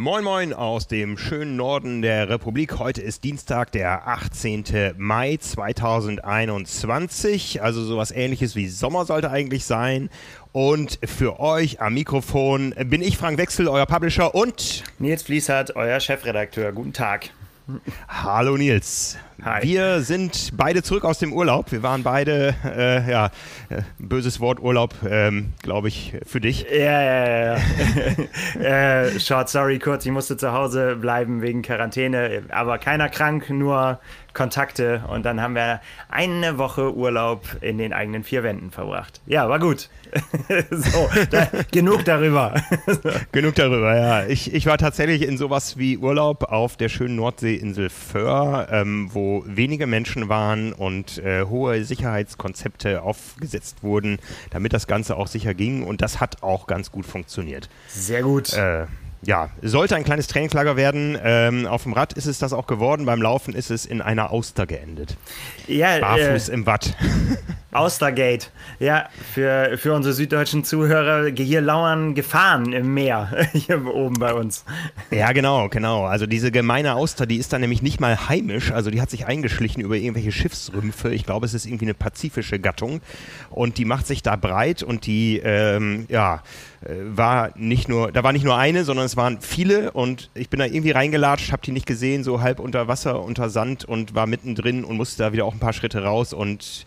Moin 0.00 0.24
Moin 0.24 0.52
aus 0.54 0.86
dem 0.86 1.18
schönen 1.18 1.56
Norden 1.56 2.00
der 2.00 2.30
Republik. 2.30 2.78
Heute 2.78 3.02
ist 3.02 3.22
Dienstag, 3.22 3.70
der 3.72 4.08
18. 4.08 4.94
Mai 4.96 5.36
2021. 5.36 7.60
Also 7.60 7.84
sowas 7.84 8.10
ähnliches 8.10 8.56
wie 8.56 8.70
Sommer 8.70 9.04
sollte 9.04 9.30
eigentlich 9.30 9.66
sein. 9.66 10.08
Und 10.52 10.98
für 11.04 11.38
euch 11.38 11.82
am 11.82 11.92
Mikrofon 11.92 12.74
bin 12.86 13.02
ich 13.02 13.18
Frank 13.18 13.36
Wechsel, 13.36 13.68
euer 13.68 13.84
Publisher 13.84 14.34
und 14.34 14.84
Nils 14.98 15.22
Fließert, 15.22 15.76
euer 15.76 16.00
Chefredakteur. 16.00 16.72
Guten 16.72 16.94
Tag. 16.94 17.28
Hallo 18.08 18.56
Nils. 18.56 19.18
Hi. 19.42 19.62
Wir 19.62 20.02
sind 20.02 20.50
beide 20.54 20.82
zurück 20.82 21.04
aus 21.04 21.18
dem 21.18 21.32
Urlaub. 21.32 21.72
Wir 21.72 21.82
waren 21.82 22.02
beide, 22.02 22.54
äh, 22.64 23.10
ja, 23.10 23.30
äh, 23.70 23.82
böses 23.98 24.38
Wort 24.38 24.60
Urlaub, 24.60 24.94
ähm, 25.08 25.54
glaube 25.62 25.88
ich, 25.88 26.14
für 26.26 26.40
dich. 26.40 26.66
Ja, 26.70 27.02
ja, 27.02 27.56
ja. 27.56 28.60
äh, 28.60 29.20
short, 29.20 29.48
sorry, 29.48 29.78
kurz, 29.78 30.04
ich 30.04 30.12
musste 30.12 30.36
zu 30.36 30.52
Hause 30.52 30.96
bleiben 30.96 31.40
wegen 31.40 31.62
Quarantäne, 31.62 32.42
aber 32.50 32.76
keiner 32.76 33.08
krank, 33.08 33.48
nur 33.48 33.98
Kontakte 34.32 35.02
und 35.08 35.24
dann 35.24 35.40
haben 35.40 35.54
wir 35.54 35.80
eine 36.08 36.58
Woche 36.58 36.94
Urlaub 36.94 37.44
in 37.60 37.78
den 37.78 37.92
eigenen 37.92 38.24
vier 38.24 38.42
Wänden 38.42 38.70
verbracht. 38.70 39.20
Ja, 39.26 39.48
war 39.48 39.58
gut. 39.58 39.88
so, 40.70 41.08
da, 41.30 41.48
genug 41.70 42.04
darüber. 42.04 42.54
genug 43.32 43.54
darüber, 43.54 43.96
ja. 43.96 44.26
Ich, 44.26 44.52
ich 44.52 44.66
war 44.66 44.76
tatsächlich 44.78 45.22
in 45.22 45.38
sowas 45.38 45.78
wie 45.78 45.98
Urlaub 45.98 46.44
auf 46.44 46.76
der 46.76 46.88
schönen 46.88 47.16
Nordseeinsel 47.16 47.90
Föhr, 47.90 48.68
ähm, 48.70 49.08
wo 49.12 49.29
wenige 49.46 49.86
Menschen 49.86 50.28
waren 50.28 50.72
und 50.72 51.18
äh, 51.18 51.44
hohe 51.44 51.84
Sicherheitskonzepte 51.84 53.02
aufgesetzt 53.02 53.82
wurden, 53.82 54.18
damit 54.50 54.72
das 54.72 54.86
Ganze 54.86 55.16
auch 55.16 55.26
sicher 55.26 55.54
ging 55.54 55.82
und 55.82 56.02
das 56.02 56.20
hat 56.20 56.42
auch 56.42 56.66
ganz 56.66 56.90
gut 56.90 57.06
funktioniert. 57.06 57.68
Sehr 57.88 58.22
gut. 58.22 58.52
Äh, 58.52 58.86
ja, 59.22 59.50
sollte 59.60 59.96
ein 59.96 60.04
kleines 60.04 60.28
Trainingslager 60.28 60.76
werden. 60.76 61.18
Ähm, 61.22 61.66
auf 61.66 61.82
dem 61.82 61.92
Rad 61.92 62.14
ist 62.14 62.26
es 62.26 62.38
das 62.38 62.52
auch 62.52 62.66
geworden. 62.66 63.04
Beim 63.04 63.20
Laufen 63.20 63.54
ist 63.54 63.70
es 63.70 63.84
in 63.84 64.00
einer 64.00 64.30
Auster 64.30 64.66
geendet. 64.66 65.16
Ja, 65.66 65.98
Barfuß 65.98 66.48
äh, 66.48 66.54
im 66.54 66.66
Watt. 66.66 66.94
Austergate. 67.72 68.48
Ja, 68.80 69.08
für, 69.32 69.76
für 69.78 69.92
unsere 69.92 70.12
süddeutschen 70.12 70.64
Zuhörer, 70.64 71.30
hier 71.36 71.60
lauern 71.60 72.14
Gefahren 72.14 72.72
im 72.72 72.94
Meer, 72.94 73.30
hier 73.52 73.84
oben 73.86 74.18
bei 74.18 74.34
uns. 74.34 74.64
Ja, 75.10 75.32
genau, 75.32 75.68
genau. 75.68 76.04
Also 76.04 76.26
diese 76.26 76.50
gemeine 76.50 76.94
Auster, 76.94 77.26
die 77.26 77.36
ist 77.36 77.52
dann 77.52 77.60
nämlich 77.60 77.82
nicht 77.82 78.00
mal 78.00 78.28
heimisch, 78.28 78.72
also 78.72 78.90
die 78.90 79.00
hat 79.00 79.10
sich 79.10 79.26
eingeschlichen 79.26 79.82
über 79.82 79.96
irgendwelche 79.96 80.32
Schiffsrümpfe. 80.32 81.14
Ich 81.14 81.24
glaube, 81.24 81.46
es 81.46 81.54
ist 81.54 81.66
irgendwie 81.66 81.84
eine 81.84 81.94
pazifische 81.94 82.58
Gattung 82.58 83.00
und 83.50 83.78
die 83.78 83.84
macht 83.84 84.06
sich 84.06 84.22
da 84.22 84.34
breit 84.34 84.82
und 84.82 85.06
die, 85.06 85.38
ähm, 85.38 86.06
ja, 86.08 86.42
äh, 86.82 86.94
war 87.04 87.50
nicht 87.56 87.88
nur, 87.88 88.10
da 88.10 88.24
war 88.24 88.32
nicht 88.32 88.44
nur 88.44 88.56
eine, 88.56 88.84
sondern 88.84 89.04
es 89.06 89.16
waren 89.16 89.40
viele 89.40 89.92
und 89.92 90.30
ich 90.34 90.48
bin 90.48 90.58
da 90.58 90.66
irgendwie 90.66 90.92
reingelatscht, 90.92 91.52
habe 91.52 91.62
die 91.62 91.72
nicht 91.72 91.86
gesehen, 91.86 92.24
so 92.24 92.40
halb 92.40 92.58
unter 92.58 92.88
Wasser, 92.88 93.22
unter 93.22 93.50
Sand 93.50 93.84
und 93.84 94.14
war 94.14 94.26
mittendrin 94.26 94.82
und 94.84 94.96
musste 94.96 95.22
da 95.22 95.32
wieder 95.32 95.44
auch 95.44 95.54
ein 95.60 95.66
paar 95.66 95.72
Schritte 95.72 96.02
raus 96.02 96.32
und 96.32 96.84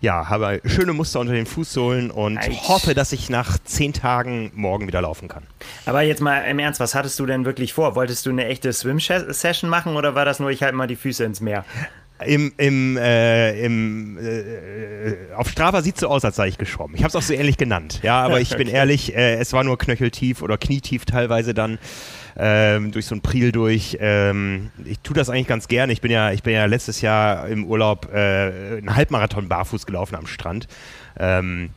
ja, 0.00 0.28
habe 0.28 0.60
schöne 0.64 0.92
Muster 0.92 1.20
unter 1.20 1.32
den 1.32 1.46
Fußsohlen 1.46 2.10
und 2.10 2.38
Eich. 2.38 2.68
hoffe, 2.68 2.94
dass 2.94 3.12
ich 3.12 3.30
nach 3.30 3.58
zehn 3.64 3.92
Tagen 3.92 4.52
morgen 4.54 4.86
wieder 4.86 5.02
laufen 5.02 5.28
kann. 5.28 5.44
Aber 5.86 6.02
jetzt 6.02 6.20
mal 6.20 6.42
im 6.42 6.58
Ernst, 6.58 6.80
was 6.80 6.94
hattest 6.94 7.18
du 7.18 7.26
denn 7.26 7.44
wirklich 7.44 7.72
vor? 7.72 7.96
Wolltest 7.96 8.26
du 8.26 8.30
eine 8.30 8.46
echte 8.46 8.72
Swim-Session 8.72 9.68
machen 9.68 9.96
oder 9.96 10.14
war 10.14 10.24
das 10.24 10.38
nur, 10.40 10.50
ich 10.50 10.62
halte 10.62 10.76
mal 10.76 10.86
die 10.86 10.96
Füße 10.96 11.24
ins 11.24 11.40
Meer? 11.40 11.64
Im, 12.24 12.52
im, 12.56 12.96
äh, 12.96 13.64
im, 13.64 14.18
äh, 14.18 15.34
auf 15.36 15.48
Strava 15.48 15.82
sieht 15.82 15.98
so 15.98 16.08
aus, 16.08 16.24
als 16.24 16.34
sei 16.34 16.48
ich 16.48 16.58
geschwommen. 16.58 16.96
Ich 16.96 17.02
habe 17.02 17.10
es 17.10 17.16
auch 17.16 17.22
so 17.22 17.32
ähnlich 17.32 17.58
genannt. 17.58 18.00
Ja, 18.02 18.22
aber 18.22 18.40
ich 18.40 18.50
okay. 18.54 18.64
bin 18.64 18.74
ehrlich, 18.74 19.14
äh, 19.14 19.36
es 19.36 19.52
war 19.52 19.62
nur 19.62 19.78
knöcheltief 19.78 20.42
oder 20.42 20.58
knietief 20.58 21.04
teilweise 21.04 21.54
dann 21.54 21.78
ähm, 22.38 22.92
durch 22.92 23.06
so 23.06 23.14
ein 23.14 23.20
Priel 23.20 23.52
durch. 23.52 23.98
Ähm, 24.00 24.70
ich 24.84 25.00
tue 25.00 25.14
das 25.14 25.28
eigentlich 25.28 25.48
ganz 25.48 25.68
gerne. 25.68 25.92
Ich 25.92 26.00
bin 26.00 26.10
ja, 26.10 26.30
ich 26.30 26.42
bin 26.42 26.54
ja 26.54 26.64
letztes 26.66 27.00
Jahr 27.00 27.48
im 27.48 27.64
Urlaub 27.64 28.12
äh, 28.12 28.78
einen 28.78 28.94
Halbmarathon 28.94 29.48
barfuß 29.48 29.86
gelaufen 29.86 30.14
am 30.14 30.26
Strand. 30.26 30.68
Ähm, 31.18 31.70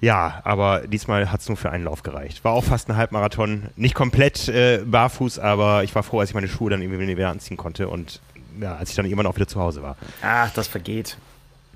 ja, 0.00 0.40
aber 0.42 0.80
diesmal 0.88 1.30
hat 1.30 1.40
es 1.40 1.48
nur 1.48 1.56
für 1.56 1.70
einen 1.70 1.84
Lauf 1.84 2.02
gereicht. 2.02 2.42
War 2.42 2.52
auch 2.52 2.64
fast 2.64 2.90
ein 2.90 2.96
Halbmarathon. 2.96 3.68
Nicht 3.76 3.94
komplett 3.94 4.48
äh, 4.48 4.82
barfuß, 4.84 5.38
aber 5.38 5.84
ich 5.84 5.94
war 5.94 6.02
froh, 6.02 6.18
als 6.18 6.30
ich 6.30 6.34
meine 6.34 6.48
Schuhe 6.48 6.70
dann 6.70 6.82
irgendwie 6.82 7.06
wieder 7.06 7.28
anziehen 7.28 7.56
konnte 7.56 7.88
und 7.88 8.20
ja, 8.60 8.74
als 8.74 8.90
ich 8.90 8.96
dann 8.96 9.06
irgendwann 9.06 9.26
auch 9.26 9.36
wieder 9.36 9.46
zu 9.46 9.60
Hause 9.60 9.82
war. 9.82 9.96
Ach, 10.20 10.52
das 10.52 10.66
vergeht. 10.66 11.16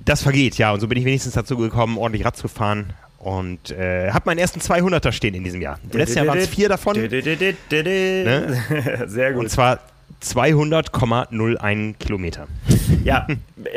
Das 0.04 0.22
vergeht, 0.22 0.58
ja. 0.58 0.72
Und 0.72 0.80
so 0.80 0.88
bin 0.88 0.98
ich 0.98 1.04
wenigstens 1.04 1.34
dazu 1.34 1.56
gekommen, 1.56 1.98
ordentlich 1.98 2.24
Rad 2.24 2.36
zu 2.36 2.48
fahren. 2.48 2.92
Und 3.18 3.70
äh, 3.70 4.10
habe 4.12 4.22
meinen 4.26 4.38
ersten 4.38 4.60
200er 4.60 5.10
stehen 5.10 5.34
in 5.34 5.42
diesem 5.42 5.60
Jahr. 5.60 5.80
Letztes 5.90 6.16
Jahr 6.16 6.26
waren 6.28 6.38
es 6.38 6.48
vier 6.48 6.68
davon. 6.68 6.96
Ne? 6.96 8.62
Sehr 9.06 9.32
gut. 9.32 9.44
Und 9.44 9.50
zwar 9.50 9.80
200,01 10.22 11.94
Kilometer. 11.98 12.46
Ja, 13.04 13.26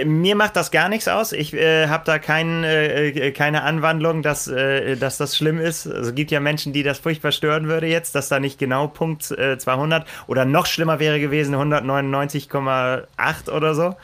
mir 0.06 0.36
macht 0.36 0.56
das 0.56 0.72
gar 0.72 0.88
nichts 0.90 1.08
aus. 1.08 1.32
Ich 1.32 1.54
äh, 1.54 1.88
habe 1.88 2.04
da 2.06 2.20
kein, 2.20 2.64
äh, 2.64 3.32
keine 3.32 3.64
Anwandlung, 3.64 4.22
dass, 4.22 4.48
äh, 4.48 4.96
dass 4.96 5.18
das 5.18 5.36
schlimm 5.36 5.60
ist. 5.60 5.88
Also, 5.88 6.10
es 6.10 6.16
gibt 6.16 6.32
ja 6.32 6.40
Menschen, 6.40 6.72
die 6.74 6.84
das 6.84 7.00
furchtbar 7.00 7.32
stören 7.32 7.68
würde 7.68 7.88
jetzt, 7.88 8.16
dass 8.16 8.30
da 8.30 8.40
nicht 8.40 8.60
genau 8.60 8.88
Punkt 8.88 9.24
200 9.24 10.04
äh, 10.04 10.06
oder 10.28 10.46
noch 10.46 10.66
schlimmer 10.66 11.00
wäre 11.00 11.20
gewesen 11.20 11.56
199,8 11.56 13.52
oder 13.52 13.76
so. 13.76 13.96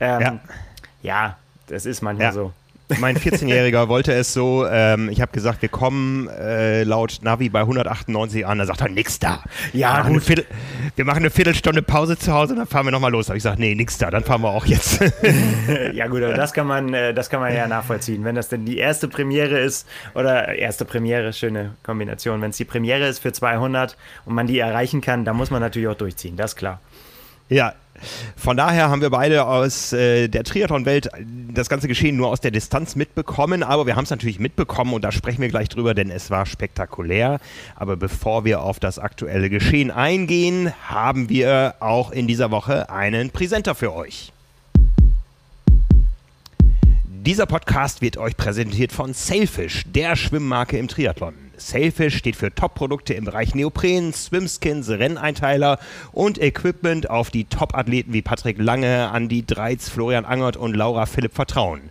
Ähm, 0.00 0.20
ja. 0.20 0.40
ja, 1.02 1.36
das 1.66 1.86
ist 1.86 2.02
manchmal 2.02 2.26
ja. 2.26 2.32
so. 2.32 2.52
Mein 3.00 3.16
14-Jähriger 3.16 3.88
wollte 3.88 4.12
es 4.12 4.32
so. 4.32 4.66
Ähm, 4.66 5.08
ich 5.08 5.20
habe 5.20 5.32
gesagt, 5.32 5.62
wir 5.62 5.68
kommen 5.68 6.28
äh, 6.28 6.84
laut 6.84 7.20
Navi 7.22 7.48
bei 7.48 7.60
198 7.60 8.46
an. 8.46 8.58
Da 8.58 8.66
sagt 8.66 8.80
er, 8.80 8.88
nix 8.88 9.18
da. 9.18 9.42
Ja, 9.72 10.04
wir 10.04 10.12
gut. 10.12 10.28
Machen 10.28 10.44
wir 10.96 11.04
machen 11.04 11.18
eine 11.18 11.30
Viertelstunde 11.30 11.82
Pause 11.82 12.18
zu 12.18 12.32
Hause 12.32 12.52
und 12.52 12.58
dann 12.58 12.66
fahren 12.66 12.86
wir 12.86 12.90
nochmal 12.90 13.10
los. 13.10 13.26
Da 13.26 13.30
habe 13.30 13.38
ich 13.38 13.44
gesagt, 13.44 13.58
nee, 13.58 13.74
nix 13.74 13.98
da. 13.98 14.10
Dann 14.10 14.24
fahren 14.24 14.42
wir 14.42 14.50
auch 14.50 14.66
jetzt. 14.66 15.00
ja 15.92 16.06
gut, 16.08 16.22
aber 16.22 16.34
das 16.34 16.52
kann 16.52 16.66
man, 16.66 16.92
äh, 16.92 17.14
das 17.14 17.30
kann 17.30 17.40
man 17.40 17.54
ja 17.54 17.66
nachvollziehen. 17.66 18.24
Wenn 18.24 18.34
das 18.34 18.48
denn 18.48 18.64
die 18.64 18.78
erste 18.78 19.08
Premiere 19.08 19.58
ist 19.58 19.86
oder 20.14 20.54
erste 20.54 20.84
Premiere, 20.84 21.32
schöne 21.32 21.74
Kombination. 21.82 22.40
Wenn 22.42 22.50
es 22.50 22.56
die 22.56 22.64
Premiere 22.64 23.06
ist 23.06 23.20
für 23.20 23.32
200 23.32 23.96
und 24.24 24.34
man 24.34 24.46
die 24.46 24.58
erreichen 24.58 25.00
kann, 25.00 25.24
dann 25.24 25.36
muss 25.36 25.50
man 25.50 25.60
natürlich 25.60 25.88
auch 25.88 25.96
durchziehen. 25.96 26.36
Das 26.36 26.52
ist 26.52 26.56
klar. 26.56 26.80
Ja, 27.52 27.74
von 28.34 28.56
daher 28.56 28.88
haben 28.88 29.02
wir 29.02 29.10
beide 29.10 29.46
aus 29.46 29.92
äh, 29.92 30.26
der 30.28 30.42
Triathlon-Welt 30.42 31.10
das 31.52 31.68
ganze 31.68 31.86
Geschehen 31.86 32.16
nur 32.16 32.28
aus 32.28 32.40
der 32.40 32.50
Distanz 32.50 32.96
mitbekommen, 32.96 33.62
aber 33.62 33.86
wir 33.86 33.94
haben 33.94 34.04
es 34.04 34.10
natürlich 34.10 34.40
mitbekommen 34.40 34.94
und 34.94 35.04
da 35.04 35.12
sprechen 35.12 35.42
wir 35.42 35.48
gleich 35.48 35.68
drüber, 35.68 35.92
denn 35.92 36.10
es 36.10 36.30
war 36.30 36.46
spektakulär. 36.46 37.40
Aber 37.76 37.96
bevor 37.96 38.46
wir 38.46 38.62
auf 38.62 38.80
das 38.80 38.98
aktuelle 38.98 39.50
Geschehen 39.50 39.90
eingehen, 39.90 40.72
haben 40.88 41.28
wir 41.28 41.74
auch 41.80 42.10
in 42.10 42.26
dieser 42.26 42.50
Woche 42.50 42.88
einen 42.88 43.30
Präsenter 43.30 43.74
für 43.74 43.94
euch. 43.94 44.32
Dieser 47.04 47.46
Podcast 47.46 48.00
wird 48.00 48.16
euch 48.16 48.36
präsentiert 48.36 48.92
von 48.92 49.12
Sailfish, 49.12 49.84
der 49.86 50.16
Schwimmmarke 50.16 50.78
im 50.78 50.88
Triathlon. 50.88 51.41
Sailfish 51.68 52.16
steht 52.16 52.36
für 52.36 52.54
Top-Produkte 52.54 53.14
im 53.14 53.24
Bereich 53.24 53.54
Neopren, 53.54 54.12
Swimskins, 54.12 54.88
Renneinteiler 54.88 55.78
und 56.12 56.40
Equipment, 56.40 57.08
auf 57.08 57.30
die 57.30 57.44
Top-Athleten 57.44 58.12
wie 58.12 58.22
Patrick 58.22 58.58
Lange, 58.58 59.10
Andy 59.14 59.44
Dreiz, 59.46 59.88
Florian 59.88 60.24
Angert 60.24 60.56
und 60.56 60.74
Laura 60.74 61.06
Philipp 61.06 61.34
vertrauen. 61.34 61.90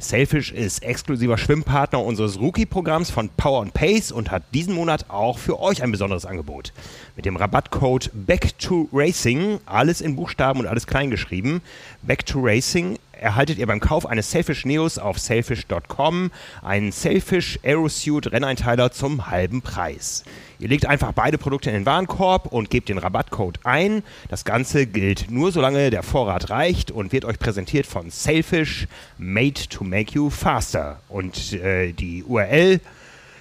Sailfish 0.00 0.52
ist 0.52 0.84
exklusiver 0.84 1.36
Schwimmpartner 1.36 2.04
unseres 2.04 2.38
Rookie-Programms 2.38 3.10
von 3.10 3.30
Power 3.30 3.62
and 3.62 3.74
Pace 3.74 4.12
und 4.12 4.30
hat 4.30 4.44
diesen 4.54 4.72
Monat 4.74 5.06
auch 5.10 5.38
für 5.38 5.58
euch 5.58 5.82
ein 5.82 5.90
besonderes 5.90 6.24
Angebot. 6.24 6.72
Mit 7.18 7.26
dem 7.26 7.34
Rabattcode 7.34 8.12
Back 8.14 8.56
to 8.60 8.88
Racing, 8.92 9.58
alles 9.66 10.00
in 10.00 10.14
Buchstaben 10.14 10.60
und 10.60 10.68
alles 10.68 10.86
klein 10.86 11.10
geschrieben, 11.10 11.62
Back 12.02 12.24
to 12.24 12.38
Racing 12.40 12.96
erhaltet 13.10 13.58
ihr 13.58 13.66
beim 13.66 13.80
Kauf 13.80 14.06
eines 14.06 14.30
Selfish 14.30 14.64
Neos 14.64 14.98
auf 14.98 15.18
selfish.com 15.18 16.30
einen 16.62 16.92
Selfish 16.92 17.58
Aerosuit 17.64 18.30
Renneinteiler 18.30 18.92
zum 18.92 19.26
halben 19.32 19.62
Preis. 19.62 20.22
Ihr 20.60 20.68
legt 20.68 20.86
einfach 20.86 21.10
beide 21.10 21.38
Produkte 21.38 21.70
in 21.70 21.74
den 21.74 21.86
Warenkorb 21.86 22.52
und 22.52 22.70
gebt 22.70 22.88
den 22.88 22.98
Rabattcode 22.98 23.58
ein. 23.64 24.04
Das 24.28 24.44
Ganze 24.44 24.86
gilt 24.86 25.28
nur 25.28 25.50
solange 25.50 25.90
der 25.90 26.04
Vorrat 26.04 26.50
reicht 26.50 26.92
und 26.92 27.10
wird 27.10 27.24
euch 27.24 27.40
präsentiert 27.40 27.86
von 27.86 28.12
Selfish 28.12 28.86
Made 29.18 29.66
to 29.68 29.82
Make 29.82 30.14
You 30.14 30.30
Faster. 30.30 31.00
Und 31.08 31.52
äh, 31.54 31.90
die 31.90 32.22
URL 32.22 32.78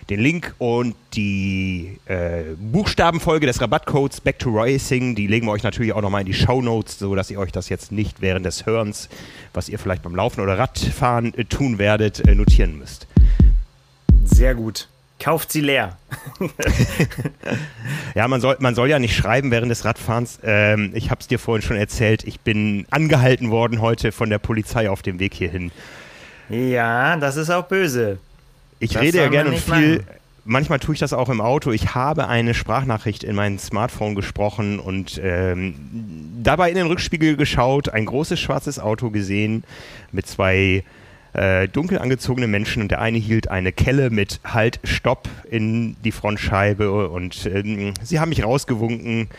den 0.10 0.22
Link 0.22 0.54
und 0.58 0.96
die 1.14 2.00
äh, 2.06 2.44
Buchstabenfolge 2.58 3.46
des 3.46 3.62
Rabattcodes 3.62 4.22
Back 4.22 4.40
to 4.40 4.50
Racing, 4.52 5.16
die 5.16 5.28
legen 5.28 5.48
wir 5.48 5.52
euch 5.52 5.64
natürlich 5.64 5.94
auch 5.94 6.02
nochmal 6.02 6.22
in 6.22 6.28
die 6.28 6.34
Show 6.34 6.62
Notes, 6.62 7.00
sodass 7.00 7.30
ihr 7.30 7.40
euch 7.40 7.52
das 7.52 7.68
jetzt 7.70 7.92
nicht 7.92 8.22
während 8.22 8.46
des 8.46 8.66
Hörens, 8.66 9.10
was 9.54 9.68
ihr 9.68 9.80
vielleicht 9.80 10.04
beim 10.04 10.16
Laufen 10.16 10.42
oder 10.42 10.58
Radfahren 10.58 11.34
äh, 11.34 11.44
tun 11.44 11.78
werdet, 11.78 12.26
äh, 12.28 12.36
notieren 12.36 12.78
müsst. 12.78 13.08
Sehr 14.24 14.56
gut. 14.56 14.88
Kauft 15.20 15.52
sie 15.52 15.62
leer. 15.62 15.98
ja, 18.16 18.28
man 18.28 18.40
soll, 18.40 18.56
man 18.60 18.76
soll 18.76 18.88
ja 18.88 19.00
nicht 19.00 19.16
schreiben 19.16 19.50
während 19.50 19.72
des 19.72 19.84
Radfahrens. 19.84 20.40
Ähm, 20.44 20.92
ich 20.94 21.10
habe 21.10 21.22
es 21.22 21.28
dir 21.28 21.40
vorhin 21.40 21.66
schon 21.66 21.76
erzählt. 21.76 22.24
Ich 22.24 22.40
bin 22.40 22.86
angehalten 22.92 23.50
worden 23.50 23.82
heute 23.82 24.12
von 24.12 24.30
der 24.30 24.38
Polizei 24.38 24.90
auf 24.90 25.02
dem 25.02 25.20
Weg 25.20 25.34
hierhin. 25.34 25.72
Ja, 26.50 27.18
das 27.18 27.36
ist 27.36 27.50
auch 27.50 27.68
böse. 27.68 28.20
Ich 28.80 28.94
das 28.94 29.02
rede 29.02 29.18
ja 29.20 29.30
gerne 29.30 29.52
und 29.52 29.60
viel, 29.60 29.98
machen. 29.98 30.08
manchmal 30.46 30.80
tue 30.80 30.94
ich 30.94 31.00
das 31.00 31.14
auch 31.14 31.30
im 31.30 31.42
Auto. 31.42 31.72
Ich 31.72 31.96
habe 31.96 32.28
eine 32.28 32.54
Sprachnachricht 32.54 33.24
in 33.24 33.36
mein 33.36 33.60
Smartphone 33.60 34.16
gesprochen 34.16 34.80
und 34.80 35.20
ähm, 35.24 35.76
dabei 36.44 36.70
in 36.70 36.76
den 36.76 36.88
Rückspiegel 36.88 37.38
geschaut, 37.38 37.90
ein 37.90 38.06
großes 38.06 38.40
schwarzes 38.40 38.80
Auto 38.80 39.10
gesehen 39.10 39.64
mit 40.12 40.28
zwei 40.28 40.84
äh, 41.34 41.68
dunkel 41.68 42.00
angezogenen 42.00 42.50
Menschen 42.50 42.82
und 42.82 42.90
der 42.90 43.02
eine 43.02 43.18
hielt 43.18 43.50
eine 43.50 43.72
Kelle 43.72 44.10
mit 44.10 44.40
Halt, 44.44 44.80
Stopp 44.84 45.28
in 45.50 45.96
die 46.04 46.12
Frontscheibe 46.12 47.10
und 47.10 47.46
äh, 47.46 47.94
sie 48.04 48.20
haben 48.20 48.30
mich 48.30 48.44
rausgewunken. 48.44 49.30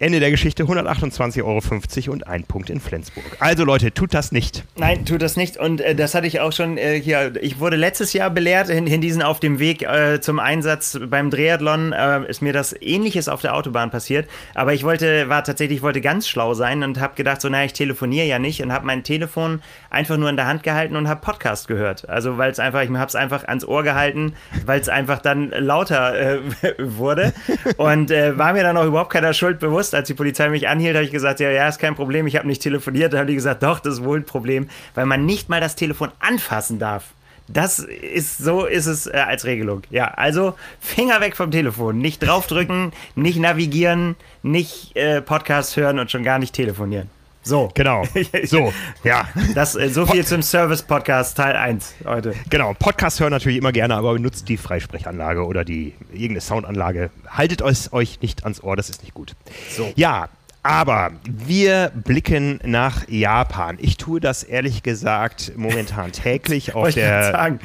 Ende 0.00 0.18
der 0.18 0.32
Geschichte 0.32 0.64
128,50 0.64 1.44
Euro 1.44 2.12
und 2.12 2.26
ein 2.26 2.42
Punkt 2.42 2.68
in 2.68 2.80
Flensburg. 2.80 3.24
Also 3.38 3.64
Leute, 3.64 3.94
tut 3.94 4.12
das 4.12 4.32
nicht. 4.32 4.64
Nein, 4.76 5.06
tut 5.06 5.22
das 5.22 5.36
nicht. 5.36 5.56
Und 5.56 5.80
äh, 5.80 5.94
das 5.94 6.16
hatte 6.16 6.26
ich 6.26 6.40
auch 6.40 6.52
schon 6.52 6.78
äh, 6.78 7.00
hier. 7.00 7.32
Ich 7.40 7.60
wurde 7.60 7.76
letztes 7.76 8.12
Jahr 8.12 8.28
belehrt, 8.30 8.70
in, 8.70 8.88
in 8.88 9.00
diesen 9.00 9.22
auf 9.22 9.38
dem 9.38 9.60
Weg 9.60 9.82
äh, 9.82 10.20
zum 10.20 10.40
Einsatz 10.40 10.98
beim 11.08 11.30
Triathlon 11.30 11.92
äh, 11.92 12.28
ist 12.28 12.42
mir 12.42 12.52
das 12.52 12.74
Ähnliches 12.80 13.28
auf 13.28 13.40
der 13.40 13.54
Autobahn 13.54 13.92
passiert. 13.92 14.28
Aber 14.54 14.74
ich 14.74 14.82
wollte, 14.82 15.28
war 15.28 15.44
tatsächlich, 15.44 15.80
wollte 15.80 16.00
ganz 16.00 16.28
schlau 16.28 16.54
sein 16.54 16.82
und 16.82 17.00
habe 17.00 17.14
gedacht, 17.14 17.40
so, 17.40 17.48
naja, 17.48 17.64
ich 17.66 17.72
telefoniere 17.72 18.26
ja 18.26 18.40
nicht 18.40 18.62
und 18.62 18.72
habe 18.72 18.84
mein 18.86 19.04
Telefon 19.04 19.62
einfach 19.90 20.16
nur 20.16 20.28
in 20.28 20.36
der 20.36 20.48
Hand 20.48 20.64
gehalten 20.64 20.96
und 20.96 21.08
habe 21.08 21.20
Podcast 21.20 21.68
gehört. 21.68 22.08
Also 22.08 22.36
weil 22.36 22.50
es 22.50 22.58
einfach, 22.58 22.82
ich 22.82 22.90
habe 22.90 23.06
es 23.06 23.14
einfach 23.14 23.44
ans 23.44 23.64
Ohr 23.64 23.84
gehalten, 23.84 24.34
weil 24.66 24.80
es 24.80 24.88
einfach 24.88 25.20
dann 25.20 25.50
lauter 25.50 26.18
äh, 26.18 26.38
wurde 26.78 27.32
und 27.76 28.10
äh, 28.10 28.36
war 28.36 28.52
mir 28.52 28.64
dann 28.64 28.76
auch 28.76 28.86
überhaupt 28.86 29.12
keiner 29.12 29.32
Schuld 29.32 29.60
bewusst 29.60 29.93
als 29.94 30.08
die 30.08 30.14
Polizei 30.14 30.48
mich 30.48 30.68
anhielt, 30.68 30.94
habe 30.94 31.04
ich 31.04 31.10
gesagt, 31.10 31.40
ja, 31.40 31.50
ja, 31.50 31.68
ist 31.68 31.78
kein 31.78 31.94
Problem, 31.94 32.26
ich 32.26 32.36
habe 32.36 32.46
nicht 32.46 32.62
telefoniert. 32.62 33.12
Da 33.12 33.18
haben 33.18 33.26
die 33.26 33.34
gesagt, 33.34 33.62
doch, 33.62 33.80
das 33.80 33.94
ist 33.94 34.04
wohl 34.04 34.18
ein 34.18 34.24
Problem, 34.24 34.68
weil 34.94 35.06
man 35.06 35.24
nicht 35.24 35.48
mal 35.48 35.60
das 35.60 35.76
Telefon 35.76 36.10
anfassen 36.20 36.78
darf. 36.78 37.14
Das 37.46 37.78
ist, 37.78 38.38
so 38.38 38.64
ist 38.64 38.86
es 38.86 39.06
äh, 39.06 39.12
als 39.12 39.44
Regelung. 39.44 39.82
Ja, 39.90 40.06
also 40.08 40.54
Finger 40.80 41.20
weg 41.20 41.36
vom 41.36 41.50
Telefon. 41.50 41.98
Nicht 41.98 42.22
draufdrücken, 42.22 42.92
nicht 43.16 43.38
navigieren, 43.38 44.16
nicht 44.42 44.96
äh, 44.96 45.20
Podcast 45.20 45.76
hören 45.76 45.98
und 45.98 46.10
schon 46.10 46.24
gar 46.24 46.38
nicht 46.38 46.54
telefonieren. 46.54 47.10
So. 47.44 47.70
Genau. 47.74 48.04
So, 48.44 48.72
ja. 49.04 49.28
Das, 49.54 49.74
äh, 49.74 49.88
so 49.88 50.06
viel 50.06 50.20
Pod 50.20 50.28
zum 50.28 50.42
Service-Podcast 50.42 51.36
Teil 51.36 51.56
1 51.56 51.94
heute. 52.04 52.34
Genau. 52.50 52.74
Podcast 52.74 53.20
hören 53.20 53.30
natürlich 53.30 53.58
immer 53.58 53.72
gerne, 53.72 53.94
aber 53.94 54.14
benutzt 54.14 54.48
die 54.48 54.56
Freisprechanlage 54.56 55.44
oder 55.44 55.64
die 55.64 55.94
irgendeine 56.10 56.40
Soundanlage. 56.40 57.10
Haltet 57.28 57.60
es 57.60 57.92
euch 57.92 58.20
nicht 58.20 58.44
ans 58.44 58.62
Ohr, 58.62 58.76
das 58.76 58.90
ist 58.90 59.02
nicht 59.02 59.14
gut. 59.14 59.34
So. 59.76 59.92
Ja, 59.94 60.28
aber 60.64 61.12
wir 61.26 61.92
blicken 61.94 62.58
nach 62.64 63.06
Japan. 63.06 63.76
Ich 63.78 63.98
tue 63.98 64.18
das 64.18 64.42
ehrlich 64.42 64.82
gesagt 64.82 65.52
momentan 65.56 66.10
täglich 66.12 66.74
auf 66.74 66.94
der, 66.94 67.58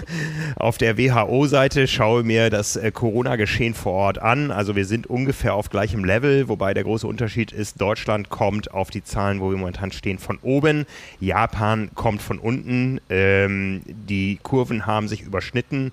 auf 0.56 0.76
der 0.76 0.98
WHO-Seite, 0.98 1.88
schaue 1.88 2.24
mir 2.24 2.50
das 2.50 2.76
äh, 2.76 2.92
Corona-Geschehen 2.92 3.72
vor 3.72 3.94
Ort 3.94 4.18
an. 4.18 4.50
Also 4.50 4.76
wir 4.76 4.84
sind 4.84 5.06
ungefähr 5.06 5.54
auf 5.54 5.70
gleichem 5.70 6.04
Level, 6.04 6.46
wobei 6.48 6.74
der 6.74 6.84
große 6.84 7.06
Unterschied 7.06 7.52
ist, 7.52 7.80
Deutschland 7.80 8.28
kommt 8.28 8.70
auf 8.74 8.90
die 8.90 9.02
Zahlen, 9.02 9.40
wo 9.40 9.50
wir 9.50 9.56
momentan 9.56 9.90
stehen, 9.90 10.18
von 10.18 10.38
oben. 10.42 10.84
Japan 11.20 11.90
kommt 11.94 12.20
von 12.20 12.38
unten. 12.38 13.00
Ähm, 13.08 13.80
die 13.86 14.38
Kurven 14.42 14.84
haben 14.84 15.08
sich 15.08 15.22
überschnitten. 15.22 15.90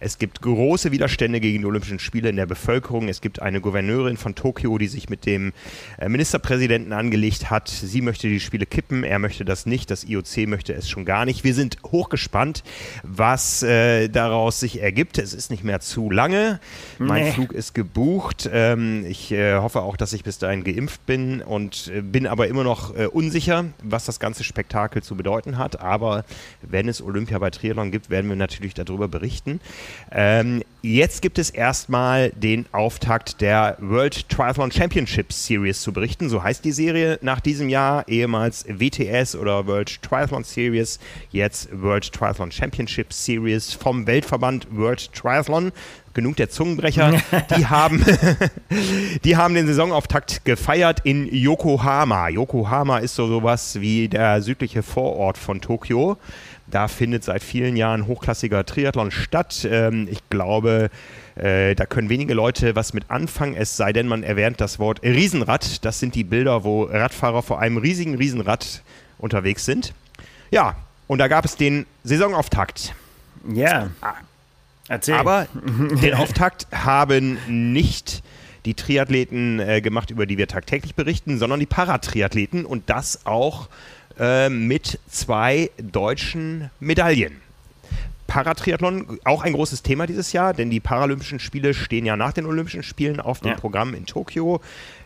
Es 0.00 0.18
gibt 0.18 0.40
große 0.40 0.90
Widerstände 0.90 1.40
gegen 1.40 1.60
die 1.60 1.66
Olympischen 1.66 1.98
Spiele 1.98 2.30
in 2.30 2.36
der 2.36 2.46
Bevölkerung. 2.46 3.08
Es 3.08 3.20
gibt 3.20 3.40
eine 3.40 3.60
Gouverneurin 3.60 4.16
von 4.16 4.34
Tokio, 4.34 4.76
die 4.78 4.88
sich 4.88 5.08
mit 5.08 5.26
dem 5.26 5.52
Ministerpräsidenten 6.08 6.92
angelegt 6.92 7.50
hat. 7.50 7.68
Sie 7.68 8.00
möchte 8.00 8.28
die 8.28 8.40
Spiele 8.40 8.66
kippen, 8.66 9.04
er 9.04 9.18
möchte 9.18 9.44
das 9.44 9.66
nicht. 9.66 9.90
Das 9.90 10.04
IOC 10.04 10.46
möchte 10.46 10.72
es 10.72 10.88
schon 10.88 11.04
gar 11.04 11.24
nicht. 11.24 11.44
Wir 11.44 11.54
sind 11.54 11.76
hochgespannt, 11.86 12.62
was 13.02 13.62
äh, 13.62 14.08
daraus 14.08 14.60
sich 14.60 14.80
ergibt. 14.80 15.18
Es 15.18 15.34
ist 15.34 15.50
nicht 15.50 15.64
mehr 15.64 15.80
zu 15.80 16.10
lange. 16.10 16.60
Mein 16.98 17.24
nee. 17.24 17.32
Flug 17.32 17.52
ist 17.52 17.74
gebucht. 17.74 18.48
Ähm, 18.52 19.04
ich 19.06 19.32
äh, 19.32 19.56
hoffe 19.56 19.82
auch, 19.82 19.96
dass 19.96 20.12
ich 20.12 20.24
bis 20.24 20.38
dahin 20.38 20.64
geimpft 20.64 21.04
bin 21.06 21.42
und 21.42 21.90
äh, 21.94 22.00
bin 22.00 22.26
aber 22.26 22.48
immer 22.48 22.64
noch 22.64 22.96
äh, 22.96 23.06
unsicher, 23.06 23.66
was 23.82 24.04
das 24.04 24.20
ganze 24.20 24.44
Spektakel 24.44 25.02
zu 25.02 25.16
bedeuten 25.16 25.58
hat. 25.58 25.80
Aber 25.80 26.24
wenn 26.62 26.88
es 26.88 27.02
Olympia 27.02 27.38
bei 27.38 27.50
Triathlon 27.50 27.90
gibt, 27.90 28.10
werden 28.10 28.28
wir 28.28 28.36
natürlich 28.36 28.74
darüber 28.74 29.08
berichten. 29.08 29.60
Ähm, 30.10 30.62
jetzt 30.82 31.22
gibt 31.22 31.38
es 31.38 31.50
erstmal 31.50 32.30
den 32.30 32.66
Auftakt 32.72 33.40
der 33.40 33.76
World 33.80 34.28
Triathlon 34.28 34.70
Championship 34.70 35.32
Series 35.32 35.80
zu 35.80 35.92
berichten. 35.92 36.28
So 36.28 36.42
heißt 36.42 36.64
die 36.64 36.72
Serie 36.72 37.18
nach 37.22 37.40
diesem 37.40 37.68
Jahr, 37.68 38.06
ehemals 38.08 38.64
WTS 38.68 39.36
oder 39.36 39.66
World 39.66 40.02
Triathlon 40.02 40.44
Series, 40.44 40.98
jetzt 41.30 41.68
World 41.72 42.12
Triathlon 42.12 42.50
Championship 42.50 43.12
Series 43.12 43.72
vom 43.72 44.06
Weltverband 44.06 44.66
World 44.70 45.12
Triathlon 45.12 45.72
genug 46.14 46.36
der 46.36 46.50
Zungenbrecher. 46.50 47.12
Die 47.56 47.66
haben, 47.66 48.04
die 49.24 49.36
haben 49.36 49.54
den 49.54 49.66
Saisonauftakt 49.66 50.44
gefeiert 50.44 51.00
in 51.04 51.32
Yokohama. 51.32 52.28
Yokohama 52.28 52.98
ist 52.98 53.14
so 53.14 53.26
sowas 53.26 53.80
wie 53.80 54.08
der 54.08 54.42
südliche 54.42 54.82
Vorort 54.82 55.38
von 55.38 55.60
Tokio. 55.60 56.16
Da 56.70 56.88
findet 56.88 57.24
seit 57.24 57.42
vielen 57.42 57.76
Jahren 57.76 58.06
hochklassiger 58.06 58.64
Triathlon 58.64 59.10
statt. 59.10 59.66
Ähm, 59.70 60.08
ich 60.10 60.20
glaube, 60.30 60.90
äh, 61.34 61.74
da 61.74 61.86
können 61.86 62.08
wenige 62.08 62.34
Leute 62.34 62.76
was 62.76 62.92
mit 62.92 63.10
anfangen, 63.10 63.54
es 63.54 63.76
sei 63.76 63.92
denn, 63.92 64.06
man 64.06 64.22
erwähnt 64.22 64.60
das 64.60 64.78
Wort 64.78 65.02
Riesenrad. 65.02 65.84
Das 65.84 65.98
sind 65.98 66.14
die 66.14 66.24
Bilder, 66.24 66.64
wo 66.64 66.84
Radfahrer 66.84 67.42
vor 67.42 67.60
einem 67.60 67.76
riesigen 67.76 68.14
Riesenrad 68.14 68.82
unterwegs 69.18 69.64
sind. 69.64 69.94
Ja, 70.50 70.76
und 71.06 71.18
da 71.18 71.28
gab 71.28 71.44
es 71.44 71.56
den 71.56 71.86
Saisonauftakt. 72.04 72.94
Ja. 73.52 73.90
Erzähl. 74.88 75.14
Aber 75.14 75.46
den 76.02 76.14
Auftakt 76.14 76.66
haben 76.72 77.38
nicht 77.48 78.22
die 78.64 78.74
Triathleten 78.74 79.58
äh, 79.58 79.80
gemacht, 79.80 80.10
über 80.10 80.26
die 80.26 80.36
wir 80.36 80.46
tagtäglich 80.46 80.94
berichten, 80.94 81.38
sondern 81.38 81.60
die 81.60 81.66
Paratriathleten 81.66 82.66
und 82.66 82.90
das 82.90 83.24
auch 83.24 83.68
äh, 84.20 84.50
mit 84.50 85.00
zwei 85.08 85.70
deutschen 85.78 86.70
Medaillen. 86.78 87.40
Paratriathlon 88.26 89.18
auch 89.24 89.42
ein 89.42 89.54
großes 89.54 89.82
Thema 89.82 90.06
dieses 90.06 90.32
Jahr, 90.32 90.54
denn 90.54 90.70
die 90.70 90.78
Paralympischen 90.78 91.40
Spiele 91.40 91.74
stehen 91.74 92.06
ja 92.06 92.16
nach 92.16 92.32
den 92.32 92.46
Olympischen 92.46 92.84
Spielen 92.84 93.18
auf 93.18 93.40
dem 93.40 93.50
ja. 93.50 93.56
Programm 93.56 93.92
in 93.92 94.06
Tokio. 94.06 94.60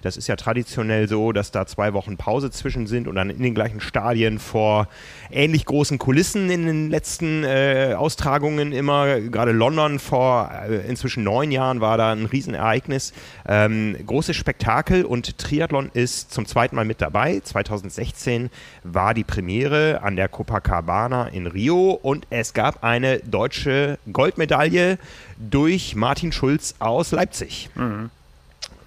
Das 0.05 0.19
ist 0.19 0.29
ja 0.29 0.37
traditionell 0.37 1.09
so, 1.09 1.33
dass 1.33 1.51
da 1.51 1.67
zwei 1.67 1.95
Wochen 1.95 2.19
Pause 2.19 2.51
zwischen 2.51 2.87
sind 2.87 3.09
und 3.09 3.15
dann 3.15 3.31
in 3.31 3.43
den 3.43 3.55
gleichen 3.55 3.81
Stadien 3.81 4.39
vor 4.39 4.87
ähnlich 5.31 5.65
großen 5.65 5.99
Kulissen 5.99 6.51
in 6.51 6.67
den 6.67 6.91
letzten 6.91 7.43
äh, 7.43 7.95
Austragungen 7.97 8.73
immer. 8.73 9.19
Gerade 9.21 9.53
London 9.53 9.99
vor 9.99 10.51
äh, 10.69 10.87
inzwischen 10.87 11.25
neun 11.25 11.51
Jahren 11.51 11.81
war 11.81 11.97
da 11.97 12.13
ein 12.13 12.27
Riesenereignis. 12.27 13.15
Ähm, 13.49 13.97
großes 14.05 14.37
Spektakel 14.37 15.07
und 15.07 15.39
Triathlon 15.39 15.91
ist 15.95 16.31
zum 16.31 16.45
zweiten 16.45 16.77
Mal 16.77 16.85
mit 16.85 17.01
dabei. 17.01 17.41
2016 17.43 18.51
war 18.83 19.15
die 19.15 19.25
Premiere 19.25 20.03
an 20.03 20.17
der 20.17 20.29
Copacabana 20.29 21.29
in 21.29 21.47
Rio 21.47 21.93
und 21.93 22.27
es 22.29 22.53
gab 22.53 22.85
eine 22.85 23.21
deutsche 23.21 23.99
Goldmedaille 24.13 24.99
durch 25.39 25.97
Martin 25.97 26.31
Schulz 26.31 26.75
aus 26.79 27.11
Leipzig. 27.11 27.71
Mhm. 27.75 28.11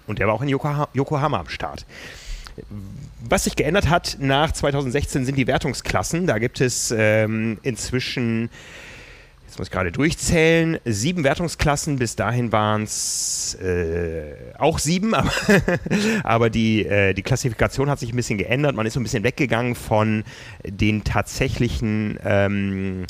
Und 0.08 0.18
der 0.18 0.26
war 0.26 0.34
auch 0.34 0.42
in 0.42 0.48
Yokohama 0.48 1.38
am 1.38 1.48
Start. 1.48 1.86
Was 3.20 3.44
sich 3.44 3.56
geändert 3.56 3.88
hat 3.88 4.16
nach 4.20 4.52
2016 4.52 5.24
sind 5.24 5.36
die 5.36 5.46
Wertungsklassen. 5.46 6.26
Da 6.26 6.38
gibt 6.38 6.60
es 6.60 6.92
ähm, 6.96 7.58
inzwischen, 7.62 8.48
jetzt 9.46 9.58
muss 9.58 9.68
ich 9.68 9.72
gerade 9.72 9.92
durchzählen, 9.92 10.78
sieben 10.84 11.24
Wertungsklassen. 11.24 11.96
Bis 11.96 12.16
dahin 12.16 12.52
waren 12.52 12.84
es 12.84 13.54
äh, 13.62 14.34
auch 14.58 14.78
sieben, 14.78 15.14
aber, 15.14 15.30
aber 16.24 16.50
die, 16.50 16.86
äh, 16.86 17.12
die 17.12 17.22
Klassifikation 17.22 17.90
hat 17.90 17.98
sich 18.00 18.12
ein 18.12 18.16
bisschen 18.16 18.38
geändert. 18.38 18.74
Man 18.74 18.86
ist 18.86 18.94
so 18.94 19.00
ein 19.00 19.04
bisschen 19.04 19.24
weggegangen 19.24 19.74
von 19.74 20.24
den 20.64 21.04
tatsächlichen 21.04 22.18
ähm, 22.24 23.04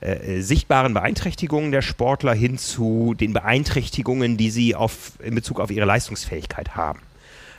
äh, 0.00 0.40
sichtbaren 0.40 0.94
Beeinträchtigungen 0.94 1.72
der 1.72 1.82
Sportler 1.82 2.32
hin 2.32 2.58
zu 2.58 3.14
den 3.14 3.32
Beeinträchtigungen, 3.32 4.36
die 4.36 4.50
sie 4.50 4.74
auf, 4.74 5.12
in 5.22 5.34
Bezug 5.34 5.60
auf 5.60 5.70
ihre 5.70 5.86
Leistungsfähigkeit 5.86 6.74
haben. 6.74 7.00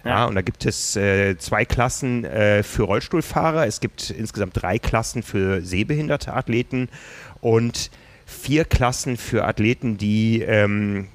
Ja. 0.03 0.09
ja. 0.09 0.25
und 0.25 0.35
da 0.35 0.41
gibt 0.41 0.65
es 0.65 0.95
äh, 0.95 1.37
zwei 1.37 1.65
Klassen 1.65 2.25
äh, 2.25 2.63
für 2.63 2.83
Rollstuhlfahrer. 2.83 3.67
Es 3.67 3.79
gibt 3.79 4.09
insgesamt 4.09 4.61
drei 4.61 4.79
Klassen 4.79 5.23
für 5.23 5.61
sehbehinderte 5.61 6.33
Athleten 6.33 6.89
und 7.41 7.91
vier 8.25 8.65
Klassen 8.65 9.17
für 9.17 9.45
Athleten, 9.45 9.97
die, 9.97 10.41
ähm, 10.41 11.09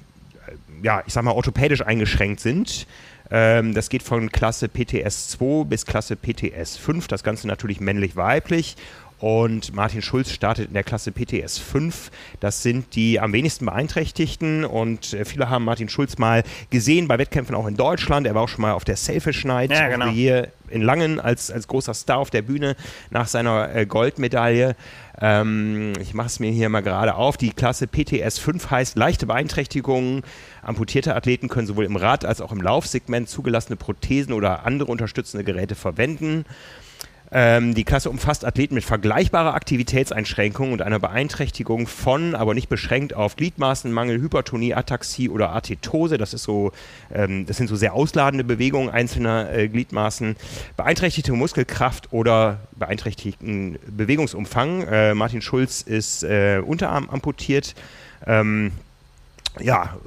ja, 0.83 1.03
ich 1.05 1.13
sag 1.13 1.23
mal, 1.23 1.31
orthopädisch 1.31 1.81
eingeschränkt 1.81 2.39
sind. 2.39 2.87
Ähm, 3.29 3.73
das 3.73 3.89
geht 3.89 4.03
von 4.03 4.31
Klasse 4.31 4.69
PTS 4.69 5.29
2 5.29 5.65
bis 5.65 5.85
Klasse 5.85 6.15
PTS 6.15 6.77
5. 6.77 7.07
Das 7.07 7.23
Ganze 7.23 7.47
natürlich 7.47 7.81
männlich-weiblich. 7.81 8.77
Und 9.19 9.73
Martin 9.73 10.01
Schulz 10.01 10.31
startet 10.31 10.67
in 10.67 10.73
der 10.73 10.83
Klasse 10.83 11.11
PTS 11.11 11.57
5. 11.57 12.11
Das 12.39 12.61
sind 12.61 12.95
die 12.95 13.19
am 13.19 13.33
wenigsten 13.33 13.65
beeinträchtigten. 13.65 14.63
Und 14.63 15.13
äh, 15.13 15.25
viele 15.25 15.49
haben 15.49 15.65
Martin 15.65 15.89
Schulz 15.89 16.17
mal 16.17 16.43
gesehen 16.69 17.07
bei 17.07 17.17
Wettkämpfen 17.17 17.55
auch 17.55 17.65
in 17.65 17.75
Deutschland. 17.75 18.27
Er 18.27 18.35
war 18.35 18.43
auch 18.43 18.49
schon 18.49 18.61
mal 18.61 18.73
auf 18.73 18.85
der 18.85 18.95
Selfish 18.95 19.43
Night 19.45 19.71
ja, 19.71 19.89
genau. 19.89 20.09
hier 20.09 20.49
in 20.69 20.81
Langen 20.81 21.19
als, 21.19 21.49
als 21.49 21.67
großer 21.67 21.93
Star 21.93 22.17
auf 22.19 22.29
der 22.29 22.41
Bühne 22.43 22.75
nach 23.09 23.27
seiner 23.27 23.73
äh, 23.73 23.85
Goldmedaille. 23.85 24.75
Ähm, 25.19 25.93
ich 25.99 26.13
mache 26.13 26.27
es 26.27 26.39
mir 26.39 26.51
hier 26.51 26.69
mal 26.69 26.81
gerade 26.81 27.15
auf. 27.15 27.37
Die 27.37 27.51
Klasse 27.51 27.87
PTS 27.87 28.37
5 28.37 28.69
heißt 28.69 28.97
leichte 28.97 29.25
Beeinträchtigungen. 29.25 30.21
Amputierte 30.61 31.15
Athleten 31.15 31.47
können 31.47 31.65
sowohl 31.65 31.85
im 31.85 31.95
Rad- 31.95 32.25
als 32.25 32.41
auch 32.41 32.51
im 32.51 32.61
Laufsegment 32.61 33.29
zugelassene 33.29 33.77
Prothesen 33.77 34.33
oder 34.33 34.65
andere 34.65 34.91
unterstützende 34.91 35.43
Geräte 35.43 35.73
verwenden. 35.75 36.45
Ähm, 37.29 37.75
die 37.75 37.83
Klasse 37.83 38.09
umfasst 38.09 38.45
Athleten 38.45 38.75
mit 38.75 38.85
vergleichbarer 38.85 39.53
Aktivitätseinschränkung 39.53 40.71
und 40.71 40.81
einer 40.81 40.99
Beeinträchtigung 40.99 41.85
von, 41.85 42.35
aber 42.35 42.53
nicht 42.53 42.69
beschränkt 42.69 43.13
auf 43.13 43.35
Gliedmaßenmangel, 43.35 44.21
Hypertonie, 44.21 44.73
Ataxie 44.73 45.27
oder 45.27 45.49
Arthetose. 45.49 46.17
Das 46.17 46.33
ist 46.33 46.43
so, 46.43 46.71
ähm, 47.13 47.45
das 47.45 47.57
sind 47.57 47.67
so 47.67 47.75
sehr 47.75 47.93
ausladende 47.93 48.45
Bewegungen 48.45 48.89
einzelner 48.89 49.51
äh, 49.51 49.67
Gliedmaßen. 49.67 50.37
Beeinträchtigte 50.77 51.33
Muskelkraft 51.33 52.13
oder 52.13 52.61
beeinträchtigten 52.77 53.77
Bewegungsumfang. 53.87 54.83
Äh, 54.83 55.13
Martin 55.13 55.41
Schulz 55.41 55.81
ist 55.81 56.23
äh, 56.23 56.61
Unterarm 56.65 57.09
amputiert. 57.09 57.75
Ähm, 58.25 58.71
ja, 59.59 59.97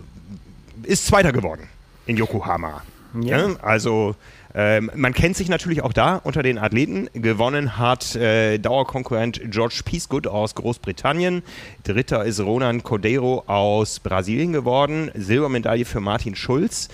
ist 0.84 1.06
Zweiter 1.06 1.32
geworden 1.32 1.68
in 2.06 2.16
Yokohama. 2.16 2.82
Ja. 3.20 3.48
Ja, 3.48 3.56
also 3.62 4.14
ähm, 4.54 4.90
man 4.94 5.14
kennt 5.14 5.36
sich 5.36 5.48
natürlich 5.48 5.82
auch 5.82 5.92
da 5.92 6.16
unter 6.16 6.42
den 6.42 6.58
Athleten. 6.58 7.08
Gewonnen 7.12 7.78
hat 7.78 8.16
äh, 8.16 8.58
Dauerkonkurrent 8.58 9.40
George 9.50 9.82
Peacegood 9.84 10.26
aus 10.26 10.54
Großbritannien. 10.54 11.42
Dritter 11.84 12.24
ist 12.24 12.40
Ronan 12.40 12.82
Cordeiro 12.82 13.44
aus 13.46 14.00
Brasilien 14.00 14.52
geworden. 14.52 15.10
Silbermedaille 15.14 15.84
für 15.84 16.00
Martin 16.00 16.34
Schulz. 16.34 16.88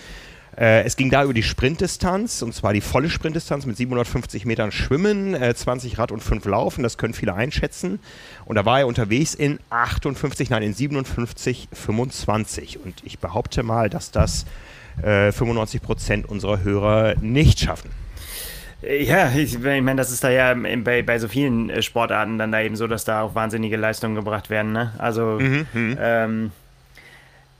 Äh, 0.57 0.85
es 0.85 0.97
ging 0.97 1.11
da 1.11 1.23
über 1.25 1.35
die 1.35 1.43
Sprintdistanz, 1.43 2.41
und 2.41 2.55
zwar 2.55 2.73
die 2.73 2.81
volle 2.81 3.11
Sprintdistanz 3.11 3.67
mit 3.67 3.77
750 3.77 4.47
Metern 4.47 4.73
Schwimmen, 4.73 5.35
äh, 5.35 5.55
20 5.55 5.99
Rad 5.99 6.13
und 6.13 6.23
5 6.23 6.45
Laufen. 6.47 6.83
Das 6.83 6.97
können 6.97 7.13
viele 7.13 7.35
einschätzen. 7.35 8.01
Und 8.47 8.57
da 8.57 8.65
war 8.65 8.81
er 8.81 8.87
unterwegs 8.87 9.35
in 9.35 9.59
58, 9.69 10.49
nein, 10.49 10.63
in 10.63 10.73
57, 10.73 11.69
25. 11.73 12.81
Und 12.83 13.03
ich 13.05 13.19
behaupte 13.19 13.63
mal, 13.63 13.91
dass 13.91 14.11
das 14.11 14.47
95 15.03 15.83
äh, 15.83 15.85
Prozent 15.85 16.29
unserer 16.29 16.63
Hörer 16.63 17.15
nicht 17.21 17.61
schaffen. 17.61 17.91
Ja, 18.83 19.31
ich, 19.31 19.59
meine, 19.59 19.97
das 19.97 20.11
ist 20.13 20.23
da 20.23 20.31
ja 20.31 20.55
bei, 20.55 21.03
bei 21.03 21.19
so 21.19 21.29
vielen 21.29 21.71
äh, 21.71 21.83
Sportarten 21.83 22.39
dann 22.39 22.53
da 22.53 22.61
eben 22.61 22.77
so, 22.77 22.87
dass 22.87 23.05
da 23.05 23.23
auch 23.23 23.35
wahnsinnige 23.35 23.77
Leistungen 23.77 24.15
gebracht 24.15 24.51
werden. 24.51 24.73
Ne? 24.73 24.93
Also, 24.99 25.39
mhm, 25.41 25.67
mhm. 25.73 25.97
ähm, 25.99 26.53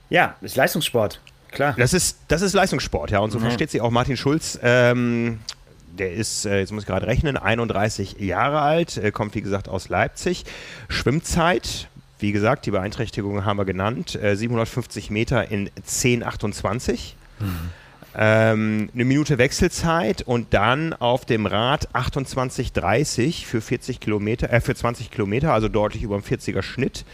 ja, 0.09 0.35
ist 0.41 0.55
Leistungssport, 0.55 1.19
klar. 1.51 1.75
Das 1.77 1.93
ist, 1.93 2.19
das 2.27 2.41
ist 2.41 2.53
Leistungssport, 2.53 3.11
ja. 3.11 3.19
Und 3.19 3.31
so 3.31 3.39
mhm. 3.39 3.43
versteht 3.43 3.71
sich 3.71 3.81
auch 3.81 3.91
Martin 3.91 4.15
Schulz. 4.15 4.57
Ähm, 4.61 5.39
der 5.97 6.13
ist, 6.13 6.45
äh, 6.45 6.59
jetzt 6.59 6.71
muss 6.71 6.83
ich 6.83 6.87
gerade 6.87 7.07
rechnen, 7.07 7.35
31 7.35 8.19
Jahre 8.19 8.61
alt, 8.61 8.97
äh, 8.97 9.11
kommt 9.11 9.35
wie 9.35 9.41
gesagt 9.41 9.67
aus 9.67 9.89
Leipzig. 9.89 10.45
Schwimmzeit, 10.87 11.89
wie 12.19 12.31
gesagt, 12.31 12.67
die 12.67 12.71
Beeinträchtigungen 12.71 13.43
haben 13.43 13.57
wir 13.57 13.65
genannt, 13.65 14.15
äh, 14.15 14.35
750 14.35 15.09
Meter 15.09 15.49
in 15.51 15.69
10,28. 15.85 17.15
Ähm, 18.19 18.89
eine 18.93 19.05
Minute 19.05 19.37
Wechselzeit 19.37 20.23
und 20.23 20.53
dann 20.53 20.93
auf 20.93 21.25
dem 21.25 21.45
Rad 21.45 21.93
28,30 21.93 23.45
für 23.45 23.61
40 23.61 23.99
Kilometer, 23.99 24.51
äh, 24.51 24.59
für 24.59 24.73
20 24.73 25.11
Kilometer, 25.11 25.53
also 25.53 25.67
deutlich 25.69 26.01
über 26.01 26.17
dem 26.17 26.23
40er 26.23 26.63
Schnitt. 26.63 27.05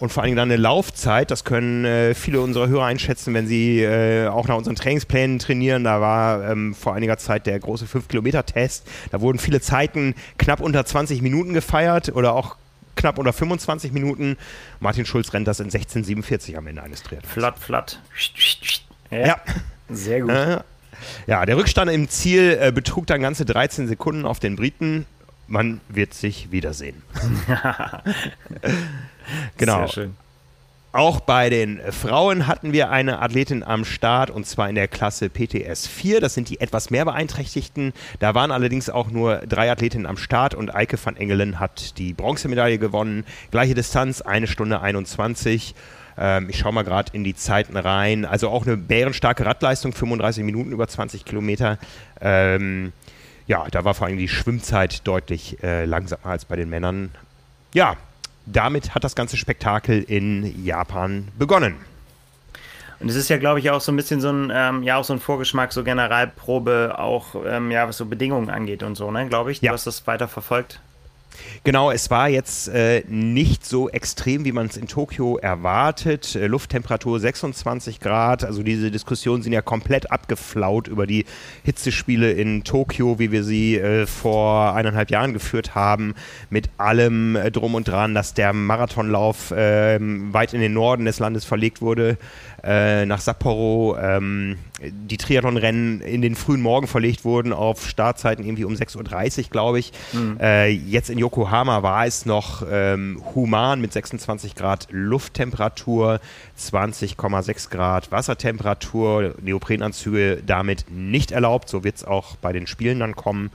Und 0.00 0.10
vor 0.10 0.22
allem 0.22 0.34
dann 0.34 0.50
eine 0.50 0.56
Laufzeit, 0.56 1.30
das 1.30 1.44
können 1.44 1.84
äh, 1.84 2.14
viele 2.14 2.40
unserer 2.40 2.68
Hörer 2.68 2.86
einschätzen, 2.86 3.34
wenn 3.34 3.46
sie 3.46 3.82
äh, 3.82 4.28
auch 4.28 4.48
nach 4.48 4.56
unseren 4.56 4.74
Trainingsplänen 4.74 5.38
trainieren. 5.38 5.84
Da 5.84 6.00
war 6.00 6.50
ähm, 6.50 6.74
vor 6.74 6.94
einiger 6.94 7.18
Zeit 7.18 7.46
der 7.46 7.60
große 7.60 7.84
5-Kilometer-Test. 7.84 8.88
Da 9.10 9.20
wurden 9.20 9.38
viele 9.38 9.60
Zeiten 9.60 10.14
knapp 10.38 10.60
unter 10.60 10.86
20 10.86 11.20
Minuten 11.20 11.52
gefeiert 11.52 12.08
oder 12.08 12.32
auch 12.32 12.56
knapp 12.96 13.18
unter 13.18 13.34
25 13.34 13.92
Minuten. 13.92 14.38
Martin 14.80 15.04
Schulz 15.04 15.34
rennt 15.34 15.46
das 15.46 15.60
in 15.60 15.70
16,47 15.70 16.56
am 16.56 16.66
Ende 16.66 16.82
eines 16.82 17.02
Triathlons. 17.02 17.32
Flatt, 17.32 17.58
flatt. 17.58 18.00
Ja. 19.10 19.36
Sehr 19.88 20.20
gut. 20.20 20.64
Ja, 21.26 21.46
der 21.46 21.56
Rückstand 21.56 21.90
im 21.90 22.08
Ziel 22.08 22.58
äh, 22.60 22.72
betrug 22.72 23.06
dann 23.06 23.22
ganze 23.22 23.44
13 23.44 23.88
Sekunden 23.88 24.24
auf 24.24 24.40
den 24.40 24.56
Briten. 24.56 25.06
Man 25.46 25.80
wird 25.88 26.14
sich 26.14 26.52
wiedersehen. 26.52 27.02
genau. 29.56 29.78
Sehr 29.78 29.88
schön. 29.88 30.16
Auch 30.92 31.20
bei 31.20 31.50
den 31.50 31.80
Frauen 31.92 32.48
hatten 32.48 32.72
wir 32.72 32.90
eine 32.90 33.20
Athletin 33.20 33.62
am 33.62 33.84
Start 33.84 34.28
und 34.28 34.44
zwar 34.44 34.68
in 34.68 34.74
der 34.74 34.88
Klasse 34.88 35.30
PTS 35.30 35.86
4. 35.86 36.20
Das 36.20 36.34
sind 36.34 36.48
die 36.48 36.60
etwas 36.60 36.90
mehr 36.90 37.04
beeinträchtigten. 37.04 37.92
Da 38.18 38.34
waren 38.34 38.50
allerdings 38.50 38.90
auch 38.90 39.08
nur 39.08 39.36
drei 39.36 39.70
Athletinnen 39.70 40.06
am 40.06 40.16
Start 40.16 40.52
und 40.52 40.74
Eike 40.74 40.98
van 41.02 41.16
Engelen 41.16 41.60
hat 41.60 41.96
die 41.98 42.12
Bronzemedaille 42.12 42.78
gewonnen. 42.78 43.24
Gleiche 43.52 43.74
Distanz, 43.74 44.20
eine 44.20 44.48
Stunde 44.48 44.80
21. 44.80 45.76
Ähm, 46.20 46.50
ich 46.50 46.58
schaue 46.58 46.72
mal 46.72 46.84
gerade 46.84 47.10
in 47.14 47.24
die 47.24 47.34
Zeiten 47.34 47.76
rein. 47.76 48.24
Also 48.26 48.50
auch 48.50 48.66
eine 48.66 48.76
bärenstarke 48.76 49.44
Radleistung, 49.46 49.92
35 49.92 50.44
Minuten 50.44 50.70
über 50.70 50.86
20 50.86 51.24
Kilometer. 51.24 51.78
Ähm, 52.20 52.92
ja, 53.46 53.66
da 53.70 53.84
war 53.84 53.94
vor 53.94 54.06
allem 54.06 54.18
die 54.18 54.28
Schwimmzeit 54.28 55.06
deutlich 55.08 55.62
äh, 55.62 55.86
langsamer 55.86 56.26
als 56.26 56.44
bei 56.44 56.56
den 56.56 56.68
Männern. 56.68 57.10
Ja, 57.74 57.96
damit 58.46 58.94
hat 58.94 59.02
das 59.02 59.14
ganze 59.14 59.36
Spektakel 59.36 60.02
in 60.02 60.64
Japan 60.64 61.28
begonnen. 61.38 61.76
Und 63.00 63.08
es 63.08 63.16
ist 63.16 63.30
ja, 63.30 63.38
glaube 63.38 63.60
ich, 63.60 63.70
auch 63.70 63.80
so 63.80 63.90
ein 63.90 63.96
bisschen 63.96 64.20
so 64.20 64.30
ein, 64.30 64.52
ähm, 64.54 64.82
ja, 64.82 64.98
auch 64.98 65.04
so 65.04 65.14
ein 65.14 65.20
Vorgeschmack, 65.20 65.72
so 65.72 65.82
Generalprobe, 65.82 66.96
auch, 66.98 67.34
ähm, 67.46 67.70
ja, 67.70 67.88
was 67.88 67.96
so 67.96 68.04
Bedingungen 68.04 68.50
angeht 68.50 68.82
und 68.82 68.94
so, 68.94 69.10
ne, 69.10 69.26
glaube 69.26 69.52
ich. 69.52 69.60
Du 69.60 69.66
ja. 69.66 69.72
hast 69.72 69.86
das 69.86 70.06
weiter 70.06 70.28
verfolgt. 70.28 70.80
Genau, 71.64 71.90
es 71.90 72.10
war 72.10 72.28
jetzt 72.28 72.68
äh, 72.68 73.04
nicht 73.08 73.66
so 73.66 73.88
extrem, 73.90 74.44
wie 74.44 74.52
man 74.52 74.66
es 74.66 74.76
in 74.76 74.86
Tokio 74.86 75.36
erwartet. 75.36 76.34
Äh, 76.34 76.46
Lufttemperatur 76.46 77.20
26 77.20 78.00
Grad. 78.00 78.44
Also 78.44 78.62
diese 78.62 78.90
Diskussionen 78.90 79.42
sind 79.42 79.52
ja 79.52 79.62
komplett 79.62 80.10
abgeflaut 80.10 80.88
über 80.88 81.06
die 81.06 81.26
Hitzespiele 81.64 82.32
in 82.32 82.64
Tokio, 82.64 83.18
wie 83.18 83.30
wir 83.30 83.44
sie 83.44 83.76
äh, 83.76 84.06
vor 84.06 84.74
eineinhalb 84.74 85.10
Jahren 85.10 85.32
geführt 85.32 85.74
haben, 85.74 86.14
mit 86.48 86.70
allem 86.78 87.36
äh, 87.36 87.50
drum 87.50 87.74
und 87.74 87.88
dran, 87.88 88.14
dass 88.14 88.34
der 88.34 88.52
Marathonlauf 88.52 89.52
ähm, 89.56 90.32
weit 90.32 90.54
in 90.54 90.60
den 90.60 90.72
Norden 90.72 91.04
des 91.04 91.18
Landes 91.18 91.44
verlegt 91.44 91.82
wurde 91.82 92.16
äh, 92.62 93.06
nach 93.06 93.20
Sapporo 93.20 93.96
ähm, 93.98 94.58
die 94.80 95.16
Triathlonrennen 95.16 96.00
in 96.00 96.22
den 96.22 96.34
frühen 96.34 96.60
Morgen 96.60 96.86
verlegt 96.86 97.24
wurden 97.24 97.52
auf 97.52 97.88
Startzeiten 97.88 98.44
irgendwie 98.44 98.64
um 98.64 98.74
6.30 98.74 99.38
Uhr, 99.38 99.44
glaube 99.50 99.78
ich. 99.78 99.92
Mhm. 100.12 100.38
Äh, 100.40 100.68
jetzt 100.68 101.10
in 101.10 101.18
Yokohama 101.18 101.82
war 101.82 102.06
es 102.06 102.26
noch 102.26 102.62
ähm, 102.70 103.22
human 103.34 103.80
mit 103.80 103.92
26 103.92 104.54
Grad 104.54 104.88
Lufttemperatur, 104.90 106.20
20,6 106.58 107.70
Grad 107.70 108.12
Wassertemperatur, 108.12 109.34
Neoprenanzüge 109.40 110.42
damit 110.44 110.86
nicht 110.90 111.32
erlaubt. 111.32 111.68
So 111.68 111.84
wird 111.84 111.96
es 111.96 112.04
auch 112.04 112.36
bei 112.36 112.52
den 112.52 112.66
Spielen 112.66 113.00
dann 113.00 113.16
kommen. 113.16 113.50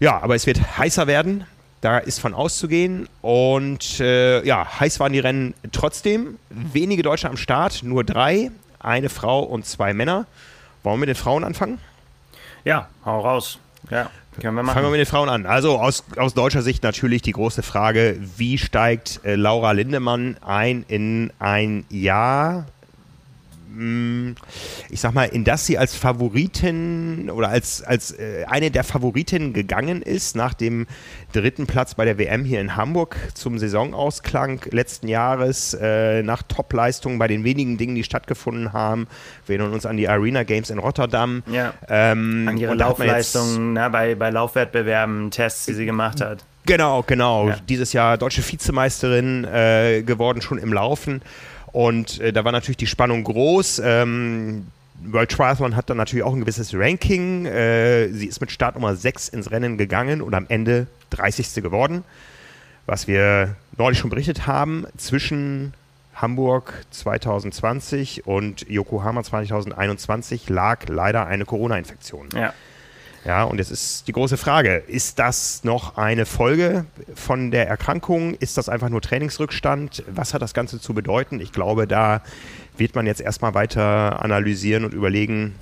Ja, 0.00 0.20
aber 0.20 0.34
es 0.34 0.46
wird 0.46 0.78
heißer 0.78 1.06
werden. 1.06 1.44
Da 1.82 1.98
ist 1.98 2.20
von 2.20 2.32
auszugehen. 2.32 3.08
Und 3.20 4.00
äh, 4.00 4.42
ja, 4.46 4.80
heiß 4.80 4.98
waren 5.00 5.12
die 5.12 5.18
Rennen 5.18 5.52
trotzdem. 5.72 6.38
Wenige 6.48 7.02
Deutsche 7.02 7.28
am 7.28 7.36
Start, 7.36 7.82
nur 7.82 8.04
drei. 8.04 8.50
Eine 8.78 9.08
Frau 9.08 9.42
und 9.42 9.66
zwei 9.66 9.92
Männer. 9.92 10.26
Wollen 10.82 10.96
wir 10.96 11.00
mit 11.00 11.08
den 11.08 11.16
Frauen 11.16 11.44
anfangen? 11.44 11.78
Ja, 12.64 12.88
hau 13.04 13.20
raus. 13.20 13.58
Ja, 13.90 14.10
können 14.40 14.54
wir 14.54 14.62
machen. 14.62 14.74
Fangen 14.74 14.86
wir 14.86 14.90
mit 14.92 15.00
den 15.00 15.06
Frauen 15.06 15.28
an. 15.28 15.44
Also 15.44 15.78
aus, 15.78 16.04
aus 16.16 16.34
deutscher 16.34 16.62
Sicht 16.62 16.84
natürlich 16.84 17.20
die 17.22 17.32
große 17.32 17.64
Frage, 17.64 18.16
wie 18.36 18.58
steigt 18.58 19.20
äh, 19.24 19.34
Laura 19.34 19.72
Lindemann 19.72 20.36
ein 20.40 20.84
in 20.86 21.32
ein 21.40 21.84
Jahr 21.90 22.66
ich 24.90 25.00
sag 25.00 25.14
mal, 25.14 25.24
in 25.24 25.44
das 25.44 25.66
sie 25.66 25.78
als 25.78 25.94
Favoritin 25.94 27.30
oder 27.30 27.48
als, 27.48 27.82
als 27.82 28.12
äh, 28.12 28.44
eine 28.48 28.70
der 28.70 28.84
Favoritinnen 28.84 29.52
gegangen 29.52 30.02
ist, 30.02 30.36
nach 30.36 30.54
dem 30.54 30.86
dritten 31.32 31.66
Platz 31.66 31.94
bei 31.94 32.04
der 32.04 32.18
WM 32.18 32.44
hier 32.44 32.60
in 32.60 32.76
Hamburg 32.76 33.16
zum 33.34 33.58
Saisonausklang 33.58 34.60
letzten 34.70 35.08
Jahres, 35.08 35.74
äh, 35.74 36.22
nach 36.22 36.42
Topleistungen 36.42 37.18
bei 37.18 37.28
den 37.28 37.44
wenigen 37.44 37.78
Dingen, 37.78 37.94
die 37.94 38.04
stattgefunden 38.04 38.72
haben. 38.72 39.06
Wir 39.46 39.56
erinnern 39.56 39.74
uns 39.74 39.86
an 39.86 39.96
die 39.96 40.08
Arena 40.08 40.42
Games 40.42 40.70
in 40.70 40.78
Rotterdam. 40.78 41.42
Ja. 41.46 41.74
Ähm, 41.88 42.46
an 42.48 42.58
ihre 42.58 42.74
Laufleistungen 42.74 43.72
ne, 43.72 43.88
bei, 43.90 44.14
bei 44.14 44.30
Laufwettbewerben, 44.30 45.30
Tests, 45.30 45.66
die 45.66 45.74
sie 45.74 45.86
gemacht 45.86 46.20
hat. 46.20 46.44
Genau, 46.66 47.02
genau. 47.02 47.48
Ja. 47.48 47.56
Dieses 47.68 47.92
Jahr 47.92 48.18
deutsche 48.18 48.42
Vizemeisterin 48.46 49.44
äh, 49.44 50.02
geworden, 50.02 50.42
schon 50.42 50.58
im 50.58 50.72
Laufen. 50.72 51.22
Und 51.72 52.20
äh, 52.20 52.32
da 52.32 52.44
war 52.44 52.52
natürlich 52.52 52.76
die 52.76 52.86
Spannung 52.86 53.24
groß. 53.24 53.80
Ähm, 53.84 54.66
World 55.04 55.30
Triathlon 55.30 55.74
hat 55.74 55.90
dann 55.90 55.96
natürlich 55.96 56.24
auch 56.24 56.34
ein 56.34 56.40
gewisses 56.40 56.74
Ranking. 56.74 57.46
Äh, 57.46 58.08
sie 58.10 58.26
ist 58.26 58.40
mit 58.40 58.52
Startnummer 58.52 58.94
6 58.94 59.28
ins 59.30 59.50
Rennen 59.50 59.78
gegangen 59.78 60.22
und 60.22 60.34
am 60.34 60.46
Ende 60.48 60.86
30. 61.10 61.62
geworden. 61.62 62.04
was 62.84 63.06
wir 63.06 63.54
neulich 63.78 63.98
schon 63.98 64.10
berichtet 64.10 64.46
haben, 64.48 64.86
zwischen 64.96 65.72
Hamburg 66.14 66.84
2020 66.90 68.26
und 68.26 68.68
Yokohama 68.68 69.22
2021 69.22 70.48
lag 70.48 70.88
leider 70.88 71.26
eine 71.26 71.44
Corona-Infektion. 71.44 72.28
Ja. 72.34 72.52
Ja, 73.24 73.44
und 73.44 73.58
jetzt 73.58 73.70
ist 73.70 74.08
die 74.08 74.12
große 74.12 74.36
Frage, 74.36 74.76
ist 74.88 75.20
das 75.20 75.62
noch 75.62 75.96
eine 75.96 76.26
Folge 76.26 76.86
von 77.14 77.52
der 77.52 77.68
Erkrankung? 77.68 78.34
Ist 78.34 78.58
das 78.58 78.68
einfach 78.68 78.88
nur 78.88 79.00
Trainingsrückstand? 79.00 80.02
Was 80.12 80.34
hat 80.34 80.42
das 80.42 80.54
Ganze 80.54 80.80
zu 80.80 80.92
bedeuten? 80.92 81.38
Ich 81.38 81.52
glaube, 81.52 81.86
da 81.86 82.22
wird 82.76 82.96
man 82.96 83.06
jetzt 83.06 83.20
erstmal 83.20 83.54
weiter 83.54 84.20
analysieren 84.20 84.84
und 84.84 84.92
überlegen, 84.92 85.54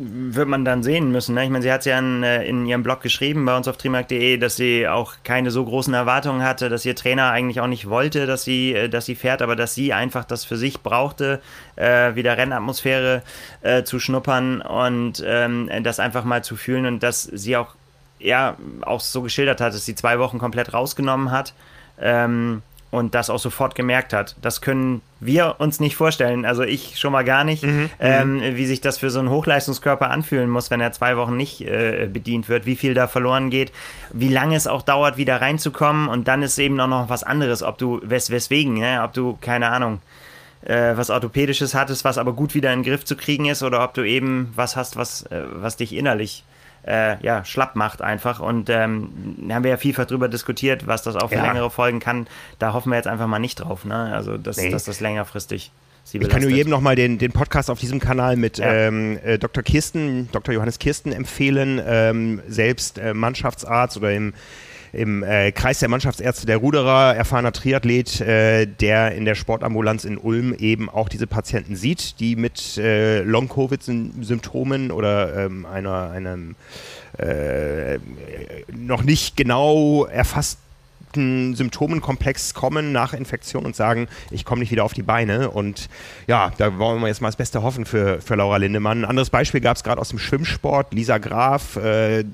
wird 0.00 0.46
man 0.46 0.64
dann 0.64 0.82
sehen 0.82 1.10
müssen. 1.10 1.34
Ne? 1.34 1.44
Ich 1.44 1.50
meine, 1.50 1.62
sie 1.62 1.72
hat 1.72 1.80
es 1.80 1.86
ja 1.86 1.98
in, 1.98 2.22
äh, 2.22 2.44
in, 2.44 2.66
ihrem 2.66 2.82
Blog 2.82 3.00
geschrieben 3.00 3.44
bei 3.44 3.56
uns 3.56 3.66
auf 3.66 3.76
trimark.de, 3.76 4.36
dass 4.36 4.56
sie 4.56 4.86
auch 4.86 5.14
keine 5.24 5.50
so 5.50 5.64
großen 5.64 5.92
Erwartungen 5.92 6.42
hatte, 6.42 6.68
dass 6.68 6.84
ihr 6.84 6.94
Trainer 6.94 7.30
eigentlich 7.30 7.60
auch 7.60 7.66
nicht 7.66 7.88
wollte, 7.88 8.26
dass 8.26 8.44
sie, 8.44 8.74
äh, 8.74 8.88
dass 8.88 9.06
sie 9.06 9.16
fährt, 9.16 9.42
aber 9.42 9.56
dass 9.56 9.74
sie 9.74 9.92
einfach 9.92 10.24
das 10.24 10.44
für 10.44 10.56
sich 10.56 10.82
brauchte, 10.82 11.40
äh, 11.76 12.14
wieder 12.14 12.36
Rennatmosphäre 12.36 13.22
äh, 13.62 13.82
zu 13.82 13.98
schnuppern 13.98 14.60
und 14.60 15.22
ähm, 15.26 15.68
das 15.82 15.98
einfach 15.98 16.24
mal 16.24 16.44
zu 16.44 16.54
fühlen 16.54 16.86
und 16.86 17.02
dass 17.02 17.24
sie 17.24 17.56
auch, 17.56 17.74
ja, 18.20 18.56
auch 18.82 19.00
so 19.00 19.22
geschildert 19.22 19.60
hat, 19.60 19.74
dass 19.74 19.84
sie 19.84 19.96
zwei 19.96 20.18
Wochen 20.20 20.38
komplett 20.38 20.72
rausgenommen 20.72 21.32
hat. 21.32 21.54
Ähm, 22.00 22.62
und 22.90 23.14
das 23.14 23.28
auch 23.28 23.38
sofort 23.38 23.74
gemerkt 23.74 24.12
hat. 24.12 24.36
Das 24.40 24.60
können 24.60 25.02
wir 25.20 25.56
uns 25.58 25.78
nicht 25.78 25.96
vorstellen, 25.96 26.44
also 26.44 26.62
ich 26.62 26.98
schon 26.98 27.12
mal 27.12 27.24
gar 27.24 27.44
nicht, 27.44 27.62
mhm, 27.62 27.90
ähm, 28.00 28.36
mhm. 28.36 28.56
wie 28.56 28.66
sich 28.66 28.80
das 28.80 28.98
für 28.98 29.10
so 29.10 29.18
einen 29.18 29.30
Hochleistungskörper 29.30 30.10
anfühlen 30.10 30.48
muss, 30.48 30.70
wenn 30.70 30.80
er 30.80 30.92
zwei 30.92 31.16
Wochen 31.16 31.36
nicht 31.36 31.60
äh, 31.60 32.08
bedient 32.10 32.48
wird, 32.48 32.66
wie 32.66 32.76
viel 32.76 32.94
da 32.94 33.06
verloren 33.06 33.50
geht, 33.50 33.72
wie 34.12 34.28
lange 34.28 34.56
es 34.56 34.66
auch 34.66 34.82
dauert, 34.82 35.16
wieder 35.18 35.40
reinzukommen 35.40 36.08
und 36.08 36.28
dann 36.28 36.42
ist 36.42 36.58
eben 36.58 36.80
auch 36.80 36.86
noch 36.86 37.08
was 37.10 37.24
anderes, 37.24 37.62
ob 37.62 37.76
du, 37.78 38.00
wes 38.02 38.30
weswegen, 38.30 38.74
ne? 38.74 39.02
ob 39.04 39.12
du, 39.12 39.36
keine 39.40 39.68
Ahnung, 39.68 40.00
äh, 40.62 40.96
was 40.96 41.10
Orthopädisches 41.10 41.74
hattest, 41.74 42.04
was 42.04 42.16
aber 42.16 42.32
gut 42.32 42.54
wieder 42.54 42.72
in 42.72 42.82
den 42.82 42.90
Griff 42.90 43.04
zu 43.04 43.16
kriegen 43.16 43.46
ist 43.46 43.62
oder 43.62 43.84
ob 43.84 43.94
du 43.94 44.02
eben 44.02 44.52
was 44.54 44.76
hast, 44.76 44.96
was, 44.96 45.22
äh, 45.24 45.42
was 45.52 45.76
dich 45.76 45.94
innerlich 45.94 46.44
äh, 46.46 46.57
ja, 46.90 47.44
schlapp 47.44 47.76
macht 47.76 48.02
einfach. 48.02 48.40
Und 48.40 48.70
ähm, 48.70 49.10
haben 49.50 49.64
wir 49.64 49.70
ja 49.70 49.76
vielfach 49.76 50.06
darüber 50.06 50.28
diskutiert, 50.28 50.86
was 50.86 51.02
das 51.02 51.16
auch 51.16 51.28
für 51.28 51.36
ja. 51.36 51.46
längere 51.46 51.70
Folgen 51.70 52.00
kann. 52.00 52.26
Da 52.58 52.72
hoffen 52.72 52.90
wir 52.90 52.96
jetzt 52.96 53.08
einfach 53.08 53.26
mal 53.26 53.38
nicht 53.38 53.56
drauf, 53.56 53.84
ne? 53.84 54.12
Also, 54.14 54.38
dass, 54.38 54.56
nee. 54.56 54.70
dass 54.70 54.84
das 54.84 55.00
längerfristig 55.00 55.70
ich 56.12 56.28
kann 56.28 56.40
nur 56.40 56.50
jedem 56.50 56.70
nochmal 56.70 56.96
den, 56.96 57.18
den 57.18 57.32
Podcast 57.32 57.70
auf 57.70 57.80
diesem 57.80 58.00
Kanal 58.00 58.36
mit 58.36 58.58
ja. 58.58 58.72
ähm, 58.72 59.18
äh, 59.22 59.38
Dr. 59.38 59.62
Kirsten, 59.62 60.28
Dr. 60.32 60.54
Johannes 60.54 60.78
Kirsten 60.78 61.12
empfehlen, 61.12 61.80
ähm, 61.84 62.40
selbst 62.48 62.98
äh, 62.98 63.12
Mannschaftsarzt 63.12 63.96
oder 63.96 64.12
im 64.12 64.32
im 64.92 65.22
äh, 65.22 65.52
Kreis 65.52 65.78
der 65.78 65.88
Mannschaftsärzte 65.88 66.46
der 66.46 66.58
Ruderer, 66.58 67.14
erfahrener 67.14 67.52
Triathlet, 67.52 68.20
äh, 68.20 68.66
der 68.66 69.12
in 69.12 69.24
der 69.24 69.34
Sportambulanz 69.34 70.04
in 70.04 70.18
Ulm 70.18 70.54
eben 70.54 70.88
auch 70.88 71.08
diese 71.08 71.26
Patienten 71.26 71.76
sieht, 71.76 72.20
die 72.20 72.36
mit 72.36 72.76
äh, 72.78 73.22
Long-Covid-Symptomen 73.22 74.90
oder 74.90 75.44
ähm, 75.44 75.66
einer, 75.66 76.10
einem 76.10 76.56
äh, 77.18 77.98
noch 78.72 79.02
nicht 79.02 79.36
genau 79.36 80.04
erfassten 80.04 80.67
bestimmten 81.08 81.54
Symptomenkomplex 81.54 82.54
kommen 82.54 82.92
nach 82.92 83.12
Infektion 83.12 83.64
und 83.64 83.74
sagen, 83.74 84.08
ich 84.30 84.44
komme 84.44 84.60
nicht 84.60 84.70
wieder 84.70 84.84
auf 84.84 84.92
die 84.92 85.02
Beine. 85.02 85.50
Und 85.50 85.88
ja, 86.26 86.52
da 86.58 86.78
wollen 86.78 87.00
wir 87.00 87.08
jetzt 87.08 87.20
mal 87.20 87.28
das 87.28 87.36
Beste 87.36 87.62
hoffen 87.62 87.84
für, 87.84 88.20
für 88.20 88.34
Laura 88.34 88.56
Lindemann. 88.58 89.02
Ein 89.02 89.04
anderes 89.04 89.30
Beispiel 89.30 89.60
gab 89.60 89.76
es 89.76 89.84
gerade 89.84 90.00
aus 90.00 90.10
dem 90.10 90.18
Schwimmsport. 90.18 90.92
Lisa 90.92 91.18
Graf, 91.18 91.76
äh, 91.76 92.24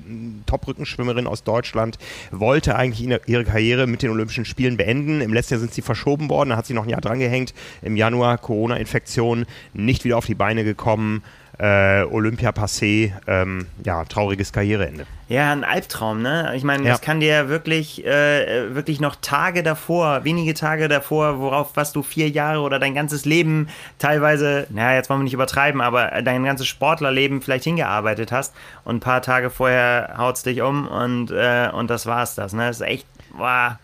Top-Rückenschwimmerin 0.45 1.27
aus 1.27 1.43
Deutschland, 1.43 1.97
wollte 2.31 2.75
eigentlich 2.75 3.19
ihre 3.27 3.45
Karriere 3.45 3.87
mit 3.87 4.01
den 4.01 4.11
Olympischen 4.11 4.45
Spielen 4.45 4.77
beenden. 4.77 5.21
Im 5.21 5.33
letzten 5.33 5.55
Jahr 5.55 5.61
sind 5.61 5.73
sie 5.73 5.81
verschoben 5.81 6.29
worden, 6.29 6.49
da 6.49 6.57
hat 6.57 6.65
sie 6.65 6.73
noch 6.73 6.83
ein 6.83 6.89
Jahr 6.89 7.01
drangehängt. 7.01 7.53
Im 7.81 7.95
Januar 7.95 8.37
Corona-Infektion, 8.37 9.45
nicht 9.73 10.03
wieder 10.03 10.17
auf 10.17 10.25
die 10.25 10.35
Beine 10.35 10.63
gekommen 10.63 11.23
äh, 11.57 12.03
Olympia 12.03 12.51
passé, 12.51 13.13
ähm, 13.27 13.67
ja, 13.83 14.03
trauriges 14.05 14.51
Karriereende. 14.51 15.05
Ja, 15.27 15.51
ein 15.51 15.63
Albtraum, 15.63 16.21
ne? 16.21 16.53
Ich 16.55 16.63
meine, 16.63 16.83
ja. 16.83 16.91
das 16.91 17.01
kann 17.01 17.19
dir 17.19 17.49
wirklich, 17.49 18.05
äh, 18.05 18.75
wirklich 18.75 18.99
noch 18.99 19.15
Tage 19.15 19.63
davor, 19.63 20.23
wenige 20.23 20.53
Tage 20.53 20.87
davor, 20.87 21.39
worauf 21.39 21.71
was 21.75 21.93
du 21.93 22.03
vier 22.03 22.29
Jahre 22.29 22.59
oder 22.59 22.77
dein 22.77 22.93
ganzes 22.93 23.25
Leben 23.25 23.69
teilweise, 23.97 24.67
naja, 24.69 24.97
jetzt 24.97 25.09
wollen 25.09 25.21
wir 25.21 25.23
nicht 25.25 25.33
übertreiben, 25.33 25.81
aber 25.81 26.21
dein 26.23 26.43
ganzes 26.43 26.67
Sportlerleben 26.67 27.41
vielleicht 27.41 27.63
hingearbeitet 27.63 28.31
hast 28.31 28.53
und 28.83 28.97
ein 28.97 28.99
paar 28.99 29.21
Tage 29.21 29.49
vorher 29.49 30.15
haut 30.17 30.35
es 30.35 30.43
dich 30.43 30.61
um 30.61 30.87
und, 30.87 31.31
äh, 31.31 31.69
und 31.73 31.89
das 31.89 32.05
war's 32.05 32.35
das, 32.35 32.53
ne? 32.53 32.67
Das 32.67 32.81
ist 32.81 32.87
echt, 32.87 33.07
boah, 33.35 33.79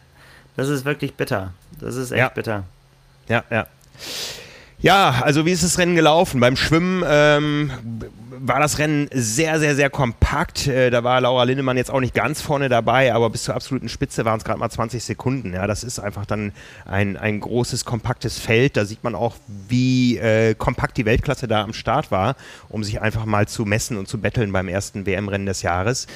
das 0.58 0.70
ist 0.70 0.86
wirklich 0.86 1.16
bitter. 1.16 1.54
Das 1.80 1.96
ist 1.96 2.12
echt 2.12 2.20
ja. 2.20 2.30
bitter. 2.30 2.64
Ja, 3.28 3.44
ja. 3.50 3.66
Ja, 4.82 5.22
also 5.22 5.46
wie 5.46 5.52
ist 5.52 5.64
das 5.64 5.78
Rennen 5.78 5.96
gelaufen? 5.96 6.40
Beim 6.40 6.56
Schwimmen 6.56 7.04
ähm, 7.08 7.72
war 8.32 8.60
das 8.60 8.80
Rennen 8.80 9.08
sehr, 9.14 9.60
sehr, 9.60 9.76
sehr 9.76 9.92
kompakt. 9.92 10.66
Äh, 10.66 10.90
da 10.90 11.04
war 11.04 11.22
Laura 11.22 11.44
Lindemann 11.44 11.78
jetzt 11.78 11.92
auch 11.92 12.00
nicht 12.00 12.16
ganz 12.16 12.42
vorne 12.42 12.68
dabei, 12.68 13.14
aber 13.14 13.30
bis 13.30 13.44
zur 13.44 13.54
absoluten 13.54 13.90
Spitze 13.90 14.26
waren 14.26 14.40
es 14.40 14.44
gerade 14.44 14.58
mal 14.60 14.72
20 14.72 15.04
Sekunden. 15.04 15.54
Ja, 15.54 15.68
das 15.68 15.84
ist 15.84 16.00
einfach 16.00 16.26
dann 16.26 16.52
ein, 16.86 17.16
ein 17.16 17.42
großes, 17.42 17.86
kompaktes 17.86 18.40
Feld. 18.40 18.76
Da 18.76 18.86
sieht 18.86 19.04
man 19.04 19.14
auch, 19.14 19.36
wie 19.68 20.18
äh, 20.18 20.56
kompakt 20.56 20.98
die 20.98 21.06
Weltklasse 21.06 21.48
da 21.48 21.62
am 21.62 21.74
Start 21.74 22.10
war, 22.10 22.36
um 22.68 22.84
sich 22.84 23.02
einfach 23.02 23.26
mal 23.26 23.48
zu 23.48 23.66
messen 23.66 23.98
und 23.98 24.08
zu 24.08 24.20
betteln 24.20 24.52
beim 24.52 24.68
ersten 24.68 25.06
WM-Rennen 25.06 25.46
des 25.46 25.62
Jahres. 25.62 26.08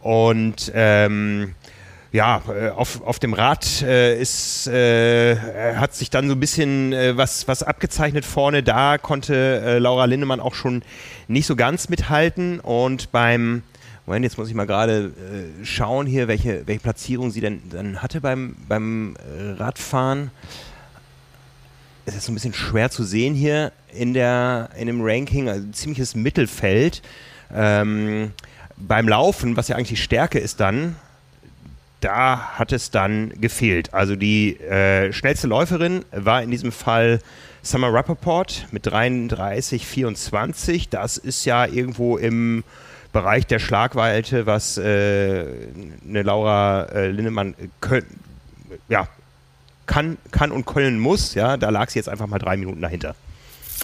Und 0.00 0.70
ähm, 0.72 1.56
ja, 2.14 2.40
äh, 2.48 2.68
auf, 2.68 3.02
auf 3.02 3.18
dem 3.18 3.34
Rad 3.34 3.82
äh, 3.82 4.16
ist, 4.16 4.68
äh, 4.68 5.36
hat 5.74 5.96
sich 5.96 6.10
dann 6.10 6.28
so 6.28 6.36
ein 6.36 6.40
bisschen 6.40 6.92
äh, 6.92 7.16
was, 7.16 7.48
was 7.48 7.64
abgezeichnet 7.64 8.24
vorne. 8.24 8.62
Da 8.62 8.98
konnte 8.98 9.34
äh, 9.34 9.78
Laura 9.80 10.04
Lindemann 10.04 10.38
auch 10.38 10.54
schon 10.54 10.82
nicht 11.26 11.44
so 11.44 11.56
ganz 11.56 11.88
mithalten. 11.88 12.60
Und 12.60 13.10
beim, 13.10 13.64
Moment, 14.06 14.22
jetzt 14.22 14.38
muss 14.38 14.48
ich 14.48 14.54
mal 14.54 14.64
gerade 14.64 15.06
äh, 15.06 15.64
schauen 15.64 16.06
hier, 16.06 16.28
welche, 16.28 16.64
welche 16.68 16.82
Platzierung 16.82 17.32
sie 17.32 17.40
denn 17.40 17.62
dann 17.70 18.00
hatte 18.00 18.20
beim, 18.20 18.54
beim 18.68 19.16
Radfahren. 19.58 20.30
Es 22.06 22.14
ist 22.14 22.26
so 22.26 22.30
ein 22.30 22.34
bisschen 22.36 22.54
schwer 22.54 22.92
zu 22.92 23.02
sehen 23.02 23.34
hier 23.34 23.72
in, 23.92 24.14
der, 24.14 24.68
in 24.78 24.86
dem 24.86 25.00
Ranking, 25.02 25.48
also 25.48 25.66
ziemliches 25.72 26.14
Mittelfeld. 26.14 27.02
Ähm, 27.52 28.30
beim 28.76 29.08
Laufen, 29.08 29.56
was 29.56 29.66
ja 29.66 29.74
eigentlich 29.74 29.88
die 29.88 29.96
Stärke 29.96 30.38
ist 30.38 30.60
dann, 30.60 30.94
da 32.04 32.58
hat 32.58 32.72
es 32.72 32.90
dann 32.90 33.30
gefehlt. 33.40 33.94
Also 33.94 34.14
die 34.14 34.60
äh, 34.60 35.12
schnellste 35.12 35.46
Läuferin 35.46 36.04
war 36.12 36.42
in 36.42 36.50
diesem 36.50 36.70
Fall 36.70 37.20
Summer 37.62 37.92
Rappaport 37.92 38.66
mit 38.72 38.86
33,24. 38.86 40.88
Das 40.90 41.16
ist 41.16 41.46
ja 41.46 41.64
irgendwo 41.64 42.18
im 42.18 42.62
Bereich 43.14 43.46
der 43.46 43.58
Schlagweite, 43.58 44.44
was 44.44 44.76
äh, 44.76 45.46
eine 46.06 46.22
Laura 46.22 46.84
äh, 46.92 47.08
Lindemann 47.08 47.54
ja, 48.88 49.08
kann, 49.86 50.18
kann 50.30 50.52
und 50.52 50.66
können 50.66 50.98
muss. 50.98 51.34
Ja, 51.34 51.56
da 51.56 51.70
lag 51.70 51.88
sie 51.88 51.98
jetzt 51.98 52.10
einfach 52.10 52.26
mal 52.26 52.38
drei 52.38 52.58
Minuten 52.58 52.82
dahinter. 52.82 53.14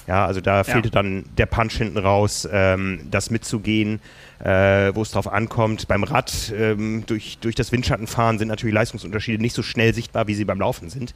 Ja, 0.06 0.26
also 0.26 0.42
da 0.42 0.64
fehlte 0.64 0.88
ja. 0.88 0.92
dann 0.92 1.24
der 1.38 1.46
Punch 1.46 1.72
hinten 1.72 1.98
raus, 1.98 2.46
ähm, 2.52 3.06
das 3.10 3.30
mitzugehen 3.30 4.00
äh, 4.42 4.94
wo 4.94 5.02
es 5.02 5.10
drauf 5.10 5.30
ankommt. 5.30 5.88
Beim 5.88 6.04
Rad 6.04 6.52
ähm, 6.56 7.04
durch, 7.06 7.38
durch 7.40 7.54
das 7.54 7.72
Windschattenfahren 7.72 8.38
sind 8.38 8.48
natürlich 8.48 8.74
Leistungsunterschiede 8.74 9.40
nicht 9.42 9.54
so 9.54 9.62
schnell 9.62 9.94
sichtbar, 9.94 10.26
wie 10.26 10.34
sie 10.34 10.44
beim 10.44 10.58
Laufen 10.58 10.90
sind. 10.90 11.14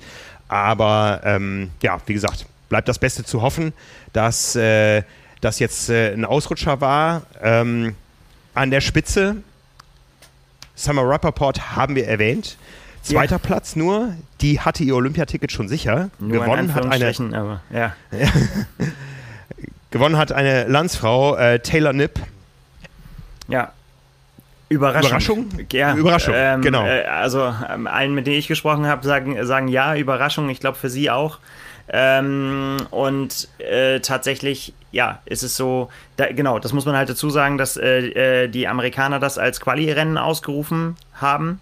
Aber 0.49 1.21
ähm, 1.25 1.71
ja, 1.83 1.99
wie 2.07 2.15
gesagt, 2.15 2.47
bleibt 2.69 2.89
das 2.89 2.99
Beste 2.99 3.25
zu 3.25 3.43
hoffen, 3.43 3.73
dass 4.13 4.57
äh, 4.57 5.03
das 5.41 5.59
jetzt 5.59 5.91
äh, 5.91 6.13
ein 6.13 6.25
Ausrutscher 6.25 6.81
war. 6.81 7.23
Ähm, 7.43 7.95
an 8.55 8.71
der 8.71 8.81
Spitze, 8.81 9.37
Summer 10.75 11.09
Rappaport 11.09 11.77
haben 11.77 11.95
wir 11.95 12.07
erwähnt. 12.07 12.57
Zweiter 13.03 13.37
ja. 13.37 13.39
Platz 13.39 13.77
nur, 13.77 14.15
die 14.41 14.61
hatte 14.61 14.83
ihr 14.83 14.97
Olympiaticket 14.97 15.53
schon 15.53 15.69
sicher. 15.69 16.11
Nur 16.19 16.41
gewonnen 16.45 16.75
hat 16.75 16.87
eine. 16.87 17.39
Aber, 17.39 17.61
ja. 17.71 17.95
gewonnen 19.91 20.17
hat 20.17 20.33
eine 20.33 20.65
Landsfrau, 20.65 21.37
äh, 21.37 21.59
Taylor 21.59 21.93
Nipp, 21.93 22.19
ja. 23.49 23.73
Überraschung. 24.69 25.09
Überraschung? 25.09 25.49
Ja, 25.73 25.95
Überraschung, 25.95 26.35
ähm, 26.37 26.63
genau. 26.63 26.85
Äh, 26.85 27.05
also 27.05 27.53
ähm, 27.71 27.87
allen, 27.87 28.15
mit 28.15 28.27
denen 28.27 28.39
ich 28.39 28.49
gesprochen 28.49 28.87
habe, 28.87 29.07
sagen, 29.07 29.45
sagen 29.45 29.69
ja, 29.69 29.95
Überraschung. 29.95 30.49
Ich 30.49 30.61
glaube 30.61 30.79
für 30.79 30.91
sie 30.91 31.11
auch. 31.11 31.39
Ähm, 31.89 32.79
und 32.91 33.49
äh, 33.59 34.01
tatsächlich, 34.01 34.73
ja, 34.91 35.21
ist 35.27 35.43
es 35.43 35.57
so, 35.57 35.91
da, 36.17 36.33
genau, 36.33 36.59
das 36.59 36.73
muss 36.73 36.87
man 36.87 36.97
halt 36.97 37.11
dazu 37.11 37.29
sagen, 37.29 37.59
dass 37.59 37.77
äh, 37.77 38.45
äh 38.45 38.49
die 38.49 38.67
Amerikaner 38.67 39.21
das 39.21 39.37
als 39.37 39.61
Quali-Rennen 39.61 40.17
ausgerufen 40.17 40.97
haben. 41.15 41.61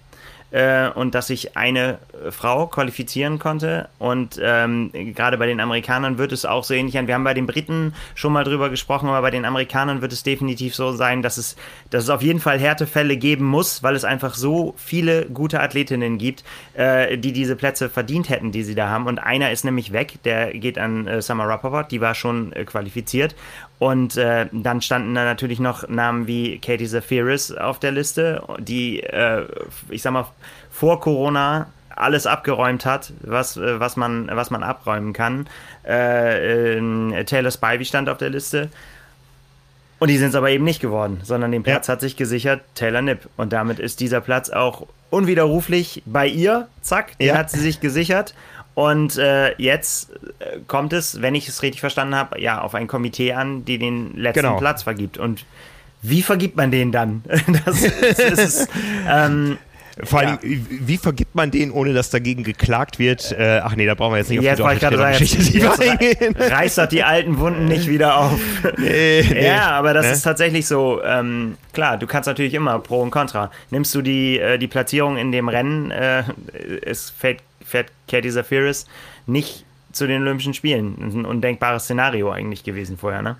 Äh, 0.52 0.88
und 0.90 1.14
dass 1.14 1.26
sich 1.26 1.56
eine 1.56 1.98
Frau 2.30 2.66
qualifizieren 2.66 3.38
konnte. 3.38 3.88
Und 3.98 4.38
ähm, 4.42 4.90
gerade 4.92 5.38
bei 5.38 5.46
den 5.46 5.60
Amerikanern 5.60 6.18
wird 6.18 6.32
es 6.32 6.44
auch 6.44 6.62
so 6.62 6.74
ähnlich 6.74 6.94
sein. 6.94 7.06
Wir 7.06 7.14
haben 7.14 7.24
bei 7.24 7.34
den 7.34 7.46
Briten 7.46 7.94
schon 8.14 8.32
mal 8.32 8.44
drüber 8.44 8.70
gesprochen, 8.70 9.08
aber 9.08 9.22
bei 9.22 9.30
den 9.30 9.44
Amerikanern 9.44 10.02
wird 10.02 10.12
es 10.12 10.22
definitiv 10.22 10.74
so 10.74 10.92
sein, 10.92 11.22
dass 11.22 11.38
es, 11.38 11.56
dass 11.90 12.04
es 12.04 12.10
auf 12.10 12.22
jeden 12.22 12.40
Fall 12.40 12.58
Härtefälle 12.58 13.16
geben 13.16 13.46
muss, 13.46 13.82
weil 13.82 13.96
es 13.96 14.04
einfach 14.04 14.34
so 14.34 14.74
viele 14.76 15.26
gute 15.26 15.60
Athletinnen 15.60 16.18
gibt, 16.18 16.44
äh, 16.74 17.16
die 17.18 17.32
diese 17.32 17.56
Plätze 17.56 17.88
verdient 17.88 18.28
hätten, 18.28 18.52
die 18.52 18.62
sie 18.62 18.74
da 18.74 18.88
haben. 18.88 19.06
Und 19.06 19.18
einer 19.18 19.50
ist 19.50 19.64
nämlich 19.64 19.92
weg, 19.92 20.22
der 20.24 20.52
geht 20.52 20.78
an 20.78 21.06
äh, 21.06 21.22
Summer 21.22 21.48
Rappaport, 21.48 21.90
die 21.90 22.00
war 22.00 22.14
schon 22.14 22.52
äh, 22.52 22.64
qualifiziert. 22.64 23.34
Und 23.82 24.16
äh, 24.16 24.46
dann 24.52 24.80
standen 24.80 25.12
da 25.16 25.24
natürlich 25.24 25.58
noch 25.58 25.88
Namen 25.88 26.28
wie 26.28 26.60
Katie 26.60 26.86
Zafiris 26.86 27.50
auf 27.50 27.80
der 27.80 27.90
Liste, 27.90 28.40
die, 28.58 29.02
äh, 29.02 29.44
ich 29.88 30.02
sag 30.02 30.12
mal, 30.12 30.26
vor 30.70 31.00
Corona 31.00 31.66
alles 31.96 32.28
abgeräumt 32.28 32.86
hat, 32.86 33.12
was, 33.22 33.56
äh, 33.56 33.80
was, 33.80 33.96
man, 33.96 34.30
was 34.32 34.50
man 34.50 34.62
abräumen 34.62 35.12
kann. 35.12 35.48
Äh, 35.84 36.78
äh, 36.78 37.24
Taylor 37.24 37.50
Spivey 37.50 37.84
stand 37.84 38.08
auf 38.08 38.18
der 38.18 38.30
Liste. 38.30 38.68
Und 39.98 40.10
die 40.10 40.16
sind 40.16 40.28
es 40.28 40.36
aber 40.36 40.50
eben 40.50 40.62
nicht 40.62 40.80
geworden, 40.80 41.18
sondern 41.24 41.50
den 41.50 41.64
Platz 41.64 41.88
ja. 41.88 41.94
hat 41.94 42.02
sich 42.02 42.16
gesichert 42.16 42.60
Taylor 42.76 43.02
Nipp. 43.02 43.28
Und 43.36 43.52
damit 43.52 43.80
ist 43.80 43.98
dieser 43.98 44.20
Platz 44.20 44.48
auch 44.50 44.86
unwiderruflich 45.10 46.04
bei 46.06 46.28
ihr. 46.28 46.68
Zack, 46.82 47.18
den 47.18 47.26
ja. 47.26 47.36
hat 47.36 47.50
sie 47.50 47.58
sich 47.58 47.80
gesichert. 47.80 48.32
Und 48.74 49.18
äh, 49.18 49.54
jetzt 49.60 50.10
äh, 50.38 50.58
kommt 50.66 50.92
es, 50.92 51.20
wenn 51.20 51.34
ich 51.34 51.48
es 51.48 51.62
richtig 51.62 51.80
verstanden 51.80 52.14
habe, 52.14 52.40
ja, 52.40 52.60
auf 52.60 52.74
ein 52.74 52.86
Komitee 52.86 53.34
an, 53.34 53.64
die 53.64 53.78
den 53.78 54.16
letzten 54.16 54.42
genau. 54.42 54.56
Platz 54.56 54.82
vergibt. 54.82 55.18
Und 55.18 55.44
wie 56.00 56.22
vergibt 56.22 56.56
man 56.56 56.70
den 56.70 56.90
dann? 56.90 57.22
das 57.64 57.82
ist, 57.82 58.18
ist 58.20 58.68
ähm, 59.08 59.58
vor 60.02 60.20
allem, 60.20 60.38
ja. 60.42 60.58
wie 60.68 60.96
vergibt 60.96 61.34
man 61.34 61.50
den, 61.50 61.70
ohne 61.70 61.92
dass 61.92 62.08
dagegen 62.08 62.44
geklagt 62.44 62.98
wird? 62.98 63.32
Äh, 63.32 63.60
ach 63.62 63.76
nee, 63.76 63.86
da 63.86 63.94
brauchen 63.94 64.12
wir 64.12 64.18
jetzt 64.18 64.30
nicht 64.30 64.42
jetzt 64.42 64.60
auf 64.60 64.72
die 64.72 64.78
Geschichte 65.18 65.58
jetzt, 65.58 66.40
Reißt 66.50 66.78
doch 66.78 66.86
die 66.86 67.02
alten 67.02 67.38
Wunden 67.38 67.66
nicht 67.66 67.88
wieder 67.88 68.16
auf. 68.16 68.40
Nee, 68.78 69.24
nee, 69.28 69.46
ja, 69.46 69.70
aber 69.72 69.92
das 69.92 70.06
ne? 70.06 70.12
ist 70.12 70.22
tatsächlich 70.22 70.66
so. 70.66 71.02
Ähm, 71.04 71.56
klar, 71.72 71.98
du 71.98 72.06
kannst 72.06 72.26
natürlich 72.26 72.54
immer 72.54 72.78
Pro 72.78 73.02
und 73.02 73.10
Contra. 73.10 73.50
Nimmst 73.70 73.94
du 73.94 74.02
die, 74.02 74.38
äh, 74.38 74.58
die 74.58 74.66
Platzierung 74.66 75.16
in 75.16 75.30
dem 75.30 75.48
Rennen, 75.48 75.90
äh, 75.90 76.22
es 76.84 77.10
fällt, 77.10 77.40
fährt 77.72 77.90
Katie 78.08 78.30
Zafiris 78.30 78.86
nicht 79.26 79.64
zu 79.92 80.06
den 80.06 80.22
Olympischen 80.22 80.54
Spielen. 80.54 80.96
Ein 81.00 81.24
undenkbares 81.24 81.84
Szenario 81.84 82.30
eigentlich 82.30 82.62
gewesen 82.64 82.96
vorher, 82.96 83.22
ne? 83.22 83.36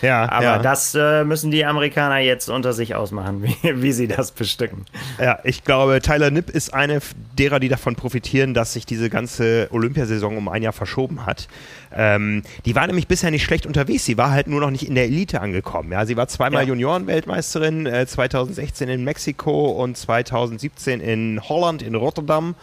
Ja, 0.00 0.28
aber 0.32 0.44
ja. 0.44 0.58
das 0.58 0.96
äh, 0.96 1.22
müssen 1.22 1.52
die 1.52 1.64
Amerikaner 1.64 2.18
jetzt 2.18 2.50
unter 2.50 2.72
sich 2.72 2.96
ausmachen, 2.96 3.42
wie, 3.62 3.82
wie, 3.82 3.92
sie 3.92 4.08
das 4.08 4.32
bestücken. 4.32 4.84
Ja, 5.20 5.38
ich 5.44 5.62
glaube, 5.62 6.00
Tyler 6.00 6.32
Nipp 6.32 6.50
ist 6.50 6.74
eine 6.74 7.00
derer, 7.38 7.60
die 7.60 7.68
davon 7.68 7.94
profitieren, 7.94 8.52
dass 8.52 8.72
sich 8.72 8.84
diese 8.84 9.10
ganze 9.10 9.68
Olympiasaison 9.70 10.36
um 10.36 10.48
ein 10.48 10.62
Jahr 10.62 10.72
verschoben 10.72 11.24
hat. 11.24 11.46
Ähm, 11.94 12.42
die 12.64 12.74
war 12.74 12.86
nämlich 12.86 13.06
bisher 13.06 13.30
nicht 13.30 13.44
schlecht 13.44 13.64
unterwegs. 13.64 14.04
Sie 14.04 14.18
war 14.18 14.32
halt 14.32 14.48
nur 14.48 14.60
noch 14.60 14.70
nicht 14.70 14.88
in 14.88 14.96
der 14.96 15.04
Elite 15.04 15.40
angekommen. 15.40 15.92
Ja, 15.92 16.04
sie 16.04 16.16
war 16.16 16.26
zweimal 16.26 16.62
ja. 16.62 16.70
Junioren-Weltmeisterin, 16.70 17.86
äh, 17.86 18.06
2016 18.06 18.88
in 18.88 19.04
Mexiko 19.04 19.70
und 19.70 19.96
2017 19.96 21.00
in 21.00 21.40
Holland, 21.48 21.80
in 21.80 21.94
Rotterdam. 21.94 22.56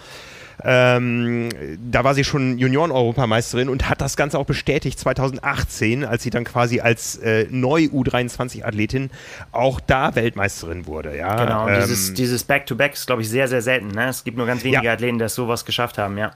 Ähm, 0.64 1.50
da 1.90 2.04
war 2.04 2.14
sie 2.14 2.24
schon 2.24 2.58
Junioren-Europameisterin 2.58 3.70
und 3.70 3.90
hat 3.90 4.02
das 4.02 4.18
Ganze 4.18 4.38
auch 4.38 4.46
bestätigt 4.46 5.00
2018, 5.00 6.04
als 6.04 6.24
sie 6.24 6.30
dann 6.30 6.44
quasi 6.44 6.82
als 6.82 7.18
äh, 7.18 7.48
Neu-U23-Athletin 7.50 9.10
auch 9.52 9.80
da 9.80 10.16
Weltmeisterin 10.16 10.86
wurde. 10.86 11.18
Ja? 11.18 11.44
Genau, 11.44 11.68
ähm, 11.68 11.76
dieses, 11.82 12.14
dieses 12.14 12.44
Back-to-Back 12.44 12.94
ist, 12.94 13.08
glaube 13.08 13.22
ich, 13.22 13.30
sehr, 13.30 13.48
sehr 13.48 13.62
selten. 13.62 13.90
Ne? 13.90 14.10
Es 14.10 14.24
gibt 14.24 14.38
nur 14.38 14.48
ganz 14.48 14.64
wenige 14.64 14.86
ja. 14.86 14.94
Athleten, 14.94 15.18
die 15.18 15.24
das 15.24 15.36
sowas 15.36 15.66
geschafft 15.66 15.98
haben, 15.98 16.18
ja. 16.18 16.32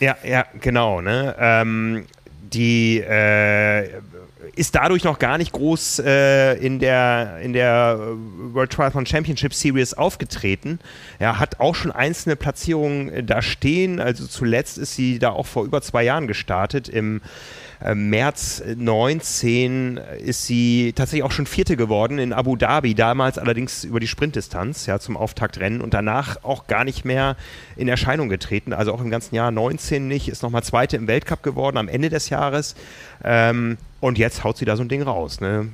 Ja, 0.00 0.16
ja, 0.24 0.44
genau. 0.60 1.00
Ne? 1.00 1.34
Ähm, 1.38 2.06
die 2.52 2.98
äh, 2.98 3.88
ist 4.54 4.74
dadurch 4.74 5.04
noch 5.04 5.18
gar 5.18 5.38
nicht 5.38 5.52
groß 5.52 6.00
äh, 6.00 6.54
in, 6.54 6.78
der, 6.78 7.38
in 7.42 7.52
der 7.52 7.98
World 8.52 8.70
Triathlon 8.70 9.06
Championship 9.06 9.54
Series 9.54 9.94
aufgetreten. 9.94 10.78
Er 11.18 11.38
hat 11.38 11.60
auch 11.60 11.74
schon 11.74 11.90
einzelne 11.90 12.36
Platzierungen 12.36 13.08
äh, 13.08 13.24
da 13.24 13.40
stehen. 13.40 13.98
Also 13.98 14.26
zuletzt 14.26 14.78
ist 14.78 14.94
sie 14.94 15.18
da 15.18 15.30
auch 15.30 15.46
vor 15.46 15.64
über 15.64 15.80
zwei 15.80 16.02
Jahren 16.04 16.26
gestartet. 16.26 16.88
Im 16.88 17.18
äh, 17.18 17.20
März 17.94 18.62
19 18.76 19.96
ist 19.96 20.46
sie 20.46 20.92
tatsächlich 20.94 21.24
auch 21.24 21.32
schon 21.32 21.46
Vierte 21.46 21.76
geworden 21.76 22.18
in 22.18 22.32
Abu 22.32 22.56
Dhabi, 22.56 22.94
damals 22.94 23.38
allerdings 23.38 23.84
über 23.84 24.00
die 24.00 24.06
Sprintdistanz, 24.06 24.86
ja, 24.86 24.98
zum 24.98 25.16
Auftaktrennen 25.16 25.80
und 25.80 25.94
danach 25.94 26.44
auch 26.44 26.66
gar 26.66 26.84
nicht 26.84 27.04
mehr 27.04 27.36
in 27.76 27.88
Erscheinung 27.88 28.28
getreten. 28.28 28.72
Also 28.72 28.92
auch 28.92 29.00
im 29.00 29.10
ganzen 29.10 29.34
Jahr 29.34 29.50
19 29.50 30.06
nicht, 30.06 30.28
ist 30.28 30.42
nochmal 30.42 30.62
Zweite 30.62 30.96
im 30.96 31.06
Weltcup 31.06 31.42
geworden 31.42 31.76
am 31.76 31.88
Ende 31.88 32.08
des 32.08 32.28
Jahres. 32.28 32.74
Ähm, 33.24 33.78
und 34.00 34.18
jetzt 34.18 34.44
haut 34.44 34.56
sie 34.56 34.64
da 34.64 34.76
so 34.76 34.82
ein 34.82 34.88
Ding 34.88 35.02
raus. 35.02 35.40
Ne? 35.40 35.68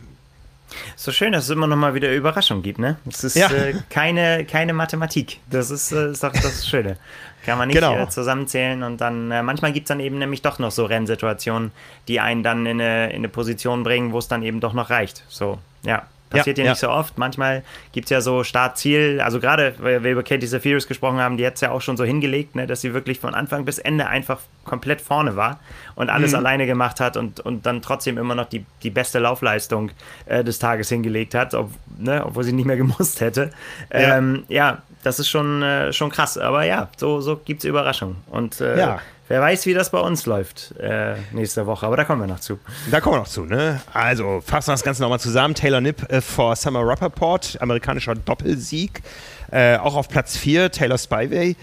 So 0.96 1.12
schön, 1.12 1.32
dass 1.32 1.44
es 1.44 1.50
immer 1.50 1.66
noch 1.66 1.76
mal 1.76 1.94
wieder 1.94 2.14
Überraschungen 2.14 2.62
gibt, 2.62 2.78
ne? 2.78 2.98
Es 3.08 3.24
ist 3.24 3.36
ja. 3.36 3.50
äh, 3.50 3.74
keine, 3.88 4.44
keine 4.44 4.74
Mathematik. 4.74 5.40
Das 5.50 5.70
ist, 5.70 5.92
äh, 5.92 6.12
doch 6.12 6.32
das 6.32 6.66
Schöne. 6.66 6.96
Kann 7.48 7.58
man 7.58 7.68
nicht 7.68 7.80
genau. 7.80 7.96
äh, 7.96 8.08
zusammenzählen 8.08 8.82
und 8.82 9.00
dann, 9.00 9.30
äh, 9.30 9.42
manchmal 9.42 9.72
gibt 9.72 9.86
es 9.86 9.88
dann 9.88 10.00
eben 10.00 10.18
nämlich 10.18 10.42
doch 10.42 10.58
noch 10.58 10.70
so 10.70 10.84
Rennsituationen, 10.84 11.72
die 12.06 12.20
einen 12.20 12.42
dann 12.42 12.66
in 12.66 12.80
eine, 12.80 13.10
in 13.10 13.16
eine 13.16 13.28
Position 13.28 13.82
bringen, 13.82 14.12
wo 14.12 14.18
es 14.18 14.28
dann 14.28 14.42
eben 14.42 14.60
doch 14.60 14.74
noch 14.74 14.90
reicht. 14.90 15.24
So, 15.28 15.58
ja. 15.82 16.02
Passiert 16.30 16.58
ja, 16.58 16.64
ja 16.64 16.70
nicht 16.72 16.80
so 16.80 16.90
oft. 16.90 17.16
Manchmal 17.16 17.62
gibt 17.92 18.06
es 18.06 18.10
ja 18.10 18.20
so 18.20 18.44
Startziel, 18.44 19.20
also 19.22 19.40
gerade, 19.40 19.74
weil 19.78 20.04
wir 20.04 20.12
über 20.12 20.22
Katie 20.22 20.46
Zafiris 20.46 20.86
gesprochen 20.86 21.18
haben, 21.18 21.38
die 21.38 21.46
hat 21.46 21.54
es 21.54 21.62
ja 21.62 21.70
auch 21.70 21.80
schon 21.80 21.96
so 21.96 22.04
hingelegt, 22.04 22.54
ne, 22.54 22.66
dass 22.66 22.82
sie 22.82 22.92
wirklich 22.92 23.18
von 23.18 23.34
Anfang 23.34 23.64
bis 23.64 23.78
Ende 23.78 24.06
einfach 24.06 24.40
komplett 24.64 25.00
vorne 25.00 25.36
war 25.36 25.58
und 25.94 26.10
alles 26.10 26.32
mhm. 26.32 26.38
alleine 26.38 26.66
gemacht 26.66 27.00
hat 27.00 27.16
und, 27.16 27.40
und 27.40 27.64
dann 27.64 27.80
trotzdem 27.80 28.18
immer 28.18 28.34
noch 28.34 28.46
die, 28.46 28.66
die 28.82 28.90
beste 28.90 29.18
Laufleistung 29.18 29.90
äh, 30.26 30.44
des 30.44 30.58
Tages 30.58 30.90
hingelegt 30.90 31.34
hat, 31.34 31.54
ob, 31.54 31.70
ne, 31.96 32.24
obwohl 32.26 32.44
sie 32.44 32.52
nicht 32.52 32.66
mehr 32.66 32.76
gemusst 32.76 33.22
hätte. 33.22 33.50
Ja, 33.90 34.18
ähm, 34.18 34.44
ja 34.48 34.82
das 35.02 35.18
ist 35.18 35.28
schon, 35.28 35.62
äh, 35.62 35.92
schon 35.92 36.10
krass. 36.10 36.38
Aber 36.38 36.64
ja, 36.64 36.88
so, 36.96 37.20
so 37.20 37.36
gibt 37.36 37.62
es 37.62 37.68
Überraschungen. 37.68 38.16
Und 38.30 38.60
äh, 38.60 38.78
ja. 38.78 39.00
Wer 39.28 39.42
weiß, 39.42 39.66
wie 39.66 39.74
das 39.74 39.90
bei 39.90 39.98
uns 39.98 40.24
läuft 40.24 40.74
äh, 40.80 41.16
nächste 41.32 41.66
Woche, 41.66 41.84
aber 41.84 41.98
da 41.98 42.04
kommen 42.04 42.22
wir 42.22 42.26
noch 42.26 42.40
zu. 42.40 42.58
Da 42.90 43.02
kommen 43.02 43.16
wir 43.16 43.20
noch 43.20 43.28
zu, 43.28 43.44
ne? 43.44 43.78
Also, 43.92 44.42
fassen 44.44 44.68
wir 44.68 44.72
das 44.72 44.82
Ganze 44.82 45.02
nochmal 45.02 45.20
zusammen. 45.20 45.54
Taylor 45.54 45.82
Nipp 45.82 46.10
äh, 46.10 46.22
vor 46.22 46.56
Summer 46.56 46.80
Rappaport, 46.80 47.58
amerikanischer 47.60 48.14
Doppelsieg. 48.14 49.02
Äh, 49.50 49.76
auch 49.76 49.96
auf 49.96 50.08
Platz 50.08 50.38
4 50.38 50.70
Taylor 50.70 50.96
Spivey. 50.96 51.56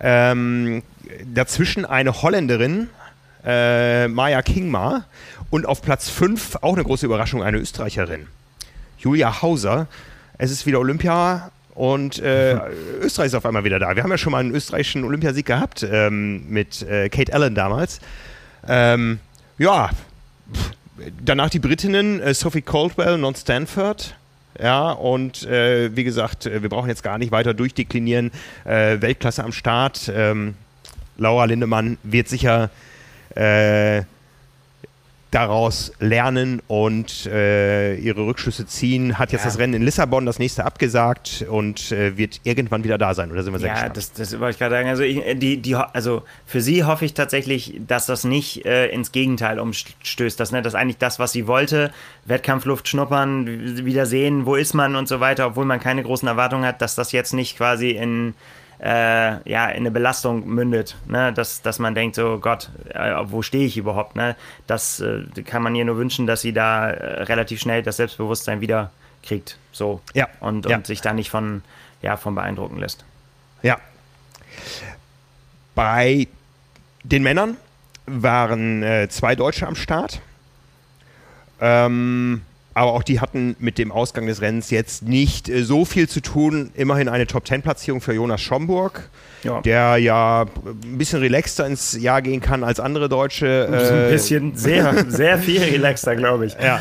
Ähm, 0.00 0.82
dazwischen 1.32 1.84
eine 1.84 2.22
Holländerin, 2.22 2.90
äh, 3.44 4.08
Maya 4.08 4.42
Kingma. 4.42 5.04
Und 5.50 5.66
auf 5.66 5.80
Platz 5.80 6.08
5, 6.08 6.56
auch 6.62 6.72
eine 6.72 6.82
große 6.82 7.06
Überraschung, 7.06 7.44
eine 7.44 7.58
Österreicherin. 7.58 8.26
Julia 8.98 9.42
Hauser. 9.42 9.86
Es 10.38 10.50
ist 10.50 10.66
wieder 10.66 10.80
Olympia 10.80 11.52
und 11.74 12.18
äh, 12.18 12.58
Österreich 13.00 13.28
ist 13.28 13.34
auf 13.34 13.46
einmal 13.46 13.64
wieder 13.64 13.78
da. 13.78 13.94
Wir 13.96 14.02
haben 14.02 14.10
ja 14.10 14.18
schon 14.18 14.32
mal 14.32 14.38
einen 14.38 14.54
österreichischen 14.54 15.04
Olympiasieg 15.04 15.46
gehabt 15.46 15.86
ähm, 15.90 16.48
mit 16.48 16.82
äh, 16.82 17.08
Kate 17.08 17.32
Allen 17.32 17.54
damals. 17.54 18.00
Ähm, 18.68 19.20
ja, 19.58 19.90
danach 21.24 21.50
die 21.50 21.58
Britinnen 21.58 22.20
äh, 22.20 22.34
Sophie 22.34 22.62
Caldwell, 22.62 23.18
Non 23.18 23.34
Stanford. 23.34 24.14
Ja, 24.60 24.92
und 24.92 25.44
äh, 25.44 25.96
wie 25.96 26.04
gesagt, 26.04 26.46
äh, 26.46 26.62
wir 26.62 26.68
brauchen 26.68 26.88
jetzt 26.88 27.02
gar 27.02 27.18
nicht 27.18 27.32
weiter 27.32 27.54
durchdeklinieren. 27.54 28.30
Äh, 28.64 29.00
Weltklasse 29.00 29.42
am 29.42 29.52
Start. 29.52 30.12
Ähm, 30.14 30.54
Laura 31.16 31.46
Lindemann 31.46 31.98
wird 32.02 32.28
sicher 32.28 32.70
daraus 35.32 35.92
lernen 35.98 36.60
und 36.68 37.26
äh, 37.26 37.96
ihre 37.96 38.26
Rückschlüsse 38.26 38.66
ziehen. 38.66 39.18
Hat 39.18 39.32
jetzt 39.32 39.40
ja. 39.40 39.46
das 39.46 39.58
Rennen 39.58 39.74
in 39.74 39.82
Lissabon, 39.82 40.26
das 40.26 40.38
nächste 40.38 40.64
abgesagt 40.64 41.44
und 41.48 41.90
äh, 41.90 42.16
wird 42.18 42.40
irgendwann 42.44 42.84
wieder 42.84 42.98
da 42.98 43.14
sein. 43.14 43.32
Oder 43.32 43.42
sind 43.42 43.54
wir 43.54 43.58
sehr 43.58 43.74
Ja, 43.74 43.88
das, 43.88 44.12
das 44.12 44.38
wollte 44.38 44.52
ich 44.52 44.58
gerade 44.58 44.74
sagen. 44.74 44.88
Also, 44.90 45.02
ich, 45.02 45.22
die, 45.38 45.56
die, 45.56 45.74
also 45.74 46.22
für 46.44 46.60
sie 46.60 46.84
hoffe 46.84 47.06
ich 47.06 47.14
tatsächlich, 47.14 47.80
dass 47.86 48.04
das 48.04 48.24
nicht 48.24 48.66
äh, 48.66 48.88
ins 48.88 49.10
Gegenteil 49.10 49.58
umstößt. 49.58 50.38
Dass, 50.38 50.52
ne, 50.52 50.60
dass 50.60 50.74
eigentlich 50.74 50.98
das, 50.98 51.18
was 51.18 51.32
sie 51.32 51.46
wollte, 51.46 51.92
Wettkampfluft 52.26 52.86
schnuppern, 52.86 53.86
wieder 53.86 54.04
sehen, 54.04 54.44
wo 54.44 54.54
ist 54.54 54.74
man 54.74 54.96
und 54.96 55.08
so 55.08 55.20
weiter, 55.20 55.46
obwohl 55.46 55.64
man 55.64 55.80
keine 55.80 56.02
großen 56.02 56.28
Erwartungen 56.28 56.66
hat, 56.66 56.82
dass 56.82 56.94
das 56.94 57.10
jetzt 57.10 57.32
nicht 57.32 57.56
quasi 57.56 57.92
in 57.92 58.34
äh, 58.82 59.48
ja, 59.48 59.68
in 59.68 59.76
eine 59.78 59.90
Belastung 59.92 60.46
mündet, 60.46 60.96
ne? 61.06 61.32
dass, 61.32 61.62
dass 61.62 61.78
man 61.78 61.94
denkt, 61.94 62.16
so 62.16 62.40
Gott, 62.40 62.70
äh, 62.90 63.14
wo 63.24 63.40
stehe 63.42 63.64
ich 63.64 63.76
überhaupt? 63.76 64.16
Ne? 64.16 64.34
Das 64.66 64.98
äh, 64.98 65.22
kann 65.44 65.62
man 65.62 65.74
ihr 65.76 65.84
nur 65.84 65.98
wünschen, 65.98 66.26
dass 66.26 66.40
sie 66.40 66.52
da 66.52 66.90
äh, 66.90 67.22
relativ 67.22 67.60
schnell 67.60 67.84
das 67.84 67.98
Selbstbewusstsein 67.98 68.60
wieder 68.60 68.90
kriegt. 69.22 69.56
So. 69.70 70.00
Ja. 70.14 70.26
Und, 70.40 70.66
und 70.66 70.72
ja. 70.72 70.84
sich 70.84 71.00
da 71.00 71.12
nicht 71.12 71.30
von, 71.30 71.62
ja, 72.02 72.16
von 72.16 72.34
beeindrucken 72.34 72.78
lässt. 72.78 73.04
Ja. 73.62 73.78
Bei 75.76 76.26
den 77.04 77.22
Männern 77.22 77.56
waren 78.06 78.82
äh, 78.82 79.08
zwei 79.08 79.36
Deutsche 79.36 79.66
am 79.66 79.76
Start. 79.76 80.20
Ähm, 81.60 82.42
aber 82.74 82.92
auch 82.92 83.02
die 83.02 83.20
hatten 83.20 83.56
mit 83.58 83.78
dem 83.78 83.92
Ausgang 83.92 84.26
des 84.26 84.40
Rennens 84.40 84.70
jetzt 84.70 85.02
nicht 85.02 85.48
äh, 85.48 85.62
so 85.62 85.84
viel 85.84 86.08
zu 86.08 86.20
tun. 86.20 86.70
Immerhin 86.74 87.08
eine 87.08 87.26
Top-10-Platzierung 87.26 88.00
für 88.00 88.14
Jonas 88.14 88.40
Schomburg, 88.40 89.10
ja. 89.42 89.60
der 89.60 89.98
ja 89.98 90.42
ein 90.42 90.98
bisschen 90.98 91.20
relaxter 91.20 91.66
ins 91.66 92.00
Jahr 92.00 92.22
gehen 92.22 92.40
kann 92.40 92.64
als 92.64 92.80
andere 92.80 93.08
Deutsche. 93.08 93.46
Äh, 93.46 94.06
ein 94.06 94.10
bisschen, 94.10 94.56
sehr, 94.56 95.04
sehr 95.08 95.38
viel 95.38 95.62
relaxter, 95.62 96.16
glaube 96.16 96.46
ich. 96.46 96.54
Ja, 96.54 96.80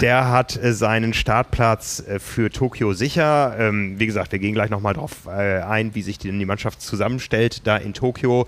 der 0.00 0.30
hat 0.30 0.62
äh, 0.62 0.72
seinen 0.72 1.14
Startplatz 1.14 2.02
äh, 2.06 2.18
für 2.18 2.50
Tokio 2.50 2.92
sicher. 2.92 3.56
Ähm, 3.58 3.98
wie 3.98 4.06
gesagt, 4.06 4.32
wir 4.32 4.38
gehen 4.38 4.54
gleich 4.54 4.70
nochmal 4.70 4.94
darauf 4.94 5.26
äh, 5.26 5.60
ein, 5.60 5.94
wie 5.94 6.02
sich 6.02 6.18
die, 6.18 6.30
die 6.30 6.44
Mannschaft 6.44 6.82
zusammenstellt 6.82 7.66
da 7.66 7.76
in 7.76 7.94
Tokio. 7.94 8.46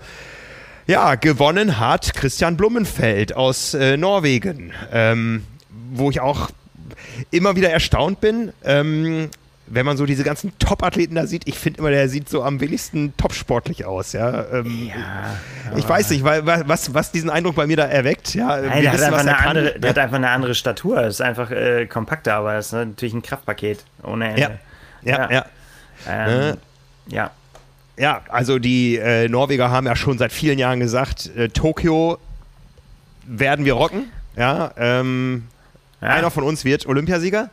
Ja, 0.87 1.15
gewonnen 1.15 1.79
hat 1.79 2.13
Christian 2.13 2.57
Blumenfeld 2.57 3.35
aus 3.35 3.73
äh, 3.73 3.97
Norwegen, 3.97 4.71
ähm, 4.91 5.43
wo 5.91 6.11
ich 6.11 6.19
auch 6.19 6.51
immer 7.31 7.55
wieder 7.55 7.69
erstaunt 7.69 8.21
bin. 8.21 8.51
Ähm, 8.63 9.29
wenn 9.67 9.85
man 9.85 9.97
so 9.97 10.05
diese 10.05 10.23
ganzen 10.23 10.57
Top-Athleten 10.59 11.15
da 11.15 11.25
sieht, 11.25 11.47
ich 11.47 11.57
finde 11.57 11.79
immer, 11.79 11.89
der 11.89 12.07
sieht 12.07 12.29
so 12.29 12.43
am 12.43 12.59
wenigsten 12.59 13.17
topsportlich 13.17 13.85
aus. 13.85 14.13
Ja, 14.13 14.45
ähm, 14.51 14.91
ja 14.93 15.75
ich 15.75 15.87
weiß 15.87 16.11
nicht, 16.11 16.23
weil, 16.23 16.45
was, 16.45 16.93
was 16.93 17.11
diesen 17.11 17.29
Eindruck 17.29 17.55
bei 17.55 17.65
mir 17.65 17.77
da 17.77 17.85
erweckt. 17.85 18.35
Ja, 18.35 18.61
Nein, 18.61 18.83
der, 18.83 18.93
wissen, 18.93 19.05
hat 19.07 19.13
einfach 19.13 19.19
eine 19.19 19.37
andere, 19.37 19.79
der 19.79 19.89
hat 19.89 19.97
einfach 19.97 20.17
eine 20.17 20.29
andere 20.29 20.53
Statur. 20.53 21.01
Ist 21.03 21.21
einfach 21.21 21.49
äh, 21.49 21.87
kompakter, 21.87 22.35
aber 22.35 22.53
das 22.53 22.67
ist 22.67 22.73
natürlich 22.73 23.13
ein 23.13 23.23
Kraftpaket 23.23 23.83
ohne 24.03 24.29
Ende. 24.29 24.41
Ja, 24.41 24.49
ja, 25.03 25.31
ja. 25.31 25.45
Ja. 26.05 26.27
Ähm, 26.27 26.57
ja. 27.07 27.31
ja. 27.97 28.21
also 28.29 28.59
die 28.59 28.97
äh, 28.97 29.27
Norweger 29.29 29.71
haben 29.71 29.87
ja 29.87 29.95
schon 29.95 30.17
seit 30.17 30.31
vielen 30.31 30.59
Jahren 30.59 30.79
gesagt, 30.79 31.31
äh, 31.35 31.49
Tokio 31.49 32.19
werden 33.25 33.65
wir 33.65 33.73
rocken. 33.73 34.11
Ja, 34.35 34.71
ähm, 34.77 35.47
ja. 36.05 36.13
Einer 36.15 36.31
von 36.31 36.43
uns 36.43 36.65
wird 36.65 36.85
Olympiasieger. 36.85 37.49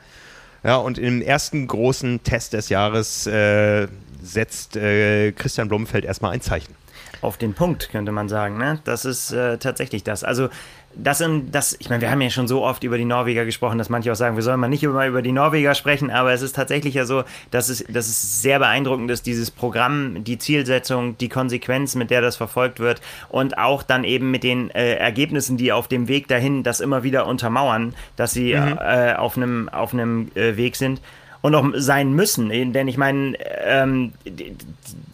Ja, 0.64 0.76
und 0.76 0.98
im 0.98 1.22
ersten 1.22 1.66
großen 1.66 2.22
Test 2.22 2.52
des 2.52 2.68
Jahres 2.68 3.26
äh, 3.26 3.88
setzt 4.22 4.76
äh, 4.76 5.32
Christian 5.32 5.68
Blumenfeld 5.68 6.04
erstmal 6.04 6.32
ein 6.32 6.40
Zeichen. 6.40 6.74
Auf 7.20 7.36
den 7.36 7.54
Punkt, 7.54 7.90
könnte 7.90 8.12
man 8.12 8.28
sagen. 8.28 8.58
Ne? 8.58 8.80
Das 8.84 9.04
ist 9.04 9.32
äh, 9.32 9.58
tatsächlich 9.58 10.02
das. 10.02 10.24
Also 10.24 10.48
das, 10.94 11.20
in, 11.20 11.50
das, 11.50 11.76
ich 11.78 11.88
meine, 11.88 12.00
wir 12.02 12.10
haben 12.10 12.20
ja 12.20 12.30
schon 12.30 12.48
so 12.48 12.62
oft 12.64 12.84
über 12.84 12.98
die 12.98 13.04
Norweger 13.04 13.44
gesprochen, 13.44 13.78
dass 13.78 13.88
manche 13.88 14.12
auch 14.12 14.16
sagen, 14.16 14.36
wir 14.36 14.42
sollen 14.42 14.60
mal 14.60 14.68
nicht 14.68 14.82
immer 14.82 15.06
über 15.06 15.22
die 15.22 15.32
Norweger 15.32 15.74
sprechen, 15.74 16.10
aber 16.10 16.32
es 16.32 16.42
ist 16.42 16.54
tatsächlich 16.54 16.94
ja 16.94 17.04
so, 17.04 17.24
dass 17.50 17.68
es, 17.68 17.84
dass 17.88 18.08
es 18.08 18.42
sehr 18.42 18.58
beeindruckend 18.58 19.10
ist, 19.10 19.26
dieses 19.26 19.50
Programm, 19.50 20.24
die 20.24 20.38
Zielsetzung, 20.38 21.16
die 21.18 21.28
Konsequenz, 21.28 21.94
mit 21.94 22.10
der 22.10 22.20
das 22.20 22.36
verfolgt 22.36 22.80
wird 22.80 23.00
und 23.28 23.58
auch 23.58 23.82
dann 23.82 24.04
eben 24.04 24.30
mit 24.30 24.42
den 24.42 24.70
äh, 24.70 24.94
Ergebnissen, 24.94 25.56
die 25.56 25.72
auf 25.72 25.88
dem 25.88 26.08
Weg 26.08 26.28
dahin 26.28 26.62
das 26.62 26.80
immer 26.80 27.02
wieder 27.02 27.26
untermauern, 27.26 27.94
dass 28.16 28.32
sie 28.32 28.54
mhm. 28.54 28.78
äh, 28.78 29.14
auf 29.14 29.36
einem 29.36 29.68
auf 29.68 29.92
einem 29.92 30.30
äh, 30.34 30.56
Weg 30.56 30.76
sind 30.76 31.00
und 31.42 31.54
auch 31.54 31.66
sein 31.74 32.12
müssen. 32.12 32.48
Denn 32.72 32.88
ich 32.88 32.96
meine, 32.96 33.36
ähm, 33.64 34.12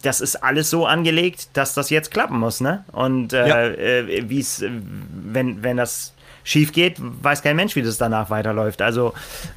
das 0.01 0.21
ist 0.21 0.37
alles 0.37 0.69
so 0.69 0.85
angelegt, 0.85 1.49
dass 1.53 1.73
das 1.73 1.89
jetzt 1.89 2.11
klappen 2.11 2.39
muss, 2.39 2.61
ne? 2.61 2.85
Und 2.91 3.33
äh, 3.33 3.47
ja. 3.47 3.63
äh, 3.65 4.29
wie 4.29 4.39
es, 4.39 4.63
wenn, 4.63 5.61
wenn 5.63 5.77
das 5.77 6.13
schief 6.43 6.71
geht, 6.71 6.95
weiß 6.99 7.41
kein 7.41 7.55
Mensch, 7.55 7.75
wie 7.75 7.81
das 7.81 7.97
danach 7.97 8.29
weiterläuft. 8.29 8.81
Also, 8.81 9.13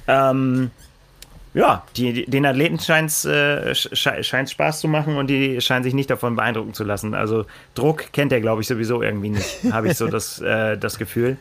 ähm, 0.08 0.70
ja, 1.54 1.84
die, 1.96 2.24
den 2.24 2.46
Athleten 2.46 2.78
scheint 2.78 3.10
es 3.10 3.26
äh, 3.26 3.74
Spaß 3.74 4.80
zu 4.80 4.88
machen 4.88 5.16
und 5.16 5.26
die 5.26 5.60
scheinen 5.60 5.84
sich 5.84 5.92
nicht 5.92 6.08
davon 6.08 6.34
beeindrucken 6.36 6.72
zu 6.72 6.82
lassen. 6.82 7.14
Also 7.14 7.44
Druck 7.74 8.12
kennt 8.12 8.32
er, 8.32 8.40
glaube 8.40 8.62
ich, 8.62 8.68
sowieso 8.68 9.02
irgendwie 9.02 9.28
nicht, 9.28 9.58
habe 9.70 9.88
ich 9.88 9.98
so 9.98 10.06
das, 10.08 10.40
äh, 10.40 10.78
das 10.78 10.98
Gefühl. 10.98 11.36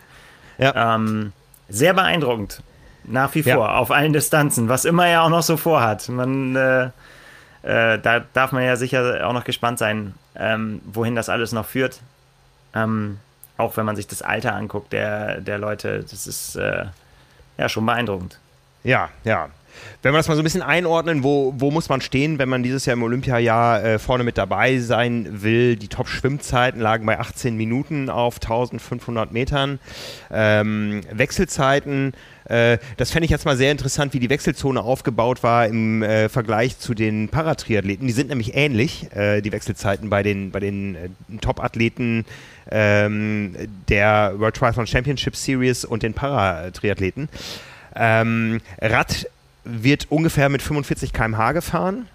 Ja. 0.57 0.95
Ähm, 0.95 1.31
sehr 1.69 1.93
beeindruckend. 1.93 2.61
Nach 3.03 3.33
wie 3.35 3.43
vor, 3.43 3.51
ja. 3.53 3.75
auf 3.77 3.91
allen 3.91 4.13
Distanzen, 4.13 4.69
was 4.69 4.85
immer 4.85 5.07
er 5.07 5.23
auch 5.23 5.29
noch 5.29 5.43
so 5.43 5.57
vorhat. 5.57 6.07
Man, 6.09 6.55
äh, 6.55 6.85
äh, 7.63 7.99
da 7.99 8.21
darf 8.33 8.51
man 8.51 8.63
ja 8.63 8.75
sicher 8.75 9.27
auch 9.27 9.33
noch 9.33 9.43
gespannt 9.43 9.79
sein, 9.79 10.13
ähm, 10.35 10.81
wohin 10.85 11.15
das 11.15 11.29
alles 11.29 11.51
noch 11.51 11.65
führt. 11.65 11.99
Ähm, 12.75 13.19
auch 13.57 13.77
wenn 13.77 13.85
man 13.85 13.95
sich 13.95 14.07
das 14.07 14.21
Alter 14.21 14.55
anguckt 14.55 14.93
der, 14.93 15.41
der 15.41 15.57
Leute, 15.57 16.03
das 16.09 16.27
ist 16.27 16.55
äh, 16.55 16.85
ja 17.57 17.69
schon 17.69 17.85
beeindruckend. 17.85 18.39
Ja, 18.83 19.09
ja. 19.23 19.49
Wenn 20.01 20.13
wir 20.13 20.17
das 20.17 20.27
mal 20.27 20.35
so 20.35 20.41
ein 20.41 20.43
bisschen 20.43 20.61
einordnen, 20.63 21.23
wo, 21.23 21.53
wo 21.57 21.71
muss 21.71 21.87
man 21.87 22.01
stehen, 22.01 22.39
wenn 22.39 22.49
man 22.49 22.63
dieses 22.63 22.85
Jahr 22.85 22.93
im 22.93 23.03
Olympiajahr 23.03 23.83
äh, 23.83 23.99
vorne 23.99 24.23
mit 24.23 24.37
dabei 24.37 24.79
sein 24.79 25.27
will? 25.43 25.75
Die 25.75 25.87
Top-Schwimmzeiten 25.87 26.81
lagen 26.81 27.05
bei 27.05 27.19
18 27.19 27.55
Minuten 27.55 28.09
auf 28.09 28.35
1500 28.35 29.31
Metern. 29.31 29.79
Ähm, 30.29 31.01
Wechselzeiten 31.11 32.13
äh, 32.51 32.79
das 32.97 33.11
fände 33.11 33.23
ich 33.23 33.31
jetzt 33.31 33.45
mal 33.45 33.55
sehr 33.55 33.71
interessant, 33.71 34.13
wie 34.13 34.19
die 34.19 34.29
Wechselzone 34.29 34.81
aufgebaut 34.81 35.41
war 35.41 35.67
im 35.67 36.03
äh, 36.03 36.27
Vergleich 36.27 36.77
zu 36.77 36.93
den 36.93 37.29
Paratriathleten. 37.29 38.05
Die 38.07 38.13
sind 38.13 38.27
nämlich 38.27 38.55
ähnlich, 38.55 39.07
äh, 39.15 39.39
die 39.41 39.53
Wechselzeiten 39.53 40.09
bei 40.09 40.21
den, 40.21 40.51
bei 40.51 40.59
den 40.59 40.95
äh, 40.95 41.09
Top-Athleten 41.39 42.25
ähm, 42.69 43.55
der 43.87 44.33
World 44.37 44.55
Triathlon 44.55 44.85
Championship 44.85 45.37
Series 45.37 45.85
und 45.85 46.03
den 46.03 46.13
Paratriathleten. 46.13 47.29
Ähm, 47.95 48.59
Rad 48.81 49.27
wird 49.63 50.07
ungefähr 50.09 50.49
mit 50.49 50.61
45 50.61 51.13
km/h 51.13 51.53
gefahren. 51.53 52.07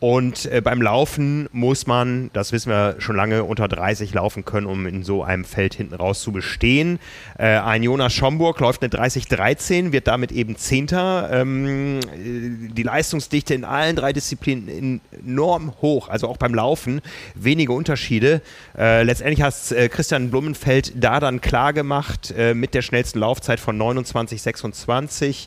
Und 0.00 0.46
äh, 0.46 0.62
beim 0.62 0.80
Laufen 0.80 1.46
muss 1.52 1.86
man, 1.86 2.30
das 2.32 2.52
wissen 2.52 2.70
wir 2.70 2.96
schon 3.00 3.16
lange, 3.16 3.44
unter 3.44 3.68
30 3.68 4.14
laufen 4.14 4.46
können, 4.46 4.66
um 4.66 4.86
in 4.86 5.04
so 5.04 5.22
einem 5.22 5.44
Feld 5.44 5.74
hinten 5.74 5.94
raus 5.94 6.22
zu 6.22 6.32
bestehen. 6.32 6.98
Äh, 7.38 7.58
ein 7.58 7.82
Jonas 7.82 8.14
Schomburg 8.14 8.58
läuft 8.60 8.82
eine 8.82 8.90
30-13, 8.90 9.92
wird 9.92 10.06
damit 10.06 10.32
eben 10.32 10.56
Zehnter. 10.56 11.28
Ähm, 11.30 12.00
äh, 12.00 12.72
die 12.72 12.82
Leistungsdichte 12.82 13.52
in 13.52 13.66
allen 13.66 13.94
drei 13.94 14.14
Disziplinen 14.14 15.02
enorm 15.12 15.74
hoch, 15.82 16.08
also 16.08 16.28
auch 16.28 16.38
beim 16.38 16.54
Laufen 16.54 17.02
wenige 17.34 17.72
Unterschiede. 17.72 18.40
Äh, 18.78 19.02
letztendlich 19.02 19.42
hat 19.42 19.70
äh, 19.72 19.90
Christian 19.90 20.30
Blumenfeld 20.30 20.94
da 20.96 21.20
dann 21.20 21.42
klar 21.42 21.74
gemacht 21.74 22.32
äh, 22.34 22.54
mit 22.54 22.72
der 22.72 22.80
schnellsten 22.80 23.18
Laufzeit 23.18 23.60
von 23.60 23.78
29-26. 23.78 25.46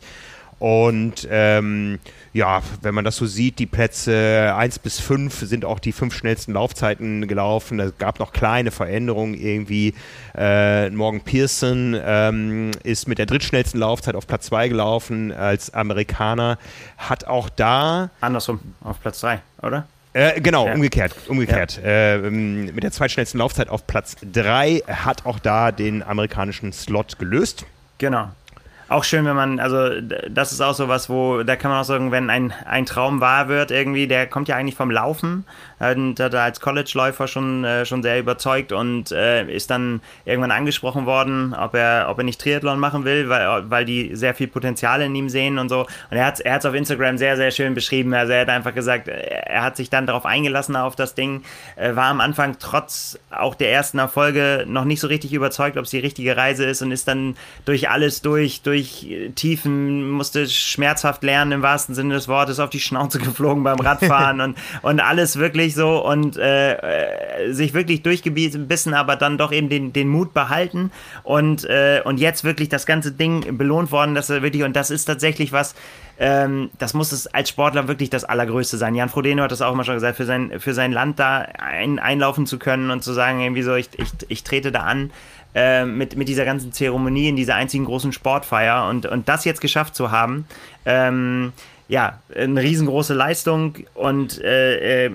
Und 0.64 1.28
ähm, 1.30 2.00
ja, 2.32 2.62
wenn 2.82 2.96
man 2.96 3.04
das 3.04 3.18
so 3.18 3.26
sieht, 3.26 3.60
die 3.60 3.66
Plätze 3.66 4.54
1 4.56 4.80
bis 4.80 4.98
5 5.02 5.40
sind 5.40 5.66
auch 5.66 5.78
die 5.78 5.92
fünf 5.92 6.16
schnellsten 6.16 6.54
Laufzeiten 6.54 7.28
gelaufen. 7.28 7.82
Es 7.82 7.98
gab 7.98 8.18
noch 8.22 8.32
kleine 8.32 8.72
Veränderungen 8.72 9.34
irgendwie. 9.34 9.94
Äh, 10.34 10.90
Morgan 10.92 11.20
Pearson 11.20 12.00
ähm, 12.02 12.72
ist 12.84 13.10
mit 13.10 13.18
der 13.18 13.26
drittschnellsten 13.26 13.78
Laufzeit 13.78 14.16
auf 14.16 14.26
Platz 14.26 14.46
2 14.46 14.70
gelaufen 14.70 15.34
als 15.34 15.74
Amerikaner. 15.74 16.58
Hat 16.98 17.26
auch 17.26 17.50
da. 17.50 18.10
Andersrum, 18.22 18.62
auf 18.86 19.02
Platz 19.02 19.20
3, 19.20 19.42
oder? 19.64 19.86
Äh, 20.14 20.40
genau, 20.40 20.68
ja. 20.68 20.76
umgekehrt. 20.76 21.14
umgekehrt. 21.28 21.82
Ja. 21.84 22.16
Äh, 22.16 22.30
mit 22.30 22.84
der 22.84 22.94
zweitschnellsten 22.94 23.38
Laufzeit 23.38 23.68
auf 23.68 23.86
Platz 23.86 24.16
3 24.32 24.84
hat 24.88 25.26
auch 25.26 25.40
da 25.40 25.74
den 25.74 26.04
amerikanischen 26.04 26.72
Slot 26.72 27.20
gelöst. 27.20 27.66
Genau 27.98 28.30
auch 28.94 29.04
schön, 29.04 29.26
wenn 29.26 29.36
man, 29.36 29.60
also 29.60 29.90
das 30.30 30.52
ist 30.52 30.62
auch 30.62 30.76
so 30.76 30.88
was, 30.88 31.10
wo, 31.10 31.42
da 31.44 31.56
kann 31.56 31.72
man 31.72 31.82
auch 31.82 31.86
sagen, 31.86 32.12
wenn 32.12 32.30
ein, 32.30 32.54
ein 32.66 32.86
Traum 32.86 33.22
wahr 33.22 33.48
wird 33.48 33.72
irgendwie, 33.72 34.08
der 34.08 34.28
kommt 34.28 34.48
ja 34.48 34.56
eigentlich 34.56 34.76
vom 34.76 34.92
Laufen 34.92 35.46
und 35.80 36.20
hat 36.20 36.36
als 36.36 36.62
College-Läufer 36.62 37.28
schon, 37.28 37.64
äh, 37.64 37.86
schon 37.86 38.04
sehr 38.04 38.20
überzeugt 38.20 38.72
und 38.72 39.12
äh, 39.12 39.52
ist 39.52 39.72
dann 39.72 40.02
irgendwann 40.26 40.52
angesprochen 40.52 41.06
worden, 41.06 41.56
ob 41.56 41.74
er, 41.74 42.08
ob 42.10 42.20
er 42.20 42.24
nicht 42.24 42.40
Triathlon 42.40 42.80
machen 42.80 43.04
will, 43.04 43.30
weil, 43.30 43.70
weil 43.70 43.84
die 43.84 44.16
sehr 44.16 44.36
viel 44.36 44.48
Potenzial 44.48 45.02
in 45.02 45.16
ihm 45.16 45.28
sehen 45.28 45.58
und 45.58 45.70
so. 45.70 45.82
Und 45.82 46.18
er 46.18 46.26
hat 46.26 46.36
es 46.36 46.40
er 46.40 46.64
auf 46.64 46.76
Instagram 46.76 47.18
sehr, 47.18 47.36
sehr 47.36 47.52
schön 47.52 47.74
beschrieben. 47.74 48.14
Also 48.14 48.34
er 48.34 48.42
hat 48.42 48.50
einfach 48.50 48.76
gesagt, 48.76 49.08
er 49.08 49.64
hat 49.64 49.76
sich 49.76 49.90
dann 49.90 50.06
darauf 50.06 50.26
eingelassen 50.26 50.76
auf 50.76 50.96
das 50.96 51.16
Ding, 51.16 51.44
äh, 51.76 51.96
war 51.96 52.06
am 52.06 52.22
Anfang 52.22 52.58
trotz 52.60 53.18
auch 53.32 53.56
der 53.56 53.72
ersten 53.72 53.98
Erfolge 53.98 54.66
noch 54.68 54.86
nicht 54.86 55.00
so 55.00 55.08
richtig 55.08 55.34
überzeugt, 55.34 55.78
ob 55.78 55.86
es 55.86 55.90
die 55.90 56.00
richtige 56.00 56.38
Reise 56.38 56.66
ist 56.66 56.82
und 56.84 56.92
ist 56.92 57.08
dann 57.08 57.36
durch 57.66 57.90
alles 57.90 58.22
durch, 58.22 58.62
durch 58.62 58.83
Tiefen, 59.36 60.10
musste 60.12 60.48
schmerzhaft 60.48 61.24
lernen 61.24 61.52
im 61.54 61.62
wahrsten 61.62 61.96
Sinne 61.96 62.16
des 62.16 62.28
Wortes, 62.28 62.60
auf 62.60 62.70
die 62.70 62.80
Schnauze 62.80 63.20
geflogen 63.20 63.64
beim 63.64 63.80
Radfahren 63.80 64.42
und, 64.42 64.58
und 64.82 65.00
alles 65.00 65.38
wirklich 65.38 65.54
wirklich 65.54 65.76
so 65.76 66.06
und 66.06 66.38
äh, 66.38 66.74
äh, 66.74 67.54
sich 67.54 67.74
wirklich 67.74 68.02
durchgebissen, 68.02 68.94
aber 68.94 69.16
dann 69.16 69.38
doch 69.38 69.52
eben 69.52 69.70
den, 69.70 69.94
den 69.94 70.08
Mut 70.08 70.34
behalten 70.34 70.92
und, 71.24 71.64
äh, 71.66 72.02
und 72.04 72.20
jetzt 72.20 72.44
wirklich 72.44 72.70
das 72.70 72.86
ganze 72.86 73.12
Ding 73.12 73.58
belohnt 73.58 73.92
worden, 73.92 74.16
dass 74.16 74.30
er 74.30 74.42
wirklich, 74.42 74.64
und 74.64 74.76
das 74.76 74.90
ist 74.90 75.06
tatsächlich 75.06 75.52
was, 75.52 75.76
ähm, 76.20 76.70
das 76.80 76.94
muss 76.94 77.12
es 77.12 77.28
als 77.28 77.50
Sportler 77.50 77.88
wirklich 77.88 78.10
das 78.10 78.24
Allergrößte 78.24 78.78
sein. 78.78 78.96
Jan 78.96 79.10
Frodeno 79.10 79.44
hat 79.44 79.52
das 79.52 79.62
auch 79.62 79.74
immer 79.74 79.84
schon 79.84 79.96
gesagt, 79.96 80.18
für 80.18 80.26
sein, 80.26 80.60
für 80.60 80.74
sein 80.74 80.92
Land 80.92 81.20
da 81.20 81.40
ein, 81.40 82.00
einlaufen 82.00 82.46
zu 82.46 82.60
können 82.60 82.92
und 82.92 83.04
zu 83.04 83.14
sagen, 83.14 83.42
irgendwie 83.42 83.64
so, 83.64 83.76
ich, 83.76 83.90
ich, 83.98 84.12
ich 84.28 84.44
trete 84.44 84.72
da 84.72 84.82
an. 84.82 85.12
Äh, 85.56 85.86
mit, 85.86 86.16
mit 86.18 86.28
dieser 86.28 86.46
ganzen 86.46 86.74
Zeremonie 86.74 87.30
in 87.30 87.36
dieser 87.36 87.54
einzigen 87.54 87.86
großen 87.86 88.12
Sportfeier 88.12 88.90
und, 88.90 89.06
und 89.06 89.30
das 89.30 89.46
jetzt 89.46 89.62
geschafft 89.62 89.96
zu 89.96 90.10
haben, 90.10 90.48
ähm, 90.86 91.54
ja, 91.88 92.20
eine 92.36 92.62
riesengroße 92.62 93.14
Leistung 93.14 93.76
und 93.94 94.42
äh, 94.42 95.06
äh, 95.06 95.12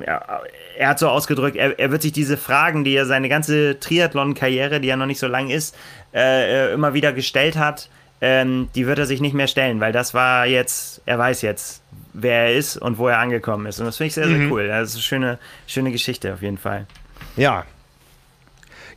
er 0.77 0.89
hat 0.89 1.01
so 1.01 1.09
ausgedrückt, 1.09 1.57
er, 1.57 1.77
er, 1.81 1.91
wird 1.91 2.03
sich 2.03 2.13
diese 2.13 2.37
Fragen, 2.37 2.85
die 2.85 2.95
er 2.95 3.05
seine 3.05 3.29
ganze 3.29 3.81
Triathlon-Karriere, 3.81 4.81
die 4.81 4.87
ja 4.87 4.97
noch 4.97 5.07
nicht 5.07 5.19
so 5.19 5.27
lang 5.27 5.51
ist, 5.51 5.75
äh, 6.15 6.69
äh 6.69 6.73
immer 6.73 6.95
wieder 6.95 7.13
gestellt 7.13 7.57
hat, 7.57 7.89
ähm, 8.21 8.69
die 8.77 8.87
wird 8.87 9.01
er 9.01 9.07
sich 9.07 9.21
nicht 9.21 9.35
mehr 9.35 9.49
stellen, 9.49 9.81
weil 9.81 9.93
das 9.93 10.15
war 10.15 10.47
jetzt, 10.47 11.03
er 11.05 11.19
weiß 11.19 11.43
jetzt, 11.43 11.83
wer 12.13 12.47
er 12.47 12.55
ist 12.55 12.77
und 12.77 12.99
wo 12.99 13.09
er 13.09 13.19
angekommen 13.19 13.67
ist. 13.67 13.81
Und 13.81 13.87
das 13.87 13.97
finde 13.97 14.09
ich 14.09 14.15
sehr, 14.15 14.29
sehr 14.29 14.39
mhm. 14.39 14.53
cool. 14.53 14.69
Das 14.69 14.91
ist 14.91 14.95
eine 14.95 15.03
schöne, 15.03 15.39
schöne 15.67 15.91
Geschichte 15.91 16.33
auf 16.33 16.43
jeden 16.43 16.59
Fall. 16.59 16.87
Ja, 17.37 17.65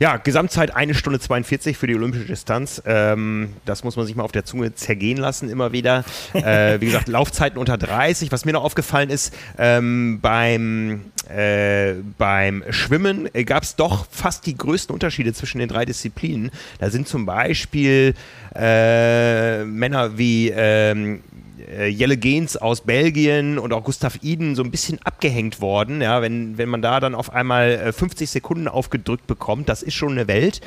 ja, 0.02 0.16
Gesamtzeit 0.16 0.74
eine 0.74 0.94
Stunde 0.94 1.20
42 1.20 1.76
für 1.76 1.86
die 1.86 1.94
olympische 1.94 2.24
Distanz. 2.24 2.82
Ähm, 2.86 3.50
das 3.64 3.84
muss 3.84 3.94
man 3.94 4.04
sich 4.04 4.16
mal 4.16 4.24
auf 4.24 4.32
der 4.32 4.44
Zunge 4.44 4.74
zergehen 4.74 5.16
lassen, 5.16 5.48
immer 5.48 5.70
wieder. 5.70 6.04
Äh, 6.34 6.80
wie 6.80 6.86
gesagt, 6.86 7.06
Laufzeiten 7.06 7.56
unter 7.56 7.78
30. 7.78 8.32
Was 8.32 8.44
mir 8.44 8.50
noch 8.50 8.64
aufgefallen 8.64 9.10
ist, 9.10 9.32
ähm, 9.58 10.18
beim, 10.20 11.04
äh, 11.28 11.94
beim 12.18 12.64
Schwimmen 12.70 13.28
gab 13.46 13.62
es 13.62 13.76
doch 13.76 14.06
fast 14.10 14.46
die 14.46 14.56
größten 14.56 14.92
Unterschiede 14.92 15.34
zwischen 15.34 15.60
den 15.60 15.68
drei 15.68 15.84
Disziplinen. 15.84 16.50
Da 16.80 16.90
sind 16.90 17.06
zum 17.06 17.24
Beispiel 17.24 18.14
äh, 18.56 19.62
Männer 19.64 20.18
wie 20.18 20.48
ähm, 20.48 21.22
äh, 21.76 21.86
Jelle 21.86 22.16
Gens 22.16 22.56
aus 22.56 22.82
Belgien 22.82 23.58
und 23.58 23.72
auch 23.72 23.84
Gustav 23.84 24.18
Iden 24.22 24.54
so 24.54 24.62
ein 24.62 24.70
bisschen 24.70 24.98
abgehängt 25.04 25.60
worden. 25.60 26.00
Ja, 26.00 26.22
wenn, 26.22 26.58
wenn 26.58 26.68
man 26.68 26.82
da 26.82 27.00
dann 27.00 27.14
auf 27.14 27.32
einmal 27.32 27.92
50 27.92 28.28
äh, 28.28 28.30
Sekunden 28.30 28.68
aufgedrückt 28.68 29.26
bekommt, 29.26 29.68
das 29.68 29.82
ist 29.82 29.94
schon 29.94 30.12
eine 30.12 30.28
Welt. 30.28 30.60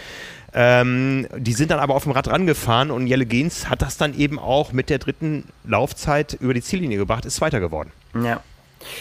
Ähm, 0.54 1.28
die 1.38 1.54
sind 1.54 1.72
dann 1.72 1.80
aber 1.80 1.96
auf 1.96 2.04
dem 2.04 2.14
Rad 2.14 2.30
rangefahren 2.30 2.90
und 2.90 3.08
Jelle 3.08 3.26
Gens 3.26 3.70
hat 3.70 3.82
das 3.82 3.98
dann 3.98 4.18
eben 4.18 4.40
auch 4.40 4.72
mit 4.72 4.90
der 4.90 5.00
dritten 5.00 5.44
Laufzeit 5.66 6.38
über 6.40 6.54
die 6.54 6.62
Ziellinie 6.62 6.98
gebracht, 6.98 7.26
ist 7.26 7.42
Weiter 7.42 7.60
geworden. 7.60 7.92
Ja. 8.24 8.42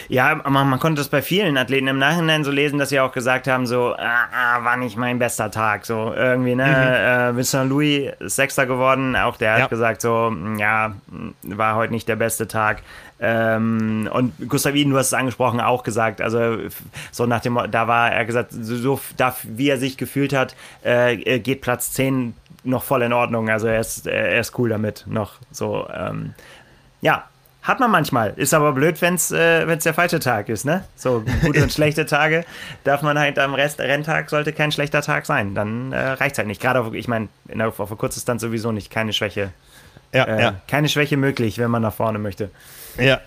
Ja, 0.09 0.35
man, 0.35 0.68
man, 0.68 0.79
konnte 0.79 1.01
das 1.01 1.09
bei 1.09 1.23
vielen 1.23 1.57
Athleten 1.57 1.88
im 1.88 1.99
Nachhinein 1.99 2.44
so 2.44 2.51
lesen, 2.51 2.79
dass 2.79 2.88
sie 2.88 3.01
auch 3.01 3.12
gesagt 3.12 3.47
haben, 3.47 3.66
so, 3.66 3.94
ah, 3.97 4.27
ah, 4.33 4.64
war 4.64 4.77
nicht 4.77 4.97
mein 4.97 5.18
bester 5.18 5.51
Tag, 5.51 5.87
so 5.87 6.12
irgendwie, 6.14 6.55
ne, 6.55 6.66
mhm. 6.66 7.35
äh, 7.35 7.37
Vincent 7.37 7.70
Louis 7.70 8.12
ist 8.20 8.37
Sechster 8.37 8.66
geworden, 8.66 9.16
auch 9.16 9.37
der 9.37 9.57
ja. 9.57 9.62
hat 9.64 9.70
gesagt, 9.70 10.01
so, 10.01 10.31
mm, 10.31 10.59
ja, 10.59 10.94
war 11.42 11.77
heute 11.77 11.92
nicht 11.92 12.09
der 12.09 12.16
beste 12.16 12.49
Tag. 12.49 12.83
Ähm, 13.20 14.09
und 14.12 14.33
Gustav 14.49 14.75
Iden, 14.75 14.92
du 14.92 14.99
hast 14.99 15.07
es 15.09 15.14
angesprochen, 15.14 15.61
auch 15.61 15.83
gesagt, 15.83 16.20
also 16.20 16.59
so 17.12 17.27
nach 17.27 17.40
dem, 17.40 17.59
da 17.70 17.88
war 17.88 18.12
er 18.12 18.25
gesagt, 18.25 18.51
so, 18.53 19.01
da, 19.16 19.37
wie 19.44 19.68
er 19.68 19.79
sich 19.79 19.97
gefühlt 19.97 20.33
hat, 20.33 20.57
äh, 20.83 21.38
geht 21.38 21.61
Platz 21.61 21.92
10 21.92 22.35
noch 22.64 22.83
voll 22.83 23.03
in 23.03 23.12
Ordnung, 23.12 23.51
also 23.51 23.66
er 23.66 23.81
ist, 23.81 24.07
er 24.07 24.40
ist 24.40 24.59
cool 24.59 24.68
damit 24.68 25.05
noch, 25.07 25.35
so, 25.51 25.87
ähm, 25.94 26.35
ja, 27.01 27.25
hat 27.64 27.81
man 27.81 27.90
manchmal. 27.90 28.35
Ist 28.37 28.53
aber 28.53 28.72
blöd, 28.72 29.00
wenn 29.00 29.14
es 29.14 29.33
äh, 29.33 29.77
der 29.77 29.94
falsche 29.94 30.20
Tag 30.20 30.50
ist, 30.50 30.64
ne? 30.66 30.85
So 30.96 31.24
gute 31.42 31.62
und 31.62 31.72
schlechte 31.72 32.05
Tage 32.05 32.44
darf 32.85 33.00
man 33.00 33.18
halt 33.18 33.38
am 33.38 33.55
Rest 33.55 33.81
Renntag 33.81 34.29
sollte 34.29 34.53
kein 34.53 34.70
schlechter 34.70 35.00
Tag 35.00 35.24
sein. 35.24 35.55
Dann 35.55 35.92
äh, 35.92 36.11
reicht 36.11 36.33
es 36.33 36.38
halt 36.38 36.46
nicht. 36.46 36.61
Gerade 36.61 36.81
auf, 36.81 36.92
ich 36.92 37.09
meine, 37.09 37.29
auf, 37.61 37.81
auf 37.81 37.96
Kurzdistanz 37.96 38.42
sowieso 38.42 38.70
nicht. 38.70 38.90
Keine 38.90 39.14
Schwäche. 39.14 39.50
Ja, 40.12 40.24
äh, 40.24 40.40
ja. 40.42 40.55
Keine 40.68 40.90
Schwäche 40.90 41.16
möglich, 41.16 41.59
wenn 41.59 41.70
man 41.70 41.81
nach 41.81 41.94
vorne 41.94 42.18
möchte. 42.18 42.50
Ja, 42.98 43.20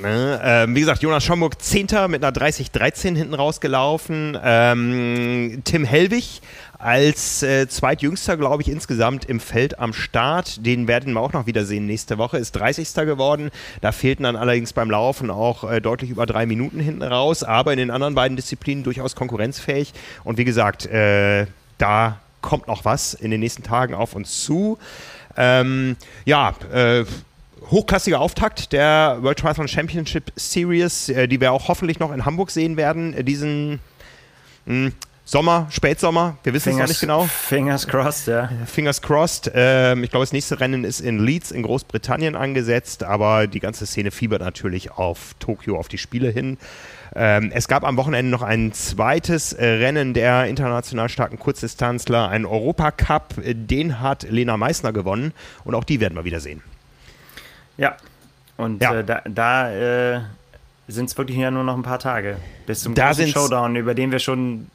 Ne, 0.00 0.40
ähm, 0.44 0.76
wie 0.76 0.80
gesagt, 0.80 1.02
Jonas 1.02 1.24
Schomburg 1.24 1.60
Zehnter 1.60 2.06
mit 2.06 2.24
einer 2.24 2.32
30-13 2.32 3.16
hinten 3.16 3.34
rausgelaufen. 3.34 4.38
Ähm, 4.40 5.62
Tim 5.64 5.84
Hellwig 5.84 6.40
als 6.78 7.42
äh, 7.42 7.66
zweitjüngster, 7.66 8.36
glaube 8.36 8.62
ich, 8.62 8.68
insgesamt 8.68 9.24
im 9.24 9.40
Feld 9.40 9.80
am 9.80 9.92
Start. 9.92 10.64
Den 10.64 10.86
werden 10.86 11.14
wir 11.14 11.20
auch 11.20 11.32
noch 11.32 11.46
wiedersehen 11.46 11.86
nächste 11.86 12.16
Woche. 12.16 12.38
Ist 12.38 12.52
30. 12.52 12.94
geworden. 13.06 13.50
Da 13.80 13.90
fehlten 13.90 14.22
dann 14.22 14.36
allerdings 14.36 14.72
beim 14.72 14.88
Laufen 14.88 15.32
auch 15.32 15.68
äh, 15.68 15.80
deutlich 15.80 16.10
über 16.10 16.26
drei 16.26 16.46
Minuten 16.46 16.78
hinten 16.78 17.02
raus, 17.02 17.42
aber 17.42 17.72
in 17.72 17.78
den 17.78 17.90
anderen 17.90 18.14
beiden 18.14 18.36
Disziplinen 18.36 18.84
durchaus 18.84 19.16
konkurrenzfähig. 19.16 19.92
Und 20.22 20.38
wie 20.38 20.44
gesagt, 20.44 20.86
äh, 20.86 21.46
da 21.78 22.20
kommt 22.40 22.68
noch 22.68 22.84
was 22.84 23.14
in 23.14 23.32
den 23.32 23.40
nächsten 23.40 23.64
Tagen 23.64 23.94
auf 23.94 24.14
uns 24.14 24.44
zu. 24.44 24.78
Ähm, 25.36 25.96
ja, 26.24 26.54
äh, 26.72 27.04
hochklassiger 27.70 28.20
Auftakt 28.20 28.72
der 28.72 29.18
World 29.20 29.38
Triathlon 29.38 29.68
Championship 29.68 30.32
Series, 30.36 31.08
äh, 31.08 31.28
die 31.28 31.40
wir 31.40 31.52
auch 31.52 31.68
hoffentlich 31.68 31.98
noch 31.98 32.12
in 32.12 32.24
Hamburg 32.24 32.50
sehen 32.50 32.76
werden. 32.76 33.14
Äh, 33.14 33.24
diesen 33.24 33.80
mh, 34.66 34.86
hm, 34.86 34.92
Sommer, 35.24 35.66
Spätsommer, 35.68 36.38
wir 36.42 36.54
wissen 36.54 36.70
es 36.70 36.78
noch 36.78 36.88
nicht 36.88 37.00
genau. 37.00 37.24
Fingers 37.24 37.86
crossed, 37.86 38.28
ja. 38.28 38.48
Fingers 38.64 39.02
crossed. 39.02 39.50
Ähm, 39.54 40.02
ich 40.02 40.08
glaube, 40.08 40.22
das 40.22 40.32
nächste 40.32 40.58
Rennen 40.58 40.84
ist 40.84 41.00
in 41.00 41.18
Leeds 41.18 41.50
in 41.50 41.62
Großbritannien 41.62 42.34
angesetzt, 42.34 43.02
aber 43.02 43.46
die 43.46 43.60
ganze 43.60 43.84
Szene 43.84 44.10
fiebert 44.10 44.40
natürlich 44.40 44.92
auf 44.92 45.34
Tokio, 45.38 45.78
auf 45.78 45.88
die 45.88 45.98
Spiele 45.98 46.30
hin. 46.30 46.56
Ähm, 47.14 47.50
es 47.52 47.68
gab 47.68 47.84
am 47.84 47.98
Wochenende 47.98 48.30
noch 48.30 48.40
ein 48.40 48.72
zweites 48.72 49.52
äh, 49.52 49.66
Rennen 49.66 50.14
der 50.14 50.46
international 50.46 51.10
starken 51.10 51.38
Kurzdistanzler, 51.38 52.30
ein 52.30 52.46
Europacup. 52.46 53.34
Den 53.44 54.00
hat 54.00 54.22
Lena 54.22 54.56
Meissner 54.56 54.94
gewonnen 54.94 55.34
und 55.64 55.74
auch 55.74 55.84
die 55.84 56.00
werden 56.00 56.14
wir 56.14 56.24
wieder 56.24 56.40
sehen. 56.40 56.62
Ja, 57.78 57.96
und 58.58 58.82
ja. 58.82 58.96
Äh, 58.96 59.04
da, 59.04 59.22
da 59.24 59.72
äh, 60.16 60.20
sind 60.88 61.08
es 61.08 61.16
wirklich 61.16 61.38
ja 61.38 61.50
nur 61.50 61.64
noch 61.64 61.76
ein 61.76 61.82
paar 61.82 61.98
Tage 62.00 62.36
bis 62.66 62.82
zum 62.82 62.94
da 62.94 63.08
großen 63.08 63.28
Showdown, 63.28 63.76
über 63.76 63.94
den 63.94 64.10
wir 64.10 64.18
schon 64.18 64.68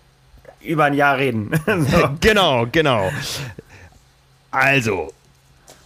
über 0.62 0.86
ein 0.86 0.94
Jahr 0.94 1.18
reden. 1.18 1.52
so. 1.66 2.10
Genau, 2.22 2.66
genau. 2.72 3.12
Also, 4.52 5.12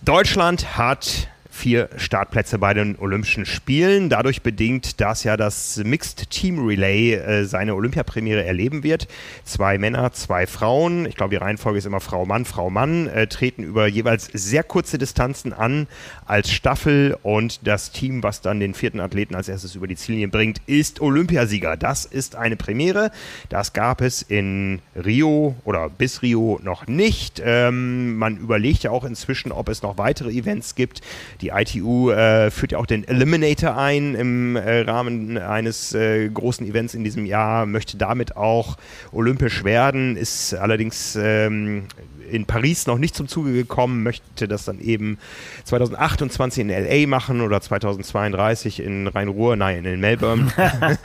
Deutschland 0.03 0.77
hat 0.77 1.27
vier 1.57 1.89
Startplätze 1.97 2.59
bei 2.59 2.73
den 2.73 2.97
Olympischen 2.99 3.45
Spielen. 3.45 4.09
Dadurch 4.09 4.43
bedingt, 4.43 5.01
dass 5.01 5.23
ja 5.23 5.35
das 5.35 5.81
Mixed 5.83 6.29
Team 6.29 6.65
Relay 6.65 7.15
äh, 7.15 7.45
seine 7.45 7.73
Olympiapremiere 7.73 8.45
erleben 8.45 8.83
wird. 8.83 9.07
Zwei 9.43 9.77
Männer, 9.77 10.13
zwei 10.13 10.45
Frauen, 10.45 11.05
ich 11.07 11.15
glaube 11.15 11.31
die 11.31 11.37
Reihenfolge 11.37 11.79
ist 11.79 11.85
immer 11.85 11.99
Frau 11.99 12.25
Mann, 12.25 12.45
Frau 12.45 12.69
Mann, 12.69 13.07
äh, 13.07 13.27
treten 13.27 13.63
über 13.63 13.87
jeweils 13.87 14.29
sehr 14.31 14.63
kurze 14.63 14.97
Distanzen 14.97 15.51
an 15.51 15.87
als 16.25 16.51
Staffel 16.51 17.17
und 17.23 17.65
das 17.67 17.91
Team, 17.91 18.21
was 18.21 18.41
dann 18.41 18.59
den 18.59 18.75
vierten 18.75 18.99
Athleten 18.99 19.33
als 19.33 19.49
erstes 19.49 19.75
über 19.75 19.87
die 19.87 19.95
Ziellinie 19.95 20.27
bringt, 20.27 20.61
ist 20.67 21.01
Olympiasieger. 21.01 21.75
Das 21.75 22.05
ist 22.05 22.35
eine 22.35 22.55
Premiere. 22.55 23.11
Das 23.49 23.73
gab 23.73 24.01
es 24.01 24.21
in 24.21 24.79
Rio 24.95 25.55
oder 25.65 25.89
bis 25.89 26.21
Rio 26.21 26.59
noch 26.63 26.85
nicht. 26.85 27.41
Ähm, 27.43 28.17
man 28.17 28.37
überlegt 28.37 28.83
ja 28.83 28.91
auch 28.91 29.05
inzwischen, 29.05 29.51
ob 29.51 29.69
es 29.69 29.81
noch 29.81 29.97
weitere 29.97 30.31
Events 30.31 30.75
gibt. 30.75 31.01
Die 31.41 31.46
die 31.47 31.79
ITU 31.79 32.11
äh, 32.11 32.51
führt 32.51 32.73
ja 32.73 32.77
auch 32.77 32.85
den 32.85 33.07
Eliminator 33.07 33.77
ein 33.77 34.15
im 34.15 34.55
äh, 34.55 34.81
Rahmen 34.81 35.37
eines 35.37 35.93
äh, 35.93 36.27
großen 36.29 36.67
Events 36.67 36.93
in 36.93 37.03
diesem 37.03 37.25
Jahr, 37.25 37.65
möchte 37.65 37.97
damit 37.97 38.35
auch 38.35 38.77
olympisch 39.11 39.63
werden, 39.63 40.17
ist 40.17 40.53
allerdings 40.53 41.17
ähm, 41.19 41.85
in 42.29 42.45
Paris 42.45 42.87
noch 42.87 42.97
nicht 42.97 43.15
zum 43.15 43.27
Zuge 43.27 43.53
gekommen, 43.53 44.03
möchte 44.03 44.47
das 44.47 44.65
dann 44.65 44.79
eben 44.79 45.17
2028 45.63 46.61
in 46.61 46.69
LA 46.69 47.07
machen 47.07 47.41
oder 47.41 47.61
2032 47.61 48.81
in 48.81 49.07
Rhein-Ruhr, 49.07 49.55
nein, 49.55 49.85
in 49.85 49.99
Melbourne. 49.99 50.51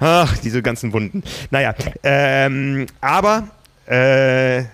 Ach, 0.00 0.36
diese 0.38 0.62
ganzen 0.62 0.92
Wunden. 0.92 1.22
Naja, 1.50 1.74
ähm, 2.02 2.86
aber 3.00 3.48
äh, 3.86 4.64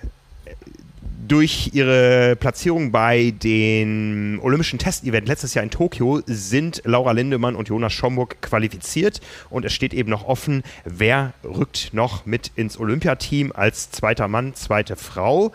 durch 1.29 1.71
ihre 1.75 2.37
Platzierung 2.37 2.91
bei 2.91 3.31
den 3.31 4.41
Olympischen 4.43 4.79
Testevent 4.79 5.29
letztes 5.29 5.55
Jahr 5.55 5.63
in 5.63 5.71
Tokio 5.71 6.23
sind 6.27 6.81
Laura 6.85 7.13
Lindemann 7.13 7.55
und 7.55 7.69
Jonas 7.69 7.93
Schomburg 7.93 8.41
qualifiziert 8.41 9.21
und 9.51 9.65
es 9.67 9.75
steht 9.75 9.93
eben 9.93 10.11
noch 10.11 10.25
offen, 10.27 10.63
wer 10.85 11.35
rückt 11.45 11.93
noch 11.93 12.25
mit 12.25 12.51
ins 12.57 12.79
Olympiateam 12.79 13.53
als 13.55 13.91
zweiter 13.91 14.27
Mann, 14.27 14.55
zweite 14.55 14.97
Frau. 14.97 15.53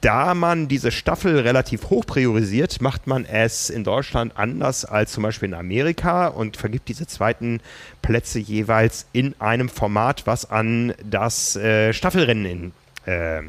Da 0.00 0.34
man 0.34 0.66
diese 0.66 0.90
Staffel 0.90 1.38
relativ 1.38 1.90
hoch 1.90 2.04
priorisiert, 2.04 2.80
macht 2.80 3.06
man 3.06 3.24
es 3.24 3.70
in 3.70 3.84
Deutschland 3.84 4.36
anders 4.36 4.84
als 4.84 5.12
zum 5.12 5.22
Beispiel 5.22 5.50
in 5.50 5.54
Amerika 5.54 6.26
und 6.26 6.56
vergibt 6.56 6.88
diese 6.88 7.06
zweiten 7.06 7.60
Plätze 8.00 8.40
jeweils 8.40 9.06
in 9.12 9.36
einem 9.40 9.68
Format, 9.68 10.26
was 10.26 10.50
an 10.50 10.94
das 11.04 11.54
äh, 11.54 11.92
Staffelrennen 11.92 12.46
in 12.46 12.72
äh, 13.06 13.42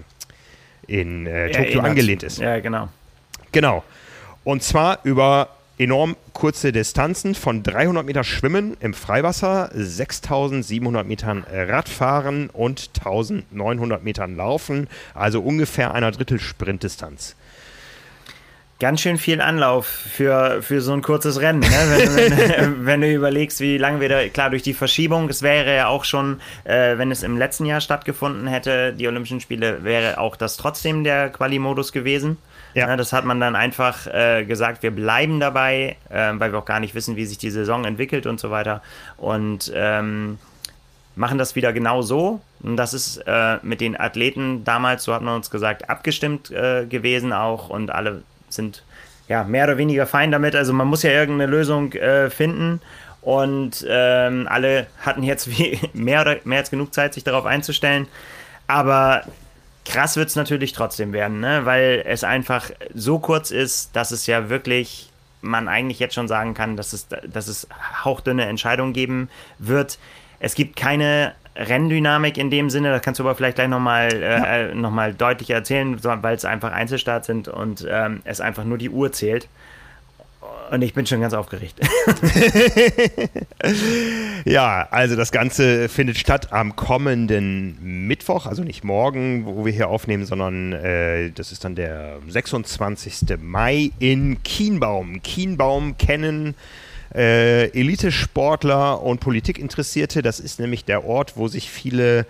in 0.88 1.26
äh, 1.26 1.52
Tokio 1.52 1.82
angelehnt 1.82 2.24
ist. 2.24 2.40
Ja, 2.40 2.60
genau. 2.60 2.90
Genau. 3.52 3.84
Und 4.44 4.64
zwar 4.64 5.00
über 5.04 5.50
enorm 5.78 6.16
kurze 6.34 6.72
Distanzen 6.72 7.36
von 7.36 7.64
300 7.64 8.06
Meter 8.06 8.24
Schwimmen 8.24 8.78
im 8.80 8.94
Freiwasser, 8.94 9.70
6700 9.74 11.08
Metern 11.08 11.46
Radfahren 11.52 12.50
und 12.50 12.90
1900 12.98 14.04
Metern 14.04 14.36
Laufen, 14.36 14.88
also 15.14 15.42
ungefähr 15.42 15.94
einer 15.94 16.12
Drittel 16.12 16.40
Sprintdistanz 16.40 17.36
ganz 18.80 19.02
schön 19.02 19.18
viel 19.18 19.40
Anlauf 19.40 19.86
für, 19.86 20.62
für 20.62 20.82
so 20.82 20.94
ein 20.94 21.02
kurzes 21.02 21.40
Rennen. 21.40 21.62
Ne? 21.62 21.68
Wenn, 21.70 22.16
wenn, 22.16 22.86
wenn, 22.86 23.02
du 23.02 23.14
überlegst, 23.14 23.60
wie 23.60 23.78
lange 23.78 24.02
wir 24.02 24.10
da, 24.10 24.28
klar, 24.28 24.50
durch 24.50 24.64
die 24.64 24.74
Verschiebung, 24.74 25.30
es 25.30 25.42
wäre 25.42 25.76
ja 25.76 25.88
auch 25.88 26.04
schon, 26.04 26.42
äh, 26.64 26.98
wenn 26.98 27.12
es 27.12 27.24
im 27.24 27.38
letzten 27.38 27.66
Jahr 27.66 27.82
stattgefunden 27.82 28.48
hätte, 28.48 28.94
die 28.94 29.08
Olympischen 29.08 29.40
Spiele, 29.40 29.84
wäre 29.84 30.18
auch 30.18 30.36
das 30.36 30.58
trotzdem 30.58 31.04
der 31.04 31.30
Quali-Modus 31.30 31.92
gewesen. 31.92 32.38
Ja. 32.74 32.88
ja. 32.88 32.98
das 32.98 33.14
hat 33.14 33.26
man 33.26 33.40
dann 33.40 33.56
einfach 33.56 34.08
äh, 34.08 34.44
gesagt, 34.46 34.84
wir 34.84 34.92
bleiben 34.92 35.40
dabei, 35.40 35.96
äh, 36.10 36.32
weil 36.34 36.52
wir 36.52 36.60
auch 36.60 36.66
gar 36.66 36.80
nicht 36.80 36.96
wissen, 36.96 37.16
wie 37.16 37.26
sich 37.26 37.38
die 37.38 37.52
Saison 37.52 37.86
entwickelt 37.86 38.26
und 38.26 38.40
so 38.40 38.52
weiter. 38.52 38.82
Und 39.18 39.72
ähm, 39.76 40.40
machen 41.16 41.38
das 41.38 41.56
wieder 41.56 41.74
genau 41.74 42.02
so. 42.02 42.42
Und 42.62 42.78
das 42.78 42.94
ist 42.94 43.18
äh, 43.28 43.58
mit 43.62 43.82
den 43.82 44.00
Athleten 44.00 44.64
damals, 44.64 45.04
so 45.04 45.14
hat 45.14 45.22
man 45.22 45.36
uns 45.36 45.50
gesagt, 45.50 45.90
abgestimmt 45.90 46.52
äh, 46.52 46.86
gewesen 46.86 47.34
auch 47.34 47.70
und 47.70 47.92
alle 47.92 48.24
sind 48.56 48.84
ja 49.28 49.44
mehr 49.44 49.66
oder 49.66 49.78
weniger 49.78 50.06
fein 50.06 50.32
damit. 50.32 50.56
Also 50.56 50.74
man 50.74 50.88
muss 50.88 51.04
ja 51.04 51.12
irgendeine 51.12 51.52
Lösung 51.52 51.94
äh, 51.94 52.30
finden. 52.30 52.82
Und 53.22 53.86
ähm, 53.88 54.48
alle 54.50 54.88
hatten 55.00 55.24
jetzt 55.24 55.50
mehr, 55.94 56.22
oder, 56.22 56.38
mehr 56.44 56.60
als 56.60 56.70
genug 56.72 56.94
Zeit, 56.94 57.14
sich 57.14 57.24
darauf 57.24 57.46
einzustellen. 57.46 58.08
Aber 58.68 59.24
krass 59.86 60.18
wird 60.18 60.30
es 60.30 60.36
natürlich 60.36 60.74
trotzdem 60.74 61.14
werden, 61.14 61.40
ne? 61.40 61.66
weil 61.66 62.04
es 62.06 62.24
einfach 62.24 62.70
so 62.94 63.20
kurz 63.20 63.52
ist, 63.52 63.96
dass 63.96 64.12
es 64.12 64.28
ja 64.28 64.50
wirklich 64.50 65.10
man 65.44 65.68
eigentlich 65.68 66.00
jetzt 66.00 66.16
schon 66.16 66.30
sagen 66.30 66.54
kann, 66.54 66.78
dass 66.78 66.94
es, 66.94 67.08
dass 67.28 67.48
es 67.48 67.68
hauchdünne 68.04 68.46
Entscheidungen 68.46 68.94
geben 68.94 69.30
wird. 69.60 70.00
Es 70.40 70.56
gibt 70.56 70.78
keine 70.78 71.34
Renndynamik 71.56 72.38
in 72.38 72.50
dem 72.50 72.70
Sinne, 72.70 72.90
das 72.90 73.02
kannst 73.02 73.20
du 73.20 73.24
aber 73.24 73.36
vielleicht 73.36 73.56
gleich 73.56 73.68
nochmal 73.68 74.12
äh, 74.14 74.22
ja. 74.22 74.58
äh, 74.58 74.76
noch 74.76 74.94
deutlicher 75.14 75.56
erzählen, 75.56 76.04
weil 76.04 76.36
es 76.36 76.46
einfach 76.46 76.72
Einzelstaat 76.72 77.26
sind 77.26 77.48
und 77.48 77.86
ähm, 77.90 78.22
es 78.24 78.42
einfach 78.42 78.64
nur 78.64 78.78
die 78.78 78.90
Uhr 78.90 79.12
zählt. 79.12 79.48
Und 80.72 80.82
ich 80.82 80.94
bin 80.94 81.06
schon 81.06 81.22
ganz 81.22 81.34
aufgeregt. 81.34 81.80
ja, 84.46 84.88
also 84.90 85.16
das 85.16 85.32
Ganze 85.32 85.88
findet 85.88 86.18
statt 86.18 86.52
am 86.52 86.76
kommenden 86.76 88.08
Mittwoch, 88.08 88.48
also 88.48 88.64
nicht 88.64 88.84
morgen, 88.84 89.46
wo 89.46 89.66
wir 89.66 89.72
hier 89.72 89.90
aufnehmen, 89.90 90.26
sondern 90.26 90.74
äh, 90.74 91.30
das 91.32 91.52
ist 91.52 91.64
dann 91.64 91.76
der 91.76 92.18
26. 92.28 93.38
Mai 93.40 93.92
in 94.00 94.42
Kienbaum. 94.42 95.22
Kienbaum 95.22 95.98
kennen 95.98 96.56
äh, 97.14 97.68
Elitesportler 97.70 99.02
und 99.02 99.20
Politikinteressierte. 99.20 100.22
Das 100.22 100.40
ist 100.40 100.60
nämlich 100.60 100.86
der 100.86 101.06
Ort, 101.06 101.38
wo 101.38 101.48
sich 101.48 101.70
viele 101.70 102.26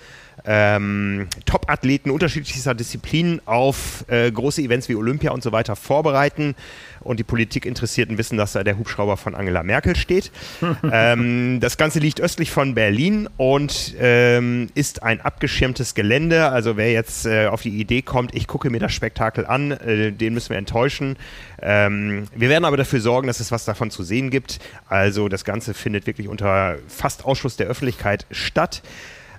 ähm, 0.45 1.27
Top-Athleten 1.45 2.11
unterschiedlichster 2.11 2.73
Disziplinen 2.73 3.41
auf 3.45 4.05
äh, 4.09 4.31
große 4.31 4.61
Events 4.61 4.89
wie 4.89 4.95
Olympia 4.95 5.31
und 5.31 5.43
so 5.43 5.51
weiter 5.51 5.75
vorbereiten. 5.75 6.55
Und 7.03 7.19
die 7.19 7.23
Politikinteressierten 7.23 8.17
wissen, 8.17 8.37
dass 8.37 8.53
da 8.53 8.63
der 8.63 8.77
Hubschrauber 8.77 9.17
von 9.17 9.35
Angela 9.35 9.63
Merkel 9.63 9.95
steht. 9.95 10.31
ähm, 10.91 11.59
das 11.59 11.77
Ganze 11.77 11.99
liegt 11.99 12.21
östlich 12.21 12.51
von 12.51 12.75
Berlin 12.75 13.29
und 13.37 13.95
ähm, 13.99 14.69
ist 14.75 15.03
ein 15.03 15.21
abgeschirmtes 15.21 15.95
Gelände. 15.95 16.49
Also 16.49 16.77
wer 16.77 16.91
jetzt 16.91 17.25
äh, 17.25 17.47
auf 17.47 17.61
die 17.61 17.79
Idee 17.79 18.01
kommt, 18.01 18.33
ich 18.35 18.47
gucke 18.47 18.69
mir 18.69 18.79
das 18.79 18.93
Spektakel 18.93 19.45
an, 19.45 19.71
äh, 19.71 20.11
den 20.11 20.33
müssen 20.33 20.51
wir 20.51 20.57
enttäuschen. 20.57 21.17
Ähm, 21.61 22.25
wir 22.35 22.49
werden 22.49 22.65
aber 22.65 22.77
dafür 22.77 22.99
sorgen, 22.99 23.27
dass 23.27 23.39
es 23.39 23.51
was 23.51 23.65
davon 23.65 23.91
zu 23.91 24.03
sehen 24.03 24.29
gibt. 24.29 24.59
Also 24.87 25.29
das 25.29 25.45
Ganze 25.45 25.73
findet 25.73 26.07
wirklich 26.07 26.27
unter 26.27 26.77
fast 26.87 27.25
Ausschluss 27.25 27.55
der 27.55 27.67
Öffentlichkeit 27.67 28.25
statt. 28.31 28.81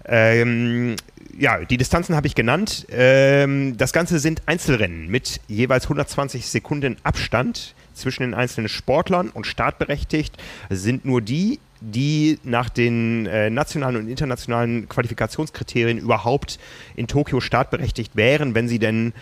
Ähm, 0.06 0.96
ja, 1.38 1.64
die 1.64 1.76
Distanzen 1.76 2.16
habe 2.16 2.26
ich 2.26 2.34
genannt. 2.34 2.86
Ähm, 2.90 3.76
das 3.76 3.92
Ganze 3.92 4.18
sind 4.18 4.42
Einzelrennen 4.46 5.08
mit 5.08 5.40
jeweils 5.48 5.84
120 5.84 6.46
Sekunden 6.46 6.96
Abstand 7.02 7.74
zwischen 7.94 8.22
den 8.22 8.34
einzelnen 8.34 8.68
Sportlern 8.68 9.30
und 9.30 9.46
startberechtigt 9.46 10.36
sind 10.70 11.04
nur 11.04 11.20
die, 11.20 11.60
die 11.80 12.38
nach 12.42 12.68
den 12.68 13.26
äh, 13.26 13.50
nationalen 13.50 13.96
und 13.96 14.08
internationalen 14.08 14.88
Qualifikationskriterien 14.88 15.98
überhaupt 15.98 16.58
in 16.96 17.06
Tokio 17.06 17.40
startberechtigt 17.40 18.16
wären, 18.16 18.54
wenn 18.54 18.68
sie 18.68 18.78
denn 18.78 19.12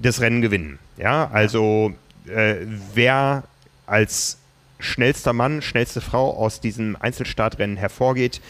das 0.00 0.20
Rennen 0.20 0.42
gewinnen. 0.42 0.78
Ja, 0.96 1.30
also 1.30 1.94
äh, 2.26 2.56
wer 2.94 3.44
als 3.86 4.38
schnellster 4.78 5.32
Mann, 5.32 5.62
schnellste 5.62 6.00
Frau 6.00 6.36
aus 6.36 6.60
diesem 6.60 6.96
Einzelstartrennen 6.96 7.76
hervorgeht, 7.76 8.40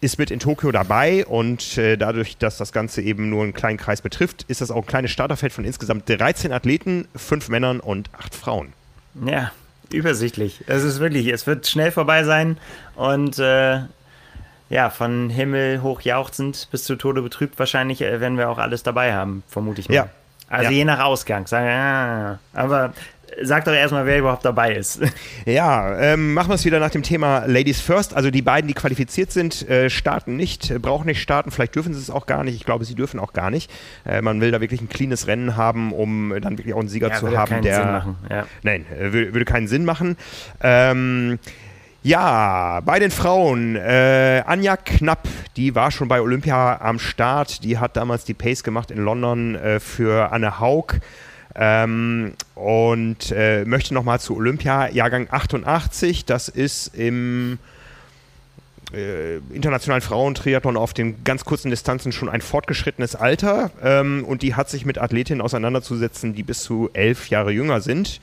ist 0.00 0.18
mit 0.18 0.30
in 0.30 0.38
Tokio 0.38 0.70
dabei 0.72 1.26
und 1.26 1.76
äh, 1.76 1.96
dadurch, 1.96 2.36
dass 2.36 2.56
das 2.56 2.72
Ganze 2.72 3.02
eben 3.02 3.30
nur 3.30 3.42
einen 3.42 3.52
kleinen 3.52 3.78
Kreis 3.78 4.00
betrifft, 4.00 4.44
ist 4.48 4.60
das 4.60 4.70
auch 4.70 4.82
ein 4.82 4.86
kleines 4.86 5.10
Starterfeld 5.10 5.52
von 5.52 5.64
insgesamt 5.64 6.08
13 6.08 6.52
Athleten, 6.52 7.08
5 7.16 7.48
Männern 7.48 7.80
und 7.80 8.10
8 8.16 8.34
Frauen. 8.34 8.72
Ja, 9.24 9.50
übersichtlich. 9.92 10.62
Es 10.66 10.84
ist 10.84 11.00
wirklich, 11.00 11.26
es 11.28 11.46
wird 11.46 11.66
schnell 11.66 11.90
vorbei 11.90 12.24
sein 12.24 12.58
und 12.94 13.38
äh, 13.38 13.80
ja, 14.70 14.90
von 14.90 15.30
Himmel 15.30 15.82
hoch 15.82 16.02
jauchzend 16.02 16.68
bis 16.70 16.84
zu 16.84 16.96
Tode 16.96 17.22
betrübt 17.22 17.58
wahrscheinlich 17.58 18.02
äh, 18.02 18.20
werden 18.20 18.38
wir 18.38 18.50
auch 18.50 18.58
alles 18.58 18.82
dabei 18.82 19.14
haben, 19.14 19.42
vermute 19.48 19.80
ich 19.80 19.88
mal. 19.88 19.94
Ja. 19.94 20.08
Also 20.48 20.70
ja. 20.70 20.78
je 20.78 20.84
nach 20.84 21.00
Ausgang. 21.00 21.46
Sagen, 21.46 21.66
ja, 21.66 22.38
aber 22.52 22.92
sag 23.42 23.64
doch 23.64 23.72
erstmal, 23.72 24.06
wer 24.06 24.18
überhaupt 24.18 24.44
dabei 24.44 24.74
ist. 24.74 25.00
Ja, 25.44 25.98
ähm, 25.98 26.34
machen 26.34 26.50
wir 26.50 26.56
es 26.56 26.64
wieder 26.64 26.78
nach 26.78 26.90
dem 26.90 27.02
Thema 27.02 27.44
Ladies 27.46 27.80
First. 27.80 28.14
Also 28.14 28.30
die 28.30 28.42
beiden, 28.42 28.68
die 28.68 28.74
qualifiziert 28.74 29.32
sind, 29.32 29.68
äh, 29.68 29.88
starten 29.88 30.36
nicht, 30.36 30.70
äh, 30.70 30.78
brauchen 30.78 31.06
nicht 31.06 31.22
starten. 31.22 31.50
Vielleicht 31.50 31.74
dürfen 31.74 31.94
sie 31.94 32.00
es 32.00 32.10
auch 32.10 32.26
gar 32.26 32.44
nicht. 32.44 32.54
Ich 32.54 32.64
glaube, 32.64 32.84
sie 32.84 32.94
dürfen 32.94 33.18
auch 33.18 33.32
gar 33.32 33.50
nicht. 33.50 33.70
Äh, 34.04 34.20
man 34.20 34.40
will 34.40 34.50
da 34.50 34.60
wirklich 34.60 34.80
ein 34.80 34.88
cleanes 34.88 35.26
Rennen 35.26 35.56
haben, 35.56 35.92
um 35.92 36.34
dann 36.40 36.58
wirklich 36.58 36.74
auch 36.74 36.80
einen 36.80 36.88
Sieger 36.88 37.08
ja, 37.08 37.14
zu 37.14 37.36
haben, 37.36 37.62
der. 37.62 38.14
Ja. 38.28 38.46
Nein, 38.62 38.84
äh, 38.92 39.12
würde, 39.12 39.32
würde, 39.32 39.44
keinen 39.44 39.68
Sinn 39.68 39.84
machen. 39.84 40.16
Ähm, 40.60 41.38
ja, 42.02 42.80
bei 42.84 42.98
den 42.98 43.10
Frauen, 43.10 43.74
äh, 43.76 44.42
Anja 44.46 44.76
Knapp, 44.76 45.26
die 45.56 45.74
war 45.74 45.90
schon 45.90 46.08
bei 46.08 46.20
Olympia 46.20 46.80
am 46.80 46.98
Start. 46.98 47.64
Die 47.64 47.78
hat 47.78 47.96
damals 47.96 48.24
die 48.24 48.34
Pace 48.34 48.62
gemacht 48.62 48.90
in 48.90 48.98
London 48.98 49.56
äh, 49.56 49.80
für 49.80 50.30
Anne 50.32 50.60
Haug. 50.60 51.00
Ähm, 51.54 52.34
und 52.54 53.32
äh, 53.32 53.64
möchte 53.64 53.94
nochmal 53.94 54.20
zu 54.20 54.36
Olympia, 54.36 54.88
Jahrgang 54.90 55.28
88, 55.30 56.24
das 56.24 56.48
ist 56.48 56.94
im 56.94 57.58
äh, 58.92 59.36
internationalen 59.52 60.02
Frauentriathlon 60.02 60.76
auf 60.76 60.94
den 60.94 61.24
ganz 61.24 61.44
kurzen 61.44 61.70
Distanzen 61.70 62.12
schon 62.12 62.28
ein 62.28 62.40
fortgeschrittenes 62.40 63.16
Alter 63.16 63.70
ähm, 63.82 64.24
und 64.24 64.42
die 64.42 64.54
hat 64.54 64.70
sich 64.70 64.84
mit 64.84 64.98
Athletinnen 64.98 65.40
auseinanderzusetzen, 65.40 66.34
die 66.34 66.42
bis 66.42 66.62
zu 66.62 66.90
elf 66.92 67.28
Jahre 67.28 67.50
jünger 67.52 67.80
sind. 67.80 68.20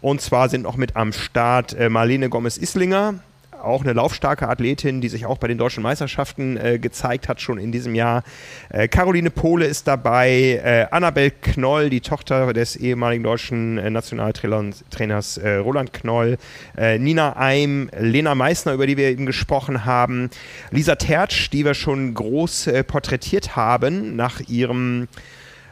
Und 0.00 0.20
zwar 0.20 0.48
sind 0.48 0.62
noch 0.62 0.76
mit 0.76 0.96
am 0.96 1.12
Start 1.12 1.74
äh, 1.74 1.88
Marlene 1.88 2.28
Gomez-Islinger, 2.28 3.14
auch 3.62 3.82
eine 3.82 3.92
laufstarke 3.92 4.48
Athletin, 4.48 5.00
die 5.00 5.08
sich 5.08 5.26
auch 5.26 5.38
bei 5.38 5.48
den 5.48 5.58
deutschen 5.58 5.82
Meisterschaften 5.82 6.56
äh, 6.56 6.78
gezeigt 6.78 7.28
hat, 7.28 7.40
schon 7.40 7.58
in 7.58 7.72
diesem 7.72 7.94
Jahr. 7.94 8.22
Äh, 8.68 8.88
Caroline 8.88 9.30
Pohle 9.30 9.66
ist 9.66 9.86
dabei, 9.86 10.60
äh, 10.62 10.86
Annabel 10.90 11.30
Knoll, 11.30 11.90
die 11.90 12.00
Tochter 12.00 12.52
des 12.52 12.76
ehemaligen 12.76 13.22
deutschen 13.22 13.78
äh, 13.78 13.90
Nationaltrainers 13.90 15.36
äh, 15.38 15.54
Roland 15.56 15.92
Knoll, 15.92 16.38
äh, 16.76 16.98
Nina 16.98 17.36
Eim, 17.36 17.90
Lena 17.98 18.34
Meissner, 18.34 18.72
über 18.72 18.86
die 18.86 18.96
wir 18.96 19.08
eben 19.08 19.26
gesprochen 19.26 19.84
haben, 19.84 20.30
Lisa 20.70 20.96
Tertsch, 20.96 21.50
die 21.50 21.64
wir 21.64 21.74
schon 21.74 22.14
groß 22.14 22.70
porträtiert 22.86 23.56
haben 23.56 24.16
nach 24.16 24.40
ihrem 24.48 25.08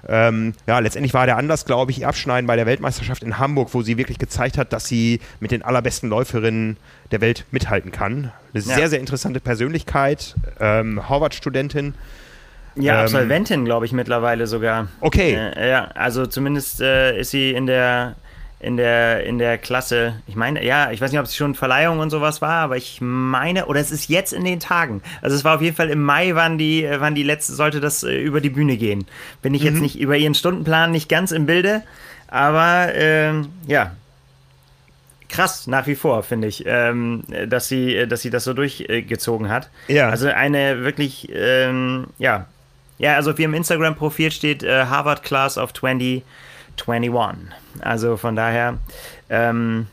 ähm, 0.08 0.54
ja, 0.66 0.78
letztendlich 0.78 1.14
war 1.14 1.26
der 1.26 1.36
Anlass, 1.36 1.64
glaube 1.64 1.90
ich, 1.90 2.00
ihr 2.00 2.08
Abschneiden 2.08 2.46
bei 2.46 2.56
der 2.56 2.66
Weltmeisterschaft 2.66 3.22
in 3.22 3.38
Hamburg, 3.38 3.70
wo 3.72 3.82
sie 3.82 3.98
wirklich 3.98 4.18
gezeigt 4.18 4.58
hat, 4.58 4.72
dass 4.72 4.86
sie 4.86 5.20
mit 5.40 5.50
den 5.50 5.62
allerbesten 5.62 6.08
Läuferinnen 6.08 6.76
der 7.10 7.20
Welt 7.20 7.44
mithalten 7.50 7.92
kann. 7.92 8.32
Eine 8.52 8.64
ja. 8.64 8.74
sehr, 8.74 8.88
sehr 8.88 9.00
interessante 9.00 9.40
Persönlichkeit, 9.40 10.34
ähm, 10.58 11.08
Harvard-Studentin. 11.08 11.94
Ja, 12.76 12.94
ähm, 12.94 13.00
Absolventin, 13.00 13.64
glaube 13.64 13.86
ich, 13.86 13.92
mittlerweile 13.92 14.46
sogar. 14.46 14.88
Okay. 15.00 15.34
Äh, 15.34 15.70
ja, 15.70 15.84
also 15.94 16.26
zumindest 16.26 16.80
äh, 16.80 17.18
ist 17.18 17.30
sie 17.30 17.52
in 17.52 17.66
der 17.66 18.16
in 18.60 18.76
der, 18.76 19.24
in 19.24 19.38
der 19.38 19.56
Klasse. 19.56 20.20
Ich 20.26 20.36
meine, 20.36 20.64
ja, 20.64 20.90
ich 20.90 21.00
weiß 21.00 21.10
nicht, 21.10 21.18
ob 21.18 21.26
es 21.26 21.34
schon 21.34 21.54
Verleihung 21.54 21.98
und 21.98 22.10
sowas 22.10 22.42
war, 22.42 22.60
aber 22.60 22.76
ich 22.76 22.98
meine, 23.00 23.66
oder 23.66 23.80
es 23.80 23.90
ist 23.90 24.10
jetzt 24.10 24.34
in 24.34 24.44
den 24.44 24.60
Tagen. 24.60 25.02
Also 25.22 25.34
es 25.34 25.44
war 25.44 25.56
auf 25.56 25.62
jeden 25.62 25.74
Fall 25.74 25.88
im 25.88 26.02
Mai, 26.02 26.34
wann 26.34 26.58
die, 26.58 26.86
wann 26.98 27.14
die 27.14 27.22
letzte, 27.22 27.54
sollte 27.54 27.80
das 27.80 28.02
äh, 28.02 28.20
über 28.20 28.42
die 28.42 28.50
Bühne 28.50 28.76
gehen. 28.76 29.06
Bin 29.40 29.54
ich 29.54 29.62
mhm. 29.62 29.68
jetzt 29.68 29.80
nicht 29.80 29.98
über 29.98 30.16
ihren 30.16 30.34
Stundenplan 30.34 30.90
nicht 30.90 31.08
ganz 31.08 31.32
im 31.32 31.46
Bilde, 31.46 31.82
aber 32.28 32.88
ähm, 32.94 33.48
ja. 33.66 33.92
Krass, 35.30 35.66
nach 35.66 35.86
wie 35.86 35.94
vor, 35.94 36.22
finde 36.22 36.48
ich, 36.48 36.64
ähm, 36.66 37.22
dass, 37.46 37.68
sie, 37.68 38.06
dass 38.08 38.20
sie 38.20 38.30
das 38.30 38.44
so 38.44 38.52
durchgezogen 38.52 39.48
hat. 39.48 39.70
Ja. 39.88 40.08
Also 40.10 40.28
eine 40.28 40.82
wirklich, 40.82 41.28
ähm, 41.32 42.08
ja. 42.18 42.46
Ja, 42.98 43.14
also 43.14 43.30
auf 43.30 43.38
ihrem 43.38 43.54
Instagram-Profil 43.54 44.32
steht 44.32 44.62
äh, 44.62 44.84
Harvard 44.84 45.22
Class 45.22 45.56
of 45.56 45.72
20. 45.72 46.24
21. 47.74 47.84
Also 47.84 48.16
von 48.16 48.36
daher, 48.36 48.78
ähm, 49.28 49.86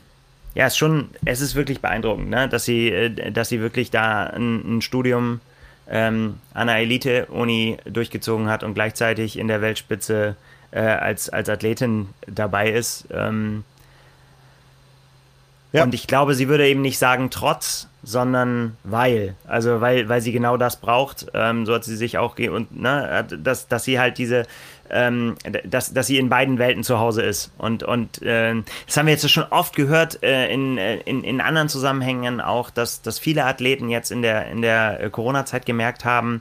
ja, 0.54 0.66
ist 0.66 0.76
schon, 0.76 1.10
es 1.24 1.40
ist 1.40 1.54
wirklich 1.54 1.80
beeindruckend, 1.80 2.30
ne? 2.30 2.48
dass, 2.48 2.64
sie, 2.64 2.88
äh, 2.90 3.30
dass 3.30 3.48
sie 3.48 3.60
wirklich 3.60 3.90
da 3.90 4.24
ein, 4.24 4.78
ein 4.78 4.82
Studium 4.82 5.40
ähm, 5.88 6.38
an 6.54 6.68
einer 6.68 6.80
Elite-Uni 6.80 7.78
durchgezogen 7.84 8.48
hat 8.48 8.62
und 8.62 8.74
gleichzeitig 8.74 9.38
in 9.38 9.48
der 9.48 9.60
Weltspitze 9.60 10.36
äh, 10.70 10.80
als, 10.80 11.30
als 11.30 11.48
Athletin 11.48 12.08
dabei 12.26 12.70
ist. 12.70 13.06
Ähm, 13.10 13.64
ja. 15.72 15.82
Und 15.82 15.94
ich 15.94 16.06
glaube, 16.06 16.34
sie 16.34 16.48
würde 16.48 16.66
eben 16.66 16.80
nicht 16.80 16.98
sagen 16.98 17.30
trotz, 17.30 17.88
sondern 18.02 18.76
weil. 18.84 19.34
Also 19.46 19.80
weil, 19.80 20.08
weil 20.08 20.20
sie 20.22 20.32
genau 20.32 20.56
das 20.56 20.76
braucht. 20.76 21.26
Ähm, 21.34 21.66
so 21.66 21.74
hat 21.74 21.84
sie 21.84 21.96
sich 21.96 22.16
auch 22.16 22.38
und 22.38 22.80
ne, 22.80 23.26
dass, 23.38 23.68
dass 23.68 23.84
sie 23.84 23.98
halt 23.98 24.18
diese 24.18 24.46
ähm, 24.90 25.36
dass, 25.64 25.92
dass 25.92 26.06
sie 26.06 26.18
in 26.18 26.28
beiden 26.28 26.58
Welten 26.58 26.84
zu 26.84 26.98
Hause 26.98 27.22
ist. 27.22 27.50
Und, 27.58 27.82
und 27.82 28.22
äh, 28.22 28.54
das 28.86 28.96
haben 28.96 29.06
wir 29.06 29.12
jetzt 29.12 29.28
schon 29.30 29.44
oft 29.50 29.74
gehört 29.76 30.22
äh, 30.22 30.52
in, 30.52 30.78
äh, 30.78 30.98
in, 30.98 31.24
in 31.24 31.40
anderen 31.40 31.68
Zusammenhängen 31.68 32.40
auch, 32.40 32.70
dass, 32.70 33.02
dass 33.02 33.18
viele 33.18 33.44
Athleten 33.44 33.88
jetzt 33.88 34.10
in 34.10 34.22
der, 34.22 34.46
in 34.50 34.62
der 34.62 35.10
Corona-Zeit 35.10 35.66
gemerkt 35.66 36.04
haben, 36.04 36.40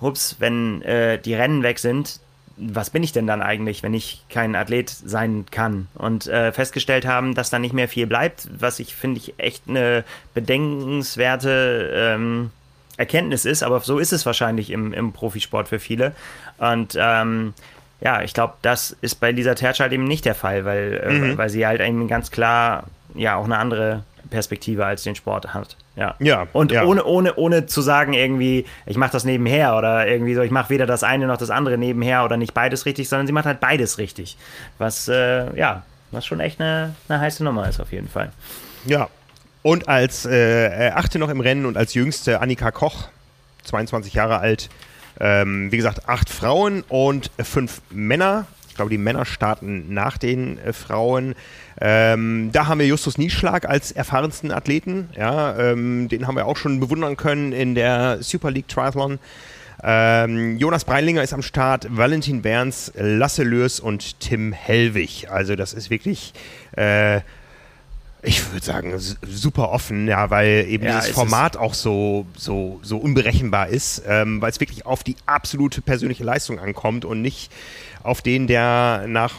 hups, 0.00 0.36
wenn 0.38 0.82
äh, 0.82 1.18
die 1.18 1.34
Rennen 1.34 1.62
weg 1.62 1.78
sind, 1.78 2.20
was 2.60 2.90
bin 2.90 3.02
ich 3.02 3.12
denn 3.12 3.26
dann 3.26 3.42
eigentlich, 3.42 3.82
wenn 3.82 3.94
ich 3.94 4.24
kein 4.28 4.54
Athlet 4.54 4.90
sein 4.90 5.46
kann? 5.50 5.88
Und 5.94 6.26
äh, 6.26 6.52
festgestellt 6.52 7.06
haben, 7.06 7.34
dass 7.34 7.50
da 7.50 7.58
nicht 7.58 7.72
mehr 7.72 7.88
viel 7.88 8.06
bleibt, 8.06 8.48
was 8.52 8.80
ich 8.80 8.94
finde 8.94 9.18
ich 9.18 9.34
echt 9.38 9.64
eine 9.66 10.04
bedenkenswerte 10.34 11.90
ähm, 11.94 12.50
Erkenntnis 13.00 13.44
ist, 13.46 13.62
aber 13.62 13.80
so 13.80 13.98
ist 13.98 14.12
es 14.12 14.26
wahrscheinlich 14.26 14.70
im, 14.70 14.92
im 14.92 15.12
Profisport 15.12 15.68
für 15.68 15.80
viele. 15.80 16.12
Und 16.58 16.96
ähm, 17.00 17.54
ja, 18.00 18.22
ich 18.22 18.34
glaube, 18.34 18.54
das 18.62 18.96
ist 19.00 19.16
bei 19.16 19.32
Lisa 19.32 19.54
Tertsch 19.54 19.80
halt 19.80 19.92
eben 19.92 20.04
nicht 20.04 20.24
der 20.24 20.34
Fall, 20.34 20.64
weil, 20.64 21.02
äh, 21.02 21.12
mhm. 21.12 21.38
weil 21.38 21.48
sie 21.48 21.66
halt 21.66 21.80
eben 21.80 22.08
ganz 22.08 22.30
klar 22.30 22.84
ja 23.14 23.36
auch 23.36 23.44
eine 23.44 23.58
andere 23.58 24.04
Perspektive 24.28 24.84
als 24.84 25.02
den 25.02 25.14
Sport 25.14 25.54
hat. 25.54 25.76
Ja. 25.96 26.14
ja 26.18 26.46
und 26.52 26.72
ja. 26.72 26.84
Ohne, 26.84 27.04
ohne, 27.04 27.34
ohne 27.36 27.66
zu 27.66 27.80
sagen, 27.80 28.12
irgendwie, 28.12 28.66
ich 28.86 28.96
mache 28.96 29.12
das 29.12 29.24
nebenher 29.24 29.76
oder 29.76 30.06
irgendwie 30.06 30.34
so, 30.34 30.42
ich 30.42 30.50
mache 30.50 30.70
weder 30.70 30.86
das 30.86 31.02
eine 31.02 31.26
noch 31.26 31.36
das 31.38 31.50
andere 31.50 31.78
nebenher 31.78 32.24
oder 32.24 32.36
nicht 32.36 32.54
beides 32.54 32.86
richtig, 32.86 33.08
sondern 33.08 33.26
sie 33.26 33.32
macht 33.32 33.46
halt 33.46 33.60
beides 33.60 33.98
richtig. 33.98 34.36
Was, 34.78 35.08
äh, 35.08 35.56
ja, 35.56 35.82
was 36.10 36.26
schon 36.26 36.40
echt 36.40 36.60
eine, 36.60 36.94
eine 37.08 37.20
heiße 37.20 37.42
Nummer 37.42 37.68
ist, 37.68 37.80
auf 37.80 37.92
jeden 37.92 38.08
Fall. 38.08 38.30
Ja. 38.84 39.08
Und 39.62 39.88
als 39.88 40.24
äh, 40.26 40.88
äh 40.88 40.90
achte 40.92 41.18
noch 41.18 41.28
im 41.28 41.40
Rennen 41.40 41.66
und 41.66 41.76
als 41.76 41.94
jüngste 41.94 42.40
Annika 42.40 42.70
Koch, 42.70 43.08
22 43.64 44.14
Jahre 44.14 44.38
alt. 44.38 44.70
Ähm, 45.18 45.70
wie 45.70 45.76
gesagt, 45.76 46.08
acht 46.08 46.30
Frauen 46.30 46.82
und 46.88 47.30
fünf 47.42 47.82
Männer. 47.90 48.46
Ich 48.68 48.74
glaube, 48.74 48.90
die 48.90 48.98
Männer 48.98 49.26
starten 49.26 49.92
nach 49.92 50.16
den 50.16 50.58
äh, 50.58 50.72
Frauen. 50.72 51.34
Ähm, 51.80 52.50
da 52.52 52.66
haben 52.66 52.78
wir 52.78 52.86
Justus 52.86 53.18
Nieschlag 53.18 53.68
als 53.68 53.92
erfahrensten 53.92 54.50
Athleten. 54.52 55.10
Ja, 55.16 55.58
ähm, 55.58 56.08
den 56.08 56.26
haben 56.26 56.36
wir 56.36 56.46
auch 56.46 56.56
schon 56.56 56.80
bewundern 56.80 57.16
können 57.16 57.52
in 57.52 57.74
der 57.74 58.22
Super 58.22 58.50
League 58.50 58.68
Triathlon. 58.68 59.18
Ähm, 59.82 60.58
Jonas 60.58 60.84
Breilinger 60.84 61.22
ist 61.22 61.32
am 61.32 61.42
Start, 61.42 61.86
Valentin 61.90 62.42
Berns, 62.42 62.92
Lasse 62.96 63.44
Lörs 63.44 63.80
und 63.80 64.20
Tim 64.20 64.52
Hellwig. 64.52 65.28
Also 65.30 65.56
das 65.56 65.72
ist 65.72 65.90
wirklich, 65.90 66.34
äh, 66.72 67.20
ich 68.22 68.52
würde 68.52 68.64
sagen, 68.64 68.94
super 68.98 69.70
offen, 69.70 70.06
ja, 70.06 70.30
weil 70.30 70.66
eben 70.68 70.84
ja, 70.84 71.00
dieses 71.00 71.14
Format 71.14 71.56
auch 71.56 71.74
so, 71.74 72.26
so, 72.36 72.80
so 72.82 72.98
unberechenbar 72.98 73.68
ist, 73.68 74.02
ähm, 74.06 74.42
weil 74.42 74.50
es 74.50 74.60
wirklich 74.60 74.84
auf 74.86 75.02
die 75.02 75.16
absolute 75.26 75.80
persönliche 75.80 76.24
Leistung 76.24 76.58
ankommt 76.58 77.04
und 77.04 77.22
nicht 77.22 77.50
auf 78.02 78.20
den, 78.22 78.46
der 78.46 79.04
nach 79.06 79.34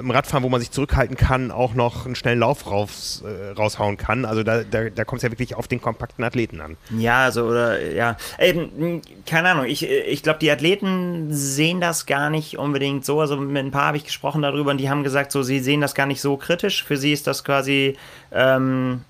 im 0.00 0.10
Radfahren, 0.10 0.44
wo 0.44 0.48
man 0.48 0.60
sich 0.60 0.70
zurückhalten 0.70 1.16
kann, 1.16 1.50
auch 1.50 1.74
noch 1.74 2.06
einen 2.06 2.14
schnellen 2.14 2.40
Lauf 2.40 2.70
raus, 2.70 3.22
äh, 3.24 3.50
raushauen 3.52 3.96
kann. 3.96 4.24
Also 4.24 4.42
da, 4.42 4.62
da, 4.64 4.90
da 4.90 5.04
kommt 5.04 5.18
es 5.18 5.22
ja 5.22 5.30
wirklich 5.30 5.54
auf 5.54 5.68
den 5.68 5.80
kompakten 5.80 6.24
Athleten 6.24 6.60
an. 6.60 6.76
Ja, 6.98 7.24
also 7.24 7.44
oder 7.44 7.80
ja, 7.92 8.16
Eben, 8.38 9.02
keine 9.26 9.50
Ahnung. 9.50 9.66
Ich, 9.66 9.88
ich 9.88 10.22
glaube, 10.22 10.38
die 10.38 10.50
Athleten 10.50 11.28
sehen 11.30 11.80
das 11.80 12.06
gar 12.06 12.30
nicht 12.30 12.58
unbedingt 12.58 13.04
so. 13.04 13.20
Also 13.20 13.36
mit 13.36 13.64
ein 13.64 13.70
paar 13.70 13.86
habe 13.86 13.96
ich 13.96 14.04
gesprochen 14.04 14.42
darüber 14.42 14.70
und 14.70 14.78
die 14.78 14.90
haben 14.90 15.04
gesagt, 15.04 15.32
so 15.32 15.42
sie 15.42 15.60
sehen 15.60 15.80
das 15.80 15.94
gar 15.94 16.06
nicht 16.06 16.20
so 16.20 16.36
kritisch. 16.36 16.84
Für 16.84 16.96
sie 16.96 17.12
ist 17.12 17.26
das 17.26 17.44
quasi 17.44 17.96
ähm, 18.32 19.02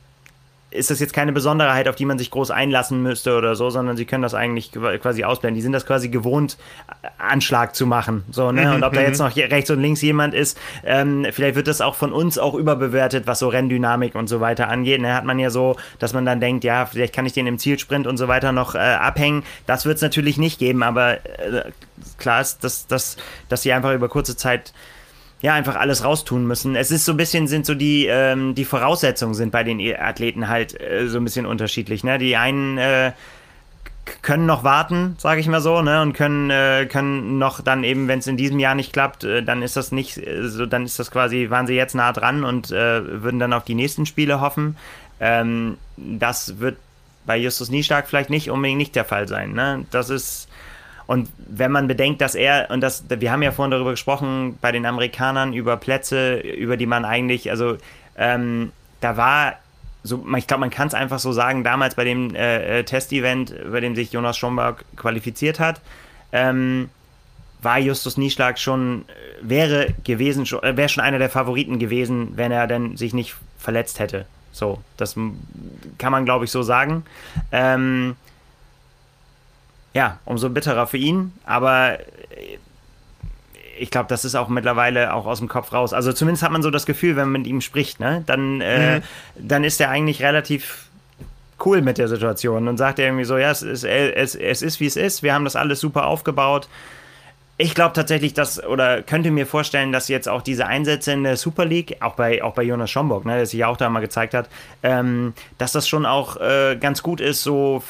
ist 0.75 0.91
das 0.91 1.01
jetzt 1.01 1.13
keine 1.13 1.33
Besonderheit, 1.33 1.89
auf 1.89 1.97
die 1.97 2.05
man 2.05 2.19
sich 2.19 2.31
groß 2.31 2.51
einlassen 2.51 3.03
müsste 3.03 3.37
oder 3.37 3.55
so, 3.55 3.71
sondern 3.71 3.97
sie 3.97 4.05
können 4.05 4.23
das 4.23 4.35
eigentlich 4.35 4.73
quasi 4.73 5.25
ausblenden. 5.25 5.55
Die 5.55 5.63
sind 5.63 5.73
das 5.73 5.87
quasi 5.87 6.09
gewohnt, 6.09 6.59
Anschlag 7.17 7.75
zu 7.75 7.87
machen. 7.87 8.25
So, 8.31 8.51
ne? 8.51 8.67
Mhm, 8.67 8.75
und 8.75 8.85
ob 8.85 8.93
da 8.93 9.01
jetzt 9.01 9.21
mhm. 9.21 9.29
noch 9.29 9.37
rechts 9.37 9.71
und 9.71 9.81
links 9.81 10.03
jemand 10.03 10.35
ist, 10.35 10.59
ähm, 10.85 11.27
vielleicht 11.31 11.55
wird 11.55 11.69
das 11.69 11.81
auch 11.81 11.95
von 11.95 12.13
uns 12.13 12.39
auch 12.39 12.55
überbewertet, 12.55 13.27
was 13.27 13.39
so 13.39 13.49
Renndynamik 13.49 14.15
und 14.15 14.29
so 14.29 14.41
weiter 14.41 14.69
angeht. 14.69 14.99
Da 14.99 15.09
ne? 15.09 15.15
hat 15.15 15.25
man 15.25 15.39
ja 15.39 15.51
so, 15.51 15.77
dass 15.99 16.13
man 16.13 16.27
dann 16.27 16.41
denkt, 16.41 16.65
ja, 16.65 16.87
vielleicht 16.87 17.15
kann 17.15 17.25
ich 17.25 17.33
den 17.33 17.47
im 17.47 17.59
Zielsprint 17.59 18.07
und 18.07 18.17
so 18.17 18.27
weiter 18.27 18.53
noch 18.53 18.75
äh, 18.75 18.79
abhängen. 18.79 19.45
Das 19.67 19.87
wird 19.87 19.97
es 19.97 20.03
natürlich 20.03 20.39
nicht 20.39 20.59
geben, 20.59 20.83
aber 20.83 21.25
äh, 21.39 21.71
klar 22.19 22.41
ist, 22.41 22.65
dass, 22.65 22.87
dass, 22.89 23.17
dass 23.49 23.63
sie 23.63 23.73
einfach 23.73 23.95
über 23.95 24.09
kurze 24.09 24.37
Zeit 24.37 24.73
ja, 25.45 25.53
einfach 25.53 25.77
alles 25.77 26.03
raustun 26.03 26.47
müssen. 26.47 26.75
Es 26.75 26.91
ist 26.91 27.05
so 27.05 27.13
ein 27.13 27.19
bisschen, 27.19 27.49
sind 27.49 27.67
so 27.67 27.75
die, 27.75 28.07
ähm, 28.07 28.55
die 28.55 28.65
Voraussetzungen 28.65 29.35
sind 29.35 29.53
bei 29.53 29.63
den 29.63 29.79
Athleten 29.95 30.49
halt 30.49 30.81
äh, 30.81 31.07
so 31.07 31.19
ein 31.19 31.25
bisschen 31.25 31.45
unterschiedlich. 31.45 32.03
Ne? 32.03 32.17
Die 32.17 32.35
einen 32.39 32.79
äh, 32.79 33.13
können 34.23 34.47
noch 34.47 34.65
warten, 34.65 35.17
sage 35.19 35.43
ich 35.43 35.47
mal 35.47 35.61
so, 35.61 35.83
ne? 35.83 36.01
Und 36.01 36.15
können, 36.15 36.49
äh, 36.49 36.87
können 36.91 37.37
noch 37.37 37.61
dann 37.61 37.85
eben, 37.85 38.09
wenn 38.09 38.21
es 38.21 38.27
in 38.27 38.39
diesem 38.39 38.59
Jahr 38.59 38.75
nicht 38.75 38.95
klappt, 38.95 39.25
äh, 39.25 39.43
dann 39.43 39.61
ist 39.61 39.77
das 39.77 39.93
nicht 39.93 40.17
äh, 40.17 40.49
so, 40.49 40.65
dann 40.65 40.87
ist 40.87 40.99
das 40.99 41.11
quasi, 41.11 41.51
waren 41.51 41.67
sie 41.67 41.75
jetzt 41.75 41.95
nah 41.95 42.15
dran 42.15 42.43
und 42.43 42.71
äh, 42.71 43.23
würden 43.23 43.39
dann 43.39 43.53
auf 43.53 43.65
die 43.65 43.75
nächsten 43.75 44.07
Spiele 44.07 44.41
hoffen. 44.41 44.79
Ähm, 45.21 45.77
das 45.99 46.59
wird 46.59 46.79
bei 47.27 47.37
Justus 47.37 47.69
Niestark 47.69 48.09
vielleicht 48.09 48.31
nicht 48.31 48.51
unbedingt 48.51 48.79
nicht 48.79 48.97
der 48.97 49.05
Fall 49.05 49.29
sein. 49.29 49.53
Ne? 49.53 49.85
Das 49.91 50.09
ist 50.09 50.49
und 51.07 51.29
wenn 51.37 51.71
man 51.71 51.87
bedenkt, 51.87 52.21
dass 52.21 52.35
er, 52.35 52.71
und 52.71 52.81
das, 52.81 53.05
wir 53.09 53.31
haben 53.31 53.43
ja 53.43 53.53
vorhin 53.53 53.71
darüber 53.71 53.91
gesprochen, 53.91 54.59
bei 54.61 54.73
den 54.73 54.87
Amerikanern 54.87 55.53
über 55.53 55.77
Plätze, 55.77 56.37
über 56.39 56.77
die 56.77 56.87
man 56.87 57.05
eigentlich, 57.05 57.51
also 57.51 57.77
ähm, 58.17 58.73
da 59.01 59.17
war 59.17 59.55
so, 60.03 60.25
ich 60.37 60.47
glaube, 60.47 60.61
man 60.61 60.71
kann 60.71 60.89
es 60.89 60.95
einfach 60.95 61.19
so 61.19 61.33
sagen, 61.33 61.65
damals 61.65 61.95
bei 61.95 62.05
dem 62.05 62.35
äh, 62.35 62.81
äh, 62.81 62.85
Testevent, 62.85 63.55
bei 63.71 63.81
dem 63.81 63.95
sich 63.95 64.13
Jonas 64.13 64.37
Schomburg 64.37 64.85
qualifiziert 64.97 65.59
hat, 65.59 65.81
ähm, 66.31 66.91
war 67.63 67.79
Justus 67.79 68.19
Nieschlag 68.19 68.59
schon, 68.59 69.07
äh, 69.09 69.13
wäre 69.41 69.95
gewesen, 70.05 70.45
äh, 70.63 70.77
wäre 70.77 70.91
schon 70.91 71.03
einer 71.03 71.19
der 71.19 71.31
Favoriten 71.31 71.79
gewesen, 71.79 72.33
wenn 72.37 72.53
er 72.53 72.67
denn 72.67 72.99
sich 72.99 73.15
nicht 73.15 73.35
verletzt 73.59 73.99
hätte. 73.99 74.27
So, 74.53 74.81
das 74.99 75.17
kann 75.99 76.13
man, 76.13 76.25
glaube 76.27 76.45
ich, 76.45 76.51
so 76.51 76.63
sagen. 76.63 77.05
Ähm, 77.51 78.15
ja, 79.95 80.19
umso 80.25 80.51
bitterer 80.51 80.87
für 80.87 80.99
ihn. 80.99 81.33
Aber 81.47 81.99
äh, 81.99 82.59
ich 83.79 83.91
glaube, 83.91 84.09
das 84.09 84.25
ist 84.25 84.35
auch 84.35 84.49
mittlerweile 84.49 85.15
auch 85.15 85.27
aus 85.27 85.39
dem 85.39 85.49
Kopf 85.49 85.73
raus. 85.73 85.93
Also 85.93 86.13
zumindest 86.13 86.43
hat 86.43 86.53
man 86.53 86.63
so 86.63 86.71
das 86.71 86.87
Gefühl, 86.87 87.17
wenn 87.17 87.31
man 87.31 87.43
mit 87.43 87.47
ihm 87.47 87.61
spricht, 87.61 88.01
ne? 88.01 88.23
dann, 88.27 88.61
äh, 88.61 88.99
mhm. 88.99 89.03
dann 89.37 89.65
ist 89.65 89.81
er 89.81 89.91
eigentlich 89.91 90.23
relativ 90.23 90.87
cool 91.65 91.83
mit 91.83 91.99
der 91.99 92.09
Situation 92.09 92.69
und 92.69 92.77
sagt 92.77 92.99
irgendwie 92.99 93.25
so, 93.25 93.39
ja, 93.39 93.51
es 93.51 93.63
ist, 93.63 93.85
es, 93.85 94.35
es 94.35 94.63
ist 94.63 94.81
wie 94.81 94.87
es 94.87 94.97
ist, 94.97 95.23
wir 95.23 95.33
haben 95.35 95.45
das 95.45 95.57
alles 95.57 95.81
super 95.81 96.07
aufgebaut. 96.07 96.69
Ich 97.57 97.75
glaube 97.75 97.95
tatsächlich, 97.95 98.35
dass, 98.35 98.63
oder 98.65 99.03
könnte 99.03 99.31
mir 99.31 99.47
vorstellen, 99.47 99.93
dass 99.93 100.09
jetzt 100.09 100.29
auch 100.29 100.43
diese 100.43 100.67
Einsätze 100.67 101.13
in 101.13 101.23
der 101.23 101.37
Super 101.37 101.65
League, 101.65 101.97
auch 102.01 102.15
bei, 102.15 102.43
auch 102.43 102.55
bei 102.55 102.65
Jonas 102.65 102.91
Schomburg, 102.91 103.25
ne, 103.25 103.37
der 103.37 103.47
sich 103.47 103.61
ja 103.61 103.69
auch 103.69 103.77
da 103.77 103.89
mal 103.89 104.01
gezeigt 104.01 104.35
hat, 104.35 104.49
ähm, 104.83 105.35
dass 105.59 105.71
das 105.71 105.89
schon 105.89 106.05
auch 106.05 106.37
äh, 106.41 106.77
ganz 106.77 107.03
gut 107.03 107.21
ist, 107.21 107.43
so 107.43 107.85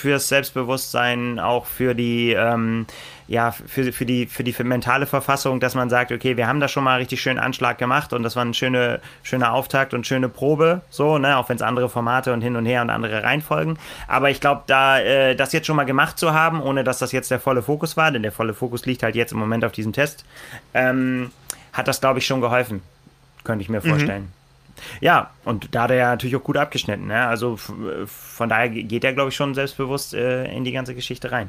fürs 0.00 0.28
Selbstbewusstsein, 0.28 1.38
auch 1.38 1.66
für 1.66 1.94
die, 1.94 2.32
ähm, 2.32 2.86
ja, 3.28 3.52
für, 3.52 3.92
für, 3.92 4.06
die, 4.06 4.26
für 4.26 4.42
die 4.42 4.54
mentale 4.64 5.06
Verfassung, 5.06 5.60
dass 5.60 5.74
man 5.74 5.90
sagt, 5.90 6.10
okay, 6.10 6.36
wir 6.36 6.46
haben 6.46 6.58
da 6.58 6.68
schon 6.68 6.84
mal 6.84 6.96
richtig 6.96 7.20
schönen 7.20 7.38
Anschlag 7.38 7.76
gemacht 7.76 8.12
und 8.12 8.22
das 8.22 8.34
war 8.34 8.44
ein 8.44 8.54
schöne, 8.54 9.00
schöner 9.22 9.52
Auftakt 9.52 9.92
und 9.92 10.06
schöne 10.06 10.28
Probe, 10.28 10.80
so, 10.88 11.18
ne, 11.18 11.36
auch 11.36 11.48
wenn 11.48 11.56
es 11.56 11.62
andere 11.62 11.88
Formate 11.90 12.32
und 12.32 12.40
hin 12.40 12.56
und 12.56 12.64
her 12.64 12.80
und 12.80 12.90
andere 12.90 13.22
Reihenfolgen. 13.22 13.78
Aber 14.08 14.30
ich 14.30 14.40
glaube, 14.40 14.62
da 14.66 14.98
äh, 14.98 15.36
das 15.36 15.52
jetzt 15.52 15.66
schon 15.66 15.76
mal 15.76 15.84
gemacht 15.84 16.18
zu 16.18 16.32
haben, 16.32 16.62
ohne 16.62 16.82
dass 16.82 16.98
das 16.98 17.12
jetzt 17.12 17.30
der 17.30 17.38
volle 17.38 17.62
Fokus 17.62 17.96
war, 17.96 18.10
denn 18.10 18.22
der 18.22 18.32
volle 18.32 18.54
Fokus 18.54 18.86
liegt 18.86 19.02
halt 19.02 19.14
jetzt 19.14 19.32
im 19.32 19.38
Moment 19.38 19.64
auf 19.64 19.72
diesem 19.72 19.92
Test, 19.92 20.24
ähm, 20.72 21.30
hat 21.74 21.88
das, 21.88 22.00
glaube 22.00 22.18
ich, 22.20 22.26
schon 22.26 22.40
geholfen. 22.40 22.82
Könnte 23.44 23.62
ich 23.62 23.68
mir 23.68 23.80
mhm. 23.84 23.88
vorstellen. 23.88 24.22
Mhm. 24.22 24.39
Ja, 25.00 25.30
und 25.44 25.74
da 25.74 25.82
hat 25.82 25.90
er 25.90 25.96
ja 25.96 26.10
natürlich 26.10 26.36
auch 26.36 26.44
gut 26.44 26.56
abgeschnitten. 26.56 27.06
Ne? 27.06 27.26
Also 27.26 27.56
von 27.56 28.48
daher 28.48 28.68
geht 28.68 29.04
er, 29.04 29.12
glaube 29.12 29.30
ich, 29.30 29.36
schon 29.36 29.54
selbstbewusst 29.54 30.14
äh, 30.14 30.44
in 30.52 30.64
die 30.64 30.72
ganze 30.72 30.94
Geschichte 30.94 31.32
rein. 31.32 31.48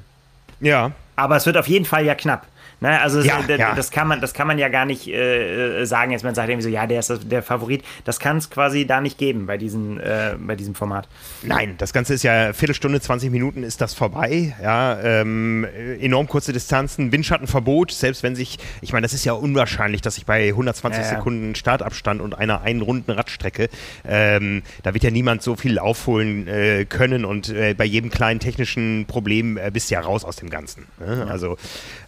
Ja. 0.59 0.91
Aber 1.15 1.35
es 1.35 1.45
wird 1.45 1.57
auf 1.57 1.67
jeden 1.67 1.85
Fall 1.85 2.05
ja 2.05 2.15
knapp. 2.15 2.47
Ne? 2.81 2.99
Also 2.99 3.21
ja, 3.21 3.41
das, 3.47 3.59
ja. 3.59 3.75
das, 3.75 3.91
kann 3.91 4.07
man, 4.07 4.21
das 4.21 4.33
kann 4.33 4.47
man 4.47 4.57
ja 4.57 4.67
gar 4.67 4.85
nicht 4.85 5.07
äh, 5.07 5.85
sagen, 5.85 6.11
jetzt 6.11 6.23
man 6.23 6.33
sagt 6.33 6.49
irgendwie 6.49 6.63
so, 6.63 6.69
ja, 6.69 6.87
der 6.87 6.99
ist 6.99 7.31
der 7.31 7.43
Favorit. 7.43 7.83
Das 8.05 8.19
kann 8.19 8.37
es 8.37 8.49
quasi 8.49 8.87
da 8.87 9.01
nicht 9.01 9.19
geben 9.19 9.45
bei, 9.45 9.57
diesen, 9.57 9.99
äh, 9.99 10.35
bei 10.39 10.55
diesem 10.55 10.73
Format. 10.73 11.07
Nein, 11.43 11.75
das 11.77 11.93
Ganze 11.93 12.15
ist 12.15 12.23
ja 12.23 12.53
Viertelstunde, 12.53 12.99
20 12.99 13.29
Minuten 13.29 13.61
ist 13.61 13.81
das 13.81 13.93
vorbei. 13.93 14.55
Ja, 14.61 14.99
ähm, 14.99 15.67
enorm 15.99 16.27
kurze 16.27 16.53
Distanzen, 16.53 17.11
Windschattenverbot, 17.11 17.91
selbst 17.91 18.23
wenn 18.23 18.35
sich, 18.35 18.57
ich 18.81 18.93
meine, 18.93 19.03
das 19.03 19.13
ist 19.13 19.25
ja 19.25 19.33
unwahrscheinlich, 19.33 20.01
dass 20.01 20.15
sich 20.15 20.25
bei 20.25 20.47
120 20.47 21.03
ja, 21.03 21.09
Sekunden 21.09 21.53
Startabstand 21.53 22.19
und 22.19 22.35
einer 22.35 22.61
einen 22.61 22.81
runden 22.81 23.11
Radstrecke, 23.11 23.69
ähm, 24.07 24.63
da 24.81 24.95
wird 24.95 25.03
ja 25.03 25.11
niemand 25.11 25.43
so 25.43 25.55
viel 25.55 25.77
aufholen 25.77 26.47
äh, 26.47 26.85
können 26.85 27.25
und 27.25 27.49
äh, 27.49 27.75
bei 27.75 27.85
jedem 27.85 28.09
kleinen 28.09 28.39
technischen 28.39 29.05
Problem 29.05 29.57
äh, 29.57 29.69
bist 29.71 29.91
du 29.91 29.93
ja 29.93 30.01
raus 30.01 30.25
aus 30.25 30.37
dem 30.37 30.49
Ganzen. 30.49 30.87
Ne? 30.99 31.27
Also 31.29 31.57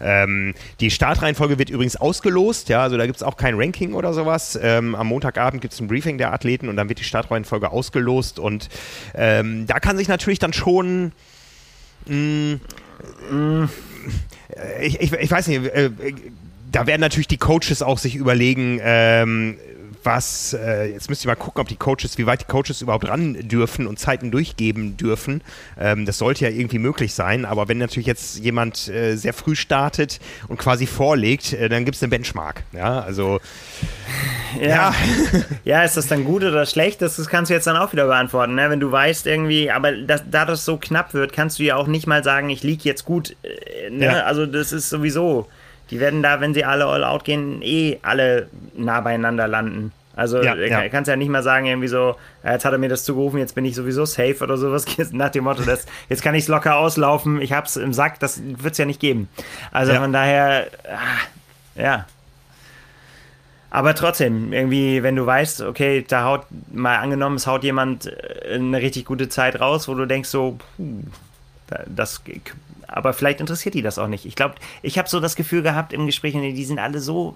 ähm, 0.01 0.55
die 0.79 0.91
Startreihenfolge 0.91 1.59
wird 1.59 1.69
übrigens 1.69 1.95
ausgelost, 1.95 2.69
ja, 2.69 2.83
also 2.83 2.97
da 2.97 3.05
gibt 3.05 3.17
es 3.17 3.23
auch 3.23 3.37
kein 3.37 3.55
Ranking 3.55 3.93
oder 3.93 4.13
sowas. 4.13 4.57
Ähm, 4.61 4.95
am 4.95 5.07
Montagabend 5.07 5.61
gibt 5.61 5.73
es 5.73 5.79
ein 5.79 5.87
Briefing 5.87 6.17
der 6.17 6.33
Athleten 6.33 6.69
und 6.69 6.75
dann 6.75 6.89
wird 6.89 6.99
die 6.99 7.03
Startreihenfolge 7.03 7.71
ausgelost 7.71 8.39
und 8.39 8.69
ähm, 9.15 9.65
da 9.67 9.79
kann 9.79 9.97
sich 9.97 10.07
natürlich 10.07 10.39
dann 10.39 10.53
schon 10.53 11.11
mh, 12.07 12.59
mh, 13.31 13.69
ich, 14.81 14.99
ich, 15.01 15.13
ich, 15.13 15.31
weiß 15.31 15.47
nicht, 15.47 15.65
äh, 15.65 15.89
da 16.71 16.87
werden 16.87 17.01
natürlich 17.01 17.27
die 17.27 17.37
Coaches 17.37 17.81
auch 17.81 17.97
sich 17.97 18.15
überlegen, 18.15 18.79
ähm, 18.81 19.57
was, 20.03 20.53
äh, 20.53 20.91
jetzt 20.91 21.09
müsst 21.09 21.25
ihr 21.25 21.27
mal 21.29 21.35
gucken, 21.35 21.61
ob 21.61 21.67
die 21.67 21.75
Coaches, 21.75 22.17
wie 22.17 22.25
weit 22.25 22.41
die 22.41 22.45
Coaches 22.45 22.81
überhaupt 22.81 23.07
ran 23.07 23.47
dürfen 23.47 23.87
und 23.87 23.99
Zeiten 23.99 24.31
durchgeben 24.31 24.97
dürfen. 24.97 25.41
Ähm, 25.79 26.05
das 26.05 26.17
sollte 26.17 26.45
ja 26.45 26.51
irgendwie 26.51 26.79
möglich 26.79 27.13
sein, 27.13 27.45
aber 27.45 27.67
wenn 27.67 27.77
natürlich 27.77 28.07
jetzt 28.07 28.39
jemand 28.39 28.87
äh, 28.87 29.15
sehr 29.15 29.33
früh 29.33 29.55
startet 29.55 30.19
und 30.47 30.57
quasi 30.57 30.87
vorlegt, 30.87 31.53
äh, 31.53 31.69
dann 31.69 31.85
gibt 31.85 31.95
es 31.95 32.03
eine 32.03 32.09
Benchmark. 32.09 32.63
Ja, 32.73 33.01
also. 33.01 33.39
Ja. 34.59 34.67
ja. 34.67 34.95
ja. 35.63 35.83
ist 35.83 35.97
das 35.97 36.07
dann 36.07 36.25
gut 36.25 36.43
oder 36.43 36.65
schlecht? 36.65 37.01
Das, 37.01 37.15
das 37.15 37.27
kannst 37.27 37.49
du 37.49 37.53
jetzt 37.53 37.67
dann 37.67 37.77
auch 37.77 37.93
wieder 37.93 38.07
beantworten. 38.07 38.55
Ne? 38.55 38.69
Wenn 38.69 38.79
du 38.79 38.91
weißt 38.91 39.27
irgendwie, 39.27 39.71
aber 39.71 39.91
das, 39.91 40.23
da 40.29 40.45
das 40.45 40.65
so 40.65 40.77
knapp 40.77 41.13
wird, 41.13 41.33
kannst 41.33 41.59
du 41.59 41.63
ja 41.63 41.75
auch 41.75 41.87
nicht 41.87 42.07
mal 42.07 42.23
sagen, 42.23 42.49
ich 42.49 42.63
liege 42.63 42.83
jetzt 42.83 43.05
gut. 43.05 43.35
Äh, 43.43 43.89
ne? 43.89 44.05
Ja. 44.05 44.23
Also, 44.23 44.45
das 44.45 44.71
ist 44.71 44.89
sowieso 44.89 45.47
die 45.93 45.99
werden 45.99 46.23
da, 46.23 46.41
wenn 46.41 46.55
sie 46.55 46.65
alle 46.65 46.87
all 46.87 47.03
out 47.03 47.23
gehen, 47.23 47.61
eh 47.61 47.99
alle 48.01 48.47
nah 48.75 48.99
beieinander 49.01 49.47
landen. 49.47 49.91
Also 50.15 50.41
ja, 50.41 50.55
äh, 50.55 50.67
ja. 50.67 50.89
kannst 50.89 51.07
ja 51.07 51.15
nicht 51.15 51.29
mal 51.29 51.43
sagen, 51.43 51.67
irgendwie 51.67 51.87
so, 51.87 52.15
jetzt 52.43 52.65
hat 52.65 52.71
er 52.71 52.79
mir 52.79 52.89
das 52.89 53.03
zugerufen, 53.03 53.37
jetzt 53.37 53.53
bin 53.53 53.63
ich 53.63 53.75
sowieso 53.75 54.05
safe 54.05 54.37
oder 54.41 54.57
sowas, 54.57 54.85
nach 55.11 55.29
dem 55.29 55.43
Motto, 55.43 55.61
das, 55.61 55.85
jetzt 56.09 56.23
kann 56.23 56.33
ich 56.33 56.45
es 56.45 56.47
locker 56.47 56.77
auslaufen, 56.77 57.39
ich 57.41 57.53
hab's 57.53 57.75
im 57.75 57.93
Sack, 57.93 58.19
das 58.19 58.41
wird 58.43 58.71
es 58.71 58.77
ja 58.79 58.85
nicht 58.85 58.99
geben. 58.99 59.29
Also 59.71 59.91
ja. 59.91 60.01
von 60.01 60.11
daher, 60.11 60.65
ah, 60.91 61.79
ja. 61.79 62.05
Aber 63.69 63.93
trotzdem, 63.93 64.51
irgendwie, 64.51 65.03
wenn 65.03 65.15
du 65.15 65.27
weißt, 65.27 65.61
okay, 65.61 66.03
da 66.07 66.25
haut, 66.25 66.45
mal 66.71 66.97
angenommen, 66.97 67.35
es 67.35 67.45
haut 67.45 67.63
jemand 67.63 68.07
äh, 68.07 68.55
eine 68.55 68.81
richtig 68.81 69.05
gute 69.05 69.29
Zeit 69.29 69.59
raus, 69.59 69.87
wo 69.87 69.93
du 69.93 70.07
denkst 70.07 70.29
so, 70.29 70.57
puh, 70.77 71.03
das 71.87 72.21
aber 72.93 73.13
vielleicht 73.13 73.39
interessiert 73.39 73.73
die 73.73 73.81
das 73.81 73.97
auch 73.97 74.07
nicht. 74.07 74.25
Ich 74.25 74.35
glaube, 74.35 74.55
ich 74.81 74.97
habe 74.97 75.09
so 75.09 75.19
das 75.19 75.35
Gefühl 75.35 75.63
gehabt 75.63 75.93
im 75.93 76.05
Gespräch, 76.05 76.33
die 76.33 76.65
sind 76.65 76.79
alle 76.79 76.99
so 76.99 77.35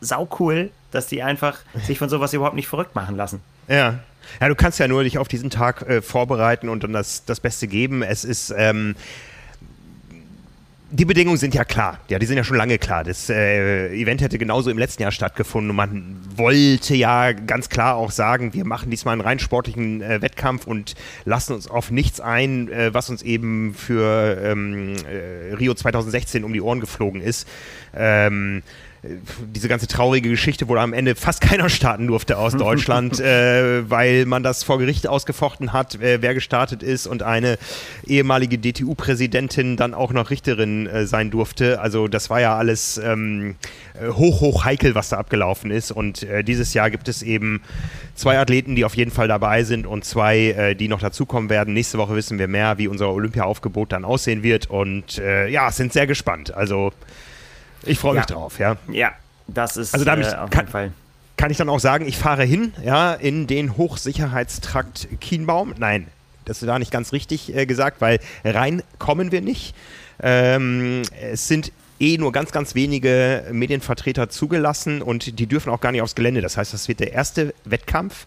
saucool, 0.00 0.70
dass 0.90 1.06
die 1.06 1.22
einfach 1.22 1.58
sich 1.86 1.98
von 1.98 2.08
sowas 2.08 2.32
überhaupt 2.32 2.56
nicht 2.56 2.68
verrückt 2.68 2.94
machen 2.94 3.16
lassen. 3.16 3.40
Ja. 3.68 4.00
Ja, 4.40 4.48
du 4.48 4.54
kannst 4.54 4.78
ja 4.78 4.88
nur 4.88 5.04
dich 5.04 5.16
auf 5.16 5.28
diesen 5.28 5.48
Tag 5.48 5.88
äh, 5.88 6.02
vorbereiten 6.02 6.68
und 6.68 6.84
dann 6.84 6.92
das, 6.92 7.24
das 7.24 7.40
Beste 7.40 7.66
geben. 7.66 8.02
Es 8.02 8.24
ist, 8.24 8.52
ähm, 8.54 8.94
die 10.90 11.04
Bedingungen 11.04 11.36
sind 11.36 11.54
ja 11.54 11.64
klar. 11.64 12.00
Ja, 12.08 12.18
die 12.18 12.24
sind 12.24 12.38
ja 12.38 12.44
schon 12.44 12.56
lange 12.56 12.78
klar. 12.78 13.04
Das 13.04 13.28
äh, 13.28 13.88
Event 13.94 14.22
hätte 14.22 14.38
genauso 14.38 14.70
im 14.70 14.78
letzten 14.78 15.02
Jahr 15.02 15.12
stattgefunden 15.12 15.70
und 15.70 15.76
man 15.76 16.16
wollte 16.34 16.94
ja 16.94 17.32
ganz 17.32 17.68
klar 17.68 17.96
auch 17.96 18.10
sagen, 18.10 18.54
wir 18.54 18.64
machen 18.64 18.90
diesmal 18.90 19.12
einen 19.12 19.20
rein 19.20 19.38
sportlichen 19.38 20.00
äh, 20.00 20.22
Wettkampf 20.22 20.66
und 20.66 20.94
lassen 21.26 21.52
uns 21.52 21.68
auf 21.68 21.90
nichts 21.90 22.20
ein, 22.20 22.70
äh, 22.70 22.94
was 22.94 23.10
uns 23.10 23.22
eben 23.22 23.74
für 23.74 24.40
ähm, 24.42 24.94
äh, 25.06 25.54
Rio 25.54 25.74
2016 25.74 26.42
um 26.42 26.54
die 26.54 26.62
Ohren 26.62 26.80
geflogen 26.80 27.20
ist. 27.20 27.46
Ähm, 27.94 28.62
diese 29.02 29.68
ganze 29.68 29.86
traurige 29.86 30.28
Geschichte, 30.28 30.68
wo 30.68 30.74
am 30.76 30.92
Ende 30.92 31.14
fast 31.14 31.40
keiner 31.40 31.68
starten 31.68 32.08
durfte 32.08 32.36
aus 32.36 32.54
Deutschland, 32.54 33.20
äh, 33.20 33.88
weil 33.88 34.26
man 34.26 34.42
das 34.42 34.64
vor 34.64 34.78
Gericht 34.78 35.06
ausgefochten 35.06 35.72
hat, 35.72 36.00
äh, 36.00 36.20
wer 36.20 36.34
gestartet 36.34 36.82
ist 36.82 37.06
und 37.06 37.22
eine 37.22 37.58
ehemalige 38.06 38.58
DTU-Präsidentin 38.58 39.76
dann 39.76 39.94
auch 39.94 40.12
noch 40.12 40.30
Richterin 40.30 40.86
äh, 40.86 41.06
sein 41.06 41.30
durfte. 41.30 41.80
Also 41.80 42.08
das 42.08 42.28
war 42.28 42.40
ja 42.40 42.56
alles 42.56 42.98
ähm, 42.98 43.54
äh, 43.94 44.08
hoch, 44.08 44.40
hoch 44.40 44.64
heikel, 44.64 44.96
was 44.96 45.10
da 45.10 45.18
abgelaufen 45.18 45.70
ist. 45.70 45.92
Und 45.92 46.24
äh, 46.24 46.42
dieses 46.42 46.74
Jahr 46.74 46.90
gibt 46.90 47.08
es 47.08 47.22
eben 47.22 47.62
zwei 48.16 48.38
Athleten, 48.38 48.74
die 48.74 48.84
auf 48.84 48.96
jeden 48.96 49.12
Fall 49.12 49.28
dabei 49.28 49.62
sind 49.62 49.86
und 49.86 50.04
zwei, 50.04 50.38
äh, 50.38 50.74
die 50.74 50.88
noch 50.88 51.00
dazukommen 51.00 51.50
werden. 51.50 51.72
Nächste 51.72 51.98
Woche 51.98 52.16
wissen 52.16 52.38
wir 52.40 52.48
mehr, 52.48 52.78
wie 52.78 52.88
unser 52.88 53.12
Olympia-Aufgebot 53.12 53.92
dann 53.92 54.04
aussehen 54.04 54.42
wird. 54.42 54.68
Und 54.68 55.18
ja, 55.18 55.70
sind 55.70 55.92
sehr 55.92 56.06
gespannt. 56.06 56.54
Also 56.54 56.92
ich 57.84 57.98
freue 57.98 58.14
mich 58.14 58.28
ja. 58.28 58.34
drauf, 58.34 58.58
ja. 58.58 58.76
Ja, 58.90 59.12
das 59.46 59.76
ist 59.76 59.94
also 59.94 60.04
damit 60.04 60.26
äh, 60.26 60.36
auf 60.36 60.50
kann, 60.50 60.60
jeden 60.60 60.72
Fall. 60.72 60.92
Kann 61.36 61.50
ich 61.50 61.56
dann 61.56 61.68
auch 61.68 61.80
sagen, 61.80 62.06
ich 62.06 62.16
fahre 62.18 62.44
hin, 62.44 62.72
ja, 62.84 63.14
in 63.14 63.46
den 63.46 63.76
Hochsicherheitstrakt 63.76 65.08
Kienbaum. 65.20 65.74
Nein, 65.78 66.08
das 66.44 66.62
ist 66.62 66.68
da 66.68 66.78
nicht 66.78 66.90
ganz 66.90 67.12
richtig 67.12 67.54
äh, 67.54 67.66
gesagt, 67.66 68.00
weil 68.00 68.20
rein 68.44 68.82
kommen 68.98 69.32
wir 69.32 69.40
nicht. 69.40 69.74
Ähm, 70.20 71.02
es 71.20 71.46
sind 71.46 71.72
eh 72.00 72.18
nur 72.18 72.32
ganz, 72.32 72.52
ganz 72.52 72.74
wenige 72.74 73.46
Medienvertreter 73.52 74.28
zugelassen 74.28 75.02
und 75.02 75.38
die 75.38 75.46
dürfen 75.46 75.70
auch 75.70 75.80
gar 75.80 75.92
nicht 75.92 76.02
aufs 76.02 76.14
Gelände. 76.14 76.40
Das 76.40 76.56
heißt, 76.56 76.72
das 76.72 76.88
wird 76.88 77.00
der 77.00 77.12
erste 77.12 77.54
Wettkampf, 77.64 78.26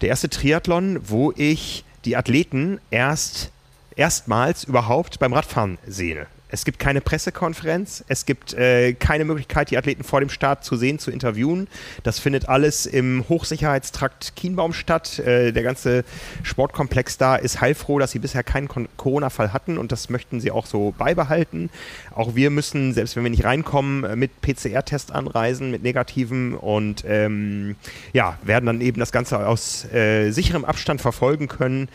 der 0.00 0.08
erste 0.08 0.28
Triathlon, 0.28 1.00
wo 1.02 1.32
ich 1.36 1.84
die 2.04 2.16
Athleten 2.16 2.80
erst 2.90 3.50
erstmals 3.96 4.64
überhaupt 4.64 5.18
beim 5.18 5.32
Radfahren 5.32 5.78
sehe. 5.86 6.26
Es 6.50 6.64
gibt 6.64 6.78
keine 6.78 7.00
Pressekonferenz, 7.00 8.04
es 8.08 8.26
gibt 8.26 8.54
äh, 8.54 8.92
keine 8.94 9.24
Möglichkeit, 9.24 9.70
die 9.70 9.78
Athleten 9.78 10.04
vor 10.04 10.20
dem 10.20 10.28
Start 10.28 10.64
zu 10.64 10.76
sehen, 10.76 10.98
zu 10.98 11.10
interviewen. 11.10 11.68
Das 12.02 12.18
findet 12.18 12.48
alles 12.48 12.86
im 12.86 13.24
Hochsicherheitstrakt 13.28 14.34
Kienbaum 14.36 14.72
statt. 14.72 15.18
Äh, 15.20 15.52
der 15.52 15.62
ganze 15.62 16.04
Sportkomplex 16.42 17.18
da 17.18 17.36
ist 17.36 17.60
heilfroh, 17.60 17.98
dass 17.98 18.10
sie 18.10 18.18
bisher 18.18 18.42
keinen 18.42 18.68
Corona-Fall 18.96 19.52
hatten 19.52 19.78
und 19.78 19.92
das 19.92 20.10
möchten 20.10 20.40
sie 20.40 20.50
auch 20.50 20.66
so 20.66 20.92
beibehalten. 20.96 21.70
Auch 22.14 22.34
wir 22.34 22.50
müssen, 22.50 22.92
selbst 22.94 23.16
wenn 23.16 23.22
wir 23.22 23.30
nicht 23.30 23.44
reinkommen, 23.44 24.04
äh, 24.04 24.16
mit 24.16 24.40
PCR-Test 24.40 25.12
anreisen, 25.12 25.70
mit 25.70 25.82
negativen 25.82 26.54
und 26.54 27.04
ähm, 27.06 27.76
ja, 28.12 28.38
werden 28.42 28.66
dann 28.66 28.80
eben 28.80 28.98
das 28.98 29.12
Ganze 29.12 29.46
aus 29.46 29.84
äh, 29.92 30.30
sicherem 30.30 30.64
Abstand 30.64 31.00
verfolgen 31.00 31.48
können 31.48 31.88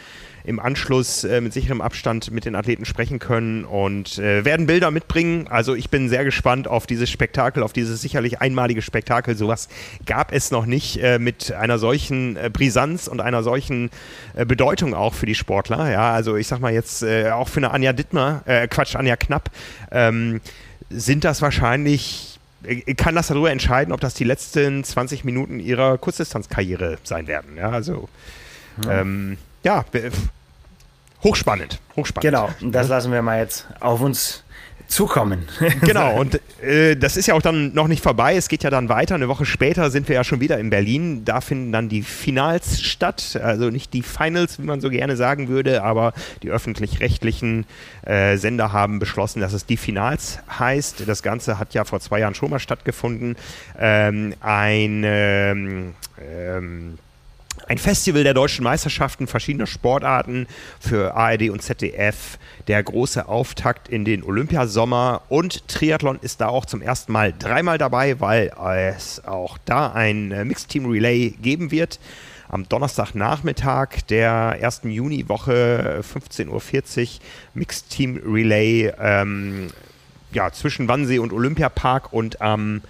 im 0.46 0.60
Anschluss 0.60 1.24
äh, 1.24 1.42
mit 1.42 1.54
sicherem 1.54 1.82
Abstand 1.82 2.32
mit 2.32 2.46
den 2.46 2.56
Athleten 2.56 2.86
sprechen 2.86 3.20
können 3.20 3.66
und 3.66 4.18
äh, 4.20 4.46
werden 4.46 4.68
Bilder 4.68 4.92
mitbringen. 4.92 5.48
Also 5.50 5.76
ich 5.76 5.90
bin 5.90 6.10
sehr 6.10 6.24
gespannt 6.24 6.68
auf 6.68 6.86
dieses 6.88 7.10
Spektakel, 7.10 7.64
auf 7.64 7.74
dieses 7.74 8.02
sicherlich 8.02 8.42
einmalige 8.42 8.82
Spektakel. 8.82 9.36
Sowas 9.36 9.68
gab 10.06 10.32
es 10.32 10.52
noch 10.52 10.66
nicht 10.66 11.02
äh, 11.02 11.20
mit 11.20 11.52
einer 11.52 11.80
solchen 11.80 12.38
äh, 12.38 12.50
Brisanz 12.52 13.08
und 13.08 13.22
einer 13.22 13.44
solchen 13.44 13.90
äh, 14.36 14.46
Bedeutung 14.46 14.94
auch 14.94 15.14
für 15.14 15.26
die 15.26 15.36
Sportler. 15.36 15.92
Ja, 15.92 16.14
also 16.14 16.36
ich 16.36 16.48
sag 16.48 16.60
mal 16.60 16.74
jetzt 16.74 17.02
äh, 17.02 17.32
auch 17.32 17.50
für 17.50 17.60
eine 17.60 17.72
Anja 17.72 17.94
Dittmer, 17.94 18.44
Quatsch, 18.70 18.96
Anja 18.96 19.16
Knapp, 19.16 19.50
ähm, 19.92 20.42
sind 20.90 21.24
das 21.24 21.42
wahrscheinlich 21.42 22.40
kann 22.98 23.14
das 23.14 23.28
darüber 23.28 23.52
entscheiden, 23.52 23.94
ob 23.94 24.00
das 24.00 24.16
die 24.16 24.24
letzten 24.24 24.84
20 24.84 25.24
Minuten 25.24 25.60
ihrer 25.60 26.00
Kurzdistanzkarriere 26.00 26.98
sein 27.04 27.28
werden. 27.28 27.58
Ja, 27.58 27.70
also 27.70 28.10
ja. 28.84 29.02
Ähm, 29.02 29.38
ja, 29.66 29.84
hochspannend. 31.24 31.80
Hochspannend. 31.96 32.22
Genau, 32.22 32.72
das 32.72 32.88
lassen 32.88 33.12
wir 33.12 33.22
mal 33.22 33.40
jetzt 33.40 33.68
auf 33.80 34.00
uns 34.00 34.44
zukommen. 34.88 35.48
genau, 35.82 36.20
und 36.20 36.40
äh, 36.62 36.96
das 36.96 37.18
ist 37.18 37.26
ja 37.26 37.34
auch 37.34 37.42
dann 37.42 37.74
noch 37.74 37.88
nicht 37.88 38.04
vorbei. 38.04 38.36
Es 38.36 38.48
geht 38.48 38.62
ja 38.62 38.70
dann 38.70 38.90
weiter. 38.90 39.16
Eine 39.16 39.28
Woche 39.28 39.44
später 39.44 39.90
sind 39.90 40.08
wir 40.08 40.16
ja 40.16 40.24
schon 40.24 40.40
wieder 40.40 40.60
in 40.60 40.70
Berlin. 40.70 41.26
Da 41.26 41.42
finden 41.42 41.72
dann 41.72 41.90
die 41.90 42.04
Finals 42.04 42.82
statt. 42.84 43.40
Also 43.42 43.72
nicht 43.72 43.94
die 43.94 44.04
Finals, 44.04 44.60
wie 44.60 44.66
man 44.66 44.82
so 44.82 44.92
gerne 44.92 45.16
sagen 45.16 45.48
würde, 45.48 45.84
aber 45.84 46.14
die 46.44 46.52
öffentlich-rechtlichen 46.52 47.66
äh, 48.04 48.38
Sender 48.38 48.72
haben 48.72 49.00
beschlossen, 49.00 49.40
dass 49.40 49.54
es 49.54 49.66
die 49.66 49.78
Finals 49.78 50.38
heißt. 50.60 51.08
Das 51.08 51.24
Ganze 51.24 51.58
hat 51.58 51.74
ja 51.74 51.86
vor 51.86 52.00
zwei 52.00 52.20
Jahren 52.20 52.36
schon 52.36 52.52
mal 52.52 52.60
stattgefunden. 52.60 53.36
Ähm, 53.80 54.36
ein 54.42 55.02
ähm, 55.04 55.96
ähm 56.22 57.00
ein 57.68 57.78
Festival 57.78 58.24
der 58.24 58.34
deutschen 58.34 58.64
Meisterschaften 58.64 59.28
verschiedener 59.28 59.68
Sportarten 59.68 60.48
für 60.80 61.16
ARD 61.16 61.50
und 61.50 61.62
ZDF, 61.62 62.38
der 62.68 62.84
große 62.84 63.28
Auftakt 63.28 63.90
in 63.90 64.06
den 64.06 64.24
Olympiasommer 64.24 65.24
und 65.30 65.68
Triathlon 65.68 66.20
ist 66.22 66.42
da 66.42 66.48
auch 66.48 66.66
zum 66.66 66.82
ersten 66.82 67.12
Mal 67.12 67.34
dreimal 67.38 67.78
dabei, 67.78 68.20
weil 68.20 68.52
es 68.96 69.24
auch 69.26 69.58
da 69.66 69.92
ein 69.92 70.32
äh, 70.32 70.46
Mixed 70.46 70.70
Team 70.70 70.86
Relay 70.86 71.32
geben 71.42 71.72
wird. 71.72 72.00
Am 72.48 72.70
Donnerstagnachmittag 72.70 74.04
der 74.10 74.58
ersten 74.60 74.92
Juniwoche 74.92 76.02
15.40 76.04 76.48
Uhr 76.50 77.08
Mixed 77.56 77.90
Team 77.90 78.22
Relay 78.24 78.94
ähm, 79.00 79.70
ja, 80.32 80.52
zwischen 80.52 80.88
Wannsee 80.88 81.18
und 81.18 81.34
Olympiapark 81.34 82.14
und 82.14 82.42
am 82.42 82.76
ähm, 82.76 82.82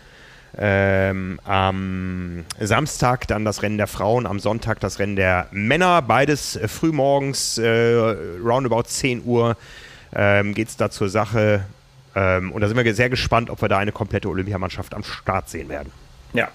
ähm, 0.57 1.39
am 1.43 2.45
Samstag 2.59 3.27
dann 3.27 3.45
das 3.45 3.61
Rennen 3.61 3.77
der 3.77 3.87
Frauen, 3.87 4.25
am 4.25 4.39
Sonntag 4.39 4.79
das 4.79 4.99
Rennen 4.99 5.15
der 5.15 5.47
Männer. 5.51 6.01
Beides 6.01 6.55
äh, 6.55 6.67
frühmorgens, 6.67 7.57
äh, 7.57 8.15
roundabout 8.43 8.83
10 8.83 9.23
Uhr 9.25 9.57
ähm, 10.13 10.53
geht 10.53 10.69
es 10.69 10.77
da 10.77 10.89
zur 10.89 11.09
Sache. 11.09 11.65
Ähm, 12.15 12.51
und 12.51 12.61
da 12.61 12.67
sind 12.67 12.77
wir 12.77 12.95
sehr 12.95 13.09
gespannt, 13.09 13.49
ob 13.49 13.61
wir 13.61 13.67
da 13.67 13.77
eine 13.77 13.91
komplette 13.91 14.29
Olympiamannschaft 14.29 14.93
am 14.93 15.03
Start 15.03 15.49
sehen 15.49 15.67
werden. 15.67 15.91
Ja. 16.33 16.49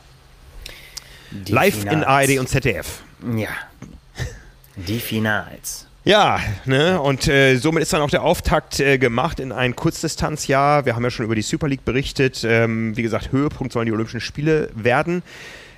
Die 1.31 1.53
Live 1.53 1.81
Finals. 1.81 1.97
in 1.97 2.05
ARD 2.05 2.39
und 2.39 2.49
ZDF. 2.49 3.03
Ja. 3.37 3.49
Die 4.77 4.99
Finals. 4.99 5.87
Ja, 6.05 6.41
ne? 6.65 7.01
und 7.01 7.29
äh, 7.29 7.57
somit 7.57 7.83
ist 7.83 7.93
dann 7.93 8.01
auch 8.01 8.11
der 8.11 8.23
Auftakt 8.23 8.81
äh, 8.81 8.97
gemacht 8.97 9.39
in 9.39 9.53
ein 9.53 9.77
Kurzdistanzjahr. 9.77 10.87
Wir 10.87 10.97
haben 10.97 11.05
ja 11.05 11.11
schon 11.11 11.27
über 11.27 11.35
die 11.35 11.43
Super 11.43 11.69
League 11.69 11.85
berichtet. 11.85 12.43
Ähm, 12.43 12.97
wie 12.97 13.03
gesagt, 13.03 13.33
Höhepunkt 13.33 13.73
sollen 13.73 13.87
die 13.87 13.93
Olympischen 13.93 14.21
Spiele 14.21 14.71
werden. 14.75 15.23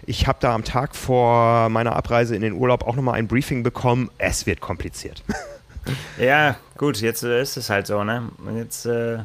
Ich 0.07 0.27
habe 0.27 0.39
da 0.41 0.55
am 0.55 0.65
Tag 0.65 0.95
vor 0.95 1.69
meiner 1.71 1.97
Abreise 1.97 2.37
in 2.37 2.43
den 2.43 2.53
Urlaub 2.53 2.87
auch 2.87 2.95
nochmal 2.95 3.15
ein 3.15 3.27
Briefing 3.27 3.63
bekommen. 3.63 4.11
Es 4.19 4.47
wird 4.47 4.61
kompliziert. 4.61 5.23
Ja, 6.17 6.55
gut, 6.77 7.01
jetzt 7.01 7.25
äh, 7.25 7.43
ist 7.43 7.57
es 7.57 7.69
halt 7.69 7.89
so, 7.89 8.05
ne? 8.05 8.29
Jetzt 8.55 8.87
äh, 8.87 9.19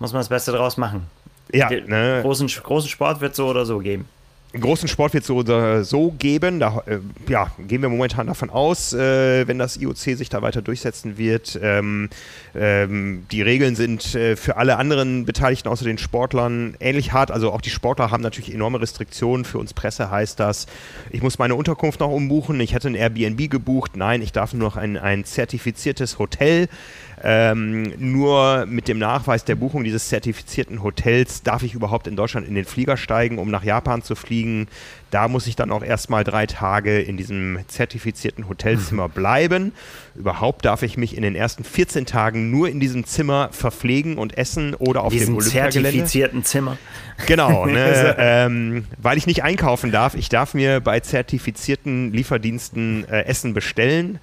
muss 0.00 0.12
man 0.12 0.20
das 0.20 0.28
Beste 0.28 0.50
draus 0.50 0.76
machen. 0.76 1.06
Ja, 1.52 1.70
ne? 1.70 2.18
großen, 2.22 2.48
großen 2.48 2.90
Sport 2.90 3.20
wird 3.20 3.36
so 3.36 3.46
oder 3.46 3.64
so 3.64 3.78
geben. 3.78 4.08
Großen 4.52 4.88
Sport 4.88 5.12
wird 5.12 5.22
es 5.22 5.28
so 5.28 5.36
oder 5.36 5.84
so 5.84 6.12
geben. 6.12 6.58
Da 6.58 6.82
äh, 6.86 6.98
ja, 7.28 7.50
gehen 7.58 7.82
wir 7.82 7.88
momentan 7.88 8.26
davon 8.26 8.48
aus, 8.48 8.94
äh, 8.94 9.46
wenn 9.46 9.58
das 9.58 9.76
IOC 9.76 9.96
sich 9.96 10.28
da 10.28 10.40
weiter 10.40 10.62
durchsetzen 10.62 11.18
wird. 11.18 11.58
Ähm, 11.62 12.08
ähm, 12.54 13.26
die 13.30 13.42
Regeln 13.42 13.76
sind 13.76 14.14
äh, 14.14 14.36
für 14.36 14.56
alle 14.56 14.76
anderen 14.76 15.26
Beteiligten 15.26 15.68
außer 15.68 15.84
den 15.84 15.98
Sportlern 15.98 16.76
ähnlich 16.80 17.12
hart. 17.12 17.30
Also 17.30 17.52
auch 17.52 17.60
die 17.60 17.70
Sportler 17.70 18.10
haben 18.10 18.22
natürlich 18.22 18.54
enorme 18.54 18.80
Restriktionen. 18.80 19.44
Für 19.44 19.58
uns 19.58 19.74
Presse 19.74 20.10
heißt 20.10 20.40
das, 20.40 20.66
ich 21.10 21.22
muss 21.22 21.38
meine 21.38 21.54
Unterkunft 21.54 22.00
noch 22.00 22.10
umbuchen. 22.10 22.58
Ich 22.60 22.72
hätte 22.72 22.88
ein 22.88 22.94
Airbnb 22.94 23.50
gebucht. 23.50 23.96
Nein, 23.96 24.22
ich 24.22 24.32
darf 24.32 24.54
nur 24.54 24.66
noch 24.66 24.76
ein, 24.76 24.96
ein 24.96 25.24
zertifiziertes 25.24 26.18
Hotel 26.18 26.68
ähm, 27.22 27.92
nur 27.98 28.66
mit 28.66 28.88
dem 28.88 28.98
Nachweis 28.98 29.44
der 29.44 29.54
Buchung 29.54 29.84
dieses 29.84 30.08
zertifizierten 30.08 30.82
Hotels 30.82 31.42
darf 31.42 31.62
ich 31.62 31.74
überhaupt 31.74 32.06
in 32.06 32.16
Deutschland 32.16 32.46
in 32.46 32.54
den 32.54 32.64
Flieger 32.64 32.96
steigen, 32.96 33.38
um 33.38 33.50
nach 33.50 33.64
Japan 33.64 34.02
zu 34.02 34.14
fliegen. 34.14 34.68
Da 35.10 35.28
muss 35.28 35.46
ich 35.46 35.56
dann 35.56 35.70
auch 35.70 35.82
erstmal 35.82 36.22
drei 36.22 36.46
Tage 36.46 37.00
in 37.00 37.16
diesem 37.16 37.60
zertifizierten 37.66 38.48
Hotelzimmer 38.48 39.08
bleiben. 39.08 39.72
Überhaupt 40.14 40.64
darf 40.64 40.82
ich 40.82 40.96
mich 40.96 41.16
in 41.16 41.22
den 41.22 41.34
ersten 41.34 41.64
14 41.64 42.06
Tagen 42.06 42.50
nur 42.50 42.68
in 42.68 42.78
diesem 42.78 43.04
Zimmer 43.04 43.48
verpflegen 43.52 44.18
und 44.18 44.36
essen 44.36 44.74
oder 44.74 45.02
auf 45.02 45.12
diesem 45.12 45.34
dem 45.34 45.36
Olympiagelände. 45.38 45.90
zertifizierten 45.90 46.44
Zimmer. 46.44 46.78
Genau, 47.26 47.66
ne, 47.66 48.16
ähm, 48.18 48.84
weil 48.98 49.16
ich 49.16 49.26
nicht 49.26 49.42
einkaufen 49.42 49.90
darf. 49.90 50.14
Ich 50.14 50.28
darf 50.28 50.54
mir 50.54 50.80
bei 50.80 51.00
zertifizierten 51.00 52.12
Lieferdiensten 52.12 53.08
äh, 53.08 53.22
Essen 53.24 53.54
bestellen. 53.54 54.18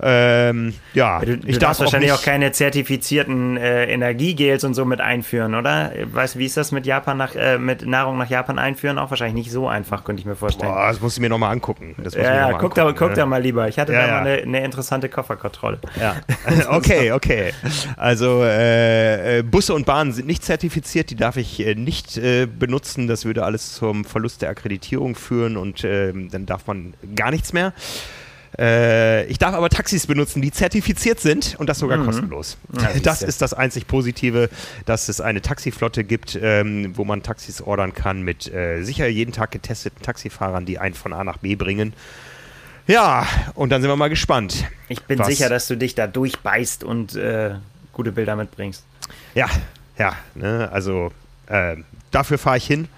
Ähm, 0.00 0.74
ja, 0.92 1.20
du, 1.20 1.38
du 1.38 1.48
ich 1.48 1.58
darf 1.58 1.80
wahrscheinlich 1.80 2.12
auch, 2.12 2.18
auch, 2.18 2.22
keine 2.22 2.52
zertifizierten 2.52 3.56
äh, 3.56 3.86
Energiegels 3.86 4.64
und 4.64 4.74
so 4.74 4.84
mit 4.84 5.00
einführen, 5.00 5.54
oder? 5.54 5.92
Weißt 6.12 6.34
du, 6.34 6.38
wie 6.38 6.46
ist 6.46 6.56
das 6.56 6.72
mit 6.72 6.86
Japan 6.86 7.16
nach, 7.16 7.34
äh, 7.34 7.58
mit 7.58 7.86
Nahrung 7.86 8.18
nach 8.18 8.28
Japan 8.28 8.58
einführen? 8.58 8.98
Auch 8.98 9.10
wahrscheinlich 9.10 9.46
nicht 9.46 9.52
so 9.52 9.68
einfach, 9.68 10.04
könnte 10.04 10.20
ich 10.20 10.26
mir 10.26 10.36
vorstellen. 10.36 10.72
Boah, 10.72 10.88
das 10.88 11.00
musst 11.00 11.16
du 11.16 11.22
mir 11.22 11.30
nochmal 11.30 11.52
angucken. 11.52 11.94
ja, 12.12 12.50
ja 12.50 12.52
guck, 12.58 12.74
da, 12.74 12.92
guck 12.92 13.14
da 13.14 13.24
mal 13.24 13.42
lieber. 13.42 13.68
Ich 13.68 13.78
hatte 13.78 13.92
ja, 13.92 14.00
da 14.00 14.06
ja. 14.06 14.12
mal 14.12 14.20
eine, 14.20 14.42
eine, 14.42 14.64
interessante 14.64 15.08
Kofferkontrolle. 15.08 15.78
Ja. 15.98 16.16
okay, 16.70 17.12
okay. 17.12 17.52
Also 17.96 18.42
äh, 18.42 19.38
äh, 19.38 19.42
Busse 19.42 19.74
und 19.74 19.86
Bahnen 19.86 20.12
sind 20.12 20.26
nicht 20.26 20.44
zertifiziert, 20.44 21.10
die 21.10 21.16
darf 21.16 21.36
ich 21.36 21.64
äh, 21.64 21.74
nicht 21.74 22.16
äh, 22.18 22.46
benutzen. 22.46 23.06
Das 23.06 23.24
würde 23.24 23.44
alles 23.44 23.74
zum 23.74 24.04
Verlust 24.04 24.42
der 24.42 24.50
Akkreditierung 24.50 25.14
führen 25.14 25.56
und 25.56 25.84
ähm, 25.84 26.28
dann 26.30 26.44
darf 26.46 26.66
man 26.66 26.94
gar 27.14 27.30
nichts 27.30 27.52
mehr. 27.52 27.72
Äh, 28.58 29.26
ich 29.26 29.38
darf 29.38 29.54
aber 29.54 29.68
Taxis 29.68 30.06
benutzen, 30.06 30.40
die 30.40 30.50
zertifiziert 30.50 31.20
sind 31.20 31.56
und 31.58 31.68
das 31.68 31.78
sogar 31.78 31.98
mhm. 31.98 32.06
kostenlos. 32.06 32.56
Ja, 32.80 32.90
das 33.02 33.22
ist 33.22 33.42
das 33.42 33.52
einzig 33.52 33.86
Positive, 33.86 34.48
dass 34.86 35.08
es 35.08 35.20
eine 35.20 35.42
Taxiflotte 35.42 36.04
gibt, 36.04 36.38
ähm, 36.40 36.96
wo 36.96 37.04
man 37.04 37.22
Taxis 37.22 37.60
ordern 37.60 37.92
kann 37.92 38.22
mit 38.22 38.52
äh, 38.52 38.82
sicher 38.82 39.06
jeden 39.08 39.32
Tag 39.32 39.50
getesteten 39.50 40.02
Taxifahrern, 40.02 40.64
die 40.64 40.78
einen 40.78 40.94
von 40.94 41.12
A 41.12 41.24
nach 41.24 41.38
B 41.38 41.54
bringen. 41.54 41.92
Ja, 42.86 43.26
und 43.54 43.70
dann 43.70 43.82
sind 43.82 43.90
wir 43.90 43.96
mal 43.96 44.08
gespannt. 44.08 44.64
Ich 44.88 45.02
bin 45.02 45.18
was. 45.18 45.26
sicher, 45.26 45.48
dass 45.48 45.66
du 45.66 45.76
dich 45.76 45.94
da 45.94 46.06
durchbeißt 46.06 46.84
und 46.84 47.16
äh, 47.16 47.56
gute 47.92 48.12
Bilder 48.12 48.36
mitbringst. 48.36 48.84
Ja, 49.34 49.48
ja, 49.98 50.14
ne, 50.34 50.68
also 50.72 51.12
äh, 51.46 51.76
dafür 52.10 52.38
fahre 52.38 52.58
ich 52.58 52.66
hin. 52.66 52.88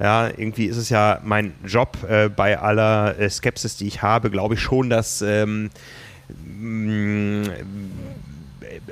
Ja, 0.00 0.28
irgendwie 0.28 0.64
ist 0.64 0.78
es 0.78 0.88
ja 0.88 1.20
mein 1.22 1.52
Job 1.66 1.98
äh, 2.08 2.30
bei 2.30 2.58
aller 2.58 3.18
äh, 3.18 3.28
Skepsis, 3.28 3.76
die 3.76 3.86
ich 3.86 4.00
habe, 4.00 4.30
glaube 4.30 4.54
ich 4.54 4.60
schon, 4.60 4.88
dass 4.88 5.20
ähm, 5.20 5.70
mh, 6.58 7.50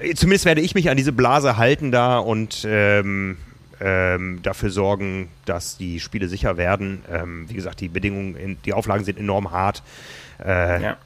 äh, 0.02 0.14
zumindest 0.14 0.44
werde 0.44 0.60
ich 0.60 0.74
mich 0.74 0.90
an 0.90 0.98
diese 0.98 1.12
Blase 1.12 1.56
halten 1.56 1.90
da 1.92 2.18
und 2.18 2.66
ähm, 2.68 3.38
ähm, 3.80 4.40
dafür 4.42 4.70
sorgen, 4.70 5.28
dass 5.44 5.78
die 5.78 6.00
Spiele 6.00 6.28
sicher 6.28 6.56
werden. 6.56 7.02
Ähm, 7.10 7.48
wie 7.48 7.54
gesagt, 7.54 7.80
die 7.80 7.88
Bedingungen, 7.88 8.36
in, 8.36 8.58
die 8.64 8.72
Auflagen 8.72 9.04
sind 9.04 9.18
enorm 9.18 9.50
hart. 9.50 9.82
Äh, 10.44 10.82
ja. 10.82 10.96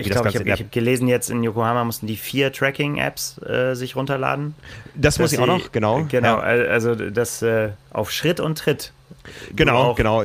Ich 0.00 0.10
glaube, 0.10 0.28
ich 0.30 0.36
habe 0.36 0.50
hab 0.50 0.72
gelesen, 0.72 1.08
jetzt 1.08 1.30
in 1.30 1.42
Yokohama 1.42 1.84
mussten 1.84 2.06
die 2.06 2.16
vier 2.16 2.52
Tracking-Apps 2.52 3.38
äh, 3.42 3.74
sich 3.74 3.96
runterladen. 3.96 4.54
Das 4.94 5.18
muss 5.18 5.32
ich 5.32 5.38
auch 5.38 5.46
noch, 5.46 5.72
genau. 5.72 6.04
Genau, 6.08 6.38
ja. 6.38 6.40
also 6.40 6.94
das 6.94 7.42
äh, 7.42 7.70
auf 7.90 8.10
Schritt 8.10 8.40
und 8.40 8.58
Tritt 8.58 8.92
genau, 9.54 9.94
genau. 9.94 10.24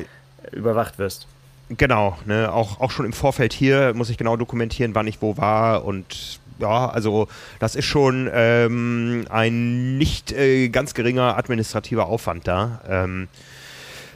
überwacht 0.51 0.97
wirst. 0.97 1.27
Genau, 1.69 2.17
ne, 2.25 2.53
auch, 2.53 2.79
auch 2.79 2.91
schon 2.91 3.05
im 3.05 3.13
Vorfeld 3.13 3.51
hier 3.51 3.93
muss 3.95 4.09
ich 4.09 4.17
genau 4.17 4.37
dokumentieren, 4.37 4.93
wann 4.93 5.07
ich 5.07 5.21
wo 5.21 5.35
war 5.37 5.83
und 5.83 6.39
ja, 6.59 6.89
also 6.89 7.27
das 7.59 7.75
ist 7.75 7.85
schon 7.85 8.29
ähm, 8.31 9.25
ein 9.29 9.97
nicht 9.97 10.31
äh, 10.31 10.69
ganz 10.69 10.93
geringer 10.93 11.37
administrativer 11.37 12.05
Aufwand 12.05 12.47
da. 12.47 12.81
Ähm, 12.87 13.27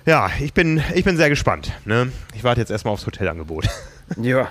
ja, 0.05 0.29
ich 0.39 0.53
bin, 0.53 0.81
ich 0.95 1.03
bin 1.03 1.17
sehr 1.17 1.29
gespannt. 1.29 1.73
Ne? 1.85 2.11
Ich 2.33 2.43
warte 2.43 2.61
jetzt 2.61 2.71
erstmal 2.71 2.93
aufs 2.93 3.05
Hotelangebot. 3.05 3.67
Ja. 4.17 4.49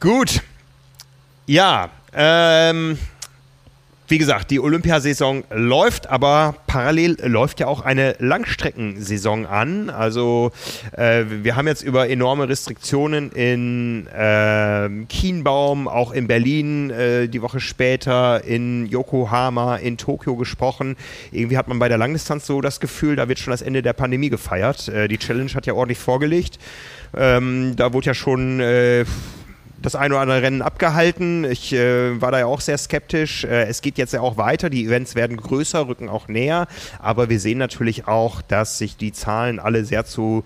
Gut. 0.00 0.42
Ja, 1.46 1.90
ähm, 2.12 2.98
wie 4.12 4.18
gesagt, 4.18 4.50
die 4.50 4.60
Olympiasaison 4.60 5.42
läuft, 5.50 6.10
aber 6.10 6.56
parallel 6.66 7.16
läuft 7.24 7.60
ja 7.60 7.66
auch 7.66 7.80
eine 7.80 8.14
Langstreckensaison 8.18 9.46
an. 9.46 9.88
Also 9.88 10.52
äh, 10.92 11.24
wir 11.28 11.56
haben 11.56 11.66
jetzt 11.66 11.82
über 11.82 12.10
enorme 12.10 12.46
Restriktionen 12.46 13.30
in 13.32 14.06
äh, 14.08 14.90
Kienbaum, 15.08 15.88
auch 15.88 16.12
in 16.12 16.26
Berlin 16.26 16.90
äh, 16.90 17.28
die 17.28 17.40
Woche 17.40 17.60
später, 17.60 18.44
in 18.44 18.86
Yokohama, 18.86 19.76
in 19.76 19.96
Tokio 19.96 20.36
gesprochen. 20.36 20.96
Irgendwie 21.30 21.56
hat 21.56 21.68
man 21.68 21.78
bei 21.78 21.88
der 21.88 21.96
Langdistanz 21.96 22.46
so 22.46 22.60
das 22.60 22.80
Gefühl, 22.80 23.16
da 23.16 23.28
wird 23.28 23.38
schon 23.38 23.52
das 23.52 23.62
Ende 23.62 23.80
der 23.80 23.94
Pandemie 23.94 24.28
gefeiert. 24.28 24.88
Äh, 24.88 25.08
die 25.08 25.16
Challenge 25.16 25.54
hat 25.54 25.64
ja 25.64 25.72
ordentlich 25.72 25.98
vorgelegt. 25.98 26.58
Ähm, 27.16 27.74
da 27.76 27.92
wurde 27.92 28.06
ja 28.06 28.14
schon 28.14 28.60
äh, 28.60 29.04
das 29.82 29.94
eine 29.94 30.14
oder 30.14 30.22
andere 30.22 30.42
Rennen 30.42 30.62
abgehalten. 30.62 31.44
Ich 31.44 31.72
äh, 31.72 32.20
war 32.20 32.32
da 32.32 32.38
ja 32.38 32.46
auch 32.46 32.60
sehr 32.60 32.78
skeptisch. 32.78 33.44
Äh, 33.44 33.64
es 33.64 33.82
geht 33.82 33.98
jetzt 33.98 34.12
ja 34.12 34.20
auch 34.20 34.36
weiter. 34.36 34.70
Die 34.70 34.84
Events 34.84 35.14
werden 35.14 35.36
größer, 35.36 35.86
rücken 35.86 36.08
auch 36.08 36.28
näher. 36.28 36.68
Aber 36.98 37.28
wir 37.28 37.40
sehen 37.40 37.58
natürlich 37.58 38.06
auch, 38.06 38.42
dass 38.42 38.78
sich 38.78 38.96
die 38.96 39.12
Zahlen 39.12 39.58
alle 39.58 39.84
sehr 39.84 40.04
zu 40.04 40.44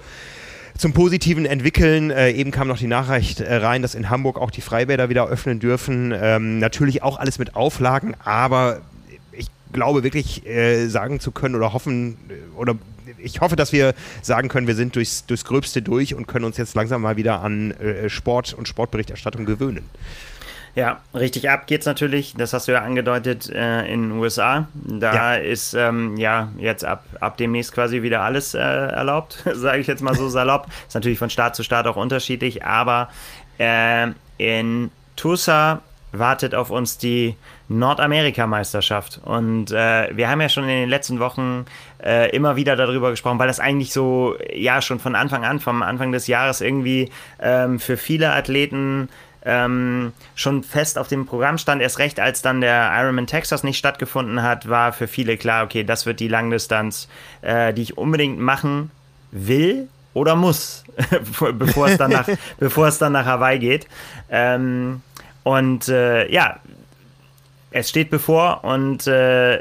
zum 0.77 0.93
Positiven 0.93 1.47
entwickeln. 1.47 2.11
Äh, 2.11 2.33
eben 2.33 2.51
kam 2.51 2.69
noch 2.69 2.79
die 2.79 2.87
Nachricht 2.87 3.41
äh, 3.41 3.57
rein, 3.57 3.83
dass 3.83 3.95
in 3.95 4.11
Hamburg 4.11 4.39
auch 4.39 4.51
die 4.51 4.61
Freibäder 4.61 5.09
wieder 5.09 5.27
öffnen 5.27 5.59
dürfen. 5.59 6.15
Ähm, 6.15 6.59
natürlich 6.59 7.03
auch 7.03 7.19
alles 7.19 7.39
mit 7.39 7.57
Auflagen, 7.57 8.15
aber 8.25 8.81
ich 9.33 9.47
glaube 9.73 10.03
wirklich 10.03 10.47
äh, 10.47 10.89
sagen 10.89 11.21
zu 11.21 11.31
können 11.31 11.55
oder 11.55 11.73
hoffen 11.73 12.19
äh, 12.29 12.59
oder 12.59 12.75
ich 13.19 13.41
hoffe, 13.41 13.57
dass 13.57 13.73
wir 13.73 13.95
sagen 14.23 14.49
können, 14.49 14.67
wir 14.67 14.75
sind 14.75 14.97
durchs, 14.97 15.27
durchs 15.27 15.45
Gröbste 15.45 15.83
durch 15.83 16.15
und 16.15 16.27
können 16.27 16.45
uns 16.45 16.57
jetzt 16.57 16.75
langsam 16.75 17.03
mal 17.03 17.17
wieder 17.17 17.41
an 17.41 17.73
äh, 17.73 18.09
Sport 18.09 18.55
und 18.55 18.69
Sportberichterstattung 18.69 19.45
gewöhnen. 19.45 19.89
Ja, 20.77 21.01
richtig 21.15 21.49
ab 21.49 21.67
geht's 21.67 21.87
natürlich. 21.87 22.35
Das 22.37 22.53
hast 22.53 22.69
du 22.69 22.73
ja 22.73 22.83
angedeutet 22.83 23.49
äh, 23.49 23.87
in 23.87 24.11
den 24.11 24.13
USA. 24.13 24.69
Da 24.75 25.15
ja. 25.15 25.35
ist 25.37 25.73
ähm, 25.73 26.19
ja 26.19 26.53
jetzt 26.59 26.85
ab, 26.85 27.03
ab 27.19 27.39
demnächst 27.39 27.73
quasi 27.73 28.03
wieder 28.03 28.21
alles 28.21 28.53
äh, 28.53 28.59
erlaubt, 28.59 29.43
sage 29.55 29.79
ich 29.79 29.87
jetzt 29.87 30.03
mal 30.03 30.15
so 30.15 30.29
salopp. 30.29 30.67
Ist 30.87 30.95
natürlich 30.95 31.19
von 31.19 31.31
Staat 31.31 31.57
zu 31.57 31.63
Staat 31.63 31.87
auch 31.87 31.97
unterschiedlich, 31.97 32.63
aber 32.63 33.09
äh, 33.59 34.09
in 34.37 34.91
Tulsa 35.17 35.81
wartet 36.13 36.55
auf 36.55 36.69
uns 36.69 36.99
die 36.99 37.37
Nordamerika-Meisterschaft. 37.69 39.21
Und 39.25 39.73
äh, 39.73 40.17
wir 40.17 40.29
haben 40.29 40.41
ja 40.41 40.49
schon 40.49 40.65
in 40.65 40.71
den 40.71 40.89
letzten 40.89 41.19
Wochen 41.19 41.65
äh, 42.03 42.31
immer 42.31 42.57
wieder 42.57 42.77
darüber 42.77 43.11
gesprochen, 43.11 43.39
weil 43.39 43.49
das 43.49 43.61
eigentlich 43.61 43.93
so, 43.93 44.37
ja, 44.53 44.81
schon 44.83 44.99
von 44.99 45.15
Anfang 45.15 45.45
an, 45.45 45.61
vom 45.61 45.83
Anfang 45.83 46.13
des 46.13 46.27
Jahres 46.27 46.61
irgendwie 46.61 47.11
ähm, 47.41 47.79
für 47.81 47.97
viele 47.97 48.33
Athleten 48.33 49.09
ähm, 49.45 50.13
schon 50.35 50.65
fest 50.65 50.99
auf 50.99 51.09
dem 51.09 51.25
Programm 51.25 51.57
stand. 51.57 51.81
Erst 51.81 51.99
recht, 51.99 52.21
als 52.21 52.43
dann 52.43 52.61
der 52.61 52.91
Ironman 52.97 53.27
Texas 53.27 53.63
nicht 53.63 53.79
stattgefunden 53.79 54.43
hat, 54.43 54.69
war 54.69 54.93
für 54.93 55.07
viele 55.07 55.37
klar, 55.37 55.65
okay, 55.65 55.85
das 55.85 56.05
wird 56.05 56.21
die 56.21 56.29
Langdistanz, 56.29 57.09
äh, 57.43 57.73
die 57.73 57.83
ich 57.83 57.97
unbedingt 57.97 58.41
machen 58.41 58.91
will 59.31 59.89
oder 60.15 60.35
muss, 60.35 60.85
bevor, 61.59 61.89
es 61.89 61.99
dann 61.99 62.11
nach, 62.11 62.29
bevor 62.59 62.89
es 62.89 62.99
dann 62.99 63.13
nach 63.13 63.27
Hawaii 63.27 63.59
geht. 63.59 63.87
Ähm, 64.31 65.03
und 65.45 65.89
äh, 65.89 66.29
ja, 66.33 66.59
es 67.77 67.91
steht 67.91 68.09
bevor 68.11 68.65
und 68.65 69.07
äh, 69.07 69.61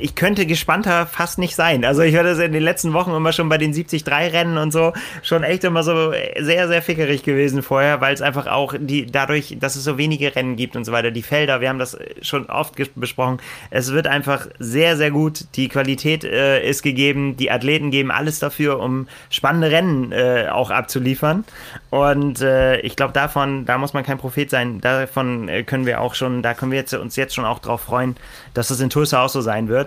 ich 0.00 0.14
könnte 0.14 0.46
gespannter 0.46 1.06
fast 1.06 1.38
nicht 1.38 1.54
sein. 1.54 1.84
Also 1.84 2.02
ich 2.02 2.12
werde 2.12 2.30
das 2.30 2.38
in 2.38 2.52
den 2.52 2.62
letzten 2.62 2.92
Wochen 2.92 3.12
immer 3.12 3.32
schon 3.32 3.48
bei 3.48 3.58
den 3.58 3.72
73-Rennen 3.72 4.58
und 4.58 4.72
so 4.72 4.92
schon 5.22 5.42
echt 5.42 5.64
immer 5.64 5.82
so 5.82 6.12
sehr, 6.38 6.68
sehr 6.68 6.82
fickerig 6.82 7.22
gewesen 7.22 7.62
vorher, 7.62 8.00
weil 8.00 8.14
es 8.14 8.22
einfach 8.22 8.46
auch 8.46 8.74
die, 8.78 9.06
dadurch, 9.06 9.56
dass 9.60 9.76
es 9.76 9.84
so 9.84 9.98
wenige 9.98 10.34
Rennen 10.34 10.56
gibt 10.56 10.76
und 10.76 10.84
so 10.84 10.92
weiter, 10.92 11.10
die 11.10 11.22
Felder, 11.22 11.60
wir 11.60 11.68
haben 11.68 11.78
das 11.78 11.96
schon 12.22 12.46
oft 12.46 12.74
besprochen, 12.94 13.38
es 13.70 13.92
wird 13.92 14.06
einfach 14.06 14.46
sehr, 14.58 14.96
sehr 14.96 15.10
gut. 15.10 15.44
Die 15.54 15.68
Qualität 15.68 16.24
äh, 16.24 16.66
ist 16.68 16.82
gegeben, 16.82 17.36
die 17.36 17.50
Athleten 17.50 17.90
geben 17.90 18.10
alles 18.10 18.38
dafür, 18.38 18.80
um 18.80 19.08
spannende 19.30 19.70
Rennen 19.70 20.12
äh, 20.12 20.48
auch 20.50 20.70
abzuliefern. 20.70 21.44
Und 21.90 22.40
äh, 22.40 22.80
ich 22.80 22.96
glaube, 22.96 23.12
davon, 23.12 23.64
da 23.64 23.78
muss 23.78 23.94
man 23.94 24.04
kein 24.04 24.18
Prophet 24.18 24.50
sein. 24.50 24.80
Davon 24.80 25.48
äh, 25.48 25.62
können 25.62 25.86
wir 25.86 26.00
auch 26.00 26.14
schon, 26.14 26.42
da 26.42 26.54
können 26.54 26.72
wir 26.72 26.78
jetzt, 26.78 26.94
uns 26.94 27.16
jetzt 27.16 27.34
schon 27.34 27.44
auch 27.44 27.58
drauf 27.58 27.82
freuen, 27.82 28.16
dass 28.54 28.70
es 28.70 28.80
in 28.80 28.90
Tulsa 28.90 29.24
auch 29.24 29.28
so 29.28 29.40
sein 29.40 29.68
wird. 29.68 29.77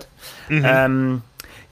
Mhm. 0.50 0.66
Ähm, 0.66 1.22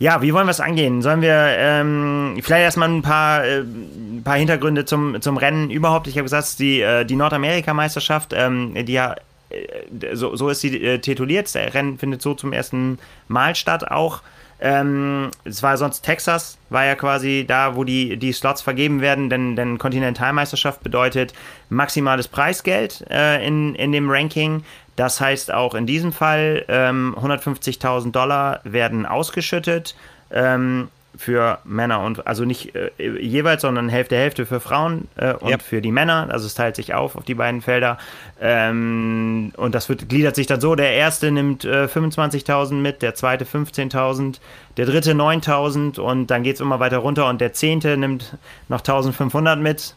Ja, 0.01 0.21
wie 0.21 0.33
wollen 0.33 0.47
wir 0.47 0.51
es 0.51 0.61
angehen? 0.61 1.01
Sollen 1.01 1.21
wir 1.21 1.35
ähm, 1.35 2.39
vielleicht 2.41 2.63
erstmal 2.63 2.87
ein 2.87 3.01
paar, 3.01 3.43
äh, 3.43 3.59
ein 3.59 4.21
paar 4.23 4.37
Hintergründe 4.37 4.85
zum, 4.85 5.21
zum 5.21 5.35
Rennen 5.35 5.69
überhaupt? 5.69 6.07
Ich 6.07 6.15
habe 6.15 6.23
gesagt, 6.23 6.57
die, 6.59 6.79
äh, 6.79 7.03
die 7.03 7.17
Nordamerika-Meisterschaft, 7.17 8.31
ähm, 8.33 8.75
die 8.75 8.93
ja, 8.93 9.15
äh, 9.49 10.15
so, 10.15 10.37
so 10.37 10.47
ist 10.47 10.61
sie 10.61 10.81
äh, 10.81 10.99
tituliert. 10.99 11.53
Der 11.53 11.73
Rennen 11.73 11.97
findet 11.97 12.21
so 12.21 12.33
zum 12.33 12.53
ersten 12.53 12.97
Mal 13.27 13.55
statt 13.55 13.91
auch. 13.91 14.21
Ähm, 14.61 15.31
es 15.43 15.63
war 15.63 15.77
sonst 15.77 16.01
Texas, 16.01 16.57
war 16.69 16.85
ja 16.85 16.95
quasi 16.95 17.45
da, 17.47 17.75
wo 17.75 17.83
die, 17.83 18.17
die 18.17 18.31
Slots 18.33 18.61
vergeben 18.61 19.01
werden, 19.01 19.29
denn, 19.29 19.55
denn 19.55 19.77
Kontinentalmeisterschaft 19.77 20.81
bedeutet 20.81 21.33
maximales 21.69 22.29
Preisgeld 22.29 23.05
äh, 23.09 23.45
in, 23.45 23.75
in 23.75 23.91
dem 23.91 24.09
Ranking. 24.09 24.63
Das 24.99 25.21
heißt 25.21 25.53
auch 25.53 25.75
in 25.75 25.85
diesem 25.85 26.11
Fall 26.11 26.65
ähm, 26.67 27.15
150.000 27.17 28.11
Dollar 28.11 28.59
werden 28.65 29.05
ausgeschüttet. 29.05 29.95
Ähm, 30.29 30.89
für 31.17 31.59
Männer 31.63 32.01
und 32.01 32.27
also 32.27 32.43
nicht 32.43 32.75
äh, 32.75 32.91
jeweils, 32.97 33.61
sondern 33.61 33.87
Hälfte 33.87 34.17
Hälfte 34.17 34.45
für 34.45 34.59
Frauen 34.59 35.07
äh, 35.15 35.33
und 35.33 35.51
yep. 35.51 35.61
für 35.61 35.81
die 35.81 35.91
Männer. 35.91 36.27
Also 36.29 36.47
es 36.47 36.53
teilt 36.53 36.75
sich 36.75 36.93
auf 36.93 37.15
auf 37.15 37.23
die 37.23 37.33
beiden 37.33 37.61
Felder. 37.61 37.97
Ähm, 38.41 39.53
und 39.55 39.73
das 39.73 39.87
wird, 39.87 40.09
gliedert 40.09 40.35
sich 40.35 40.47
dann 40.47 40.59
so: 40.59 40.75
der 40.75 40.91
erste 40.91 41.31
nimmt 41.31 41.63
äh, 41.63 41.85
25.000 41.85 42.73
mit, 42.73 43.01
der 43.01 43.15
zweite 43.15 43.45
15.000, 43.45 44.39
der 44.75 44.85
dritte 44.85 45.13
9.000 45.13 45.99
und 45.99 46.27
dann 46.27 46.43
geht 46.43 46.55
es 46.55 46.61
immer 46.61 46.81
weiter 46.81 46.97
runter 46.97 47.29
und 47.29 47.39
der 47.39 47.53
zehnte 47.53 47.95
nimmt 47.95 48.37
noch 48.67 48.81
1.500 48.81 49.55
mit. 49.55 49.95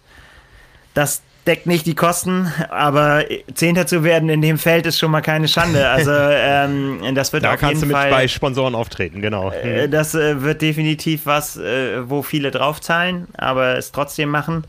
Das 0.94 1.22
deckt 1.47 1.66
nicht 1.66 1.86
die 1.86 1.95
Kosten, 1.95 2.53
aber 2.70 3.24
Zehnter 3.55 3.86
zu 3.86 4.05
werden 4.05 4.28
in 4.28 4.43
dem 4.43 4.59
Feld 4.59 4.86
ist 4.86 4.99
schon 4.99 5.11
mal 5.11 5.22
keine 5.22 5.49
Schande. 5.49 5.88
Also 5.88 6.12
ähm, 6.14 7.01
das 7.14 7.32
wird 7.32 7.45
da 7.45 7.55
auf 7.55 7.61
jeden 7.61 7.70
kannst 7.70 7.82
du 7.82 7.86
mit 7.86 7.97
Fall, 7.97 8.11
bei 8.11 8.28
Sponsoren 8.28 8.74
auftreten, 8.74 9.20
genau. 9.20 9.51
Äh, 9.51 9.88
das 9.88 10.14
äh, 10.14 10.43
wird 10.43 10.62
definitiv 10.62 11.26
was, 11.26 11.57
äh, 11.57 12.09
wo 12.09 12.22
viele 12.22 12.51
draufzahlen, 12.51 13.26
aber 13.36 13.76
es 13.76 13.93
trotzdem 13.93 14.28
machen. 14.28 14.64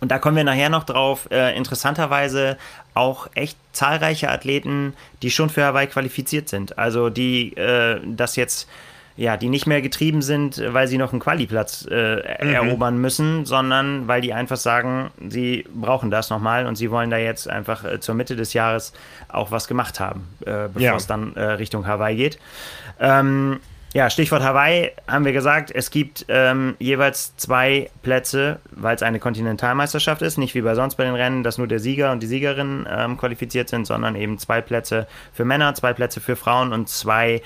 Und 0.00 0.10
da 0.10 0.18
kommen 0.18 0.36
wir 0.36 0.44
nachher 0.44 0.70
noch 0.70 0.84
drauf. 0.84 1.28
Äh, 1.30 1.56
interessanterweise 1.56 2.56
auch 2.94 3.28
echt 3.34 3.56
zahlreiche 3.72 4.30
Athleten, 4.30 4.94
die 5.22 5.30
schon 5.30 5.50
für 5.50 5.64
Hawaii 5.64 5.86
qualifiziert 5.86 6.48
sind. 6.48 6.78
Also 6.78 7.10
die 7.10 7.56
äh, 7.56 8.00
das 8.04 8.36
jetzt 8.36 8.68
ja, 9.20 9.36
die 9.36 9.50
nicht 9.50 9.66
mehr 9.66 9.82
getrieben 9.82 10.22
sind, 10.22 10.62
weil 10.72 10.88
sie 10.88 10.96
noch 10.96 11.12
einen 11.12 11.20
Qualiplatz 11.20 11.86
äh, 11.90 12.42
mhm. 12.42 12.54
erobern 12.54 12.96
müssen, 12.96 13.44
sondern 13.44 14.08
weil 14.08 14.22
die 14.22 14.32
einfach 14.32 14.56
sagen, 14.56 15.10
sie 15.28 15.66
brauchen 15.74 16.10
das 16.10 16.30
nochmal 16.30 16.66
und 16.66 16.76
sie 16.76 16.90
wollen 16.90 17.10
da 17.10 17.18
jetzt 17.18 17.46
einfach 17.46 17.84
äh, 17.84 18.00
zur 18.00 18.14
Mitte 18.14 18.34
des 18.34 18.54
Jahres 18.54 18.94
auch 19.28 19.50
was 19.50 19.68
gemacht 19.68 20.00
haben, 20.00 20.26
äh, 20.46 20.68
bevor 20.68 20.80
ja. 20.80 20.96
es 20.96 21.06
dann 21.06 21.36
äh, 21.36 21.42
Richtung 21.42 21.86
Hawaii 21.86 22.16
geht. 22.16 22.38
Ähm, 22.98 23.60
ja, 23.92 24.08
Stichwort 24.08 24.42
Hawaii 24.42 24.92
haben 25.06 25.26
wir 25.26 25.34
gesagt, 25.34 25.70
es 25.70 25.90
gibt 25.90 26.24
ähm, 26.28 26.76
jeweils 26.78 27.36
zwei 27.36 27.90
Plätze, 28.00 28.58
weil 28.70 28.96
es 28.96 29.02
eine 29.02 29.18
Kontinentalmeisterschaft 29.18 30.22
ist, 30.22 30.38
nicht 30.38 30.54
wie 30.54 30.62
bei 30.62 30.74
sonst 30.74 30.94
bei 30.94 31.04
den 31.04 31.14
Rennen, 31.14 31.42
dass 31.42 31.58
nur 31.58 31.66
der 31.66 31.80
Sieger 31.80 32.10
und 32.12 32.22
die 32.22 32.26
Siegerin 32.26 32.88
ähm, 32.90 33.18
qualifiziert 33.18 33.68
sind, 33.68 33.86
sondern 33.86 34.16
eben 34.16 34.38
zwei 34.38 34.62
Plätze 34.62 35.06
für 35.34 35.44
Männer, 35.44 35.74
zwei 35.74 35.92
Plätze 35.92 36.20
für 36.20 36.36
Frauen 36.36 36.72
und 36.72 36.88
zwei 36.88 37.42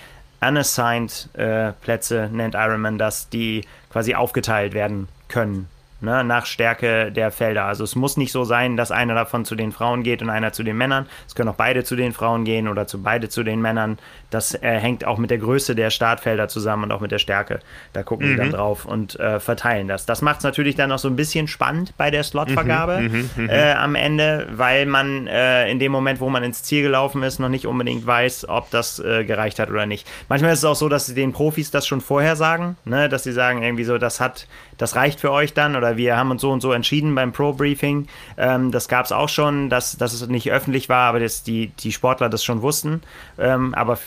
unassigned 0.46 1.28
äh, 1.34 1.72
Plätze 1.72 2.28
nennt 2.32 2.54
Ironman 2.54 2.98
das, 2.98 3.28
die 3.28 3.64
quasi 3.90 4.14
aufgeteilt 4.14 4.74
werden 4.74 5.08
können 5.28 5.68
ne, 6.04 6.24
nach 6.24 6.46
Stärke 6.46 7.10
der 7.10 7.30
Felder. 7.30 7.64
Also 7.64 7.84
es 7.84 7.96
muss 7.96 8.16
nicht 8.16 8.32
so 8.32 8.44
sein, 8.44 8.76
dass 8.76 8.90
einer 8.90 9.14
davon 9.14 9.44
zu 9.44 9.54
den 9.54 9.72
Frauen 9.72 10.02
geht 10.02 10.22
und 10.22 10.30
einer 10.30 10.52
zu 10.52 10.62
den 10.62 10.76
Männern. 10.76 11.06
Es 11.26 11.34
können 11.34 11.48
auch 11.48 11.56
beide 11.56 11.84
zu 11.84 11.96
den 11.96 12.12
Frauen 12.12 12.44
gehen 12.44 12.68
oder 12.68 12.86
zu 12.86 13.02
beide 13.02 13.28
zu 13.28 13.42
den 13.42 13.60
Männern. 13.60 13.98
Das 14.30 14.54
äh, 14.54 14.78
hängt 14.78 15.04
auch 15.04 15.18
mit 15.18 15.30
der 15.30 15.38
Größe 15.38 15.74
der 15.74 15.90
Startfelder 15.90 16.48
zusammen 16.48 16.84
und 16.84 16.92
auch 16.92 17.00
mit 17.00 17.10
der 17.10 17.18
Stärke. 17.18 17.60
Da 17.92 18.02
gucken 18.02 18.28
mhm. 18.28 18.30
die 18.32 18.36
dann 18.36 18.50
drauf 18.50 18.84
und 18.84 19.18
äh, 19.18 19.40
verteilen 19.40 19.88
das. 19.88 20.06
Das 20.06 20.22
macht 20.22 20.38
es 20.38 20.44
natürlich 20.44 20.74
dann 20.74 20.90
noch 20.90 20.98
so 20.98 21.08
ein 21.08 21.16
bisschen 21.16 21.48
spannend 21.48 21.94
bei 21.96 22.10
der 22.10 22.22
Slotvergabe 22.22 23.00
mhm, 23.00 23.30
mhm, 23.36 23.44
mhm, 23.44 23.50
äh, 23.50 23.72
am 23.72 23.94
Ende, 23.94 24.48
weil 24.52 24.86
man 24.86 25.26
äh, 25.26 25.70
in 25.70 25.78
dem 25.78 25.92
Moment, 25.92 26.20
wo 26.20 26.28
man 26.28 26.42
ins 26.42 26.62
Ziel 26.62 26.82
gelaufen 26.82 27.22
ist, 27.22 27.38
noch 27.38 27.48
nicht 27.48 27.66
unbedingt 27.66 28.06
weiß, 28.06 28.48
ob 28.48 28.70
das 28.70 28.98
äh, 28.98 29.24
gereicht 29.24 29.58
hat 29.58 29.70
oder 29.70 29.86
nicht. 29.86 30.06
Manchmal 30.28 30.52
ist 30.52 30.60
es 30.60 30.64
auch 30.64 30.76
so, 30.76 30.88
dass 30.88 31.06
sie 31.06 31.14
den 31.14 31.32
Profis 31.32 31.70
das 31.70 31.86
schon 31.86 32.00
vorher 32.00 32.36
sagen, 32.36 32.76
ne? 32.84 33.08
dass 33.08 33.24
sie 33.24 33.32
sagen 33.32 33.62
irgendwie 33.62 33.84
so, 33.84 33.98
das 33.98 34.20
hat, 34.20 34.46
das 34.78 34.96
reicht 34.96 35.20
für 35.20 35.30
euch 35.30 35.54
dann 35.54 35.76
oder 35.76 35.96
wir 35.96 36.16
haben 36.16 36.30
uns 36.30 36.42
so 36.42 36.50
und 36.50 36.60
so 36.60 36.72
entschieden 36.72 37.14
beim 37.14 37.32
Pro-Briefing. 37.32 38.08
Ähm, 38.36 38.70
das 38.70 38.88
gab 38.88 39.04
es 39.04 39.12
auch 39.12 39.28
schon, 39.28 39.70
dass, 39.70 39.96
dass 39.96 40.12
es 40.12 40.26
nicht 40.28 40.50
öffentlich 40.50 40.88
war, 40.88 41.08
aber 41.08 41.20
dass 41.20 41.42
die, 41.42 41.68
die 41.68 41.92
Sportler 41.92 42.28
das 42.28 42.44
schon 42.44 42.62
wussten. 42.62 43.02
Ähm, 43.38 43.74
aber 43.74 43.98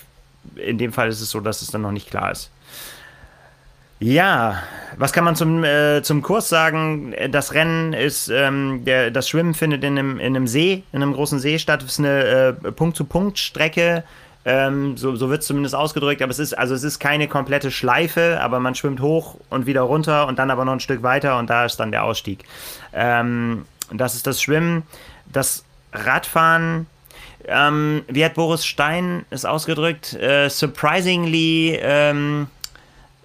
in 0.56 0.78
dem 0.78 0.94
Fall 0.94 1.10
ist 1.10 1.22
es 1.22 1.30
so, 1.30 1.40
dass 1.40 1.62
es 1.62 1.72
dann 1.72 1.82
noch 1.82 1.92
nicht 1.92 2.10
klar 2.10 2.32
ist. 2.32 2.52
Ja, 4.00 4.62
was 4.96 5.12
kann 5.12 5.24
man 5.24 5.36
zum, 5.36 5.64
äh, 5.64 6.04
zum 6.04 6.22
Kurs 6.22 6.50
sagen? 6.50 7.16
Das 7.32 7.56
Rennen 7.56 7.94
ist, 7.94 8.30
ähm, 8.30 8.86
der, 8.86 9.10
das 9.10 9.28
Schwimmen 9.28 9.56
findet 9.56 9.84
in 9.84 9.98
einem, 9.98 10.20
in 10.20 10.36
einem 10.36 10.48
See, 10.48 10.84
in 10.92 11.02
einem 11.02 11.14
großen 11.14 11.40
See 11.40 11.58
statt. 11.58 11.82
Es 11.82 11.94
ist 11.94 12.00
eine 12.00 12.58
äh, 12.64 12.72
Punkt-zu-Punkt-Strecke. 12.72 14.04
Ähm, 14.50 14.96
so 14.96 15.18
so 15.18 15.30
wird 15.30 15.42
es 15.42 15.48
zumindest 15.48 15.76
ausgedrückt, 15.76 16.22
aber 16.22 16.32
es 16.32 16.40
ist, 16.40 16.58
also 16.58 16.74
es 16.74 16.86
ist 16.86 17.00
keine 17.00 17.28
komplette 17.28 17.70
Schleife, 17.70 18.40
aber 18.40 18.62
man 18.62 18.76
schwimmt 18.76 19.02
hoch 19.02 19.36
und 19.50 19.66
wieder 19.66 19.82
runter 19.82 20.26
und 20.26 20.40
dann 20.40 20.50
aber 20.50 20.64
noch 20.64 20.72
ein 20.72 20.80
Stück 20.80 21.04
weiter 21.04 21.38
und 21.38 21.50
da 21.50 21.66
ist 21.66 21.76
dann 21.82 21.92
der 21.92 22.06
Ausstieg. 22.06 22.46
Ähm, 22.94 23.66
das 23.92 24.16
ist 24.16 24.26
das 24.26 24.42
Schwimmen. 24.42 24.84
Das 25.34 25.66
Radfahren, 25.92 26.88
ähm, 27.46 28.06
wie 28.08 28.24
hat 28.24 28.36
Boris 28.36 28.66
Stein 28.66 29.26
es 29.32 29.44
ausgedrückt? 29.44 30.14
Äh, 30.14 30.50
surprisingly, 30.50 31.78
ähm, 31.82 32.48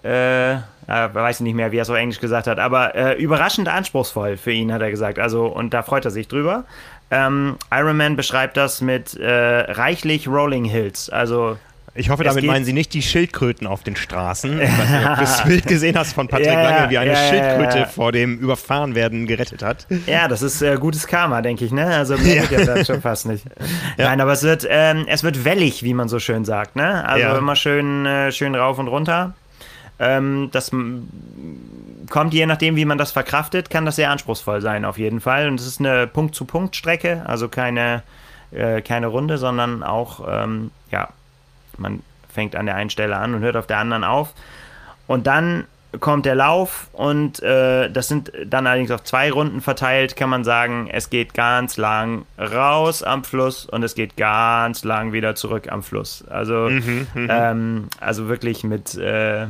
äh, 0.03 0.57
weiß 0.87 1.39
nicht 1.39 1.53
mehr, 1.53 1.71
wie 1.71 1.77
er 1.77 1.83
es 1.83 1.89
auf 1.89 1.95
Englisch 1.95 2.19
gesagt 2.19 2.47
hat, 2.47 2.59
aber 2.59 2.95
äh, 2.95 3.13
überraschend 3.13 3.69
anspruchsvoll 3.69 4.35
für 4.35 4.51
ihn, 4.51 4.73
hat 4.73 4.81
er 4.81 4.91
gesagt. 4.91 5.19
Also, 5.19 5.45
und 5.45 5.73
da 5.73 5.83
freut 5.83 6.03
er 6.03 6.11
sich 6.11 6.27
drüber. 6.27 6.65
Ähm, 7.13 7.57
Iron 7.71 7.97
Man 7.97 8.15
beschreibt 8.15 8.57
das 8.57 8.81
mit 8.81 9.15
äh, 9.15 9.29
reichlich 9.29 10.27
Rolling 10.27 10.65
Hills. 10.65 11.09
Also 11.09 11.57
ich 11.95 12.09
hoffe, 12.09 12.23
damit 12.23 12.43
meinen 12.45 12.65
Sie 12.65 12.73
nicht 12.73 12.91
die 12.95 13.03
Schildkröten 13.03 13.67
auf 13.67 13.83
den 13.83 13.95
Straßen. 13.95 14.59
Ich 14.59 14.77
weiß 14.77 14.89
nicht, 14.89 15.05
ob 15.05 15.15
du 15.15 15.21
das 15.21 15.43
Bild 15.43 15.67
gesehen 15.67 15.95
hast 15.95 16.13
von 16.13 16.27
Patrick 16.27 16.47
ja, 16.47 16.63
Lange, 16.63 16.89
wie 16.89 16.97
eine 16.97 17.11
ja, 17.11 17.29
Schildkröte 17.29 17.79
ja, 17.79 17.85
vor 17.85 18.11
dem 18.11 18.39
Überfahrenwerden 18.39 19.27
gerettet 19.27 19.61
hat. 19.61 19.85
Ja, 20.07 20.27
das 20.27 20.41
ist 20.41 20.63
äh, 20.63 20.75
gutes 20.77 21.05
Karma, 21.05 21.43
denke 21.43 21.65
ich. 21.65 21.71
Ne? 21.71 21.85
Also 21.85 22.17
mehr 22.17 22.45
ja. 22.49 22.65
das 22.65 22.87
schon 22.87 23.01
fast 23.01 23.27
nicht. 23.27 23.45
Nein, 23.97 24.19
aber 24.21 24.31
es 24.31 24.41
wird, 24.41 24.65
ähm, 24.67 25.05
es 25.07 25.23
wird 25.23 25.45
wellig, 25.45 25.83
wie 25.83 25.93
man 25.93 26.09
so 26.09 26.17
schön 26.17 26.45
sagt. 26.45 26.75
Ne? 26.75 27.07
Also 27.07 27.37
immer 27.37 27.55
schön, 27.55 28.07
äh, 28.07 28.31
schön 28.31 28.55
rauf 28.55 28.79
und 28.79 28.87
runter. 28.87 29.35
Ähm, 29.99 30.49
das 30.51 30.71
kommt 32.09 32.33
je 32.33 32.45
nachdem, 32.45 32.75
wie 32.75 32.85
man 32.85 32.97
das 32.97 33.11
verkraftet, 33.11 33.69
kann 33.69 33.85
das 33.85 33.95
sehr 33.95 34.11
anspruchsvoll 34.11 34.61
sein, 34.61 34.85
auf 34.85 34.97
jeden 34.97 35.21
Fall. 35.21 35.47
Und 35.47 35.59
es 35.59 35.67
ist 35.67 35.79
eine 35.79 36.07
Punkt-zu-Punkt-Strecke, 36.07 37.23
also 37.25 37.49
keine, 37.49 38.03
äh, 38.51 38.81
keine 38.81 39.07
Runde, 39.07 39.37
sondern 39.37 39.83
auch, 39.83 40.25
ähm, 40.27 40.71
ja, 40.91 41.09
man 41.77 42.01
fängt 42.29 42.55
an 42.55 42.65
der 42.65 42.75
einen 42.75 42.89
Stelle 42.89 43.17
an 43.17 43.33
und 43.35 43.41
hört 43.41 43.55
auf 43.55 43.67
der 43.67 43.77
anderen 43.77 44.03
auf. 44.03 44.33
Und 45.07 45.27
dann 45.27 45.65
kommt 45.99 46.25
der 46.25 46.35
Lauf 46.35 46.87
und 46.93 47.41
äh, 47.43 47.89
das 47.89 48.07
sind 48.07 48.31
dann 48.45 48.65
allerdings 48.65 48.91
auf 48.91 49.03
zwei 49.03 49.31
Runden 49.31 49.61
verteilt, 49.61 50.15
kann 50.15 50.29
man 50.29 50.43
sagen, 50.43 50.89
es 50.91 51.09
geht 51.09 51.33
ganz 51.33 51.77
lang 51.77 52.25
raus 52.39 53.03
am 53.03 53.23
Fluss 53.23 53.65
und 53.65 53.83
es 53.83 53.93
geht 53.93 54.17
ganz 54.17 54.83
lang 54.83 55.13
wieder 55.13 55.35
zurück 55.35 55.71
am 55.71 55.83
Fluss. 55.83 56.23
Also, 56.27 56.69
mhm, 56.69 57.07
mhm. 57.13 57.27
ähm, 57.29 57.87
also 57.99 58.27
wirklich 58.27 58.63
mit, 58.63 58.95
äh, 58.95 59.47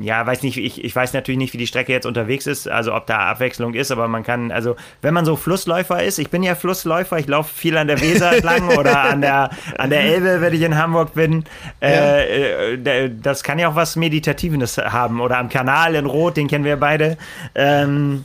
ja, 0.00 0.26
weiß 0.26 0.42
nicht, 0.42 0.56
ich, 0.56 0.82
ich 0.82 0.94
weiß 0.94 1.12
natürlich 1.12 1.38
nicht, 1.38 1.52
wie 1.52 1.58
die 1.58 1.66
Strecke 1.66 1.92
jetzt 1.92 2.06
unterwegs 2.06 2.46
ist, 2.46 2.68
also 2.68 2.94
ob 2.94 3.06
da 3.06 3.18
Abwechslung 3.18 3.74
ist, 3.74 3.90
aber 3.90 4.08
man 4.08 4.22
kann, 4.22 4.50
also 4.50 4.76
wenn 5.02 5.14
man 5.14 5.24
so 5.24 5.36
Flussläufer 5.36 6.02
ist, 6.02 6.18
ich 6.18 6.30
bin 6.30 6.42
ja 6.42 6.54
Flussläufer, 6.54 7.18
ich 7.18 7.26
laufe 7.26 7.52
viel 7.54 7.76
an 7.76 7.86
der 7.86 8.00
Weser 8.00 8.32
entlang 8.36 8.68
oder 8.76 9.02
an 9.02 9.20
der, 9.20 9.50
an 9.78 9.90
der 9.90 10.00
Elbe, 10.00 10.40
wenn 10.40 10.54
ich 10.54 10.62
in 10.62 10.76
Hamburg 10.76 11.14
bin. 11.14 11.44
Äh, 11.80 12.74
ja. 12.76 12.92
äh, 12.92 13.10
das 13.22 13.42
kann 13.42 13.58
ja 13.58 13.68
auch 13.68 13.76
was 13.76 13.96
Meditatives 13.96 14.78
haben 14.78 15.20
oder 15.20 15.38
am 15.38 15.48
Kanal 15.48 15.94
in 15.94 16.06
Rot, 16.06 16.36
den 16.36 16.48
kennen 16.48 16.64
wir 16.64 16.76
beide. 16.76 17.16
Ähm, 17.54 18.24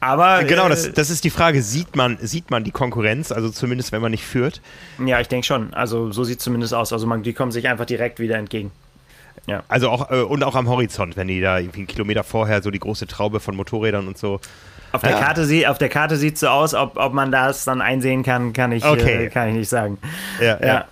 aber 0.00 0.44
genau, 0.44 0.68
das, 0.68 0.86
äh, 0.86 0.92
das 0.92 1.10
ist 1.10 1.24
die 1.24 1.30
Frage. 1.30 1.62
Sieht 1.62 1.94
man, 1.94 2.18
sieht 2.20 2.50
man 2.50 2.64
die 2.64 2.70
Konkurrenz? 2.70 3.32
Also 3.32 3.50
zumindest, 3.50 3.92
wenn 3.92 4.00
man 4.00 4.10
nicht 4.10 4.24
führt? 4.24 4.62
Ja, 5.04 5.20
ich 5.20 5.28
denke 5.28 5.46
schon. 5.46 5.74
Also 5.74 6.10
so 6.10 6.24
sieht 6.24 6.38
es 6.38 6.44
zumindest 6.44 6.72
aus. 6.72 6.92
Also 6.92 7.06
man, 7.06 7.22
die 7.22 7.34
kommen 7.34 7.52
sich 7.52 7.68
einfach 7.68 7.84
direkt 7.84 8.18
wieder 8.18 8.36
entgegen. 8.36 8.72
Ja. 9.46 9.62
Also 9.68 9.90
auch 9.90 10.10
äh, 10.10 10.22
und 10.22 10.44
auch 10.44 10.54
am 10.54 10.68
Horizont, 10.68 11.16
wenn 11.16 11.28
die 11.28 11.40
da 11.40 11.58
irgendwie 11.58 11.80
einen 11.80 11.86
Kilometer 11.86 12.24
vorher 12.24 12.62
so 12.62 12.70
die 12.70 12.78
große 12.78 13.06
Traube 13.06 13.40
von 13.40 13.56
Motorrädern 13.56 14.06
und 14.06 14.18
so. 14.18 14.40
Auf 14.92 15.02
der, 15.02 15.12
ja. 15.12 15.20
Karte, 15.20 15.44
sie, 15.44 15.66
auf 15.66 15.78
der 15.78 15.88
Karte 15.88 16.16
sieht 16.16 16.34
es 16.34 16.40
so 16.40 16.48
aus, 16.48 16.74
ob, 16.74 16.96
ob 16.96 17.12
man 17.12 17.30
das 17.30 17.64
dann 17.64 17.80
einsehen 17.80 18.24
kann, 18.24 18.52
kann 18.52 18.72
ich, 18.72 18.84
okay. 18.84 19.26
äh, 19.26 19.28
kann 19.28 19.48
ich 19.48 19.54
nicht 19.54 19.68
sagen. 19.68 19.98
Ja, 20.40 20.58
ja. 20.60 20.66
ja. 20.66 20.84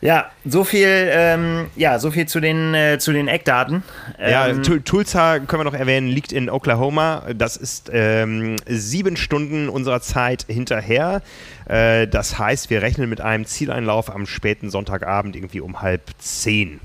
Ja, 0.00 0.30
so 0.44 0.62
viel, 0.62 0.86
ähm, 1.10 1.66
ja, 1.74 1.98
so 1.98 2.12
viel 2.12 2.26
zu 2.26 2.38
den, 2.38 2.72
äh, 2.72 2.98
zu 3.00 3.12
den 3.12 3.26
Eckdaten. 3.26 3.82
ja, 4.20 4.46
ähm, 4.46 4.62
Tulsa 4.62 5.40
können 5.40 5.60
wir 5.60 5.64
noch 5.64 5.74
erwähnen, 5.74 6.06
liegt 6.06 6.32
in 6.32 6.48
Oklahoma. 6.48 7.24
Das 7.34 7.56
ist 7.56 7.90
ähm, 7.92 8.56
sieben 8.66 9.16
Stunden 9.16 9.68
unserer 9.68 10.00
Zeit 10.00 10.44
hinterher. 10.46 11.20
Äh, 11.66 12.06
das 12.06 12.38
heißt, 12.38 12.70
wir 12.70 12.80
rechnen 12.80 13.10
mit 13.10 13.20
einem 13.20 13.44
Zieleinlauf 13.44 14.14
am 14.14 14.26
späten 14.26 14.70
Sonntagabend 14.70 15.34
irgendwie 15.34 15.60
um 15.60 15.82
halb 15.82 16.02
zehn. 16.18 16.78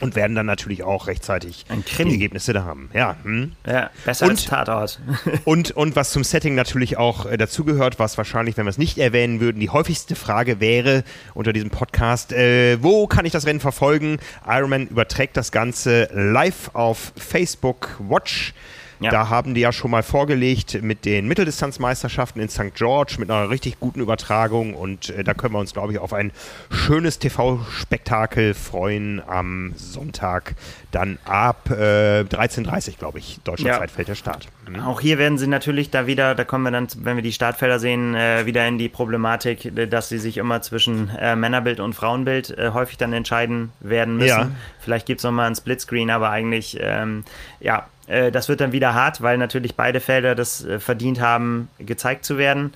Und 0.00 0.16
werden 0.16 0.34
dann 0.34 0.46
natürlich 0.46 0.82
auch 0.82 1.06
rechtzeitig 1.06 1.66
die 1.68 2.10
Ergebnisse 2.10 2.52
da 2.52 2.64
haben. 2.64 2.90
Ja, 2.94 3.16
hm. 3.22 3.52
ja 3.66 3.90
besser 4.04 4.26
und, 4.26 4.32
als 4.32 4.44
Tatort. 4.44 5.00
und, 5.44 5.70
und 5.72 5.96
was 5.96 6.10
zum 6.10 6.24
Setting 6.24 6.54
natürlich 6.54 6.96
auch 6.96 7.26
äh, 7.26 7.36
dazugehört, 7.36 7.98
was 7.98 8.18
wahrscheinlich, 8.18 8.56
wenn 8.56 8.66
wir 8.66 8.70
es 8.70 8.78
nicht 8.78 8.98
erwähnen 8.98 9.40
würden, 9.40 9.60
die 9.60 9.70
häufigste 9.70 10.16
Frage 10.16 10.60
wäre 10.60 11.04
unter 11.34 11.52
diesem 11.52 11.70
Podcast, 11.70 12.32
äh, 12.32 12.82
wo 12.82 13.06
kann 13.06 13.24
ich 13.24 13.32
das 13.32 13.46
Rennen 13.46 13.60
verfolgen? 13.60 14.18
Ironman 14.46 14.86
überträgt 14.88 15.36
das 15.36 15.52
Ganze 15.52 16.08
live 16.12 16.70
auf 16.74 17.12
Facebook 17.16 17.96
Watch. 17.98 18.54
Ja. 19.00 19.10
Da 19.10 19.28
haben 19.30 19.54
die 19.54 19.62
ja 19.62 19.72
schon 19.72 19.90
mal 19.90 20.02
vorgelegt 20.02 20.82
mit 20.82 21.06
den 21.06 21.26
Mitteldistanzmeisterschaften 21.26 22.40
in 22.40 22.50
St. 22.50 22.74
George 22.74 23.16
mit 23.18 23.30
einer 23.30 23.48
richtig 23.48 23.80
guten 23.80 24.00
Übertragung 24.00 24.74
und 24.74 25.08
äh, 25.10 25.24
da 25.24 25.32
können 25.32 25.54
wir 25.54 25.58
uns, 25.58 25.72
glaube 25.72 25.92
ich, 25.92 25.98
auf 25.98 26.12
ein 26.12 26.32
schönes 26.70 27.18
TV-Spektakel 27.18 28.52
freuen 28.52 29.22
am 29.26 29.72
Sonntag. 29.76 30.54
Dann 30.90 31.18
ab 31.24 31.70
äh, 31.70 32.22
13.30 32.22 32.98
glaube 32.98 33.18
ich, 33.18 33.40
deutscher 33.42 33.68
ja. 33.68 33.78
Zeit 33.78 33.90
fällt 33.90 34.08
der 34.08 34.14
Start. 34.14 34.48
Mhm. 34.68 34.80
Auch 34.80 35.00
hier 35.00 35.16
werden 35.16 35.38
sie 35.38 35.46
natürlich 35.46 35.90
da 35.90 36.06
wieder, 36.06 36.34
da 36.34 36.44
kommen 36.44 36.64
wir 36.64 36.70
dann, 36.70 36.88
wenn 36.98 37.16
wir 37.16 37.22
die 37.22 37.32
Startfelder 37.32 37.78
sehen, 37.78 38.14
äh, 38.14 38.44
wieder 38.44 38.66
in 38.68 38.76
die 38.76 38.90
Problematik, 38.90 39.72
dass 39.90 40.10
sie 40.10 40.18
sich 40.18 40.36
immer 40.36 40.60
zwischen 40.60 41.10
äh, 41.18 41.36
Männerbild 41.36 41.80
und 41.80 41.94
Frauenbild 41.94 42.50
äh, 42.50 42.70
häufig 42.74 42.98
dann 42.98 43.14
entscheiden 43.14 43.72
werden 43.80 44.16
müssen. 44.16 44.28
Ja. 44.28 44.50
Vielleicht 44.78 45.06
gibt 45.06 45.20
es 45.20 45.24
nochmal 45.24 45.46
ein 45.46 45.54
Splitscreen, 45.54 46.10
aber 46.10 46.30
eigentlich, 46.30 46.78
ähm, 46.80 47.24
ja, 47.60 47.86
äh, 48.10 48.32
das 48.32 48.48
wird 48.48 48.60
dann 48.60 48.72
wieder 48.72 48.94
hart, 48.94 49.22
weil 49.22 49.38
natürlich 49.38 49.76
beide 49.76 50.00
Felder 50.00 50.34
das 50.34 50.64
äh, 50.64 50.80
verdient 50.80 51.20
haben, 51.20 51.68
gezeigt 51.78 52.24
zu 52.24 52.38
werden. 52.38 52.72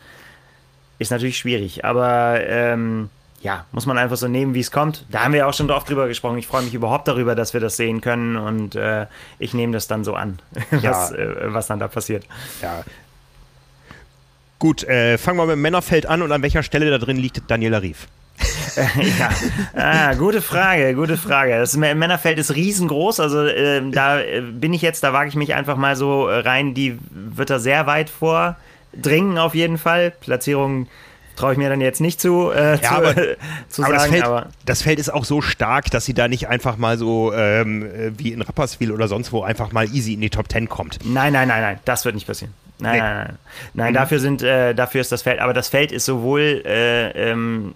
Ist 0.98 1.10
natürlich 1.10 1.36
schwierig, 1.36 1.84
aber 1.84 2.40
ähm, 2.46 3.10
ja, 3.42 3.66
muss 3.72 3.84
man 3.84 3.98
einfach 3.98 4.16
so 4.16 4.26
nehmen, 4.28 4.54
wie 4.54 4.60
es 4.60 4.70
kommt. 4.70 5.04
Da 5.10 5.24
haben 5.24 5.34
wir 5.34 5.46
auch 5.46 5.52
schon 5.52 5.70
oft 5.70 5.88
drüber 5.88 6.08
gesprochen. 6.08 6.38
Ich 6.38 6.46
freue 6.46 6.62
mich 6.62 6.72
überhaupt 6.72 7.08
darüber, 7.08 7.34
dass 7.34 7.52
wir 7.52 7.60
das 7.60 7.76
sehen 7.76 8.00
können 8.00 8.36
und 8.36 8.74
äh, 8.74 9.06
ich 9.38 9.52
nehme 9.52 9.72
das 9.72 9.86
dann 9.86 10.04
so 10.04 10.14
an, 10.14 10.38
was, 10.70 10.82
ja. 10.82 11.10
äh, 11.14 11.52
was 11.52 11.66
dann 11.66 11.78
da 11.78 11.88
passiert. 11.88 12.26
Ja. 12.62 12.84
Gut, 14.58 14.84
äh, 14.84 15.18
fangen 15.18 15.36
wir 15.38 15.46
mit 15.46 15.56
dem 15.56 15.62
Männerfeld 15.62 16.06
an 16.06 16.22
und 16.22 16.32
an 16.32 16.40
welcher 16.42 16.62
Stelle 16.62 16.90
da 16.90 16.98
drin 16.98 17.18
liegt 17.18 17.42
Daniela 17.50 17.82
Rief? 17.82 18.06
ja, 19.18 19.30
ah, 19.74 20.14
gute 20.14 20.42
Frage, 20.42 20.94
gute 20.94 21.16
Frage. 21.16 21.58
Das 21.58 21.76
Männerfeld 21.76 22.38
ist 22.38 22.54
riesengroß, 22.54 23.20
also 23.20 23.44
äh, 23.44 23.82
da 23.90 24.20
äh, 24.20 24.40
bin 24.40 24.72
ich 24.72 24.82
jetzt, 24.82 25.04
da 25.04 25.12
wage 25.12 25.28
ich 25.28 25.36
mich 25.36 25.54
einfach 25.54 25.76
mal 25.76 25.96
so 25.96 26.26
rein, 26.26 26.74
die 26.74 26.98
wird 27.10 27.50
da 27.50 27.58
sehr 27.58 27.86
weit 27.86 28.10
vordringen 28.10 29.38
auf 29.38 29.54
jeden 29.54 29.78
Fall. 29.78 30.10
Platzierung 30.10 30.88
traue 31.36 31.52
ich 31.52 31.58
mir 31.58 31.68
dann 31.68 31.80
jetzt 31.80 32.00
nicht 32.00 32.20
zu, 32.20 32.50
äh, 32.50 32.72
ja, 32.72 32.78
zu, 32.78 32.88
aber, 32.94 33.14
zu 33.68 33.84
aber 33.84 33.98
sagen. 33.98 34.02
Das 34.02 34.08
Feld, 34.08 34.24
aber 34.24 34.48
das 34.66 34.82
Feld 34.82 34.98
ist 34.98 35.12
auch 35.12 35.24
so 35.24 35.40
stark, 35.40 35.90
dass 35.90 36.04
sie 36.04 36.14
da 36.14 36.28
nicht 36.28 36.48
einfach 36.48 36.76
mal 36.76 36.98
so 36.98 37.32
ähm, 37.32 37.88
wie 38.16 38.32
in 38.32 38.42
Rapperswil 38.42 38.92
oder 38.92 39.08
sonst 39.08 39.32
wo 39.32 39.42
einfach 39.42 39.72
mal 39.72 39.86
easy 39.94 40.14
in 40.14 40.20
die 40.20 40.30
Top 40.30 40.48
Ten 40.48 40.68
kommt. 40.68 40.98
Nein, 41.04 41.32
nein, 41.32 41.48
nein, 41.48 41.62
nein, 41.62 41.78
das 41.84 42.04
wird 42.04 42.14
nicht 42.14 42.26
passieren. 42.26 42.52
Nein, 42.78 42.92
nee. 42.92 43.00
nein, 43.00 43.16
nein. 43.16 43.38
Nein, 43.74 43.92
mhm. 43.92 43.94
dafür, 43.94 44.18
sind, 44.18 44.42
äh, 44.42 44.74
dafür 44.74 45.00
ist 45.00 45.12
das 45.12 45.22
Feld, 45.22 45.40
aber 45.40 45.54
das 45.54 45.68
Feld 45.68 45.92
ist 45.92 46.04
sowohl 46.06 46.62
äh, 46.66 47.30
ähm, 47.30 47.72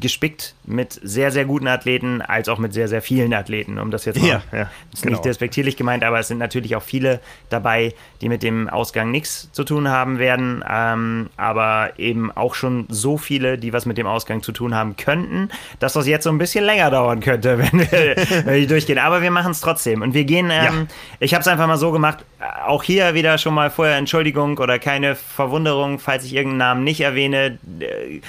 gespickt 0.00 0.54
mit 0.64 0.98
sehr, 1.02 1.30
sehr 1.30 1.44
guten 1.44 1.68
Athleten, 1.68 2.22
als 2.22 2.48
auch 2.48 2.58
mit 2.58 2.72
sehr, 2.72 2.88
sehr 2.88 3.02
vielen 3.02 3.32
Athleten, 3.34 3.78
um 3.78 3.90
das 3.90 4.04
jetzt 4.04 4.20
mal, 4.20 4.28
ja, 4.28 4.42
ja, 4.52 4.70
ist 4.92 5.02
genau. 5.02 5.12
nicht 5.16 5.24
despektierlich 5.24 5.76
gemeint, 5.76 6.04
aber 6.04 6.18
es 6.18 6.28
sind 6.28 6.38
natürlich 6.38 6.76
auch 6.76 6.82
viele 6.82 7.20
dabei, 7.50 7.94
die 8.20 8.28
mit 8.28 8.42
dem 8.42 8.68
Ausgang 8.68 9.10
nichts 9.10 9.50
zu 9.52 9.64
tun 9.64 9.88
haben 9.88 10.18
werden, 10.18 10.64
ähm, 10.68 11.30
aber 11.36 11.92
eben 11.98 12.30
auch 12.30 12.54
schon 12.54 12.86
so 12.88 13.18
viele, 13.18 13.58
die 13.58 13.72
was 13.72 13.86
mit 13.86 13.98
dem 13.98 14.06
Ausgang 14.06 14.42
zu 14.42 14.52
tun 14.52 14.74
haben 14.74 14.96
könnten, 14.96 15.48
dass 15.78 15.94
das 15.94 16.06
jetzt 16.06 16.24
so 16.24 16.30
ein 16.30 16.38
bisschen 16.38 16.64
länger 16.64 16.90
dauern 16.90 17.20
könnte, 17.20 17.58
wenn 17.72 17.80
wir, 17.80 18.16
wenn 18.44 18.54
wir 18.54 18.66
durchgehen. 18.66 18.98
Aber 18.98 19.22
wir 19.22 19.30
machen 19.30 19.52
es 19.52 19.60
trotzdem 19.60 20.02
und 20.02 20.14
wir 20.14 20.24
gehen, 20.24 20.50
ähm, 20.50 20.88
ja. 20.90 20.96
ich 21.20 21.34
habe 21.34 21.40
es 21.40 21.48
einfach 21.48 21.66
mal 21.66 21.78
so 21.78 21.92
gemacht, 21.92 22.24
auch 22.66 22.82
hier 22.82 23.14
wieder 23.14 23.38
schon 23.38 23.54
mal 23.54 23.70
vorher 23.70 23.96
Entschuldigung 23.96 24.58
oder 24.58 24.78
keine 24.78 25.14
Verwunderung, 25.14 25.98
falls 25.98 26.24
ich 26.24 26.34
irgendeinen 26.34 26.58
Namen 26.58 26.84
nicht 26.84 27.00
erwähne. 27.00 27.58
Äh, 27.80 28.20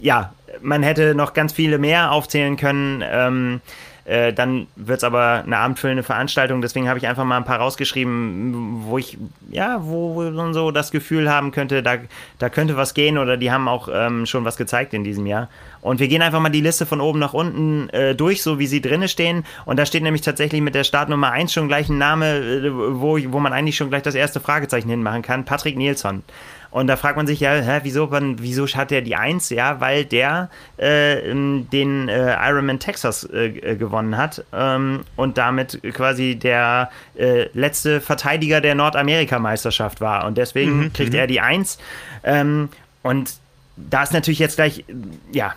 ja, 0.00 0.34
man 0.62 0.82
hätte 0.82 1.14
noch 1.14 1.34
ganz 1.34 1.52
viele 1.52 1.78
mehr 1.78 2.12
aufzählen 2.12 2.56
können. 2.56 3.02
Ähm, 3.06 3.60
äh, 4.04 4.34
dann 4.34 4.66
wird 4.76 4.98
es 4.98 5.04
aber 5.04 5.42
eine 5.46 5.56
abendfüllende 5.56 6.02
Veranstaltung. 6.02 6.60
Deswegen 6.60 6.88
habe 6.88 6.98
ich 6.98 7.06
einfach 7.06 7.24
mal 7.24 7.38
ein 7.38 7.44
paar 7.44 7.58
rausgeschrieben, 7.58 8.82
wo 8.84 8.98
ich, 8.98 9.16
ja, 9.50 9.78
wo 9.82 10.22
man 10.30 10.52
so 10.52 10.70
das 10.70 10.90
Gefühl 10.90 11.30
haben 11.30 11.52
könnte, 11.52 11.82
da, 11.82 11.96
da 12.38 12.50
könnte 12.50 12.76
was 12.76 12.92
gehen 12.92 13.16
oder 13.16 13.38
die 13.38 13.50
haben 13.50 13.66
auch 13.66 13.88
ähm, 13.90 14.26
schon 14.26 14.44
was 14.44 14.58
gezeigt 14.58 14.92
in 14.92 15.04
diesem 15.04 15.26
Jahr. 15.26 15.48
Und 15.80 16.00
wir 16.00 16.08
gehen 16.08 16.20
einfach 16.20 16.40
mal 16.40 16.50
die 16.50 16.60
Liste 16.60 16.84
von 16.84 17.00
oben 17.00 17.18
nach 17.18 17.32
unten 17.32 17.88
äh, 17.90 18.14
durch, 18.14 18.42
so 18.42 18.58
wie 18.58 18.66
sie 18.66 18.82
drinne 18.82 19.08
stehen. 19.08 19.44
Und 19.64 19.78
da 19.78 19.86
steht 19.86 20.02
nämlich 20.02 20.22
tatsächlich 20.22 20.60
mit 20.60 20.74
der 20.74 20.84
Startnummer 20.84 21.30
1 21.30 21.52
schon 21.52 21.68
gleich 21.68 21.88
ein 21.88 21.98
Name, 21.98 22.36
äh, 22.36 22.70
wo, 22.72 23.18
wo 23.32 23.40
man 23.40 23.54
eigentlich 23.54 23.76
schon 23.76 23.88
gleich 23.88 24.02
das 24.02 24.14
erste 24.14 24.38
Fragezeichen 24.38 24.90
hinmachen 24.90 25.22
kann. 25.22 25.46
Patrick 25.46 25.78
Nilsson. 25.78 26.22
Und 26.74 26.88
da 26.88 26.96
fragt 26.96 27.16
man 27.16 27.28
sich 27.28 27.38
ja, 27.38 27.52
hä, 27.52 27.80
wieso, 27.84 28.10
wieso 28.10 28.66
hat 28.66 28.90
der 28.90 29.00
die 29.00 29.14
Eins? 29.14 29.48
Ja, 29.48 29.80
weil 29.80 30.04
der 30.04 30.50
äh, 30.76 31.20
den 31.22 32.08
äh, 32.08 32.34
Ironman 32.34 32.80
Texas 32.80 33.22
äh, 33.22 33.46
äh, 33.46 33.76
gewonnen 33.76 34.16
hat 34.16 34.44
ähm, 34.52 35.04
und 35.14 35.38
damit 35.38 35.80
quasi 35.92 36.34
der 36.34 36.90
äh, 37.16 37.46
letzte 37.54 38.00
Verteidiger 38.00 38.60
der 38.60 38.74
Nordamerika-Meisterschaft 38.74 40.00
war. 40.00 40.26
Und 40.26 40.36
deswegen 40.36 40.78
mhm, 40.78 40.92
kriegt 40.92 41.12
mhm. 41.12 41.18
er 41.20 41.26
die 41.28 41.40
Eins. 41.40 41.78
Ähm, 42.24 42.70
und 43.04 43.34
da 43.76 44.02
ist 44.02 44.12
natürlich 44.12 44.40
jetzt 44.40 44.56
gleich, 44.56 44.84
ja, 45.30 45.54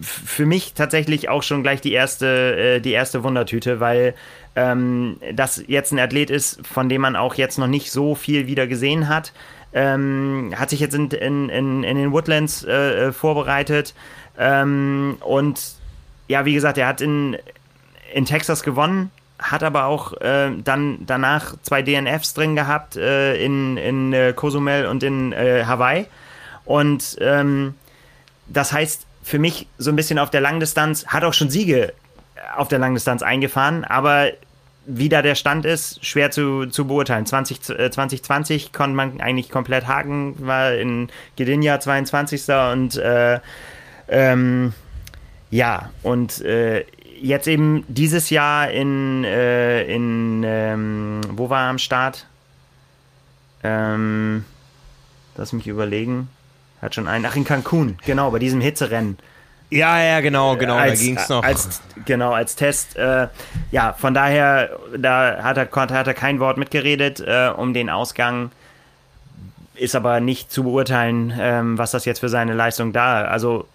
für 0.00 0.46
mich 0.46 0.74
tatsächlich 0.74 1.28
auch 1.28 1.42
schon 1.42 1.64
gleich 1.64 1.80
die 1.80 1.92
erste, 1.92 2.76
äh, 2.76 2.80
die 2.80 2.92
erste 2.92 3.24
Wundertüte, 3.24 3.80
weil 3.80 4.14
ähm, 4.54 5.16
das 5.34 5.60
jetzt 5.66 5.92
ein 5.92 5.98
Athlet 5.98 6.30
ist, 6.30 6.64
von 6.64 6.88
dem 6.88 7.00
man 7.00 7.16
auch 7.16 7.34
jetzt 7.34 7.58
noch 7.58 7.66
nicht 7.66 7.90
so 7.90 8.14
viel 8.14 8.46
wieder 8.46 8.68
gesehen 8.68 9.08
hat. 9.08 9.32
Ähm, 9.78 10.54
hat 10.56 10.70
sich 10.70 10.80
jetzt 10.80 10.94
in, 10.94 11.10
in, 11.10 11.50
in, 11.50 11.84
in 11.84 11.96
den 11.98 12.10
Woodlands 12.10 12.64
äh, 12.64 13.08
äh, 13.08 13.12
vorbereitet. 13.12 13.92
Ähm, 14.38 15.18
und 15.20 15.60
ja, 16.28 16.46
wie 16.46 16.54
gesagt, 16.54 16.78
er 16.78 16.86
hat 16.86 17.02
in, 17.02 17.36
in 18.14 18.24
Texas 18.24 18.62
gewonnen, 18.62 19.10
hat 19.38 19.62
aber 19.62 19.84
auch 19.84 20.18
äh, 20.22 20.50
dann 20.64 21.00
danach 21.04 21.56
zwei 21.60 21.82
DNFs 21.82 22.32
drin 22.32 22.56
gehabt 22.56 22.96
äh, 22.96 23.36
in, 23.36 23.76
in 23.76 24.14
äh, 24.14 24.32
Cozumel 24.34 24.86
und 24.86 25.02
in 25.02 25.32
äh, 25.32 25.64
Hawaii. 25.66 26.06
Und 26.64 27.18
ähm, 27.20 27.74
das 28.46 28.72
heißt 28.72 29.06
für 29.22 29.38
mich 29.38 29.66
so 29.76 29.90
ein 29.90 29.96
bisschen 29.96 30.18
auf 30.18 30.30
der 30.30 30.40
Langdistanz, 30.40 31.06
hat 31.08 31.22
auch 31.22 31.34
schon 31.34 31.50
Siege 31.50 31.92
auf 32.56 32.68
der 32.68 32.78
Langdistanz 32.78 33.22
eingefahren, 33.22 33.84
aber 33.84 34.30
wie 34.86 35.08
da 35.08 35.22
der 35.22 35.34
Stand 35.34 35.64
ist, 35.64 36.04
schwer 36.04 36.30
zu, 36.30 36.66
zu 36.66 36.86
beurteilen. 36.86 37.26
20, 37.26 37.70
äh, 37.70 37.90
2020 37.90 38.72
konnte 38.72 38.96
man 38.96 39.20
eigentlich 39.20 39.50
komplett 39.50 39.86
haken, 39.86 40.34
war 40.38 40.74
in 40.74 41.08
Gdynia 41.36 41.80
22. 41.80 42.48
und 42.72 42.96
äh, 42.96 43.40
ähm, 44.08 44.72
ja, 45.50 45.90
und 46.02 46.40
äh, 46.42 46.84
jetzt 47.20 47.48
eben 47.48 47.84
dieses 47.88 48.30
Jahr 48.30 48.70
in, 48.70 49.24
äh, 49.24 49.84
in 49.84 50.42
ähm, 50.44 51.20
wo 51.32 51.50
war 51.50 51.64
er 51.64 51.70
am 51.70 51.78
Start? 51.78 52.26
Ähm, 53.62 54.44
lass 55.36 55.52
mich 55.52 55.66
überlegen. 55.66 56.28
Hat 56.82 56.94
schon 56.94 57.08
einen, 57.08 57.24
ach 57.24 57.36
in 57.36 57.44
Cancun, 57.44 57.98
genau, 58.04 58.30
bei 58.30 58.38
diesem 58.38 58.60
Hitzerennen. 58.60 59.18
Ja, 59.70 60.00
ja, 60.00 60.20
genau, 60.20 60.56
genau, 60.56 60.76
als, 60.76 61.00
da 61.00 61.04
ging 61.04 61.16
es 61.16 61.28
noch. 61.28 61.42
Als, 61.42 61.80
genau, 62.04 62.32
als 62.32 62.54
Test. 62.54 62.96
Äh, 62.96 63.28
ja, 63.72 63.92
von 63.94 64.14
daher, 64.14 64.78
da 64.96 65.42
hat 65.42 65.56
er, 65.56 65.68
hat 65.70 66.06
er 66.06 66.14
kein 66.14 66.38
Wort 66.38 66.56
mitgeredet 66.56 67.20
äh, 67.20 67.50
um 67.54 67.74
den 67.74 67.90
Ausgang. 67.90 68.50
Ist 69.74 69.94
aber 69.96 70.20
nicht 70.20 70.50
zu 70.50 70.62
beurteilen, 70.62 71.34
ähm, 71.38 71.78
was 71.78 71.90
das 71.90 72.04
jetzt 72.04 72.20
für 72.20 72.28
seine 72.28 72.54
Leistung 72.54 72.92
da. 72.92 73.24
Also 73.24 73.66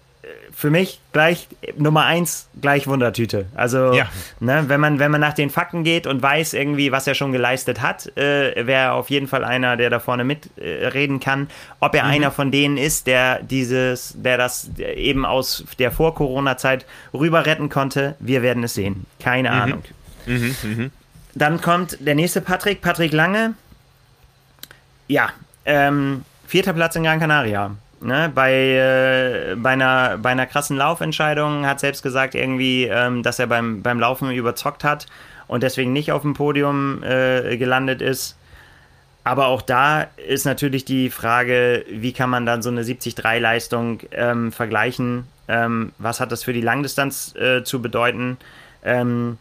für 0.54 0.70
mich 0.70 1.00
gleich 1.12 1.48
Nummer 1.76 2.04
eins 2.04 2.48
gleich 2.60 2.86
Wundertüte. 2.86 3.46
Also 3.54 3.92
ja. 3.92 4.06
ne, 4.40 4.64
wenn 4.68 4.80
man 4.80 4.98
wenn 4.98 5.10
man 5.10 5.20
nach 5.20 5.32
den 5.32 5.50
Fakten 5.50 5.84
geht 5.84 6.06
und 6.06 6.22
weiß 6.22 6.54
irgendwie, 6.54 6.92
was 6.92 7.06
er 7.06 7.14
schon 7.14 7.32
geleistet 7.32 7.80
hat, 7.80 8.16
äh, 8.16 8.66
wäre 8.66 8.92
auf 8.92 9.10
jeden 9.10 9.26
Fall 9.28 9.44
einer, 9.44 9.76
der 9.76 9.90
da 9.90 9.98
vorne 9.98 10.24
mitreden 10.24 11.16
äh, 11.16 11.24
kann. 11.24 11.48
Ob 11.80 11.94
er 11.94 12.04
mhm. 12.04 12.10
einer 12.10 12.30
von 12.30 12.50
denen 12.50 12.76
ist, 12.76 13.06
der 13.06 13.42
dieses, 13.42 14.14
der 14.16 14.38
das 14.38 14.70
eben 14.78 15.24
aus 15.24 15.64
der 15.78 15.90
vor 15.90 16.14
Corona 16.14 16.56
Zeit 16.56 16.86
rüber 17.12 17.46
retten 17.46 17.68
konnte, 17.68 18.14
wir 18.20 18.42
werden 18.42 18.62
es 18.64 18.74
sehen. 18.74 19.06
Keine 19.20 19.50
mhm. 19.50 19.56
Ahnung. 19.56 19.82
Mhm, 20.26 20.56
mh. 20.62 20.90
Dann 21.34 21.60
kommt 21.60 21.96
der 22.00 22.14
nächste 22.14 22.40
Patrick, 22.40 22.82
Patrick 22.82 23.12
Lange. 23.12 23.54
Ja, 25.08 25.30
ähm, 25.64 26.24
vierter 26.46 26.74
Platz 26.74 26.94
in 26.96 27.04
Gran 27.04 27.20
Canaria. 27.20 27.74
Ne, 28.02 28.32
bei, 28.34 28.52
äh, 28.52 29.54
bei, 29.54 29.70
einer, 29.70 30.18
bei 30.18 30.30
einer 30.30 30.46
krassen 30.46 30.76
Laufentscheidung 30.76 31.66
hat 31.66 31.78
selbst 31.78 32.02
gesagt, 32.02 32.34
irgendwie, 32.34 32.84
ähm, 32.84 33.22
dass 33.22 33.38
er 33.38 33.46
beim, 33.46 33.80
beim 33.82 34.00
Laufen 34.00 34.32
überzockt 34.32 34.82
hat 34.82 35.06
und 35.46 35.62
deswegen 35.62 35.92
nicht 35.92 36.10
auf 36.10 36.22
dem 36.22 36.34
Podium 36.34 37.04
äh, 37.04 37.56
gelandet 37.56 38.02
ist. 38.02 38.36
Aber 39.22 39.46
auch 39.46 39.62
da 39.62 40.08
ist 40.26 40.46
natürlich 40.46 40.84
die 40.84 41.10
Frage, 41.10 41.84
wie 41.88 42.12
kann 42.12 42.28
man 42.28 42.44
dann 42.44 42.60
so 42.60 42.70
eine 42.70 42.82
70-3-Leistung 42.82 44.00
ähm, 44.10 44.50
vergleichen? 44.50 45.28
Ähm, 45.46 45.92
was 45.98 46.18
hat 46.18 46.32
das 46.32 46.42
für 46.42 46.52
die 46.52 46.60
Langdistanz 46.60 47.36
äh, 47.36 47.62
zu 47.62 47.80
bedeuten? 47.80 48.36
Ähm, 48.82 49.38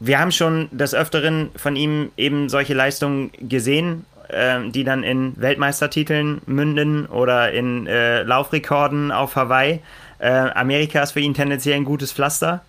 wir 0.00 0.18
haben 0.18 0.32
schon 0.32 0.68
des 0.70 0.94
Öfteren 0.94 1.50
von 1.56 1.76
ihm 1.76 2.10
eben 2.16 2.48
solche 2.48 2.74
Leistungen 2.74 3.30
gesehen, 3.40 4.04
äh, 4.32 4.70
die 4.70 4.84
dann 4.84 5.02
in 5.02 5.40
Weltmeistertiteln 5.40 6.42
münden 6.46 7.06
oder 7.06 7.52
in 7.52 7.86
äh, 7.86 8.22
Laufrekorden 8.22 9.12
auf 9.12 9.36
Hawaii. 9.36 9.80
Äh, 10.18 10.28
Amerika 10.28 11.02
ist 11.02 11.12
für 11.12 11.20
ihn 11.20 11.34
tendenziell 11.34 11.76
ein 11.76 11.84
gutes 11.84 12.12
Pflaster. 12.12 12.62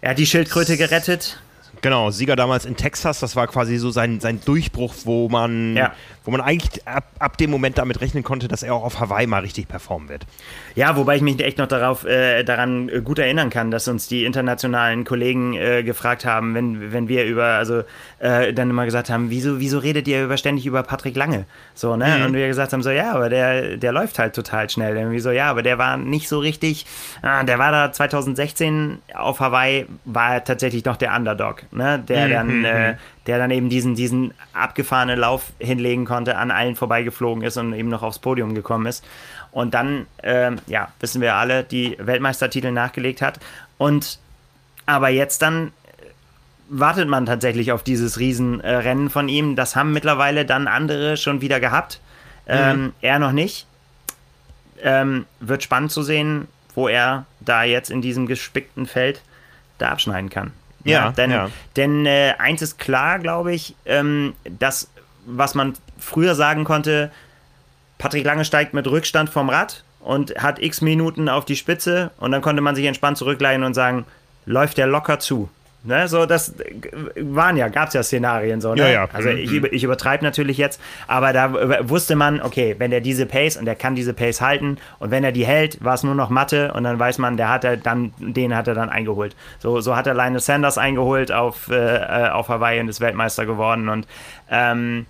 Er 0.00 0.10
hat 0.10 0.18
die 0.18 0.26
Schildkröte 0.26 0.76
gerettet. 0.76 1.40
Genau, 1.80 2.10
Sieger 2.10 2.36
damals 2.36 2.64
in 2.64 2.76
Texas, 2.76 3.18
das 3.20 3.34
war 3.34 3.48
quasi 3.48 3.76
so 3.76 3.90
sein, 3.90 4.20
sein 4.20 4.40
Durchbruch, 4.44 4.94
wo 5.04 5.28
man, 5.28 5.76
ja. 5.76 5.92
Wo 6.24 6.30
man 6.30 6.40
eigentlich 6.40 6.86
ab, 6.86 7.04
ab 7.18 7.36
dem 7.38 7.50
Moment 7.50 7.78
damit 7.78 8.00
rechnen 8.00 8.22
konnte, 8.22 8.48
dass 8.48 8.62
er 8.62 8.74
auch 8.74 8.84
auf 8.84 9.00
Hawaii 9.00 9.26
mal 9.26 9.40
richtig 9.40 9.68
performen 9.68 10.08
wird. 10.08 10.26
Ja, 10.74 10.96
wobei 10.96 11.16
ich 11.16 11.22
mich 11.22 11.40
echt 11.40 11.58
noch 11.58 11.66
darauf, 11.66 12.04
äh, 12.04 12.44
daran 12.44 12.88
äh, 12.88 13.00
gut 13.00 13.18
erinnern 13.18 13.50
kann, 13.50 13.70
dass 13.70 13.88
uns 13.88 14.08
die 14.08 14.24
internationalen 14.24 15.04
Kollegen 15.04 15.54
äh, 15.54 15.82
gefragt 15.82 16.24
haben, 16.24 16.54
wenn, 16.54 16.92
wenn 16.92 17.08
wir 17.08 17.24
über, 17.24 17.44
also 17.44 17.82
äh, 18.18 18.52
dann 18.52 18.70
immer 18.70 18.84
gesagt 18.84 19.10
haben, 19.10 19.30
wieso, 19.30 19.58
wieso 19.60 19.78
redet 19.78 20.06
ihr 20.06 20.24
über, 20.24 20.36
ständig 20.36 20.66
über 20.66 20.82
Patrick 20.82 21.16
Lange? 21.16 21.46
So, 21.74 21.96
ne? 21.96 22.18
Mhm. 22.18 22.26
Und 22.26 22.34
wir 22.34 22.46
gesagt 22.46 22.72
haben, 22.72 22.82
so, 22.82 22.90
ja, 22.90 23.12
aber 23.12 23.28
der, 23.28 23.76
der 23.76 23.92
läuft 23.92 24.18
halt 24.18 24.34
total 24.34 24.70
schnell. 24.70 24.96
Irgendwie 24.96 25.20
so, 25.20 25.30
ja, 25.30 25.50
aber 25.50 25.62
der 25.62 25.78
war 25.78 25.96
nicht 25.96 26.28
so 26.28 26.38
richtig, 26.38 26.86
ah, 27.22 27.42
der 27.42 27.58
war 27.58 27.72
da 27.72 27.92
2016 27.92 28.98
auf 29.14 29.40
Hawaii, 29.40 29.86
war 30.04 30.34
er 30.34 30.44
tatsächlich 30.44 30.84
noch 30.84 30.96
der 30.96 31.14
Underdog 31.14 31.64
ne? 31.72 32.02
der, 32.06 32.26
mhm. 32.26 32.32
dann, 32.32 32.64
äh, 32.64 32.94
der 33.26 33.38
dann 33.38 33.50
eben 33.50 33.68
diesen, 33.68 33.94
diesen 33.94 34.34
abgefahrenen 34.52 35.18
Lauf 35.18 35.52
hinlegen 35.58 36.04
konnte, 36.04 36.36
an 36.36 36.50
allen 36.50 36.76
vorbeigeflogen 36.76 37.44
ist 37.44 37.56
und 37.56 37.72
eben 37.72 37.88
noch 37.88 38.02
aufs 38.02 38.18
Podium 38.18 38.54
gekommen 38.54 38.86
ist. 38.86 39.04
Und 39.52 39.74
dann, 39.74 40.06
äh, 40.22 40.52
ja, 40.66 40.92
wissen 41.00 41.20
wir 41.20 41.34
alle, 41.34 41.62
die 41.62 41.96
Weltmeistertitel 42.00 42.72
nachgelegt 42.72 43.22
hat. 43.22 43.38
Und 43.78 44.18
aber 44.86 45.08
jetzt 45.10 45.42
dann 45.42 45.68
äh, 45.68 45.70
wartet 46.68 47.08
man 47.08 47.26
tatsächlich 47.26 47.70
auf 47.70 47.82
dieses 47.82 48.18
Riesenrennen 48.18 49.10
von 49.10 49.28
ihm. 49.28 49.54
Das 49.54 49.76
haben 49.76 49.92
mittlerweile 49.92 50.44
dann 50.44 50.66
andere 50.66 51.16
schon 51.16 51.40
wieder 51.40 51.60
gehabt. 51.60 52.00
Ähm, 52.46 52.82
mhm. 52.82 52.92
Er 53.02 53.18
noch 53.18 53.32
nicht. 53.32 53.66
Ähm, 54.82 55.26
wird 55.38 55.62
spannend 55.62 55.92
zu 55.92 56.02
sehen, 56.02 56.48
wo 56.74 56.88
er 56.88 57.26
da 57.38 57.62
jetzt 57.62 57.90
in 57.90 58.02
diesem 58.02 58.26
gespickten 58.26 58.86
Feld 58.86 59.22
da 59.78 59.90
abschneiden 59.90 60.30
kann. 60.30 60.52
Ja, 60.84 61.06
ja 61.06 61.12
denn, 61.12 61.30
ja. 61.30 61.50
denn 61.76 62.06
äh, 62.06 62.34
eins 62.38 62.62
ist 62.62 62.78
klar, 62.78 63.18
glaube 63.18 63.52
ich, 63.52 63.74
ähm, 63.84 64.34
dass, 64.58 64.88
was 65.26 65.54
man 65.54 65.74
früher 65.98 66.34
sagen 66.34 66.64
konnte, 66.64 67.10
Patrick 67.98 68.24
Lange 68.24 68.44
steigt 68.44 68.74
mit 68.74 68.86
Rückstand 68.86 69.30
vom 69.30 69.48
Rad 69.48 69.84
und 70.00 70.34
hat 70.36 70.60
x 70.60 70.80
Minuten 70.80 71.28
auf 71.28 71.44
die 71.44 71.56
Spitze 71.56 72.10
und 72.18 72.32
dann 72.32 72.42
konnte 72.42 72.62
man 72.62 72.74
sich 72.74 72.86
entspannt 72.86 73.18
zurückleihen 73.18 73.62
und 73.62 73.74
sagen, 73.74 74.04
läuft 74.44 74.78
der 74.78 74.86
locker 74.86 75.20
zu. 75.20 75.48
Ne, 75.84 76.06
so, 76.06 76.26
das 76.26 76.54
waren 77.16 77.56
ja, 77.56 77.66
gab 77.68 77.88
es 77.88 77.94
ja 77.94 78.04
Szenarien 78.04 78.60
so. 78.60 78.72
Ne? 78.74 78.82
Ja, 78.82 78.88
ja. 78.88 79.08
Also 79.12 79.30
ich, 79.30 79.50
mhm. 79.50 79.66
ich 79.72 79.82
übertreibe 79.82 80.22
natürlich 80.22 80.56
jetzt, 80.56 80.80
aber 81.08 81.32
da 81.32 81.88
wusste 81.88 82.14
man, 82.14 82.40
okay, 82.40 82.76
wenn 82.78 82.92
der 82.92 83.00
diese 83.00 83.26
Pace 83.26 83.56
und 83.56 83.64
der 83.64 83.74
kann 83.74 83.96
diese 83.96 84.14
Pace 84.14 84.40
halten 84.40 84.78
und 85.00 85.10
wenn 85.10 85.24
er 85.24 85.32
die 85.32 85.44
hält, 85.44 85.82
war 85.82 85.94
es 85.94 86.04
nur 86.04 86.14
noch 86.14 86.30
Mathe 86.30 86.72
und 86.72 86.84
dann 86.84 87.00
weiß 87.00 87.18
man, 87.18 87.36
der 87.36 87.48
hat 87.48 87.64
er 87.64 87.76
dann, 87.76 88.12
den 88.18 88.54
hat 88.54 88.68
er 88.68 88.74
dann 88.74 88.90
eingeholt. 88.90 89.34
So, 89.58 89.80
so 89.80 89.96
hat 89.96 90.06
er 90.06 90.14
Lionel 90.14 90.38
Sanders 90.38 90.78
eingeholt 90.78 91.32
auf, 91.32 91.68
äh, 91.68 92.28
auf 92.30 92.48
Hawaii 92.48 92.78
und 92.78 92.88
ist 92.88 93.00
Weltmeister 93.00 93.44
geworden 93.44 93.88
und 93.88 94.06
ähm, 94.50 95.06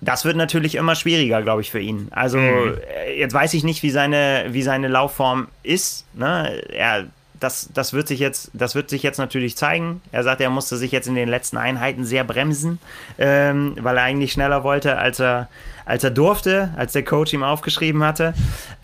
das 0.00 0.24
wird 0.24 0.36
natürlich 0.36 0.76
immer 0.76 0.94
schwieriger, 0.94 1.42
glaube 1.42 1.62
ich, 1.62 1.72
für 1.72 1.80
ihn. 1.80 2.06
Also 2.12 2.38
mhm. 2.38 2.78
Äh, 3.04 3.18
jetzt 3.18 3.34
weiß 3.34 3.54
ich 3.54 3.64
nicht, 3.64 3.82
wie 3.82 3.90
seine, 3.90 4.46
wie 4.50 4.62
seine 4.62 4.86
Laufform 4.86 5.48
ist. 5.64 6.06
Ne? 6.14 6.62
Er 6.68 7.06
das, 7.40 7.70
das, 7.72 7.92
wird 7.92 8.08
sich 8.08 8.20
jetzt, 8.20 8.50
das 8.52 8.74
wird 8.74 8.90
sich 8.90 9.02
jetzt 9.02 9.18
natürlich 9.18 9.56
zeigen. 9.56 10.00
Er 10.12 10.22
sagt, 10.22 10.40
er 10.40 10.50
musste 10.50 10.76
sich 10.76 10.92
jetzt 10.92 11.08
in 11.08 11.14
den 11.14 11.28
letzten 11.28 11.56
Einheiten 11.56 12.04
sehr 12.04 12.24
bremsen, 12.24 12.78
ähm, 13.18 13.76
weil 13.80 13.96
er 13.96 14.04
eigentlich 14.04 14.32
schneller 14.32 14.64
wollte, 14.64 14.98
als 14.98 15.20
er, 15.20 15.48
als 15.84 16.04
er 16.04 16.10
durfte, 16.10 16.72
als 16.76 16.92
der 16.92 17.04
Coach 17.04 17.32
ihm 17.32 17.42
aufgeschrieben 17.42 18.02
hatte. 18.02 18.34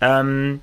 Ähm, 0.00 0.60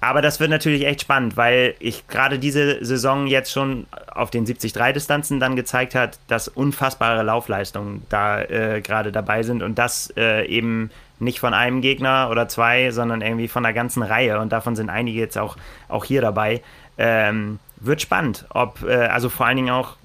aber 0.00 0.22
das 0.22 0.40
wird 0.40 0.50
natürlich 0.50 0.86
echt 0.86 1.02
spannend, 1.02 1.36
weil 1.36 1.74
ich 1.78 2.08
gerade 2.08 2.38
diese 2.38 2.82
Saison 2.82 3.26
jetzt 3.26 3.52
schon 3.52 3.86
auf 4.06 4.30
den 4.30 4.46
73-Distanzen 4.46 5.40
dann 5.40 5.56
gezeigt 5.56 5.94
hat, 5.94 6.18
dass 6.26 6.48
unfassbare 6.48 7.22
Laufleistungen 7.22 8.02
da 8.08 8.40
äh, 8.40 8.80
gerade 8.80 9.12
dabei 9.12 9.42
sind 9.42 9.62
und 9.62 9.78
das 9.78 10.12
äh, 10.16 10.46
eben 10.46 10.90
nicht 11.18 11.38
von 11.38 11.52
einem 11.52 11.82
Gegner 11.82 12.28
oder 12.30 12.48
zwei, 12.48 12.90
sondern 12.92 13.20
irgendwie 13.20 13.48
von 13.48 13.62
der 13.62 13.74
ganzen 13.74 14.02
Reihe 14.02 14.40
und 14.40 14.52
davon 14.52 14.74
sind 14.74 14.88
einige 14.88 15.20
jetzt 15.20 15.36
auch, 15.36 15.56
auch 15.88 16.06
hier 16.06 16.22
dabei. 16.22 16.62
Ähm, 17.02 17.58
wird 17.76 18.02
spannend, 18.02 18.44
ob, 18.50 18.82
äh, 18.82 19.06
also 19.06 19.30
vor 19.30 19.46
allen 19.46 19.56
Dingen 19.56 19.70
auch 19.70 19.96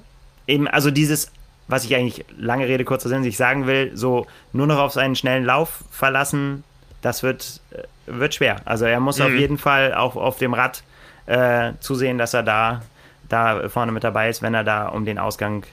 eben, 0.47 0.65
also 0.65 0.91
dieses, 0.91 1.29
was 1.67 1.83
ich 1.83 1.93
eigentlich 1.93 2.23
lange 2.37 2.67
Rede, 2.67 2.85
kurzer 2.85 3.09
Sinn, 3.09 3.21
sich 3.21 3.35
sagen 3.35 3.67
will, 3.67 3.91
so 3.95 4.27
nur 4.53 4.65
noch 4.65 4.77
auf 4.77 4.93
seinen 4.93 5.17
schnellen 5.17 5.43
Lauf 5.43 5.83
verlassen, 5.91 6.63
das 7.01 7.21
wird, 7.21 7.59
äh, 7.71 7.83
wird 8.05 8.35
schwer. 8.35 8.61
Also 8.63 8.85
er 8.85 9.01
muss 9.01 9.19
mhm. 9.19 9.25
auf 9.25 9.31
jeden 9.33 9.57
Fall 9.57 9.93
auch 9.93 10.15
auf 10.15 10.37
dem 10.37 10.53
Rad 10.53 10.83
äh, 11.25 11.73
zusehen, 11.81 12.17
dass 12.17 12.33
er 12.33 12.43
da, 12.43 12.81
da 13.27 13.67
vorne 13.67 13.91
mit 13.91 14.05
dabei 14.05 14.29
ist, 14.29 14.41
wenn 14.41 14.53
er 14.53 14.63
da 14.63 14.87
um 14.87 15.03
den 15.03 15.19
Ausgang 15.19 15.65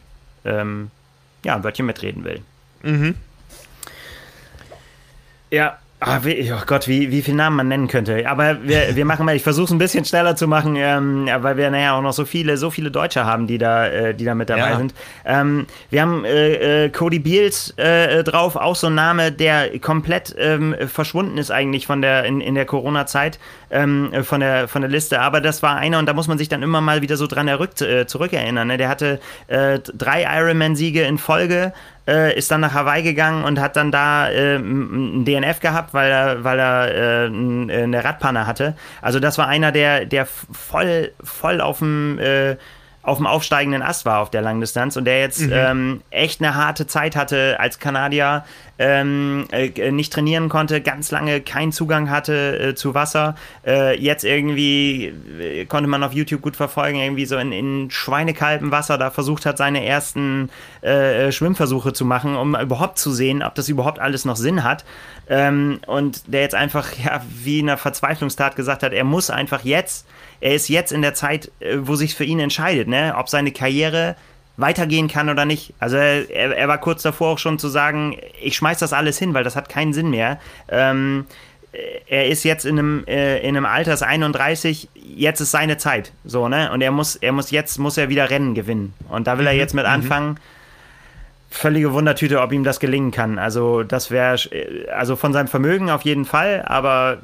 ähm, 0.44 0.90
ja, 1.44 1.54
ein 1.54 1.62
Wörtchen 1.62 1.86
mitreden 1.86 2.24
will. 2.24 2.42
Mhm. 2.82 3.14
Ja, 5.50 5.78
Ah, 6.04 6.18
wie, 6.24 6.52
oh 6.52 6.62
Gott, 6.66 6.88
wie, 6.88 7.12
wie 7.12 7.22
viele 7.22 7.36
Namen 7.36 7.56
man 7.56 7.68
nennen 7.68 7.86
könnte. 7.86 8.28
Aber 8.28 8.58
wir, 8.64 8.96
wir 8.96 9.04
machen 9.04 9.24
mal, 9.24 9.36
ich 9.36 9.42
versuche 9.44 9.66
es 9.66 9.70
ein 9.70 9.78
bisschen 9.78 10.04
schneller 10.04 10.34
zu 10.34 10.48
machen, 10.48 10.74
ähm, 10.76 11.28
weil 11.40 11.56
wir 11.56 11.70
nachher 11.70 11.94
auch 11.94 12.02
noch 12.02 12.12
so 12.12 12.24
viele, 12.24 12.56
so 12.56 12.70
viele 12.70 12.90
Deutsche 12.90 13.24
haben, 13.24 13.46
die 13.46 13.56
da, 13.56 13.86
äh, 13.86 14.14
die 14.14 14.24
da 14.24 14.34
mit 14.34 14.50
dabei 14.50 14.70
ja. 14.70 14.76
sind. 14.78 14.94
Ähm, 15.24 15.66
wir 15.90 16.02
haben 16.02 16.24
äh, 16.24 16.86
äh, 16.86 16.88
Cody 16.88 17.20
Beals 17.20 17.70
äh, 17.76 18.24
drauf, 18.24 18.56
auch 18.56 18.74
so 18.74 18.88
ein 18.88 18.96
Name, 18.96 19.30
der 19.30 19.78
komplett 19.78 20.34
ähm, 20.38 20.74
verschwunden 20.88 21.38
ist 21.38 21.52
eigentlich 21.52 21.86
von 21.86 22.02
der, 22.02 22.24
in, 22.24 22.40
in 22.40 22.56
der 22.56 22.66
Corona-Zeit, 22.66 23.38
ähm, 23.70 24.10
von, 24.24 24.40
der, 24.40 24.66
von 24.66 24.82
der 24.82 24.90
Liste. 24.90 25.20
Aber 25.20 25.40
das 25.40 25.62
war 25.62 25.76
einer 25.76 26.00
und 26.00 26.06
da 26.06 26.14
muss 26.14 26.26
man 26.26 26.36
sich 26.36 26.48
dann 26.48 26.64
immer 26.64 26.80
mal 26.80 27.02
wieder 27.02 27.16
so 27.16 27.28
dran 27.28 27.46
errückt, 27.46 27.80
äh, 27.80 28.08
zurückerinnern. 28.08 28.66
Ne? 28.66 28.76
Der 28.76 28.88
hatte 28.88 29.20
äh, 29.46 29.78
drei 29.78 30.24
Ironman-Siege 30.24 31.02
in 31.02 31.18
Folge, 31.18 31.72
äh, 32.06 32.36
ist 32.36 32.50
dann 32.50 32.60
nach 32.60 32.74
Hawaii 32.74 33.02
gegangen 33.02 33.44
und 33.44 33.60
hat 33.60 33.76
dann 33.76 33.92
da 33.92 34.28
äh, 34.28 34.56
ein 34.56 35.24
DNF 35.24 35.60
gehabt, 35.60 35.94
weil 35.94 36.10
er, 36.10 36.44
weil 36.44 36.58
er 36.58 36.94
äh, 36.94 37.26
eine 37.26 38.04
Radpanne 38.04 38.46
hatte. 38.46 38.74
Also 39.00 39.20
das 39.20 39.38
war 39.38 39.48
einer, 39.48 39.72
der, 39.72 40.04
der 40.06 40.26
voll, 40.26 41.12
voll 41.22 41.60
auf 41.60 41.78
dem 41.78 42.18
äh, 42.18 42.56
auf 43.02 43.16
dem 43.16 43.26
aufsteigenden 43.26 43.82
Ast 43.82 44.06
war 44.06 44.20
auf 44.20 44.30
der 44.30 44.42
Langdistanz 44.42 44.96
und 44.96 45.04
der 45.06 45.18
jetzt 45.18 45.40
mhm. 45.40 45.52
ähm, 45.52 46.00
echt 46.10 46.40
eine 46.40 46.54
harte 46.54 46.86
Zeit 46.86 47.16
hatte 47.16 47.58
als 47.58 47.80
Kanadier, 47.80 48.44
ähm, 48.78 49.46
äh, 49.50 49.90
nicht 49.90 50.12
trainieren 50.12 50.48
konnte, 50.48 50.80
ganz 50.80 51.10
lange 51.10 51.40
keinen 51.40 51.72
Zugang 51.72 52.10
hatte 52.10 52.58
äh, 52.58 52.74
zu 52.74 52.94
Wasser. 52.94 53.34
Äh, 53.66 54.00
jetzt 54.00 54.24
irgendwie 54.24 55.12
äh, 55.40 55.64
konnte 55.66 55.88
man 55.88 56.04
auf 56.04 56.12
YouTube 56.12 56.42
gut 56.42 56.54
verfolgen, 56.54 56.98
irgendwie 56.98 57.26
so 57.26 57.36
in, 57.38 57.50
in 57.50 57.90
schweinekaltem 57.90 58.70
Wasser 58.70 58.98
da 58.98 59.10
versucht 59.10 59.46
hat, 59.46 59.58
seine 59.58 59.84
ersten 59.84 60.48
äh, 60.80 61.32
Schwimmversuche 61.32 61.92
zu 61.92 62.04
machen, 62.04 62.36
um 62.36 62.54
überhaupt 62.54 62.98
zu 62.98 63.10
sehen, 63.12 63.42
ob 63.42 63.56
das 63.56 63.68
überhaupt 63.68 63.98
alles 63.98 64.24
noch 64.24 64.36
Sinn 64.36 64.62
hat. 64.62 64.84
Ähm, 65.28 65.80
und 65.86 66.32
der 66.32 66.42
jetzt 66.42 66.54
einfach 66.54 66.88
ja, 67.04 67.20
wie 67.28 67.60
in 67.60 67.68
einer 67.68 67.78
Verzweiflungstat 67.78 68.54
gesagt 68.54 68.84
hat, 68.84 68.92
er 68.92 69.04
muss 69.04 69.30
einfach 69.30 69.64
jetzt 69.64 70.06
er 70.42 70.54
ist 70.54 70.68
jetzt 70.68 70.92
in 70.92 71.02
der 71.02 71.14
Zeit, 71.14 71.50
äh, 71.60 71.78
wo 71.80 71.94
sich 71.94 72.14
für 72.14 72.24
ihn 72.24 72.40
entscheidet, 72.40 72.88
ne? 72.88 73.14
ob 73.16 73.28
seine 73.28 73.52
Karriere 73.52 74.16
weitergehen 74.56 75.08
kann 75.08 75.30
oder 75.30 75.44
nicht. 75.44 75.72
Also 75.78 75.96
er, 75.96 76.28
er 76.30 76.68
war 76.68 76.78
kurz 76.78 77.02
davor 77.02 77.30
auch 77.30 77.38
schon 77.38 77.58
zu 77.58 77.68
sagen, 77.68 78.18
ich 78.42 78.56
schmeiß 78.56 78.78
das 78.78 78.92
alles 78.92 79.18
hin, 79.18 79.32
weil 79.34 79.44
das 79.44 79.56
hat 79.56 79.68
keinen 79.68 79.92
Sinn 79.92 80.10
mehr. 80.10 80.38
Ähm, 80.68 81.26
er 82.06 82.26
ist 82.26 82.44
jetzt 82.44 82.66
in 82.66 82.78
einem, 82.78 83.04
äh, 83.06 83.38
in 83.38 83.56
einem 83.56 83.64
Alter, 83.64 83.94
ist 83.94 84.02
31, 84.02 84.88
jetzt 84.94 85.40
ist 85.40 85.52
seine 85.52 85.78
Zeit. 85.78 86.12
So, 86.24 86.48
ne? 86.48 86.70
Und 86.72 86.82
er 86.82 86.90
muss, 86.90 87.16
er 87.16 87.32
muss 87.32 87.50
jetzt, 87.50 87.78
muss 87.78 87.96
er 87.96 88.08
wieder 88.08 88.28
Rennen 88.28 88.54
gewinnen. 88.54 88.92
Und 89.08 89.26
da 89.26 89.38
will 89.38 89.46
er 89.46 89.54
mhm, 89.54 89.58
jetzt 89.58 89.74
mit 89.74 89.84
mhm. 89.84 89.92
anfangen. 89.92 90.40
Völlige 91.50 91.92
Wundertüte, 91.92 92.40
ob 92.40 92.52
ihm 92.52 92.64
das 92.64 92.80
gelingen 92.80 93.10
kann. 93.10 93.38
Also, 93.38 93.84
das 93.84 94.10
wäre, 94.10 94.36
also 94.94 95.16
von 95.16 95.32
seinem 95.32 95.48
Vermögen 95.48 95.88
auf 95.88 96.02
jeden 96.02 96.24
Fall, 96.24 96.62
aber 96.66 97.18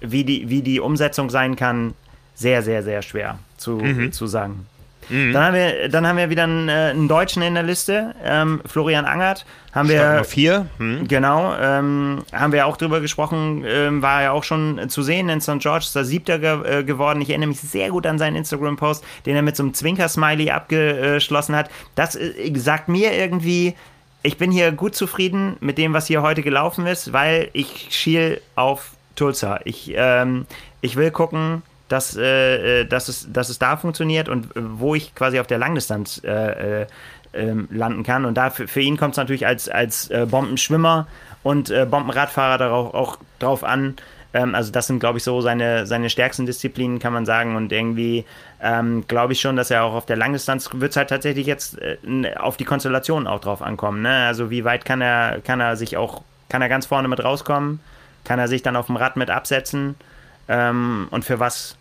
wie 0.00 0.24
die, 0.24 0.50
wie 0.50 0.60
die 0.60 0.80
Umsetzung 0.80 1.30
sein 1.30 1.56
kann, 1.56 1.94
sehr, 2.36 2.62
sehr, 2.62 2.84
sehr 2.84 3.02
schwer 3.02 3.38
zu, 3.56 3.72
mhm. 3.72 4.12
zu 4.12 4.28
sagen. 4.28 4.66
Mhm. 5.08 5.32
Dann, 5.32 5.44
haben 5.44 5.54
wir, 5.54 5.88
dann 5.88 6.06
haben 6.06 6.16
wir 6.16 6.30
wieder 6.30 6.44
einen, 6.44 6.68
äh, 6.68 6.90
einen 6.90 7.08
Deutschen 7.08 7.42
in 7.42 7.54
der 7.54 7.62
Liste, 7.62 8.14
ähm, 8.24 8.60
Florian 8.66 9.04
Angert. 9.04 9.46
Haben 9.72 9.88
wir 9.88 10.24
vier. 10.24 10.66
Mhm. 10.78 11.06
Genau, 11.06 11.54
ähm, 11.60 12.22
haben 12.32 12.52
wir 12.52 12.66
auch 12.66 12.76
drüber 12.76 13.00
gesprochen, 13.00 13.64
ähm, 13.66 14.00
war 14.02 14.22
ja 14.22 14.32
auch 14.32 14.42
schon 14.42 14.88
zu 14.88 15.02
sehen 15.02 15.28
in 15.28 15.40
St. 15.40 15.58
George, 15.58 15.84
ist 15.86 15.96
er 15.96 16.04
siebter 16.04 16.38
ge 16.38 16.80
äh, 16.80 16.84
geworden. 16.84 17.20
Ich 17.20 17.28
erinnere 17.28 17.48
mich 17.48 17.60
sehr 17.60 17.90
gut 17.90 18.06
an 18.06 18.18
seinen 18.18 18.36
Instagram-Post, 18.36 19.04
den 19.26 19.36
er 19.36 19.42
mit 19.42 19.56
so 19.56 19.62
einem 19.62 19.74
Zwinker-Smiley 19.74 20.50
abgeschlossen 20.50 21.54
hat. 21.54 21.70
Das 21.94 22.16
äh, 22.16 22.52
sagt 22.56 22.88
mir 22.88 23.12
irgendwie, 23.12 23.74
ich 24.22 24.38
bin 24.38 24.50
hier 24.50 24.72
gut 24.72 24.96
zufrieden 24.96 25.56
mit 25.60 25.78
dem, 25.78 25.92
was 25.92 26.06
hier 26.06 26.22
heute 26.22 26.42
gelaufen 26.42 26.86
ist, 26.86 27.12
weil 27.12 27.50
ich 27.52 27.88
schiel 27.90 28.40
auf 28.56 28.92
Tulsa. 29.14 29.60
Ich, 29.64 29.92
ähm, 29.94 30.46
ich 30.80 30.96
will 30.96 31.10
gucken, 31.10 31.62
dass, 31.88 32.16
äh, 32.16 32.84
dass, 32.84 33.08
es, 33.08 33.32
dass 33.32 33.48
es 33.48 33.58
da 33.58 33.76
funktioniert 33.76 34.28
und 34.28 34.48
wo 34.54 34.94
ich 34.94 35.14
quasi 35.14 35.38
auf 35.38 35.46
der 35.46 35.58
Langdistanz 35.58 36.20
äh, 36.24 36.82
äh, 36.82 36.86
ähm, 37.32 37.68
landen 37.70 38.02
kann. 38.02 38.24
Und 38.24 38.34
da 38.34 38.50
für, 38.50 38.66
für 38.66 38.80
ihn 38.80 38.96
kommt 38.96 39.12
es 39.12 39.18
natürlich 39.18 39.46
als, 39.46 39.68
als 39.68 40.10
äh, 40.10 40.26
Bombenschwimmer 40.28 41.06
und 41.42 41.70
äh, 41.70 41.86
Bombenradfahrer 41.88 42.58
darauf, 42.58 42.94
auch 42.94 43.18
drauf 43.38 43.62
an. 43.62 43.96
Ähm, 44.34 44.54
also 44.54 44.72
das 44.72 44.86
sind, 44.86 45.00
glaube 45.00 45.18
ich, 45.18 45.24
so 45.24 45.40
seine, 45.40 45.86
seine 45.86 46.10
stärksten 46.10 46.46
Disziplinen, 46.46 46.98
kann 46.98 47.12
man 47.12 47.26
sagen. 47.26 47.56
Und 47.56 47.72
irgendwie 47.72 48.24
ähm, 48.60 49.04
glaube 49.06 49.32
ich 49.32 49.40
schon, 49.40 49.56
dass 49.56 49.70
er 49.70 49.84
auch 49.84 49.94
auf 49.94 50.06
der 50.06 50.16
Langdistanz 50.16 50.70
wird 50.72 50.90
es 50.90 50.96
halt 50.96 51.10
tatsächlich 51.10 51.46
jetzt 51.46 51.78
äh, 51.80 51.98
auf 52.36 52.56
die 52.56 52.64
Konstellation 52.64 53.26
auch 53.26 53.40
drauf 53.40 53.62
ankommen. 53.62 54.02
Ne? 54.02 54.26
Also 54.26 54.50
wie 54.50 54.64
weit 54.64 54.84
kann 54.84 55.00
er, 55.00 55.40
kann 55.40 55.60
er 55.60 55.76
sich 55.76 55.96
auch, 55.96 56.22
kann 56.48 56.62
er 56.62 56.68
ganz 56.68 56.86
vorne 56.86 57.08
mit 57.08 57.22
rauskommen? 57.22 57.80
Kann 58.24 58.38
er 58.38 58.48
sich 58.48 58.62
dann 58.62 58.76
auf 58.76 58.86
dem 58.86 58.96
Rad 58.96 59.16
mit 59.16 59.30
absetzen? 59.30 59.94
Ähm, 60.48 61.08
und 61.10 61.24
für 61.24 61.40
was 61.40 61.76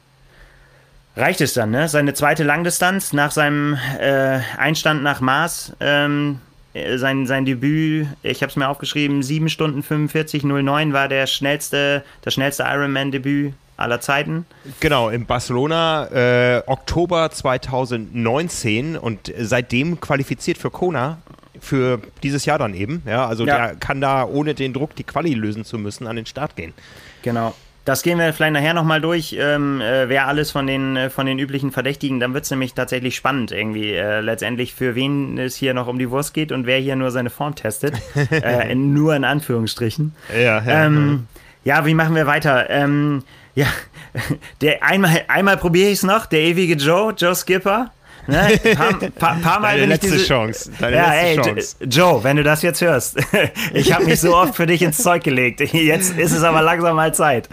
reicht 1.16 1.42
es 1.42 1.54
dann, 1.54 1.72
ne? 1.72 1.88
Seine 1.88 2.14
zweite 2.14 2.44
Langdistanz 2.44 3.14
nach 3.14 3.32
seinem 3.32 3.78
äh, 4.00 4.40
Einstand 4.58 5.04
nach 5.04 5.22
Mars, 5.22 5.74
ähm, 5.80 6.40
äh, 6.74 6.98
sein, 6.98 7.26
sein 7.26 7.46
Debüt, 7.46 8.08
ich 8.24 8.42
habe 8.42 8.50
es 8.50 8.56
mir 8.56 8.68
aufgeschrieben, 8.68 9.24
7 9.24 9.50
Stunden 9.50 9.82
45,09 9.82 10.94
war 10.94 11.08
der 11.08 11.28
schnellste, 11.28 12.04
das 12.22 12.34
schnellste 12.34 12.64
Ironman-Debüt 12.64 13.54
aller 13.78 14.00
Zeiten. 14.00 14.46
Genau, 14.80 15.10
in 15.10 15.26
Barcelona, 15.26 16.08
äh, 16.12 16.64
Oktober 16.66 17.30
2019 17.30 18.98
und 18.98 19.34
seitdem 19.38 20.00
qualifiziert 20.00 20.58
für 20.58 20.70
Kona 20.70 21.18
für 21.60 22.02
dieses 22.24 22.46
Jahr 22.46 22.60
dann 22.60 22.74
eben. 22.74 23.02
Ja, 23.06 23.28
also 23.28 23.46
ja. 23.46 23.68
der 23.68 23.76
kann 23.76 24.02
da 24.02 24.26
ohne 24.26 24.54
den 24.54 24.74
Druck, 24.74 24.96
die 24.96 25.04
Quali 25.04 25.34
lösen 25.34 25.66
zu 25.66 25.78
müssen, 25.78 26.08
an 26.08 26.16
den 26.16 26.26
Start 26.26 26.56
gehen. 26.56 26.74
Genau. 27.22 27.54
Das 27.86 28.02
gehen 28.02 28.18
wir 28.18 28.34
vielleicht 28.34 28.54
nachher 28.54 28.74
nochmal 28.74 29.00
durch, 29.00 29.38
ähm, 29.40 29.80
äh, 29.80 30.10
wer 30.10 30.28
alles 30.28 30.50
von 30.50 30.66
den, 30.66 30.98
äh, 30.98 31.10
von 31.12 31.28
den 31.28 31.38
üblichen 31.38 31.72
Verdächtigen, 31.72 32.20
dann 32.20 32.34
wird 32.34 32.46
es 32.46 32.52
nämlich 32.52 32.74
tatsächlich 32.74 33.16
spannend 33.16 33.52
irgendwie, 33.52 33.94
äh, 33.94 34.22
letztendlich 34.22 34.74
für 34.74 34.96
wen 34.96 35.38
es 35.38 35.56
hier 35.56 35.76
noch 35.76 35.86
um 35.86 36.00
die 36.00 36.10
Wurst 36.10 36.34
geht 36.34 36.52
und 36.52 36.66
wer 36.66 36.80
hier 36.80 36.96
nur 36.96 37.12
seine 37.12 37.30
Form 37.30 37.54
testet. 37.54 37.94
äh, 38.32 38.74
nur 38.74 39.16
in 39.16 39.24
Anführungsstrichen. 39.24 40.16
Ja, 40.34 40.64
ja. 40.64 40.86
Ähm, 40.86 41.28
ja, 41.64 41.86
wie 41.86 41.94
machen 41.94 42.16
wir 42.16 42.26
weiter? 42.26 42.70
Ähm, 42.72 43.24
ja, 43.54 43.68
der 44.62 44.84
einmal, 44.84 45.22
einmal 45.28 45.58
probiere 45.58 45.90
ich 45.90 46.00
es 46.00 46.04
noch, 46.04 46.26
der 46.26 46.40
ewige 46.40 46.74
Joe, 46.74 47.14
Joe 47.16 47.36
Skipper. 47.36 47.92
Ne? 48.28 48.60
Paar, 48.76 48.94
paar, 48.94 49.36
paar 49.40 49.60
Mal 49.60 49.76
Deine 49.76 49.86
letzte 49.86 50.12
diese, 50.12 50.26
Chance. 50.26 50.72
Deine 50.80 50.96
ja, 50.96 51.14
letzte 51.14 51.28
ey, 51.28 51.36
Chance. 51.38 51.76
Joe, 51.86 52.24
wenn 52.24 52.38
du 52.38 52.44
das 52.44 52.62
jetzt 52.62 52.82
hörst, 52.82 53.18
ich 53.74 53.94
habe 53.94 54.06
mich 54.06 54.20
so 54.20 54.36
oft 54.36 54.56
für 54.56 54.66
dich 54.66 54.82
ins 54.82 54.98
Zeug 54.98 55.24
gelegt. 55.24 55.60
Jetzt 55.74 56.18
ist 56.18 56.32
es 56.32 56.44
aber 56.44 56.62
langsam 56.62 56.96
mal 56.96 57.14
Zeit. 57.14 57.48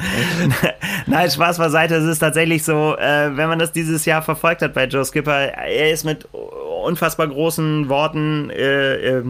Nein, 1.06 1.30
Spaß 1.30 1.58
beiseite. 1.58 1.96
Es 1.96 2.04
ist 2.04 2.18
tatsächlich 2.20 2.64
so, 2.64 2.96
äh, 2.96 3.36
wenn 3.36 3.48
man 3.48 3.58
das 3.58 3.72
dieses 3.72 4.04
Jahr 4.04 4.22
verfolgt 4.22 4.62
hat 4.62 4.74
bei 4.74 4.86
Joe 4.86 5.04
Skipper, 5.04 5.52
er 5.52 5.90
ist 5.90 6.04
mit 6.04 6.26
unfassbar 6.84 7.28
großen 7.28 7.88
Worten 7.88 8.50
äh, 8.50 8.94
äh, 8.94 9.22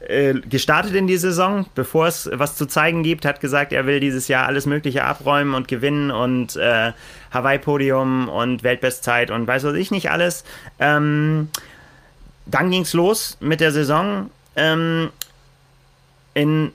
äh, 0.00 0.34
gestartet 0.40 0.94
in 0.94 1.06
die 1.06 1.16
Saison, 1.16 1.66
bevor 1.74 2.06
es 2.06 2.30
was 2.32 2.54
zu 2.54 2.66
zeigen 2.66 3.02
gibt, 3.02 3.24
hat 3.24 3.40
gesagt, 3.40 3.72
er 3.72 3.86
will 3.86 4.00
dieses 4.00 4.28
Jahr 4.28 4.46
alles 4.46 4.66
Mögliche 4.66 5.04
abräumen 5.04 5.54
und 5.54 5.68
gewinnen 5.68 6.10
und 6.10 6.56
äh, 6.56 6.92
Hawaii-Podium 7.30 8.28
und 8.28 8.62
Weltbestzeit 8.62 9.30
und 9.30 9.46
weiß 9.46 9.64
was 9.64 9.74
ich 9.74 9.90
nicht 9.90 10.10
alles. 10.10 10.44
Ähm, 10.78 11.48
dann 12.46 12.70
ging 12.70 12.82
es 12.82 12.92
los 12.92 13.36
mit 13.40 13.60
der 13.60 13.72
Saison. 13.72 14.30
Ähm, 14.56 15.10
in 16.34 16.72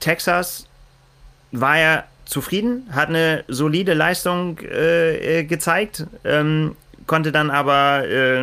Texas 0.00 0.66
war 1.52 1.78
er 1.78 2.04
zufrieden, 2.24 2.88
hat 2.92 3.08
eine 3.08 3.44
solide 3.48 3.94
Leistung 3.94 4.58
äh, 4.60 5.40
äh 5.40 5.44
gezeigt. 5.44 6.06
Ähm, 6.24 6.76
konnte 7.06 7.32
dann 7.32 7.50
aber 7.50 8.04
äh, 8.06 8.42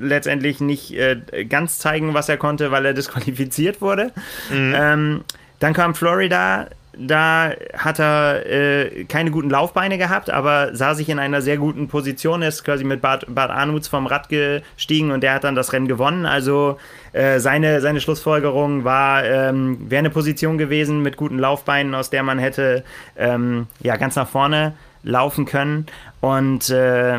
letztendlich 0.00 0.60
nicht 0.60 0.92
äh, 0.94 1.44
ganz 1.48 1.78
zeigen, 1.78 2.12
was 2.12 2.28
er 2.28 2.36
konnte, 2.36 2.70
weil 2.70 2.84
er 2.84 2.92
disqualifiziert 2.94 3.80
wurde. 3.80 4.12
Mhm. 4.50 4.74
Ähm, 4.76 5.24
dann 5.60 5.72
kam 5.72 5.94
Florida, 5.94 6.66
da 6.98 7.52
hat 7.76 7.98
er 7.98 8.46
äh, 8.46 9.04
keine 9.04 9.30
guten 9.30 9.50
Laufbeine 9.50 9.98
gehabt, 9.98 10.30
aber 10.30 10.74
sah 10.74 10.94
sich 10.94 11.08
in 11.08 11.18
einer 11.18 11.42
sehr 11.42 11.56
guten 11.56 11.88
Position, 11.88 12.42
ist 12.42 12.64
quasi 12.64 12.84
mit 12.84 13.00
Bart, 13.00 13.26
Bart 13.28 13.50
Arnuts 13.50 13.88
vom 13.88 14.06
Rad 14.06 14.28
gestiegen 14.28 15.10
und 15.10 15.22
der 15.22 15.34
hat 15.34 15.44
dann 15.44 15.54
das 15.54 15.72
Rennen 15.72 15.88
gewonnen. 15.88 16.26
Also 16.26 16.78
äh, 17.12 17.40
seine, 17.40 17.80
seine 17.80 18.00
Schlussfolgerung 18.00 18.84
war, 18.84 19.24
ähm, 19.24 19.78
wäre 19.90 20.00
eine 20.00 20.10
Position 20.10 20.58
gewesen 20.58 21.02
mit 21.02 21.16
guten 21.16 21.38
Laufbeinen, 21.38 21.94
aus 21.94 22.10
der 22.10 22.22
man 22.22 22.38
hätte 22.38 22.84
ähm, 23.16 23.66
ja, 23.80 23.96
ganz 23.96 24.16
nach 24.16 24.28
vorne 24.28 24.74
laufen 25.02 25.44
können. 25.44 25.86
Und 26.20 26.70
äh, 26.70 27.18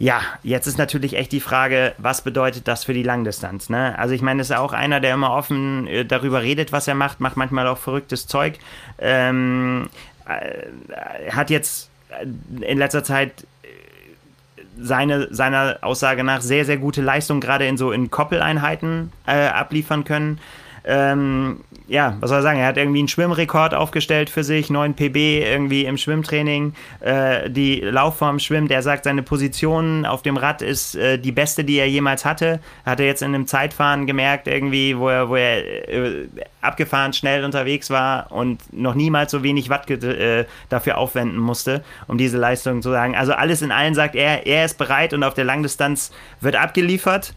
ja, 0.00 0.22
jetzt 0.42 0.66
ist 0.66 0.78
natürlich 0.78 1.14
echt 1.14 1.30
die 1.30 1.40
Frage, 1.40 1.92
was 1.98 2.22
bedeutet 2.22 2.66
das 2.66 2.84
für 2.84 2.94
die 2.94 3.02
Langdistanz? 3.02 3.68
Ne? 3.68 3.98
Also 3.98 4.14
ich 4.14 4.22
meine, 4.22 4.38
das 4.38 4.48
ist 4.48 4.56
auch 4.56 4.72
einer, 4.72 4.98
der 4.98 5.12
immer 5.12 5.34
offen 5.34 5.86
äh, 5.86 6.06
darüber 6.06 6.40
redet, 6.40 6.72
was 6.72 6.88
er 6.88 6.94
macht, 6.94 7.20
macht 7.20 7.36
manchmal 7.36 7.66
auch 7.66 7.76
verrücktes 7.76 8.26
Zeug. 8.26 8.54
Ähm, 8.98 9.90
äh, 10.26 11.30
hat 11.30 11.50
jetzt 11.50 11.90
in 12.62 12.78
letzter 12.78 13.04
Zeit 13.04 13.44
äh, 13.62 13.66
seine, 14.80 15.28
seiner 15.34 15.76
Aussage 15.82 16.24
nach 16.24 16.40
sehr, 16.40 16.64
sehr 16.64 16.78
gute 16.78 17.02
Leistung 17.02 17.40
gerade 17.40 17.66
in 17.66 17.76
so 17.76 17.92
in 17.92 18.10
Koppeleinheiten 18.10 19.12
äh, 19.26 19.48
abliefern 19.48 20.04
können. 20.04 20.40
Ähm, 20.82 21.60
ja, 21.90 22.16
was 22.20 22.30
soll 22.30 22.38
er 22.38 22.42
sagen? 22.42 22.60
Er 22.60 22.68
hat 22.68 22.76
irgendwie 22.76 23.00
einen 23.00 23.08
Schwimmrekord 23.08 23.74
aufgestellt 23.74 24.30
für 24.30 24.44
sich, 24.44 24.70
9 24.70 24.94
PB 24.94 25.16
irgendwie 25.16 25.86
im 25.86 25.98
Schwimmtraining. 25.98 26.72
Äh, 27.00 27.50
die 27.50 27.80
Laufform 27.80 28.38
schwimmt. 28.38 28.70
Er 28.70 28.82
sagt, 28.82 29.04
seine 29.04 29.24
Position 29.24 30.06
auf 30.06 30.22
dem 30.22 30.36
Rad 30.36 30.62
ist 30.62 30.94
äh, 30.94 31.18
die 31.18 31.32
beste, 31.32 31.64
die 31.64 31.78
er 31.78 31.88
jemals 31.88 32.24
hatte. 32.24 32.60
Hat 32.86 33.00
er 33.00 33.06
jetzt 33.06 33.22
in 33.22 33.34
einem 33.34 33.48
Zeitfahren 33.48 34.06
gemerkt, 34.06 34.46
irgendwie, 34.46 34.96
wo 34.96 35.08
er, 35.08 35.28
wo 35.28 35.34
er 35.34 35.88
äh, 35.88 36.28
abgefahren 36.60 37.12
schnell 37.12 37.44
unterwegs 37.44 37.90
war 37.90 38.30
und 38.30 38.72
noch 38.72 38.94
niemals 38.94 39.32
so 39.32 39.42
wenig 39.42 39.68
Watt 39.68 39.90
äh, 39.90 40.44
dafür 40.68 40.96
aufwenden 40.96 41.38
musste, 41.38 41.82
um 42.06 42.18
diese 42.18 42.38
Leistung 42.38 42.82
zu 42.82 42.90
sagen. 42.90 43.16
Also 43.16 43.32
alles 43.32 43.62
in 43.62 43.72
allem 43.72 43.94
sagt 43.94 44.14
er, 44.14 44.46
er 44.46 44.64
ist 44.64 44.78
bereit 44.78 45.12
und 45.12 45.24
auf 45.24 45.34
der 45.34 45.44
Langdistanz 45.44 46.12
wird 46.40 46.54
abgeliefert. 46.54 47.34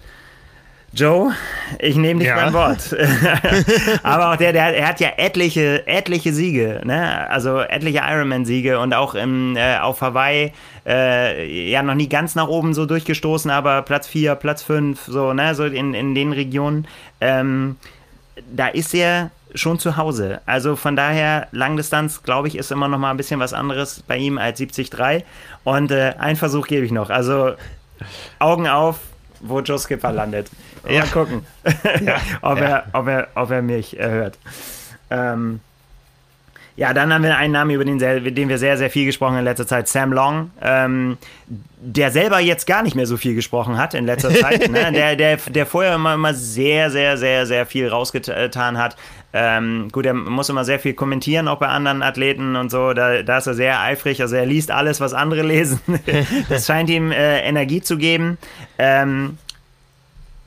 Joe, 0.95 1.33
ich 1.79 1.95
nehme 1.95 2.19
dich 2.19 2.29
ja. 2.29 2.35
beim 2.35 2.53
Wort. 2.53 2.95
Aber 4.03 4.31
auch 4.31 4.35
der, 4.35 4.53
der, 4.53 4.77
er 4.77 4.87
hat 4.87 4.99
ja 4.99 5.09
etliche, 5.17 5.87
etliche 5.87 6.33
Siege, 6.33 6.81
ne? 6.83 7.29
Also 7.29 7.59
etliche 7.59 8.01
Ironman-Siege 8.07 8.79
und 8.79 8.93
auch 8.93 9.15
im, 9.15 9.57
äh, 9.57 9.79
auf 9.79 10.01
Hawaii 10.01 10.53
äh, 10.85 11.69
ja 11.69 11.81
noch 11.81 11.95
nie 11.95 12.09
ganz 12.09 12.35
nach 12.35 12.47
oben 12.47 12.73
so 12.73 12.85
durchgestoßen, 12.85 13.49
aber 13.49 13.81
Platz 13.81 14.07
4, 14.07 14.35
Platz 14.35 14.63
5, 14.63 15.05
so, 15.05 15.33
ne, 15.33 15.55
so 15.55 15.65
in, 15.65 15.93
in 15.93 16.13
den 16.13 16.31
Regionen. 16.31 16.87
Ähm, 17.21 17.77
da 18.51 18.67
ist 18.67 18.93
er 18.93 19.31
schon 19.55 19.79
zu 19.79 19.97
Hause. 19.97 20.41
Also 20.45 20.75
von 20.75 20.95
daher, 20.95 21.47
Langdistanz, 21.51 22.23
glaube 22.23 22.47
ich, 22.47 22.57
ist 22.57 22.71
immer 22.71 22.87
noch 22.87 22.97
mal 22.97 23.11
ein 23.11 23.17
bisschen 23.17 23.39
was 23.39 23.53
anderes 23.53 24.03
bei 24.07 24.17
ihm 24.17 24.37
als 24.37 24.59
70-3. 24.59 25.23
Und 25.63 25.91
äh, 25.91 26.13
einen 26.17 26.35
Versuch 26.35 26.67
gebe 26.67 26.85
ich 26.85 26.91
noch. 26.91 27.09
Also 27.09 27.53
Augen 28.39 28.67
auf, 28.67 28.99
wo 29.39 29.59
Joe 29.59 29.77
Skipper 29.77 30.11
landet. 30.11 30.49
Mal 30.83 30.93
ja. 30.93 31.05
gucken, 31.05 31.45
ja. 32.05 32.17
ob. 32.41 32.59
Er, 32.59 32.85
ob, 32.93 33.07
er, 33.07 33.27
ob 33.35 33.51
er 33.51 33.61
mich 33.61 33.99
äh, 33.99 34.09
hört. 34.09 34.37
Ähm, 35.09 35.59
ja, 36.75 36.91
dann 36.91 37.13
haben 37.13 37.23
wir 37.23 37.37
einen 37.37 37.53
Namen, 37.53 37.69
über 37.71 37.85
den, 37.85 37.99
den, 37.99 38.49
wir 38.49 38.57
sehr, 38.57 38.77
sehr 38.77 38.89
viel 38.89 39.05
gesprochen 39.05 39.37
in 39.37 39.43
letzter 39.43 39.67
Zeit, 39.67 39.87
Sam 39.87 40.11
Long, 40.11 40.49
ähm, 40.59 41.19
der 41.47 42.09
selber 42.09 42.39
jetzt 42.39 42.65
gar 42.65 42.81
nicht 42.81 42.95
mehr 42.95 43.05
so 43.05 43.15
viel 43.15 43.35
gesprochen 43.35 43.77
hat 43.77 43.93
in 43.93 44.07
letzter 44.07 44.33
Zeit, 44.33 44.71
ne? 44.71 44.91
der, 44.93 45.15
der, 45.15 45.37
der 45.37 45.65
vorher 45.67 45.93
immer, 45.93 46.15
immer 46.15 46.33
sehr, 46.33 46.89
sehr, 46.89 47.17
sehr, 47.17 47.45
sehr 47.45 47.67
viel 47.67 47.89
rausgetan 47.89 48.79
hat. 48.79 48.95
Ähm, 49.33 49.89
gut, 49.91 50.07
er 50.07 50.15
muss 50.15 50.49
immer 50.49 50.65
sehr 50.65 50.79
viel 50.79 50.95
kommentieren, 50.95 51.47
auch 51.47 51.59
bei 51.59 51.67
anderen 51.67 52.01
Athleten 52.01 52.55
und 52.55 52.71
so, 52.71 52.93
da, 52.93 53.21
da 53.21 53.37
ist 53.37 53.47
er 53.47 53.53
sehr 53.53 53.79
eifrig, 53.79 54.21
also 54.21 54.35
er 54.35 54.47
liest 54.47 54.71
alles, 54.71 54.99
was 54.99 55.13
andere 55.13 55.43
lesen. 55.43 55.79
das 56.49 56.65
scheint 56.65 56.89
ihm 56.89 57.11
äh, 57.11 57.41
Energie 57.41 57.81
zu 57.81 57.97
geben. 57.97 58.39
Ähm, 58.79 59.37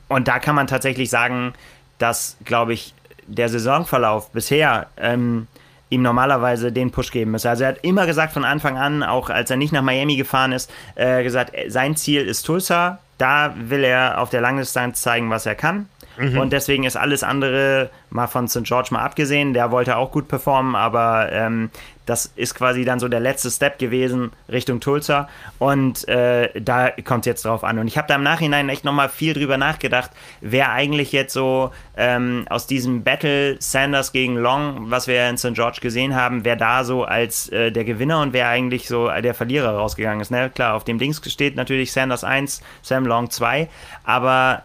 und 0.07 0.27
da 0.27 0.39
kann 0.39 0.55
man 0.55 0.67
tatsächlich 0.67 1.09
sagen, 1.09 1.53
dass, 1.97 2.37
glaube 2.45 2.73
ich, 2.73 2.93
der 3.27 3.49
Saisonverlauf 3.49 4.31
bisher 4.31 4.87
ähm, 4.97 5.47
ihm 5.89 6.01
normalerweise 6.01 6.71
den 6.71 6.91
Push 6.91 7.11
geben 7.11 7.31
müsste. 7.31 7.49
Also 7.49 7.63
er 7.63 7.69
hat 7.69 7.79
immer 7.83 8.05
gesagt 8.05 8.33
von 8.33 8.45
Anfang 8.45 8.77
an, 8.77 9.03
auch 9.03 9.29
als 9.29 9.49
er 9.49 9.57
nicht 9.57 9.73
nach 9.73 9.81
Miami 9.81 10.15
gefahren 10.15 10.51
ist, 10.51 10.71
äh, 10.95 11.23
gesagt, 11.23 11.53
sein 11.67 11.95
Ziel 11.95 12.21
ist 12.21 12.43
Tulsa. 12.43 12.99
Da 13.17 13.55
will 13.57 13.83
er 13.83 14.21
auf 14.21 14.29
der 14.29 14.41
Langdistanz 14.41 15.01
zeigen, 15.01 15.29
was 15.29 15.45
er 15.45 15.55
kann. 15.55 15.89
Mhm. 16.17 16.37
Und 16.37 16.53
deswegen 16.53 16.83
ist 16.83 16.97
alles 16.97 17.23
andere, 17.23 17.89
mal 18.09 18.27
von 18.27 18.47
St. 18.47 18.63
George 18.63 18.89
mal 18.91 19.01
abgesehen, 19.01 19.53
der 19.53 19.71
wollte 19.71 19.97
auch 19.97 20.11
gut 20.11 20.27
performen, 20.27 20.75
aber 20.75 21.31
ähm, 21.31 21.69
das 22.07 22.31
ist 22.35 22.55
quasi 22.55 22.85
dann 22.85 22.99
so 22.99 23.07
der 23.07 23.19
letzte 23.19 23.51
Step 23.51 23.77
gewesen 23.77 24.31
Richtung 24.49 24.79
Tulsa. 24.79 25.29
Und 25.59 26.07
äh, 26.07 26.49
da 26.59 26.89
kommt 26.89 27.21
es 27.21 27.25
jetzt 27.27 27.45
drauf 27.45 27.63
an. 27.63 27.77
Und 27.77 27.87
ich 27.87 27.97
habe 27.97 28.07
da 28.07 28.15
im 28.15 28.23
Nachhinein 28.23 28.69
echt 28.69 28.85
nochmal 28.85 29.09
viel 29.09 29.33
drüber 29.33 29.57
nachgedacht, 29.57 30.11
wer 30.41 30.71
eigentlich 30.71 31.11
jetzt 31.11 31.33
so 31.33 31.71
ähm, 31.97 32.45
aus 32.49 32.65
diesem 32.65 33.03
Battle 33.03 33.57
Sanders 33.59 34.13
gegen 34.13 34.37
Long, 34.37 34.89
was 34.89 35.07
wir 35.07 35.29
in 35.29 35.37
St. 35.37 35.53
George 35.53 35.79
gesehen 35.81 36.15
haben, 36.15 36.45
wer 36.45 36.55
da 36.55 36.85
so 36.85 37.03
als 37.03 37.49
äh, 37.49 37.71
der 37.71 37.83
Gewinner 37.83 38.21
und 38.21 38.31
wer 38.33 38.47
eigentlich 38.47 38.87
so 38.87 39.09
der 39.09 39.33
Verlierer 39.33 39.71
rausgegangen 39.71 40.21
ist. 40.21 40.31
Ne? 40.31 40.49
Klar, 40.49 40.75
auf 40.75 40.85
dem 40.85 40.99
Dings 40.99 41.21
steht 41.29 41.57
natürlich 41.57 41.91
Sanders 41.91 42.23
1, 42.23 42.61
Sam 42.81 43.05
Long 43.05 43.29
2. 43.29 43.67
Aber 44.05 44.63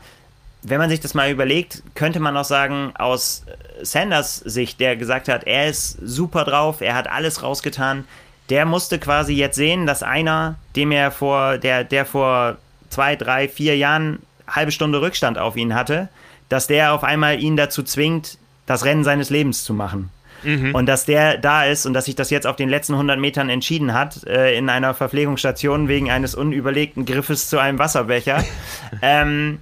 wenn 0.62 0.78
man 0.78 0.90
sich 0.90 1.00
das 1.00 1.14
mal 1.14 1.30
überlegt, 1.30 1.82
könnte 1.94 2.20
man 2.20 2.36
auch 2.36 2.44
sagen, 2.44 2.92
aus 2.96 3.44
Sanders 3.82 4.36
Sicht, 4.36 4.80
der 4.80 4.96
gesagt 4.96 5.28
hat, 5.28 5.44
er 5.44 5.68
ist 5.68 5.98
super 6.02 6.44
drauf, 6.44 6.80
er 6.80 6.94
hat 6.94 7.08
alles 7.08 7.42
rausgetan, 7.42 8.04
der 8.48 8.66
musste 8.66 8.98
quasi 8.98 9.34
jetzt 9.34 9.56
sehen, 9.56 9.86
dass 9.86 10.02
einer, 10.02 10.56
dem 10.76 10.92
er 10.92 11.10
vor, 11.10 11.58
der, 11.58 11.84
der 11.84 12.04
vor 12.04 12.56
zwei, 12.90 13.16
drei, 13.16 13.48
vier 13.48 13.76
Jahren 13.76 14.18
halbe 14.46 14.72
Stunde 14.72 15.00
Rückstand 15.00 15.38
auf 15.38 15.56
ihn 15.56 15.74
hatte, 15.74 16.08
dass 16.48 16.66
der 16.66 16.92
auf 16.92 17.04
einmal 17.04 17.40
ihn 17.40 17.56
dazu 17.56 17.82
zwingt, 17.82 18.38
das 18.66 18.84
Rennen 18.84 19.04
seines 19.04 19.30
Lebens 19.30 19.64
zu 19.64 19.74
machen. 19.74 20.10
Mhm. 20.42 20.74
Und 20.74 20.86
dass 20.86 21.04
der 21.04 21.38
da 21.38 21.64
ist 21.64 21.86
und 21.86 21.94
dass 21.94 22.06
sich 22.06 22.16
das 22.16 22.30
jetzt 22.30 22.46
auf 22.46 22.56
den 22.56 22.68
letzten 22.68 22.94
100 22.94 23.18
Metern 23.18 23.48
entschieden 23.48 23.94
hat, 23.94 24.24
äh, 24.26 24.56
in 24.56 24.68
einer 24.68 24.92
Verpflegungsstation 24.94 25.88
wegen 25.88 26.10
eines 26.10 26.34
unüberlegten 26.34 27.06
Griffes 27.06 27.48
zu 27.48 27.58
einem 27.58 27.78
Wasserbecher. 27.78 28.44
ähm, 29.02 29.60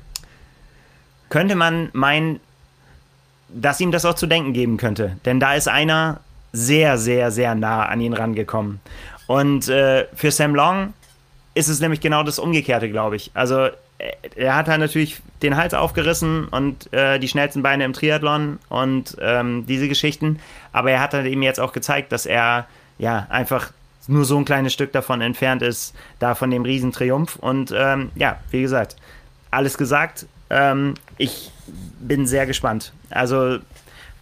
könnte 1.29 1.55
man 1.55 1.91
meinen, 1.93 2.41
dass 3.55 3.81
ihm 3.81 3.93
das 3.93 4.05
auch 4.05 4.15
zu 4.15 4.27
denken 4.27 4.53
geben 4.53 4.77
könnte. 4.77 5.17
Denn 5.25 5.41
da 5.41 5.55
ist 5.55 5.69
einer 5.69 6.21
sehr, 6.53 6.99
sehr, 6.99 7.31
sehr 7.31 7.55
nah 7.55 7.87
an 7.87 8.01
ihn 8.01 8.13
rangekommen. 8.13 8.81
Und 9.27 9.69
äh, 9.69 10.07
für 10.15 10.31
Sam 10.31 10.55
Long 10.55 10.93
ist 11.55 11.69
es 11.69 11.81
nämlich 11.81 12.01
genau 12.01 12.23
das 12.23 12.39
Umgekehrte, 12.39 12.91
glaube 12.91 13.17
ich. 13.17 13.31
Also 13.35 13.69
er 14.37 14.57
hat 14.57 14.69
halt 14.69 14.81
natürlich 14.81 15.21
den 15.43 15.57
Hals 15.57 15.75
aufgerissen 15.75 16.49
und 16.49 16.93
äh, 16.93 17.19
die 17.19 17.29
schnellsten 17.29 17.63
Beine 17.63 17.85
im 17.85 17.93
Triathlon 17.93 18.59
und 18.69 19.17
ähm, 19.21 19.67
diese 19.67 19.89
Geschichten. 19.89 20.41
Aber 20.73 20.91
er 20.91 21.01
hat 21.01 21.15
halt 21.15 21.27
eben 21.27 21.43
jetzt 21.43 21.61
auch 21.61 21.73
gezeigt, 21.73 22.13
dass 22.13 22.27
er 22.27 22.67
ja 22.99 23.27
einfach 23.31 23.73
nur 24.09 24.25
so 24.25 24.37
ein 24.39 24.45
kleines 24.45 24.73
Stück 24.73 24.93
davon 24.93 25.21
entfernt 25.21 25.63
ist, 25.63 25.95
da 26.19 26.35
von 26.35 26.51
dem 26.51 26.63
Riesentriumph. 26.63 27.37
Und 27.37 27.73
ähm, 27.77 28.11
ja, 28.15 28.39
wie 28.51 28.63
gesagt, 28.63 28.97
alles 29.51 29.77
gesagt. 29.79 30.27
Ähm, 30.49 30.95
ich 31.17 31.51
bin 32.01 32.27
sehr 32.27 32.47
gespannt. 32.47 32.93
Also 33.11 33.59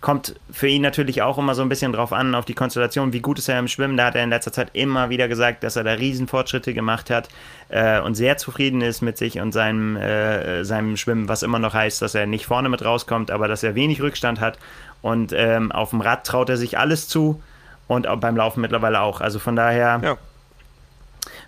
kommt 0.00 0.36
für 0.52 0.68
ihn 0.68 0.82
natürlich 0.82 1.22
auch 1.22 1.38
immer 1.38 1.54
so 1.54 1.62
ein 1.62 1.68
bisschen 1.68 1.92
drauf 1.92 2.12
an, 2.12 2.34
auf 2.34 2.44
die 2.44 2.54
Konstellation, 2.54 3.12
wie 3.12 3.20
gut 3.20 3.38
ist 3.38 3.48
er 3.48 3.58
im 3.58 3.66
Schwimmen. 3.66 3.96
Da 3.96 4.06
hat 4.06 4.14
er 4.14 4.22
in 4.22 4.30
letzter 4.30 4.52
Zeit 4.52 4.70
immer 4.72 5.10
wieder 5.10 5.26
gesagt, 5.26 5.64
dass 5.64 5.74
er 5.74 5.82
da 5.82 5.92
Riesenfortschritte 5.92 6.72
gemacht 6.72 7.10
hat 7.10 7.28
äh, 7.68 8.00
und 8.00 8.14
sehr 8.14 8.36
zufrieden 8.36 8.80
ist 8.80 9.02
mit 9.02 9.18
sich 9.18 9.40
und 9.40 9.52
seinem, 9.52 9.96
äh, 9.96 10.64
seinem 10.64 10.96
Schwimmen, 10.96 11.28
was 11.28 11.42
immer 11.42 11.58
noch 11.58 11.74
heißt, 11.74 12.00
dass 12.00 12.14
er 12.14 12.26
nicht 12.26 12.46
vorne 12.46 12.68
mit 12.68 12.84
rauskommt, 12.84 13.30
aber 13.30 13.48
dass 13.48 13.64
er 13.64 13.74
wenig 13.74 14.00
Rückstand 14.00 14.40
hat. 14.40 14.58
Und 15.02 15.32
ähm, 15.34 15.72
auf 15.72 15.90
dem 15.90 16.00
Rad 16.00 16.24
traut 16.24 16.48
er 16.48 16.56
sich 16.56 16.78
alles 16.78 17.08
zu 17.08 17.42
und 17.88 18.06
auch 18.06 18.18
beim 18.18 18.36
Laufen 18.36 18.60
mittlerweile 18.60 19.00
auch. 19.00 19.20
Also 19.20 19.40
von 19.40 19.56
daher 19.56 20.00
ja. 20.02 20.16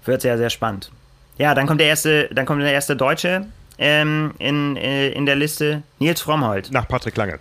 wird 0.05 0.19
es 0.19 0.23
sehr, 0.23 0.39
sehr 0.39 0.51
spannend. 0.51 0.91
Ja, 1.39 1.55
dann 1.55 1.67
kommt 1.67 1.81
der 1.81 1.89
erste, 1.89 2.29
dann 2.33 2.47
kommt 2.47 2.63
der 2.63 2.73
erste 2.73 2.97
Deutsche, 2.97 3.47
ähm, 3.81 4.35
in, 4.39 4.77
äh, 4.77 5.09
in 5.09 5.27
der 5.27 5.35
Liste. 5.35 5.82
Nils 5.98 6.20
Frommholt. 6.20 6.70
Nach 6.70 6.86
Patrick 6.86 7.16
Lange. 7.16 7.40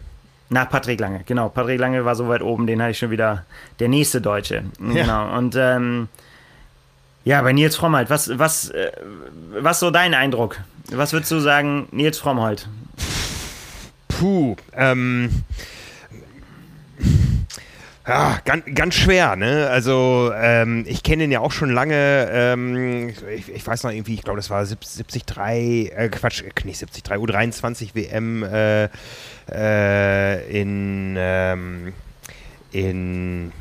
Nach 0.50 0.68
Patrick 0.68 1.00
Lange, 1.00 1.22
genau. 1.26 1.50
Patrick 1.50 1.80
Lange 1.80 2.06
war 2.06 2.16
so 2.16 2.28
weit 2.28 2.42
oben, 2.42 2.66
den 2.66 2.82
hatte 2.82 2.92
ich 2.92 2.98
schon 2.98 3.12
wieder. 3.12 3.46
Der 3.80 3.90
nächste 3.90 4.20
Deutsche. 4.22 4.64
Ja. 4.80 4.94
Genau. 4.94 5.38
Und 5.38 5.56
ähm, 5.56 6.08
ja, 7.26 7.42
bei 7.42 7.52
Nils 7.52 7.76
Frommholt, 7.76 8.10
was, 8.10 8.40
was, 8.40 8.70
äh, 8.70 8.92
was 9.52 9.80
so 9.80 9.92
dein 9.92 10.14
Eindruck? 10.14 10.62
Was 10.92 11.14
würdest 11.14 11.32
du 11.32 11.40
sagen, 11.40 11.88
Nils 11.92 12.18
Frommholt? 12.18 12.68
Puh, 14.08 14.56
ähm, 14.74 15.44
ja, 18.10 18.40
ganz, 18.44 18.66
ganz 18.74 18.96
schwer, 18.96 19.36
ne? 19.36 19.68
Also, 19.70 20.32
ähm, 20.36 20.84
ich 20.88 21.04
kenne 21.04 21.26
ihn 21.26 21.32
ja 21.32 21.42
auch 21.42 21.52
schon 21.52 21.70
lange. 21.70 22.28
Ähm, 22.32 23.10
ich, 23.10 23.50
ich, 23.50 23.68
weiß 23.68 23.84
noch 23.84 23.92
irgendwie, 23.92 24.16
ich 24.16 24.24
glaube, 24.24 24.38
das 24.38 24.50
war 24.50 24.66
73, 24.66 25.24
äh, 25.38 26.10
Quatsch, 26.10 26.42
äh, 26.42 26.50
nicht 26.66 26.82
73, 26.82 27.04
U23 27.04 27.94
WM 27.94 28.42
äh, 28.42 28.90
äh, 29.52 30.62
in, 30.62 31.16
ähm, 31.20 31.94
in 32.72 33.52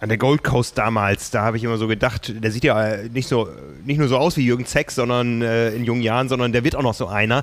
an 0.00 0.08
der 0.08 0.18
Gold 0.18 0.44
Coast 0.44 0.78
damals, 0.78 1.30
da 1.30 1.42
habe 1.42 1.58
ich 1.58 1.64
immer 1.64 1.76
so 1.76 1.86
gedacht, 1.86 2.32
der 2.42 2.50
sieht 2.50 2.64
ja 2.64 2.96
nicht 3.10 3.28
so 3.28 3.48
nicht 3.84 3.98
nur 3.98 4.08
so 4.08 4.18
aus 4.18 4.36
wie 4.36 4.44
Jürgen 4.44 4.66
Zeck, 4.66 4.90
sondern 4.90 5.40
äh, 5.40 5.70
in 5.70 5.84
jungen 5.84 6.02
Jahren, 6.02 6.28
sondern 6.28 6.52
der 6.52 6.64
wird 6.64 6.74
auch 6.74 6.82
noch 6.82 6.94
so 6.94 7.06
einer. 7.06 7.42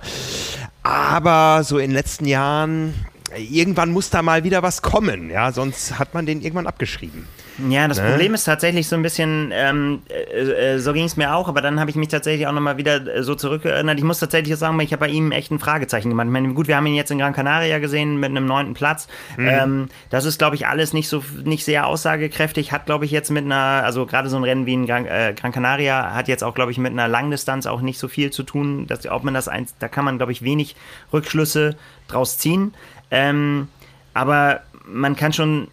Aber 0.83 1.63
so 1.63 1.77
in 1.77 1.89
den 1.89 1.95
letzten 1.95 2.25
Jahren, 2.25 2.93
irgendwann 3.37 3.91
muss 3.91 4.09
da 4.09 4.21
mal 4.21 4.43
wieder 4.43 4.63
was 4.63 4.81
kommen, 4.81 5.29
ja, 5.29 5.51
sonst 5.51 5.99
hat 5.99 6.13
man 6.13 6.25
den 6.25 6.41
irgendwann 6.41 6.67
abgeschrieben. 6.67 7.27
Ja, 7.69 7.87
das 7.87 7.99
ne? 7.99 8.09
Problem 8.09 8.33
ist 8.33 8.45
tatsächlich 8.45 8.87
so 8.87 8.95
ein 8.95 9.01
bisschen, 9.01 9.51
ähm, 9.53 10.01
äh, 10.09 10.73
äh 10.73 10.79
so 10.79 10.93
ging 10.93 11.05
es 11.05 11.17
mir 11.17 11.35
auch, 11.35 11.47
aber 11.47 11.61
dann 11.61 11.79
habe 11.79 11.89
ich 11.89 11.95
mich 11.95 12.07
tatsächlich 12.07 12.47
auch 12.47 12.53
nochmal 12.53 12.77
wieder 12.77 13.05
äh, 13.05 13.23
so 13.23 13.35
zurückerinnert. 13.35 13.97
Ich 13.97 14.03
muss 14.03 14.19
tatsächlich 14.19 14.55
sagen, 14.55 14.79
ich 14.79 14.93
habe 14.93 15.01
bei 15.01 15.09
ihm 15.09 15.31
echt 15.31 15.51
ein 15.51 15.59
Fragezeichen 15.59 16.09
gemacht. 16.09 16.27
Ich 16.27 16.31
meine, 16.31 16.53
gut, 16.53 16.67
wir 16.67 16.77
haben 16.77 16.85
ihn 16.87 16.95
jetzt 16.95 17.11
in 17.11 17.19
Gran 17.19 17.33
Canaria 17.33 17.79
gesehen 17.79 18.17
mit 18.19 18.29
einem 18.29 18.45
neunten 18.45 18.73
Platz. 18.73 19.07
Mhm. 19.37 19.47
Ähm, 19.47 19.89
das 20.09 20.25
ist, 20.25 20.39
glaube 20.39 20.55
ich, 20.55 20.67
alles 20.67 20.93
nicht 20.93 21.09
so 21.09 21.23
nicht 21.43 21.65
sehr 21.65 21.87
aussagekräftig. 21.87 22.71
Hat, 22.71 22.85
glaube 22.85 23.05
ich, 23.05 23.11
jetzt 23.11 23.29
mit 23.29 23.45
einer, 23.45 23.83
also 23.83 24.05
gerade 24.05 24.29
so 24.29 24.37
ein 24.37 24.43
Rennen 24.43 24.65
wie 24.65 24.73
in 24.73 24.85
Gran, 24.85 25.05
äh, 25.05 25.33
Gran 25.35 25.51
Canaria 25.51 26.13
hat 26.13 26.27
jetzt 26.27 26.43
auch, 26.43 26.55
glaube 26.55 26.71
ich, 26.71 26.77
mit 26.77 26.91
einer 26.91 27.07
Langdistanz 27.07 27.65
auch 27.65 27.81
nicht 27.81 27.99
so 27.99 28.07
viel 28.07 28.31
zu 28.31 28.43
tun. 28.43 28.87
Dass, 28.87 29.05
ob 29.07 29.23
man 29.23 29.33
das 29.33 29.47
eins, 29.47 29.75
da 29.79 29.87
kann 29.87 30.05
man, 30.05 30.17
glaube 30.17 30.31
ich, 30.31 30.41
wenig 30.41 30.75
Rückschlüsse 31.11 31.75
draus 32.07 32.37
ziehen. 32.37 32.73
Ähm, 33.11 33.67
aber 34.13 34.61
man 34.85 35.15
kann 35.15 35.33
schon 35.33 35.67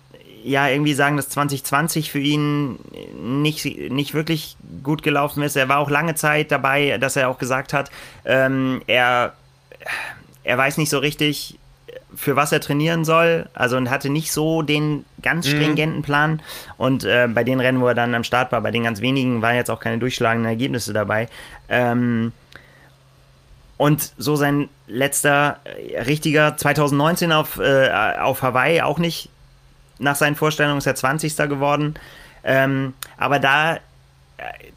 ja 0.45 0.69
irgendwie 0.69 0.95
sagen, 0.95 1.17
dass 1.17 1.29
2020 1.29 2.11
für 2.11 2.19
ihn 2.19 2.79
nicht, 3.21 3.65
nicht 3.91 4.15
wirklich 4.15 4.57
gut 4.83 5.03
gelaufen 5.03 5.43
ist. 5.43 5.57
Er 5.57 5.69
war 5.69 5.79
auch 5.79 5.91
lange 5.91 6.15
Zeit 6.15 6.51
dabei, 6.51 6.99
dass 6.99 7.17
er 7.17 7.29
auch 7.29 7.39
gesagt 7.39 7.73
hat, 7.73 7.91
ähm, 8.25 8.83
er, 8.87 9.35
er 10.45 10.59
weiß 10.59 10.79
nicht 10.79 10.91
so 10.91 10.99
richtig, 10.99 11.59
für 12.15 12.37
was 12.37 12.53
er 12.53 12.61
trainieren 12.61 13.05
soll. 13.05 13.49
Also 13.55 13.77
und 13.77 13.91
hatte 13.91 14.11
nicht 14.11 14.33
so 14.33 14.63
den 14.63 15.05
ganz 15.23 15.47
mhm. 15.47 15.51
stringenten 15.51 16.03
Plan. 16.03 16.43
Und 16.77 17.05
äh, 17.05 17.29
bei 17.33 17.45
den 17.45 17.61
Rennen, 17.61 17.81
wo 17.81 17.87
er 17.87 17.95
dann 17.95 18.15
am 18.15 18.25
Start 18.25 18.53
war, 18.53 18.61
bei 18.61 18.71
den 18.71 18.85
ganz 18.85 19.01
wenigen, 19.01 19.43
waren 19.43 19.57
jetzt 19.57 19.71
auch 19.71 19.81
keine 19.81 19.99
durchschlagenden 19.99 20.49
Ergebnisse 20.49 20.93
dabei. 20.93 21.29
Ähm, 21.69 22.33
und 23.79 24.13
so 24.19 24.37
sein 24.37 24.69
letzter 24.87 25.61
äh, 25.65 26.03
richtiger 26.03 26.57
2019 26.57 27.33
auf, 27.33 27.59
äh, 27.59 27.91
auf 28.21 28.43
Hawaii 28.43 28.83
auch 28.83 28.99
nicht 28.99 29.31
nach 29.99 30.17
seinen 30.17 30.37
Vorstellungen 30.37 30.79
ist 30.79 30.87
er 30.87 30.95
20. 30.95 31.37
geworden. 31.49 31.95
Ähm, 32.45 32.95
aber 33.17 33.39
da 33.39 33.77
äh, 33.77 33.79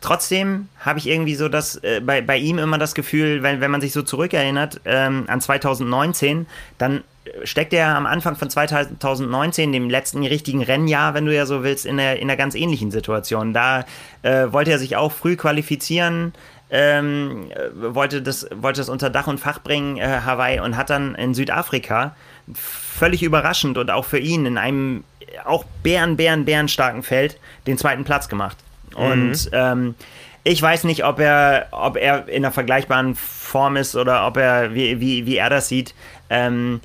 trotzdem 0.02 0.70
habe 0.80 1.00
ich 1.00 1.08
irgendwie 1.08 1.36
so 1.36 1.50
das 1.50 1.76
äh, 1.78 2.00
bei, 2.04 2.22
bei 2.22 2.38
ihm 2.38 2.58
immer 2.58 2.78
das 2.78 2.96
Gefühl, 2.96 3.44
wenn, 3.44 3.60
wenn 3.60 3.72
man 3.72 3.82
sich 3.82 3.92
so 3.92 4.02
zurückerinnert 4.02 4.82
ähm, 4.86 5.26
an 5.28 5.42
2019, 5.42 6.46
dann 6.78 7.04
steckt 7.44 7.74
er 7.74 7.96
am 7.96 8.06
Anfang 8.06 8.36
von 8.36 8.50
2019, 8.50 9.72
dem 9.72 9.90
letzten 9.90 10.26
richtigen 10.26 10.64
Rennjahr, 10.64 11.14
wenn 11.14 11.26
du 11.26 11.36
ja 11.36 11.46
so 11.46 11.64
willst, 11.64 11.86
in 11.86 12.00
einer, 12.00 12.18
in 12.18 12.30
einer 12.30 12.38
ganz 12.38 12.56
ähnlichen 12.56 12.92
Situation. 12.92 13.54
Da 13.54 13.86
äh, 14.24 14.52
wollte 14.52 14.72
er 14.72 14.80
sich 14.80 14.96
auch 14.96 15.12
früh 15.12 15.36
qualifizieren, 15.36 16.34
ähm, 16.72 17.52
wollte, 17.76 18.22
das, 18.22 18.48
wollte 18.56 18.80
das 18.80 18.90
unter 18.90 19.10
Dach 19.10 19.28
und 19.28 19.40
Fach 19.40 19.60
bringen, 19.62 19.98
äh, 19.98 20.22
Hawaii, 20.26 20.60
und 20.62 20.78
hat 20.78 20.90
dann 20.90 21.16
in 21.16 21.34
Südafrika 21.34 22.16
völlig 22.54 23.24
überraschend 23.24 23.78
und 23.78 23.92
auch 23.92 24.06
für 24.06 24.20
ihn 24.20 24.46
in 24.46 24.58
einem 24.58 25.04
auch 25.46 25.66
bären, 25.84 26.18
bären, 26.18 26.46
bären 26.46 26.68
starken 26.68 27.04
Feld 27.04 27.38
den 27.68 27.78
zweiten 27.78 28.04
Platz 28.04 28.30
gemacht. 28.30 28.58
Und 28.96 29.32
mhm. 29.32 29.50
ähm, 29.54 29.96
ich 30.44 30.62
weiß 30.62 30.86
nicht, 30.86 31.06
ob 31.06 31.20
er, 31.20 31.68
ob 31.72 31.98
er 31.98 32.28
in 32.28 32.44
einer 32.44 32.52
vergleichbaren 32.52 33.16
Form 33.16 33.76
ist 33.76 33.96
oder 33.96 34.26
ob 34.26 34.38
er, 34.38 34.74
wie, 34.74 35.00
wie, 35.00 35.26
wie 35.26 35.38
er 35.38 35.50
das 35.50 35.68
sieht. 35.68 35.94
Ähm, 36.30 36.82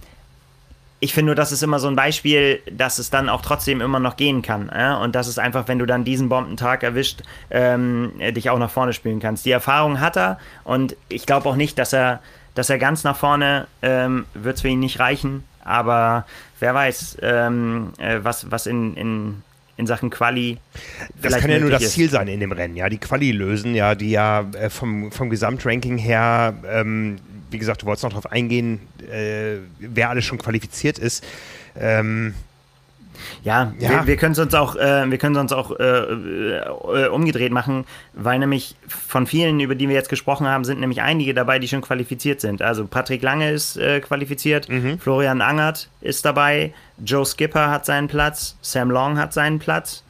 ich 0.99 1.13
finde 1.13 1.27
nur, 1.27 1.35
das 1.35 1.53
ist 1.53 1.63
immer 1.63 1.79
so 1.79 1.89
ein 1.89 1.97
Beispiel, 1.97 2.61
dass 2.71 2.99
es 2.99 3.11
dann 3.11 3.29
auch 3.29 3.43
trotzdem 3.43 3.81
immer 3.81 4.01
noch 4.01 4.17
gehen 4.17 4.41
kann. 4.41 4.71
Ja? 4.75 4.97
Und 4.97 5.15
das 5.15 5.29
ist 5.29 5.39
einfach, 5.39 5.69
wenn 5.69 5.79
du 5.79 5.87
dann 5.87 6.05
diesen 6.05 6.29
Bombentag 6.29 6.83
erwischt, 6.83 7.23
ähm, 7.51 8.13
dich 8.19 8.49
auch 8.49 8.59
nach 8.59 8.71
vorne 8.71 8.93
spielen 8.93 9.21
kannst. 9.21 9.45
Die 9.45 9.51
Erfahrung 9.51 10.01
hat 10.01 10.17
er 10.17 10.39
und 10.65 10.97
ich 11.09 11.27
glaube 11.27 11.49
auch 11.49 11.57
nicht, 11.57 11.79
dass 11.79 11.93
er, 11.93 12.21
dass 12.55 12.71
er 12.71 12.79
ganz 12.79 13.05
nach 13.05 13.17
vorne 13.17 13.67
ähm, 13.83 14.25
wird 14.33 14.57
es 14.57 14.63
für 14.63 14.69
ihn 14.69 14.81
nicht 14.81 14.99
reichen. 14.99 15.45
Aber 15.63 16.25
wer 16.61 16.75
weiß, 16.75 17.19
ähm, 17.23 17.93
äh, 17.99 18.21
was, 18.23 18.51
was 18.51 18.67
in, 18.67 18.95
in, 18.97 19.43
in 19.77 19.87
Sachen 19.87 20.09
Quali. 20.09 20.57
Das 21.21 21.37
kann 21.39 21.51
ja 21.51 21.59
nur 21.59 21.71
das 21.71 21.83
ist. 21.83 21.93
Ziel 21.93 22.09
sein 22.09 22.29
in 22.29 22.41
dem 22.41 22.53
Rennen, 22.53 22.77
ja. 22.77 22.89
Die 22.89 22.99
Quali 22.99 23.33
lösen, 23.33 23.75
ja, 23.75 23.95
die 23.95 24.13
ja 24.13 24.47
äh, 24.53 24.71
vom, 24.71 25.13
vom 25.13 25.29
Gesamtranking 25.29 25.99
her 25.99 26.55
ähm, 26.67 27.19
wie 27.57 27.59
gesagt, 27.59 27.81
du 27.81 27.87
wolltest 27.87 28.05
noch 28.05 28.11
darauf 28.11 28.31
eingehen, 28.31 28.81
äh, 29.11 29.57
wer 29.79 30.11
alles 30.11 30.27
schon 30.27 30.37
qualifiziert 30.37 30.99
ist. 30.99 31.25
Ähm, 31.75 32.35
ja, 33.43 33.73
ja. 33.79 33.91
wir, 33.91 34.07
wir 34.07 34.17
können 34.19 34.33
es 34.33 34.39
uns 34.39 34.53
auch, 34.53 34.77
äh, 34.77 35.11
wir 35.11 35.17
können 35.17 35.37
uns 35.37 35.51
auch 35.51 35.71
äh, 35.79 35.85
äh, 35.85 37.09
umgedreht 37.09 37.51
machen, 37.51 37.87
weil 38.13 38.39
nämlich 38.39 38.77
von 38.87 39.27
vielen, 39.27 39.59
über 39.61 39.75
die 39.75 39.89
wir 39.89 39.95
jetzt 39.95 40.11
gesprochen 40.11 40.47
haben, 40.47 40.67
sind 40.67 40.81
nämlich 40.81 41.01
einige 41.01 41.33
dabei, 41.33 41.59
die 41.59 41.67
schon 41.67 41.81
qualifiziert 41.81 42.43
sind. 42.43 42.61
Also 42.61 42.87
Patrick 42.87 43.23
Lange 43.23 43.51
ist 43.51 43.79
äh, 43.79 44.01
qualifiziert, 44.01 44.69
mhm. 44.69 44.99
Florian 44.99 45.41
Angert 45.41 45.89
ist 46.03 46.27
dabei, 46.27 46.75
Joe 47.03 47.25
Skipper 47.25 47.71
hat 47.71 47.87
seinen 47.87 48.09
Platz, 48.09 48.59
Sam 48.61 48.91
Long 48.91 49.19
hat 49.19 49.33
seinen 49.33 49.59
Platz. 49.61 50.03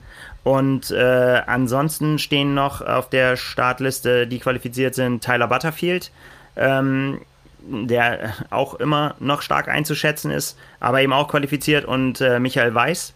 Und 0.43 0.91
äh, 0.91 1.43
ansonsten 1.47 2.19
stehen 2.19 2.55
noch 2.55 2.81
auf 2.81 3.09
der 3.09 3.37
Startliste, 3.37 4.27
die 4.27 4.41
qualifiziert 4.41 4.97
sind, 4.97 5.25
Tyler 5.25 5.47
Butterfield, 5.47 6.11
ähm, 6.57 7.21
der 7.69 8.35
auch 8.51 8.75
immer 8.75 9.15
noch 9.19 9.43
stark 9.43 9.69
einzuschätzen 9.69 10.31
ist, 10.31 10.57
aber 10.81 11.03
eben 11.03 11.13
auch 11.13 11.29
qualifiziert 11.29 11.85
und 11.85 12.21
äh, 12.21 12.39
Michael 12.39 12.75
Weiß. 12.75 13.15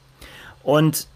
Und 0.62 1.06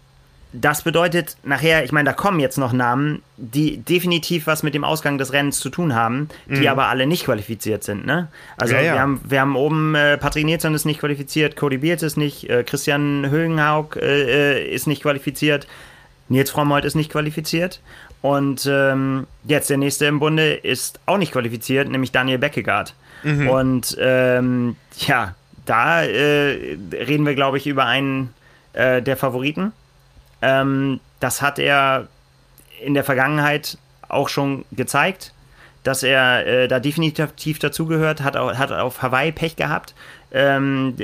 das 0.61 0.83
bedeutet 0.83 1.35
nachher, 1.43 1.83
ich 1.83 1.91
meine, 1.91 2.09
da 2.09 2.13
kommen 2.13 2.39
jetzt 2.39 2.57
noch 2.57 2.71
Namen, 2.71 3.21
die 3.35 3.77
definitiv 3.77 4.47
was 4.47 4.63
mit 4.63 4.73
dem 4.73 4.85
Ausgang 4.85 5.17
des 5.17 5.33
Rennens 5.33 5.59
zu 5.59 5.69
tun 5.69 5.93
haben, 5.93 6.29
die 6.47 6.61
mhm. 6.61 6.67
aber 6.67 6.87
alle 6.87 7.07
nicht 7.07 7.25
qualifiziert 7.25 7.83
sind. 7.83 8.05
Ne? 8.05 8.29
Also 8.57 8.75
ja, 8.75 8.81
ja. 8.81 8.93
Wir, 8.93 9.01
haben, 9.01 9.21
wir 9.27 9.41
haben 9.41 9.55
oben 9.55 9.95
äh, 9.95 10.17
Patrick 10.17 10.45
Nilsson 10.45 10.73
ist 10.73 10.85
nicht 10.85 11.01
qualifiziert, 11.01 11.57
Cody 11.57 11.79
Beard 11.79 12.03
ist 12.03 12.15
nicht, 12.15 12.49
äh, 12.49 12.63
Christian 12.63 13.29
Högenhaug 13.29 13.97
äh, 13.97 14.59
äh, 14.61 14.73
ist 14.73 14.87
nicht 14.87 15.01
qualifiziert, 15.01 15.67
Nils 16.29 16.51
Frommold 16.51 16.85
ist 16.85 16.95
nicht 16.95 17.11
qualifiziert. 17.11 17.81
Und 18.21 18.67
ähm, 18.67 19.27
jetzt 19.43 19.69
der 19.69 19.77
nächste 19.77 20.05
im 20.05 20.19
Bunde 20.19 20.53
ist 20.53 20.99
auch 21.05 21.17
nicht 21.17 21.31
qualifiziert, 21.31 21.89
nämlich 21.89 22.11
Daniel 22.11 22.39
Beckegaard. 22.39 22.95
Mhm. 23.25 23.49
Und 23.49 23.97
ähm, 23.99 24.75
ja, 24.99 25.33
da 25.65 26.03
äh, 26.03 26.77
reden 26.93 27.25
wir, 27.25 27.33
glaube 27.33 27.57
ich, 27.57 27.65
über 27.65 27.85
einen 27.85 28.33
äh, 28.73 29.01
der 29.01 29.17
Favoriten. 29.17 29.73
Ähm, 30.43 30.99
das 31.19 31.41
hat 31.41 31.57
er 31.57 32.07
in 32.79 32.93
der 32.93 33.03
Vergangenheit 33.03 33.79
auch 34.07 34.29
schon 34.29 34.63
gezeigt, 34.71 35.33
dass 35.81 36.03
er 36.03 36.45
äh, 36.45 36.67
da 36.67 36.79
definitiv 36.79 37.57
dazugehört, 37.57 38.21
hat, 38.21 38.35
hat 38.35 38.71
auf 38.71 39.01
Hawaii 39.01 39.31
Pech 39.31 39.55
gehabt. 39.55 39.95
Ähm, 40.31 40.95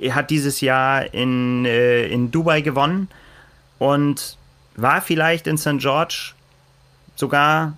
er 0.00 0.14
hat 0.14 0.30
dieses 0.30 0.62
Jahr 0.62 1.12
in, 1.12 1.66
äh, 1.66 2.06
in 2.06 2.30
Dubai 2.30 2.62
gewonnen 2.62 3.08
und 3.78 4.38
war 4.74 5.02
vielleicht 5.02 5.46
in 5.46 5.58
St. 5.58 5.78
George 5.78 6.32
sogar 7.14 7.76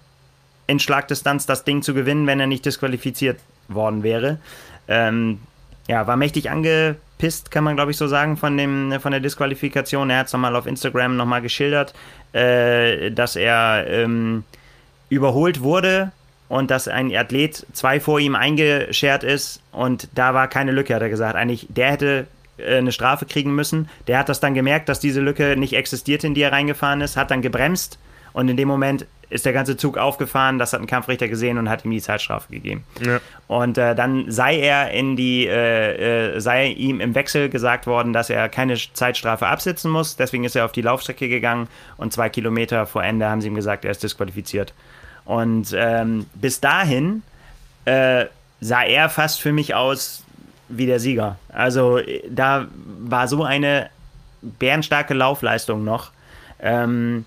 in 0.69 0.79
Schlagdistanz 0.79 1.47
das 1.47 1.65
Ding 1.65 1.83
zu 1.83 1.95
gewinnen, 1.95 2.29
wenn 2.29 2.39
er 2.39 2.47
nicht 2.47 2.65
disqualifiziert 2.65 3.41
worden 3.67 4.05
wäre. 4.05 4.39
Ähm, 4.87 5.41
ja, 5.89 6.07
war 6.07 6.17
mächtig 6.17 6.51
angepisst, 6.51 7.51
kann 7.51 7.65
man 7.65 7.75
glaube 7.75 7.91
ich 7.91 7.97
so 7.97 8.07
sagen, 8.07 8.37
von, 8.37 8.57
dem, 8.57 9.01
von 9.01 9.11
der 9.11 9.21
Disqualifikation. 9.21 10.11
Er 10.11 10.19
hat 10.19 10.27
es 10.29 10.33
nochmal 10.33 10.55
auf 10.55 10.67
Instagram 10.67 11.17
nochmal 11.17 11.43
geschildert, 11.43 11.95
äh, 12.33 13.11
dass 13.11 13.35
er 13.35 13.87
ähm, 13.89 14.45
überholt 15.09 15.63
wurde 15.63 16.13
und 16.49 16.71
dass 16.71 16.87
ein 16.87 17.15
Athlet 17.15 17.67
zwei 17.73 17.99
vor 17.99 18.21
ihm 18.21 18.35
eingeschert 18.35 19.25
ist 19.25 19.63
und 19.73 20.09
da 20.15 20.35
war 20.35 20.49
keine 20.49 20.73
Lücke, 20.73 20.95
hat 20.95 21.03
er 21.03 21.09
gesagt. 21.09 21.35
Eigentlich, 21.35 21.67
der 21.71 21.93
hätte 21.93 22.27
äh, 22.59 22.77
eine 22.77 22.93
Strafe 22.93 23.25
kriegen 23.25 23.55
müssen. 23.55 23.89
Der 24.07 24.19
hat 24.19 24.29
das 24.29 24.41
dann 24.41 24.53
gemerkt, 24.53 24.91
dass 24.91 25.01
diese 25.01 25.23
Lücke 25.23 25.57
nicht 25.57 25.73
existierte, 25.73 26.27
in 26.27 26.35
die 26.35 26.43
er 26.43 26.53
reingefahren 26.53 27.01
ist, 27.01 27.17
hat 27.17 27.31
dann 27.31 27.41
gebremst 27.41 27.99
und 28.35 28.49
in 28.49 28.59
dem 28.59 28.69
Moment 28.69 29.07
ist 29.31 29.45
der 29.45 29.53
ganze 29.53 29.77
Zug 29.77 29.99
aufgefahren, 29.99 30.59
das 30.59 30.73
hat 30.73 30.81
ein 30.81 30.87
Kampfrichter 30.87 31.29
gesehen 31.29 31.59
und 31.59 31.69
hat 31.69 31.85
ihm 31.85 31.91
die 31.91 32.01
Zeitstrafe 32.01 32.51
gegeben. 32.51 32.85
Ja. 33.05 33.21
Und 33.47 33.77
äh, 33.77 33.95
dann 33.95 34.31
sei 34.31 34.59
er 34.59 34.91
in 34.91 35.17
die, 35.17 35.47
äh, 35.47 36.37
äh, 36.37 36.41
sei 36.41 36.69
ihm 36.69 37.01
im 37.01 37.15
Wechsel 37.15 37.49
gesagt 37.49 37.87
worden, 37.87 38.13
dass 38.13 38.31
er 38.31 38.49
keine 38.49 38.77
Zeitstrafe 38.77 39.47
absitzen 39.47 39.91
muss. 39.91 40.17
Deswegen 40.17 40.45
ist 40.45 40.57
er 40.57 40.65
auf 40.65 40.73
die 40.73 40.83
Laufstrecke 40.83 41.29
gegangen 41.29 41.69
und 41.97 42.13
zwei 42.13 42.29
Kilometer 42.29 42.87
vor 42.87 43.05
Ende 43.05 43.29
haben 43.29 43.41
sie 43.41 43.49
ihm 43.49 43.55
gesagt, 43.55 43.85
er 43.85 43.91
ist 43.91 44.03
disqualifiziert. 44.03 44.73
Und 45.25 45.75
ähm, 45.77 46.27
bis 46.35 46.61
dahin 46.61 47.23
äh, 47.85 48.27
sah 48.61 48.83
er 48.83 49.11
fast 49.11 49.43
für 49.43 49.53
mich 49.53 49.75
aus 49.75 50.25
wie 50.69 50.87
der 50.87 51.01
Sieger. 51.01 51.37
Also 51.49 52.01
da 52.31 52.67
war 52.99 53.29
so 53.29 53.45
eine 53.45 53.91
bärenstarke 54.43 55.15
Laufleistung 55.15 55.85
noch. 55.85 56.11
Ähm, 56.61 57.25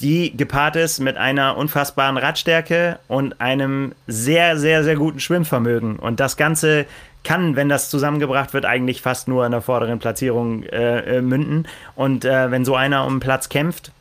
die 0.00 0.36
gepaart 0.36 0.76
ist 0.76 1.00
mit 1.00 1.16
einer 1.16 1.56
unfassbaren 1.56 2.16
Radstärke 2.16 2.98
und 3.08 3.40
einem 3.40 3.94
sehr, 4.06 4.56
sehr, 4.56 4.84
sehr 4.84 4.96
guten 4.96 5.20
Schwimmvermögen. 5.20 5.98
Und 5.98 6.20
das 6.20 6.36
Ganze 6.36 6.86
kann, 7.24 7.56
wenn 7.56 7.68
das 7.68 7.90
zusammengebracht 7.90 8.54
wird, 8.54 8.64
eigentlich 8.64 9.02
fast 9.02 9.28
nur 9.28 9.44
in 9.44 9.52
der 9.52 9.60
vorderen 9.60 9.98
Platzierung 9.98 10.62
äh, 10.62 11.18
äh, 11.18 11.20
münden. 11.20 11.66
Und 11.94 12.24
äh, 12.24 12.50
wenn 12.50 12.64
so 12.64 12.76
einer 12.76 13.06
um 13.06 13.20
Platz 13.20 13.48
kämpft, 13.48 13.92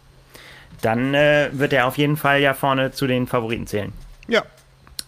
dann 0.82 1.14
äh, 1.14 1.50
wird 1.52 1.74
er 1.74 1.88
auf 1.88 1.98
jeden 1.98 2.18
Fall 2.18 2.40
ja 2.40 2.54
vorne 2.54 2.92
zu 2.92 3.08
den 3.08 3.28
Favoriten 3.28 3.68
zählen. 3.68 3.92
Ja. 4.28 4.44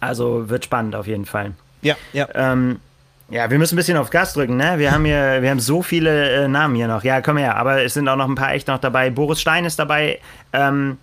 Also 0.00 0.48
wird 0.48 0.64
spannend 0.64 0.96
auf 0.96 1.06
jeden 1.06 1.26
Fall. 1.26 1.52
Ja, 1.82 1.96
ja. 2.12 2.28
Ähm, 2.34 2.80
ja, 3.30 3.48
wir 3.48 3.58
müssen 3.58 3.74
ein 3.74 3.76
bisschen 3.76 3.96
auf 3.96 4.10
Gas 4.10 4.32
drücken, 4.32 4.56
ne? 4.56 4.74
Wir 4.78 4.90
haben 4.90 5.04
hier, 5.04 5.40
wir 5.40 5.50
haben 5.50 5.60
so 5.60 5.82
viele 5.82 6.44
äh, 6.44 6.48
Namen 6.48 6.74
hier 6.74 6.88
noch. 6.88 7.04
Ja, 7.04 7.20
komm 7.20 7.36
her, 7.36 7.56
aber 7.56 7.82
es 7.82 7.94
sind 7.94 8.08
auch 8.08 8.16
noch 8.16 8.28
ein 8.28 8.34
paar 8.34 8.52
echt 8.52 8.66
noch 8.66 8.78
dabei. 8.78 9.10
Boris 9.10 9.40
Stein 9.40 9.64
ist 9.64 9.78
dabei, 9.78 10.18
ähm, 10.52 10.98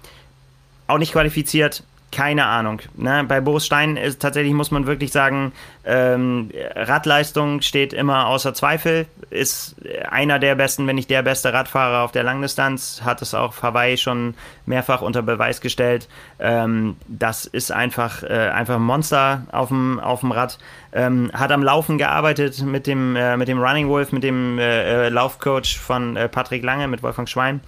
auch 0.87 0.97
nicht 0.97 1.13
qualifiziert 1.13 1.83
keine 2.11 2.45
Ahnung. 2.45 2.81
Ne? 2.95 3.25
Bei 3.27 3.41
Boris 3.41 3.65
Stein 3.65 3.97
ist 3.97 4.21
tatsächlich, 4.21 4.53
muss 4.53 4.71
man 4.71 4.87
wirklich 4.87 5.11
sagen, 5.11 5.51
ähm, 5.83 6.49
Radleistung 6.75 7.61
steht 7.61 7.91
immer 7.91 8.27
außer 8.27 8.53
Zweifel. 8.53 9.07
Ist 9.29 9.75
einer 10.09 10.39
der 10.39 10.55
besten, 10.55 10.87
wenn 10.87 10.95
nicht 10.95 11.09
der 11.09 11.21
beste 11.21 11.51
Radfahrer 11.51 12.03
auf 12.03 12.13
der 12.13 12.23
Langdistanz. 12.23 13.01
Hat 13.03 13.21
es 13.21 13.33
auch 13.33 13.61
Hawaii 13.61 13.97
schon 13.97 14.35
mehrfach 14.65 15.01
unter 15.01 15.21
Beweis 15.21 15.59
gestellt. 15.59 16.07
Ähm, 16.39 16.95
das 17.07 17.45
ist 17.45 17.71
einfach, 17.71 18.23
äh, 18.23 18.51
einfach 18.53 18.75
ein 18.75 18.83
Monster 18.83 19.43
auf 19.51 19.67
dem, 19.69 19.99
Rad. 19.99 20.59
Ähm, 20.93 21.29
hat 21.33 21.51
am 21.51 21.61
Laufen 21.61 21.97
gearbeitet 21.97 22.63
mit 22.63 22.87
dem, 22.87 23.17
äh, 23.17 23.35
mit 23.35 23.49
dem 23.49 23.59
Running 23.59 23.89
Wolf, 23.89 24.13
mit 24.13 24.23
dem 24.23 24.57
äh, 24.59 25.07
äh 25.07 25.09
Laufcoach 25.09 25.77
von 25.77 26.15
äh, 26.15 26.29
Patrick 26.29 26.63
Lange, 26.63 26.87
mit 26.87 27.03
Wolfgang 27.03 27.27
Schwein. 27.27 27.59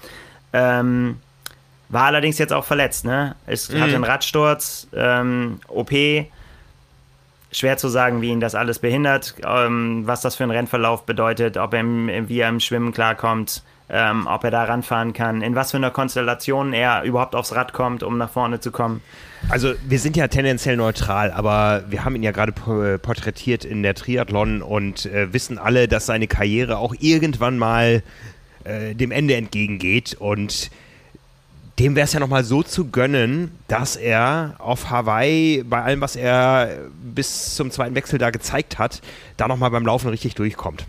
Ähm, 0.54 1.18
war 1.90 2.06
allerdings 2.06 2.38
jetzt 2.38 2.54
auch 2.54 2.66
verletzt, 2.66 3.06
ne? 3.06 3.36
Es 3.46 3.70
mhm. 3.70 3.82
hatte 3.82 3.96
einen 3.96 4.04
Radsturz, 4.04 4.88
ähm, 4.94 5.60
OP. 5.68 5.92
Schwer 7.52 7.78
zu 7.78 7.88
sagen, 7.88 8.22
wie 8.22 8.30
ihn 8.30 8.40
das 8.40 8.54
alles 8.54 8.78
behindert, 8.78 9.34
ähm, 9.44 10.04
was 10.06 10.22
das 10.22 10.36
für 10.36 10.44
einen 10.44 10.52
Rennverlauf 10.52 11.08
bedeutet, 11.08 11.58
ob 11.58 11.74
er 11.74 11.80
im, 11.80 12.30
wie 12.30 12.40
er 12.40 12.50
im 12.50 12.60
Schwimmen 12.60 12.94
klarkommt, 12.94 13.64
ähm, 13.90 14.28
ob 14.28 14.44
er 14.44 14.52
da 14.52 14.66
ranfahren 14.66 15.14
kann, 15.14 15.42
in 15.42 15.56
was 15.56 15.72
für 15.72 15.78
einer 15.78 15.90
Konstellation 15.90 16.74
er 16.74 17.02
überhaupt 17.02 17.34
aufs 17.34 17.56
Rad 17.56 17.74
kommt, 17.74 18.04
um 18.04 18.20
nach 18.20 18.30
vorne 18.30 18.60
zu 18.60 18.70
kommen. 18.70 19.02
Also 19.50 19.74
wir 19.84 19.98
sind 19.98 20.16
ja 20.16 20.28
tendenziell 20.28 20.78
neutral, 20.78 21.32
aber 21.32 21.86
wir 21.90 22.06
haben 22.06 22.16
ihn 22.16 22.22
ja 22.22 22.32
gerade 22.32 22.52
porträtiert 22.52 23.66
in 23.66 23.82
der 23.82 23.96
Triathlon 23.96 24.62
und 24.62 25.08
äh, 25.08 25.34
wissen 25.34 25.58
alle, 25.58 25.88
dass 25.88 26.06
seine 26.06 26.28
Karriere 26.28 26.78
auch 26.78 26.94
irgendwann 27.00 27.58
mal 27.58 28.04
äh, 28.64 28.94
dem 28.94 29.10
Ende 29.10 29.36
entgegengeht 29.36 30.16
und 30.20 30.70
dem 31.80 31.96
wäre 31.96 32.06
es 32.06 32.14
ja 32.14 32.20
nochmal 32.20 32.44
so 32.44 32.62
zu 32.62 32.90
gönnen, 32.90 33.52
dass 33.68 33.96
er 33.96 34.56
auf 34.60 34.90
Hawaii 34.90 35.64
bei 35.64 35.82
allem, 35.82 36.02
was 36.02 36.16
er 36.16 36.90
bis 37.02 37.56
zum 37.56 37.72
zweiten 37.72 37.96
Wechsel 37.96 38.20
da 38.20 38.32
gezeigt 38.32 38.78
hat, 38.78 39.02
da 39.38 39.48
nochmal 39.48 39.72
beim 39.72 39.86
Laufen 39.86 40.10
richtig 40.10 40.36
durchkommt. 40.36 40.86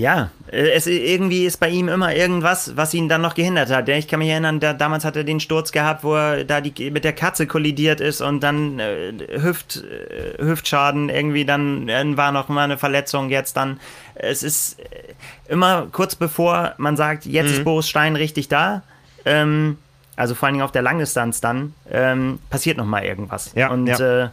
Ja, 0.00 0.30
es 0.46 0.86
irgendwie 0.86 1.44
ist 1.44 1.58
bei 1.60 1.68
ihm 1.68 1.88
immer 1.88 2.14
irgendwas, 2.14 2.74
was 2.74 2.94
ihn 2.94 3.10
dann 3.10 3.20
noch 3.20 3.34
gehindert 3.34 3.68
hat. 3.68 3.86
Ich 3.90 4.08
kann 4.08 4.20
mich 4.20 4.30
erinnern, 4.30 4.58
da, 4.58 4.72
damals 4.72 5.04
hat 5.04 5.14
er 5.14 5.24
den 5.24 5.40
Sturz 5.40 5.72
gehabt, 5.72 6.04
wo 6.04 6.14
er 6.14 6.44
da 6.44 6.62
die, 6.62 6.90
mit 6.90 7.04
der 7.04 7.12
Katze 7.12 7.46
kollidiert 7.46 8.00
ist 8.00 8.22
und 8.22 8.40
dann 8.40 8.78
äh, 8.78 9.12
Hüft, 9.42 9.84
äh, 9.84 10.42
Hüftschaden 10.42 11.10
irgendwie, 11.10 11.44
dann 11.44 11.90
äh, 11.90 12.16
war 12.16 12.32
noch 12.32 12.48
mal 12.48 12.64
eine 12.64 12.78
Verletzung 12.78 13.28
jetzt 13.28 13.58
dann. 13.58 13.78
Es 14.14 14.42
ist 14.42 14.80
äh, 14.80 15.52
immer 15.52 15.88
kurz 15.92 16.14
bevor 16.14 16.72
man 16.78 16.96
sagt, 16.96 17.26
jetzt 17.26 17.48
mhm. 17.48 17.54
ist 17.56 17.64
Boris 17.64 17.88
Stein 17.88 18.16
richtig 18.16 18.48
da, 18.48 18.82
ähm, 19.24 19.78
also 20.16 20.34
vor 20.34 20.46
allen 20.46 20.54
Dingen 20.54 20.64
auf 20.64 20.72
der 20.72 20.82
Langdistanz 20.82 21.40
dann, 21.40 21.74
ähm, 21.90 22.38
passiert 22.50 22.76
nochmal 22.76 23.04
irgendwas. 23.04 23.52
Ja, 23.54 23.70
und, 23.70 23.86
ja. 23.86 24.24
Äh, 24.24 24.28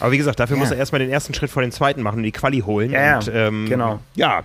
aber 0.00 0.12
wie 0.12 0.18
gesagt, 0.18 0.40
dafür 0.40 0.56
ja. 0.56 0.62
muss 0.62 0.70
er 0.70 0.78
erstmal 0.78 1.00
den 1.00 1.10
ersten 1.10 1.34
Schritt 1.34 1.50
vor 1.50 1.62
den 1.62 1.72
zweiten 1.72 2.02
machen 2.02 2.18
und 2.18 2.22
die 2.22 2.32
Quali 2.32 2.60
holen. 2.60 2.90
Ja, 2.90 3.18
und, 3.18 3.30
ähm, 3.32 3.66
genau. 3.68 4.00
Ja. 4.14 4.42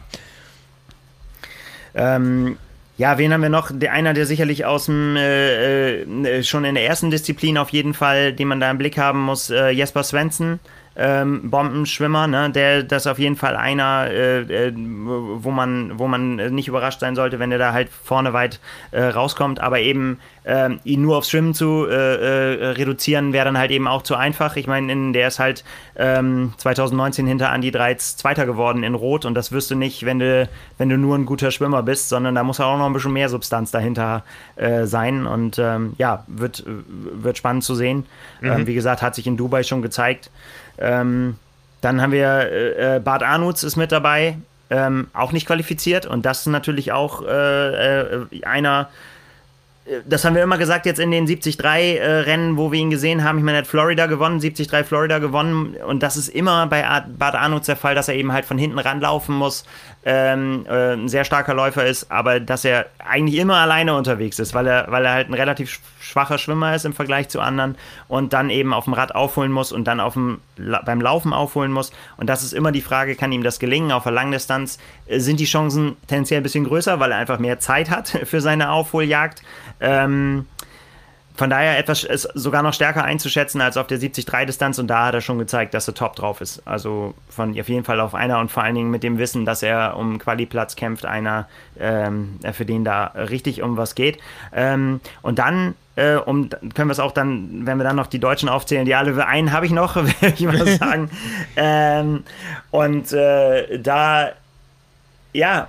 Ähm, 1.96 2.58
ja, 2.98 3.18
wen 3.20 3.32
haben 3.32 3.42
wir 3.42 3.50
noch? 3.50 3.70
Der, 3.72 3.94
einer, 3.94 4.14
der 4.14 4.26
sicherlich 4.26 4.66
aus 4.66 4.86
dem 4.86 5.16
äh, 5.16 6.02
äh, 6.02 6.44
schon 6.44 6.66
in 6.66 6.76
der 6.76 6.86
ersten 6.86 7.12
Disziplin 7.12 7.58
auf 7.58 7.70
jeden 7.70 7.94
Fall, 7.94 8.34
den 8.34 8.48
man 8.48 8.60
da 8.60 8.72
im 8.72 8.80
Blick 8.80 8.98
haben 8.98 9.22
muss, 9.22 9.50
äh, 9.50 9.70
Jesper 9.70 10.04
Svensson. 10.04 10.60
Ähm, 10.98 11.50
Bombenschwimmer, 11.52 12.26
ne? 12.28 12.50
der 12.50 12.82
das 12.82 13.06
auf 13.06 13.20
jeden 13.20 13.36
Fall 13.36 13.56
einer, 13.56 14.08
äh, 14.10 14.40
äh, 14.68 14.74
wo 14.76 15.52
man, 15.52 16.00
wo 16.00 16.08
man 16.08 16.38
nicht 16.56 16.68
überrascht 16.68 17.02
sein 17.02 17.16
sollte, 17.16 17.38
wenn 17.38 17.52
der 17.52 17.60
da 17.60 17.72
halt 17.72 17.90
vorne 17.90 18.34
weit 18.34 18.60
äh, 18.92 19.04
rauskommt, 19.04 19.60
aber 19.60 19.80
eben 19.80 20.20
äh, 20.44 20.70
ihn 20.86 21.04
nur 21.04 21.18
aufs 21.18 21.30
Schwimmen 21.30 21.54
zu 21.54 21.86
äh, 21.88 21.94
äh, 22.56 22.66
reduzieren, 22.72 23.32
wäre 23.32 23.46
dann 23.46 23.60
halt 23.60 23.70
eben 23.70 23.88
auch 23.88 24.02
zu 24.02 24.16
einfach. 24.16 24.56
Ich 24.56 24.66
meine, 24.66 25.12
der 25.12 25.28
ist 25.28 25.38
halt 25.38 25.64
ähm, 25.98 26.54
2019 26.58 27.28
hinter 27.28 27.54
Andy 27.54 27.70
Dreiz 27.70 28.18
Zweiter 28.18 28.48
geworden 28.48 28.82
in 28.82 28.96
Rot 28.96 29.26
und 29.26 29.36
das 29.36 29.52
wirst 29.52 29.70
du 29.70 29.76
nicht, 29.76 30.04
wenn 30.04 30.18
du, 30.18 30.50
wenn 30.80 30.90
du 30.90 30.98
nur 30.98 31.16
ein 31.16 31.28
guter 31.28 31.52
Schwimmer 31.52 31.84
bist, 31.84 32.10
sondern 32.10 32.34
da 32.34 32.44
muss 32.44 32.60
auch 32.60 32.78
noch 32.78 32.88
ein 32.88 32.94
bisschen 32.94 33.14
mehr 33.14 33.30
Substanz 33.30 33.72
dahinter 33.72 34.24
sein 34.84 35.28
und 35.28 35.60
ähm, 35.60 35.94
ja, 35.98 36.24
wird, 36.28 36.64
wird 36.66 37.38
spannend 37.38 37.64
zu 37.64 37.76
sehen. 37.76 38.06
Mhm. 38.42 38.52
Ähm, 38.52 38.68
wie 38.68 38.74
gesagt, 38.74 39.02
hat 39.02 39.14
sich 39.14 39.28
in 39.28 39.38
Dubai 39.38 39.62
schon 39.64 39.82
gezeigt. 39.84 40.32
Ähm, 40.78 41.36
dann 41.82 42.02
haben 42.02 42.12
wir 42.12 42.28
äh, 42.28 42.96
äh, 42.96 43.00
Bart 43.00 43.24
Arnutz 43.24 43.64
ist 43.64 43.76
mit 43.76 43.92
dabei, 43.92 44.38
ähm, 44.70 45.08
auch 45.14 45.32
nicht 45.32 45.48
qualifiziert. 45.48 46.06
Und 46.06 46.26
das 46.26 46.42
ist 46.42 46.48
natürlich 46.48 46.92
auch 46.92 47.24
äh, 47.24 48.00
äh, 48.02 48.44
einer, 48.44 48.90
äh, 49.86 50.00
das 50.06 50.26
haben 50.26 50.36
wir 50.36 50.44
immer 50.44 50.58
gesagt, 50.58 50.86
jetzt 50.86 51.00
in 51.00 51.12
den 51.12 51.28
73-Rennen, 51.28 52.56
äh, 52.56 52.58
wo 52.58 52.72
wir 52.72 52.80
ihn 52.80 52.90
gesehen 52.90 53.24
haben. 53.24 53.38
Ich 53.38 53.44
meine, 53.44 53.60
er 53.60 53.62
hat 53.62 53.68
Florida 53.68 54.08
gewonnen, 54.08 54.40
73 54.40 54.86
Florida 54.86 55.20
gewonnen. 55.20 55.76
Und 55.76 56.04
das 56.04 56.18
ist 56.18 56.30
immer 56.30 56.68
bei 56.68 56.84
Bart 57.18 57.36
Arnutz 57.36 57.68
der 57.68 57.78
Fall, 57.78 57.96
dass 57.96 58.08
er 58.08 58.16
eben 58.16 58.34
halt 58.34 58.46
von 58.46 58.58
hinten 58.58 58.80
ranlaufen 58.80 59.36
muss, 59.36 59.64
ähm, 60.10 60.66
äh, 60.70 60.94
ein 60.94 61.10
sehr 61.10 61.26
starker 61.26 61.54
Läufer 61.54 61.86
ist, 61.86 62.10
aber 62.10 62.40
dass 62.40 62.64
er 62.64 62.86
eigentlich 62.98 63.38
immer 63.38 63.58
alleine 63.58 63.94
unterwegs 63.94 64.40
ist, 64.40 64.54
weil 64.54 64.66
er, 64.66 64.90
weil 64.90 65.04
er 65.04 65.12
halt 65.12 65.30
ein 65.30 65.34
relativ 65.34 65.82
schwacher 66.00 66.38
Schwimmer 66.38 66.74
ist 66.74 66.86
im 66.86 66.94
Vergleich 66.94 67.28
zu 67.28 67.42
anderen 67.42 67.76
und 68.08 68.32
dann 68.32 68.50
eben 68.50 68.74
auf 68.74 68.86
dem 68.86 68.94
Rad 68.94 69.14
aufholen 69.14 69.52
muss 69.52 69.74
und 69.74 69.86
dann 69.86 70.00
auf 70.00 70.14
dem, 70.14 70.40
beim 70.56 71.02
Laufen 71.02 71.34
aufholen 71.34 71.74
muss. 71.74 71.92
Und 72.16 72.30
das 72.30 72.42
ist 72.42 72.54
immer 72.54 72.72
die 72.72 72.82
Frage, 72.82 73.18
kann 73.18 73.34
ihm 73.34 73.44
das 73.44 73.60
gelingen? 73.60 73.92
Auf 73.92 74.04
der 74.04 74.14
Langdistanz 74.14 74.80
äh, 75.08 75.20
sind 75.20 75.42
die 75.42 75.46
Chancen 75.46 75.98
tendenziell 76.08 76.40
ein 76.40 76.44
bisschen 76.44 76.64
größer, 76.64 77.02
weil 77.02 77.12
er 77.12 77.18
einfach 77.18 77.40
mehr 77.40 77.60
Zeit 77.60 77.90
hat 77.90 78.08
für 78.24 78.40
seine 78.40 78.72
Aufholjagd. 78.72 79.42
Ähm, 79.82 80.46
von 81.38 81.52
daher 81.52 81.78
etwas 81.78 82.04
ist 82.04 82.28
sogar 82.34 82.64
noch 82.64 82.74
stärker 82.74 83.04
einzuschätzen 83.04 83.62
als 83.62 83.78
auf 83.78 83.86
der 83.86 84.00
70-3-Distanz 84.00 84.80
und 84.80 84.88
da 84.88 85.06
hat 85.06 85.14
er 85.14 85.22
schon 85.22 85.38
gezeigt, 85.38 85.76
dass 85.76 85.88
er 85.88 85.94
top 85.94 86.16
drauf 86.16 86.42
ist. 86.42 86.64
Also 86.66 87.14
von 87.30 87.58
auf 87.60 87.70
jeden 87.70 87.84
Fall 87.84 88.00
auf 88.00 88.16
einer 88.16 88.40
und 88.40 88.52
vor 88.52 88.64
allen 88.64 88.74
Dingen 88.74 88.90
mit 88.90 89.04
dem 89.04 89.20
Wissen, 89.20 89.46
dass 89.46 89.62
er 89.62 89.96
um 89.98 90.18
Qualiplatz 90.18 90.76
kämpft, 90.76 91.06
einer, 91.06 91.48
ähm, 91.80 92.40
für 92.54 92.66
den 92.66 92.84
da 92.84 93.06
richtig 93.16 93.62
um 93.62 93.78
was 93.78 93.94
geht. 93.94 94.18
Ähm, 94.52 95.00
und 95.22 95.38
dann 95.38 95.76
äh, 95.96 96.16
um, 96.16 96.50
können 96.50 96.90
wir 96.90 96.94
es 96.94 97.00
auch 97.00 97.12
dann, 97.12 97.68
wenn 97.68 97.78
wir 97.78 97.84
dann 97.84 97.96
noch 97.96 98.08
die 98.08 98.20
Deutschen 98.20 98.50
aufzählen, 98.50 98.86
die 98.86 98.96
alle, 98.96 99.24
einen 99.26 99.52
habe 99.52 99.68
ich 99.68 99.72
noch, 99.72 99.96
würde 99.96 100.34
ich 100.36 100.42
mal 100.42 100.66
sagen. 100.80 101.12
ähm, 101.56 102.24
und 102.72 103.14
äh, 103.14 103.78
da, 103.80 104.32
ja, 105.34 105.68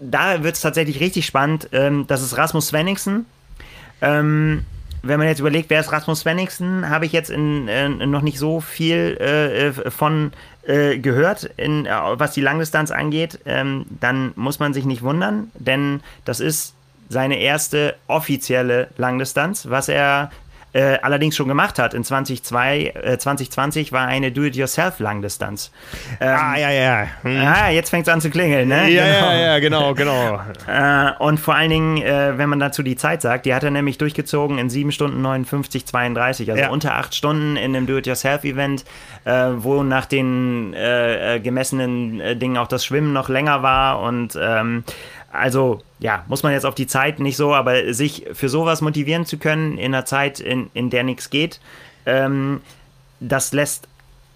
da 0.00 0.42
wird 0.42 0.56
es 0.56 0.62
tatsächlich 0.62 0.98
richtig 0.98 1.26
spannend. 1.26 1.68
Ähm, 1.70 2.06
das 2.08 2.22
ist 2.22 2.36
Rasmus 2.36 2.68
Svenningsen. 2.68 3.24
Ähm, 4.02 4.66
wenn 5.02 5.18
man 5.18 5.28
jetzt 5.28 5.40
überlegt, 5.40 5.70
wer 5.70 5.80
ist 5.80 5.92
Rasmus 5.92 6.20
Svenningsen, 6.20 6.88
habe 6.88 7.06
ich 7.06 7.12
jetzt 7.12 7.30
in, 7.30 7.68
in, 7.68 8.10
noch 8.10 8.22
nicht 8.22 8.38
so 8.38 8.60
viel 8.60 9.16
äh, 9.20 9.68
äh, 9.68 9.90
von 9.90 10.32
äh, 10.66 10.98
gehört, 10.98 11.44
in, 11.56 11.86
äh, 11.86 11.90
was 11.90 12.32
die 12.32 12.40
Langdistanz 12.40 12.90
angeht. 12.90 13.38
Ähm, 13.46 13.86
dann 14.00 14.32
muss 14.36 14.58
man 14.58 14.74
sich 14.74 14.84
nicht 14.84 15.02
wundern, 15.02 15.50
denn 15.54 16.00
das 16.24 16.40
ist 16.40 16.74
seine 17.08 17.38
erste 17.38 17.94
offizielle 18.08 18.88
Langdistanz, 18.96 19.68
was 19.70 19.88
er 19.88 20.30
äh, 20.76 20.98
allerdings 21.00 21.34
schon 21.34 21.48
gemacht 21.48 21.78
hat. 21.78 21.94
In 21.94 22.04
2002, 22.04 22.92
äh, 23.02 23.18
2020 23.18 23.92
war 23.92 24.06
eine 24.06 24.30
Do-it-yourself-Langdistanz. 24.30 25.70
Ähm, 26.20 26.28
ah, 26.28 26.58
ja, 26.58 26.70
ja. 26.70 27.06
Hm. 27.22 27.40
Ah, 27.40 27.70
jetzt 27.70 27.88
fängt 27.88 28.06
es 28.06 28.12
an 28.12 28.20
zu 28.20 28.28
klingeln, 28.28 28.68
ne? 28.68 28.90
Ja, 28.90 29.06
genau. 29.06 29.30
ja, 29.30 29.40
ja, 29.40 29.58
genau, 29.58 29.94
genau. 29.94 30.40
äh, 30.68 31.12
und 31.18 31.40
vor 31.40 31.54
allen 31.54 31.70
Dingen, 31.70 32.02
äh, 32.02 32.36
wenn 32.36 32.50
man 32.50 32.60
dazu 32.60 32.82
die 32.82 32.96
Zeit 32.96 33.22
sagt, 33.22 33.46
die 33.46 33.54
hat 33.54 33.64
er 33.64 33.70
nämlich 33.70 33.96
durchgezogen 33.96 34.58
in 34.58 34.68
7 34.68 34.92
Stunden 34.92 35.22
59, 35.22 35.86
32, 35.86 36.50
also 36.50 36.62
ja. 36.62 36.68
unter 36.68 36.96
8 36.96 37.14
Stunden 37.14 37.56
in 37.56 37.74
einem 37.74 37.86
Do-it-yourself-Event, 37.86 38.84
äh, 39.24 39.32
wo 39.56 39.82
nach 39.82 40.04
den 40.04 40.74
äh, 40.74 41.40
gemessenen 41.42 42.38
Dingen 42.38 42.58
auch 42.58 42.68
das 42.68 42.84
Schwimmen 42.84 43.14
noch 43.14 43.30
länger 43.30 43.62
war 43.62 44.00
und 44.00 44.38
ähm, 44.38 44.84
also 45.32 45.80
ja, 45.98 46.24
muss 46.28 46.42
man 46.42 46.52
jetzt 46.52 46.66
auf 46.66 46.74
die 46.74 46.86
Zeit 46.86 47.20
nicht 47.20 47.36
so, 47.36 47.54
aber 47.54 47.94
sich 47.94 48.26
für 48.32 48.48
sowas 48.48 48.80
motivieren 48.80 49.24
zu 49.24 49.38
können 49.38 49.78
in 49.78 49.94
einer 49.94 50.04
Zeit, 50.04 50.40
in, 50.40 50.70
in 50.74 50.90
der 50.90 51.04
nichts 51.04 51.30
geht, 51.30 51.60
ähm, 52.04 52.60
das 53.20 53.52
lässt 53.52 53.88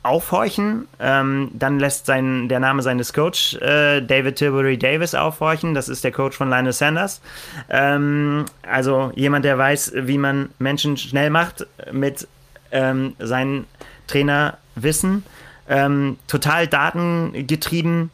aufhorchen. 0.02 0.88
Ähm, 0.98 1.50
dann 1.52 1.78
lässt 1.78 2.06
sein, 2.06 2.48
der 2.48 2.60
Name 2.60 2.82
seines 2.82 3.12
Coach 3.12 3.54
äh, 3.56 4.00
David 4.00 4.36
Tilbury 4.36 4.78
Davis 4.78 5.14
aufhorchen. 5.14 5.74
Das 5.74 5.88
ist 5.88 6.04
der 6.04 6.12
Coach 6.12 6.36
von 6.36 6.48
Lionel 6.48 6.72
Sanders. 6.72 7.20
Ähm, 7.68 8.46
also 8.62 9.12
jemand, 9.14 9.44
der 9.44 9.58
weiß, 9.58 9.92
wie 9.94 10.18
man 10.18 10.50
Menschen 10.58 10.96
schnell 10.96 11.30
macht 11.30 11.66
mit 11.92 12.26
ähm, 12.72 13.14
seinen 13.18 13.66
Trainerwissen. 14.06 15.24
Ähm, 15.68 16.18
total 16.26 16.66
datengetrieben. 16.66 18.10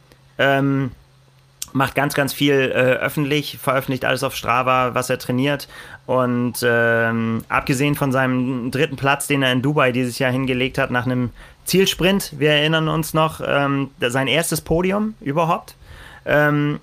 Macht 1.77 1.93
ganz, 1.93 2.15
ganz 2.15 2.33
viel 2.33 2.71
äh, 2.73 2.75
öffentlich, 2.75 3.59
veröffentlicht 3.61 4.03
alles 4.03 4.23
auf 4.23 4.35
Strava, 4.35 4.95
was 4.95 5.11
er 5.11 5.19
trainiert. 5.19 5.67
Und 6.07 6.55
ähm, 6.63 7.43
abgesehen 7.49 7.93
von 7.93 8.11
seinem 8.11 8.71
dritten 8.71 8.95
Platz, 8.95 9.27
den 9.27 9.43
er 9.43 9.51
in 9.51 9.61
Dubai 9.61 9.91
dieses 9.91 10.17
Jahr 10.17 10.31
hingelegt 10.31 10.79
hat, 10.79 10.89
nach 10.89 11.05
einem 11.05 11.29
Zielsprint, 11.65 12.33
wir 12.39 12.49
erinnern 12.49 12.87
uns 12.87 13.13
noch, 13.13 13.41
ähm, 13.45 13.91
sein 13.99 14.27
erstes 14.27 14.61
Podium 14.61 15.13
überhaupt. 15.21 15.75
Ähm, 16.25 16.79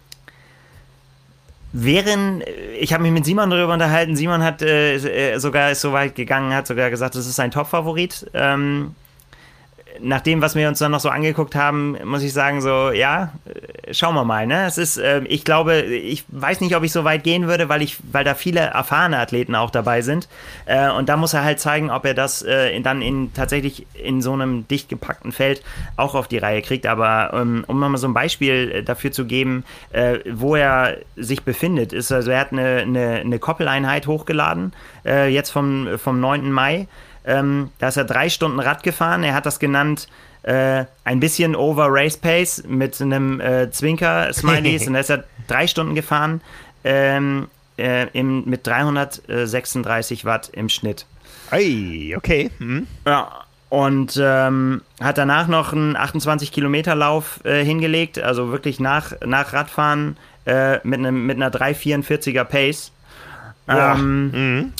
wären, 1.73 2.45
ich 2.79 2.93
habe 2.93 3.03
mich 3.03 3.13
mit 3.13 3.25
Simon 3.25 3.51
darüber 3.51 3.73
unterhalten, 3.73 4.15
Simon 4.15 4.45
hat 4.45 4.63
äh, 4.63 5.39
sogar 5.39 5.73
ist 5.73 5.81
so 5.81 5.93
weit 5.93 6.15
gegangen, 6.15 6.55
hat 6.55 6.69
sogar 6.69 6.89
gesagt, 6.89 7.17
das 7.17 7.27
ist 7.27 7.35
sein 7.35 7.51
Top-Favorit. 7.51 8.31
Ähm, 8.33 8.95
nach 10.01 10.21
dem, 10.21 10.43
was 10.43 10.55
wir 10.55 10.69
uns 10.69 10.79
dann 10.79 10.93
noch 10.93 11.01
so 11.01 11.09
angeguckt 11.09 11.55
haben, 11.55 11.97
muss 12.05 12.23
ich 12.23 12.33
sagen, 12.33 12.61
so, 12.61 12.91
ja, 12.91 13.33
äh, 13.45 13.95
schauen 13.95 14.15
wir 14.15 14.25
mal. 14.25 14.47
Ne? 14.47 14.67
Es 14.67 14.79
ist, 14.79 14.97
äh, 14.97 15.21
ich 15.25 15.45
glaube, 15.45 15.83
ich 15.83 16.25
weiß 16.29 16.61
nicht, 16.61 16.75
ob 16.77 16.83
ich 16.83 16.93
so 16.93 17.05
weit 17.05 17.23
gehen 17.23 17.47
würde, 17.47 17.69
weil 17.69 17.83
ich, 17.83 17.99
weil 18.11 18.25
da 18.25 18.35
viele 18.35 18.61
erfahrene 18.61 19.19
Athleten 19.19 19.55
auch 19.55 19.71
dabei 19.71 20.03
sind. 20.03 20.29
Äh, 20.67 20.91
und 20.91 21.09
da 21.09 21.17
muss 21.17 21.35
er 21.35 21.45
halt 21.45 21.61
zeigen, 21.61 21.91
ob 21.91 22.05
er 22.05 22.15
das 22.15 22.43
äh, 22.43 22.79
dann 22.81 23.03
in, 23.03 23.33
tatsächlich 23.35 23.87
in 23.95 24.21
so 24.21 24.33
einem 24.33 24.67
dicht 24.69 24.89
gepackten 24.89 25.33
Feld 25.33 25.63
auch 25.97 26.15
auf 26.15 26.29
die 26.29 26.39
Reihe 26.39 26.63
kriegt. 26.63 26.87
Aber 26.87 27.31
ähm, 27.33 27.65
um 27.69 27.79
nochmal 27.79 27.99
so 27.99 28.09
ein 28.09 28.15
Beispiel 28.15 28.73
äh, 28.73 28.83
dafür 28.83 29.13
zu 29.13 29.27
geben, 29.27 29.65
äh, 29.93 30.19
wo 30.31 30.57
er 30.57 30.97
sich 31.17 31.43
befindet, 31.43 31.93
ist, 31.93 32.11
also 32.11 32.31
er 32.31 32.41
hat 32.41 32.53
eine, 32.53 32.79
eine, 32.79 33.21
eine 33.21 33.39
Koppeleinheit 33.39 34.07
hochgeladen, 34.07 34.73
jetzt 35.05 35.51
vom, 35.51 35.99
vom 35.99 36.19
9. 36.19 36.51
Mai. 36.51 36.87
Ähm, 37.25 37.71
da 37.79 37.89
ist 37.89 37.97
er 37.97 38.05
drei 38.05 38.29
Stunden 38.29 38.61
Rad 38.61 38.83
gefahren. 38.83 39.23
Er 39.23 39.35
hat 39.35 39.47
das 39.47 39.59
genannt 39.59 40.09
äh, 40.43 40.85
ein 41.05 41.21
bisschen 41.21 41.57
over 41.57 41.87
Race 41.89 42.17
Pace 42.17 42.65
mit 42.67 43.01
einem 43.01 43.41
äh, 43.41 43.71
Zwinker-Smileys. 43.71 44.87
und 44.87 44.95
da 44.95 45.01
ist 45.01 45.11
er 45.11 45.25
drei 45.49 45.67
Stunden 45.67 45.95
gefahren 45.95 46.41
ähm, 46.85 47.49
äh, 47.79 48.09
im, 48.13 48.45
mit 48.45 48.67
336 48.67 50.25
Watt 50.25 50.51
im 50.53 50.69
Schnitt. 50.69 51.07
Ei, 51.51 52.15
okay. 52.17 52.51
Hm. 52.59 52.87
Ja, 53.07 53.45
und 53.71 54.21
ähm, 54.23 54.83
hat 55.01 55.19
danach 55.19 55.49
noch 55.49 55.73
einen 55.73 55.97
28 55.97 56.53
Kilometer 56.53 56.95
Lauf 56.95 57.41
äh, 57.45 57.65
hingelegt, 57.65 58.21
also 58.21 58.53
wirklich 58.53 58.79
nach, 58.79 59.13
nach 59.25 59.53
Radfahren 59.53 60.17
äh, 60.47 60.79
mit, 60.87 61.01
einem, 61.01 61.27
mit 61.27 61.37
einer 61.37 61.51
344er 61.51 62.45
Pace. 62.45 62.93
Ähm, 63.67 64.31
mhm. 64.31 64.73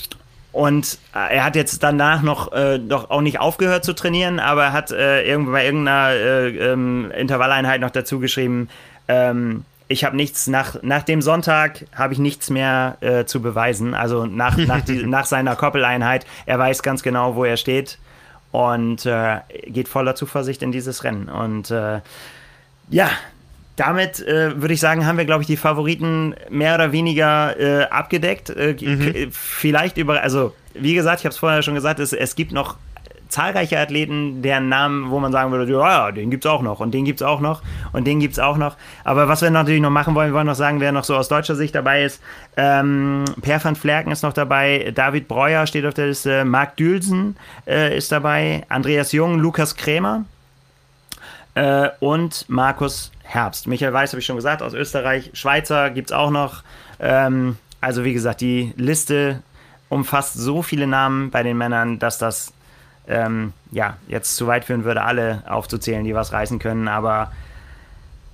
Und 0.55 0.99
äh, 1.17 1.39
er 1.39 1.45
hat 1.45 1.57
jetzt 1.57 1.83
danach 1.83 2.23
noch 2.23 2.53
äh, 2.53 2.79
doch 2.79 3.11
auch 3.11 3.23
nicht 3.23 3.41
aufgehört 3.41 3.85
zu 3.85 3.93
trainieren, 3.93 4.39
aber 4.39 4.67
er 4.67 4.73
hat 4.73 4.93
äh, 4.93 5.27
irgendwo 5.29 5.51
bei 5.51 5.65
irgendeiner 5.65 6.11
äh, 6.11 6.73
ähm, 6.73 7.11
Intervalleinheit 7.11 7.81
noch 7.81 7.91
dazu 7.91 8.21
geschrieben, 8.21 8.69
ähm, 9.09 9.65
ich 9.89 10.05
habe 10.05 10.15
nichts 10.15 10.47
nach, 10.47 10.81
nach 10.83 11.03
dem 11.03 11.23
Sonntag 11.23 11.87
habe 11.93 12.13
ich 12.13 12.21
nichts 12.21 12.51
mehr 12.51 12.99
äh, 13.01 13.25
zu 13.25 13.43
beweisen. 13.43 13.95
Also 13.95 14.27
nach, 14.27 14.57
nach, 14.57 14.83
die, 14.83 15.05
nach 15.07 15.27
seiner 15.27 15.57
Koppeleinheit. 15.57 16.25
Er 16.47 16.61
weiß 16.61 16.85
ganz 16.85 17.03
genau, 17.03 17.35
wo 17.35 17.45
er 17.45 17.57
steht 17.57 17.99
und 18.53 19.05
äh, 19.07 19.41
geht 19.67 19.89
voller 19.89 20.15
Zuversicht 20.15 20.63
in 20.63 20.71
dieses 20.71 21.03
Rennen. 21.03 21.29
Und 21.29 21.75
ja, 22.91 23.11
damit 23.77 24.21
äh, 24.21 24.61
würde 24.61 24.75
ich 24.75 24.81
sagen, 24.81 25.07
haben 25.07 25.19
wir, 25.19 25.25
glaube 25.25 25.43
ich, 25.43 25.47
die 25.47 25.57
Favoriten 25.57 26.35
mehr 26.49 26.75
oder 26.77 26.93
weniger 26.93 27.59
äh, 27.59 27.85
abgedeckt. 27.85 28.51
Äh, 28.51 28.77
mhm. 28.81 29.29
Vielleicht 29.33 29.97
über, 29.97 30.23
also 30.23 30.55
wie 30.75 30.95
gesagt, 30.95 31.21
ich 31.21 31.25
habe 31.25 31.33
es 31.33 31.39
vorher 31.39 31.63
schon 31.63 31.75
gesagt, 31.75 32.01
es, 32.01 32.13
es 32.13 32.37
gibt 32.37 32.53
noch 32.53 32.77
zahlreiche 33.29 33.81
Athleten, 33.81 34.43
deren 34.43 34.69
Namen, 34.69 35.11
wo 35.11 35.19
man 35.19 35.33
sagen 35.33 35.51
würde, 35.51 35.73
ja, 35.73 36.13
den 36.13 36.31
gibt 36.31 36.45
es 36.45 36.51
auch 36.51 36.63
noch 36.63 36.79
und 36.79 36.95
den 36.95 37.05
gibt 37.05 37.21
es 37.21 37.27
auch 37.27 37.41
noch 37.41 37.63
und 37.93 38.07
den 38.07 38.21
gibt 38.21 38.35
es 38.35 38.39
auch 38.39 38.57
noch. 38.57 38.77
Aber 39.03 39.27
was 39.27 39.43
wir 39.43 39.51
natürlich 39.51 39.81
noch 39.81 39.91
machen 39.91 40.15
wollen, 40.15 40.31
wir 40.31 40.35
wollen 40.35 40.47
noch 40.47 40.55
sagen, 40.55 40.81
wer 40.81 40.93
noch 40.93 41.03
so 41.03 41.17
aus 41.17 41.29
deutscher 41.29 41.57
Sicht 41.57 41.75
dabei 41.75 42.05
ist. 42.05 42.23
Ähm, 42.57 43.25
per 43.43 43.63
van 43.65 43.75
Flerken 43.75 44.13
ist 44.13 44.23
noch 44.23 44.35
dabei, 44.35 44.93
David 44.95 45.27
Breuer 45.27 45.67
steht 45.67 45.85
auf 45.85 45.95
der 45.95 46.07
Liste, 46.07 46.45
Marc 46.45 46.77
Dülsen 46.77 47.37
äh, 47.67 47.97
ist 47.97 48.13
dabei, 48.13 48.63
Andreas 48.69 49.11
Jung, 49.11 49.41
Lukas 49.41 49.75
Krämer 49.75 50.25
äh, 51.55 51.91
und 52.01 52.45
Markus 52.49 53.11
Herbst. 53.23 53.67
Michael 53.67 53.93
Weiß 53.93 54.13
habe 54.13 54.21
ich 54.21 54.27
schon 54.27 54.37
gesagt, 54.37 54.63
aus 54.63 54.75
Österreich. 54.75 55.31
Schweizer 55.35 55.91
gibt 55.91 56.11
es 56.11 56.17
auch 56.17 56.31
noch. 56.31 56.63
Ähm, 57.01 57.57
also 57.81 58.05
wie 58.05 58.13
gesagt, 58.13 58.41
die 58.41 58.73
Liste 58.77 59.43
umfasst 59.89 60.35
so 60.35 60.63
viele 60.63 60.87
Namen 60.87 61.31
bei 61.31 61.43
den 61.43 61.57
Männern, 61.57 61.99
dass 61.99 62.19
das 62.19 62.53
ähm, 63.07 63.53
ja 63.71 63.97
jetzt 64.09 64.37
zu 64.37 64.47
weit 64.47 64.65
führen 64.65 64.85
würde, 64.85 65.03
alle 65.03 65.43
aufzuzählen, 65.47 66.05
die 66.05 66.15
was 66.15 66.33
reißen 66.33 66.59
können. 66.59 66.89
Aber 66.89 67.33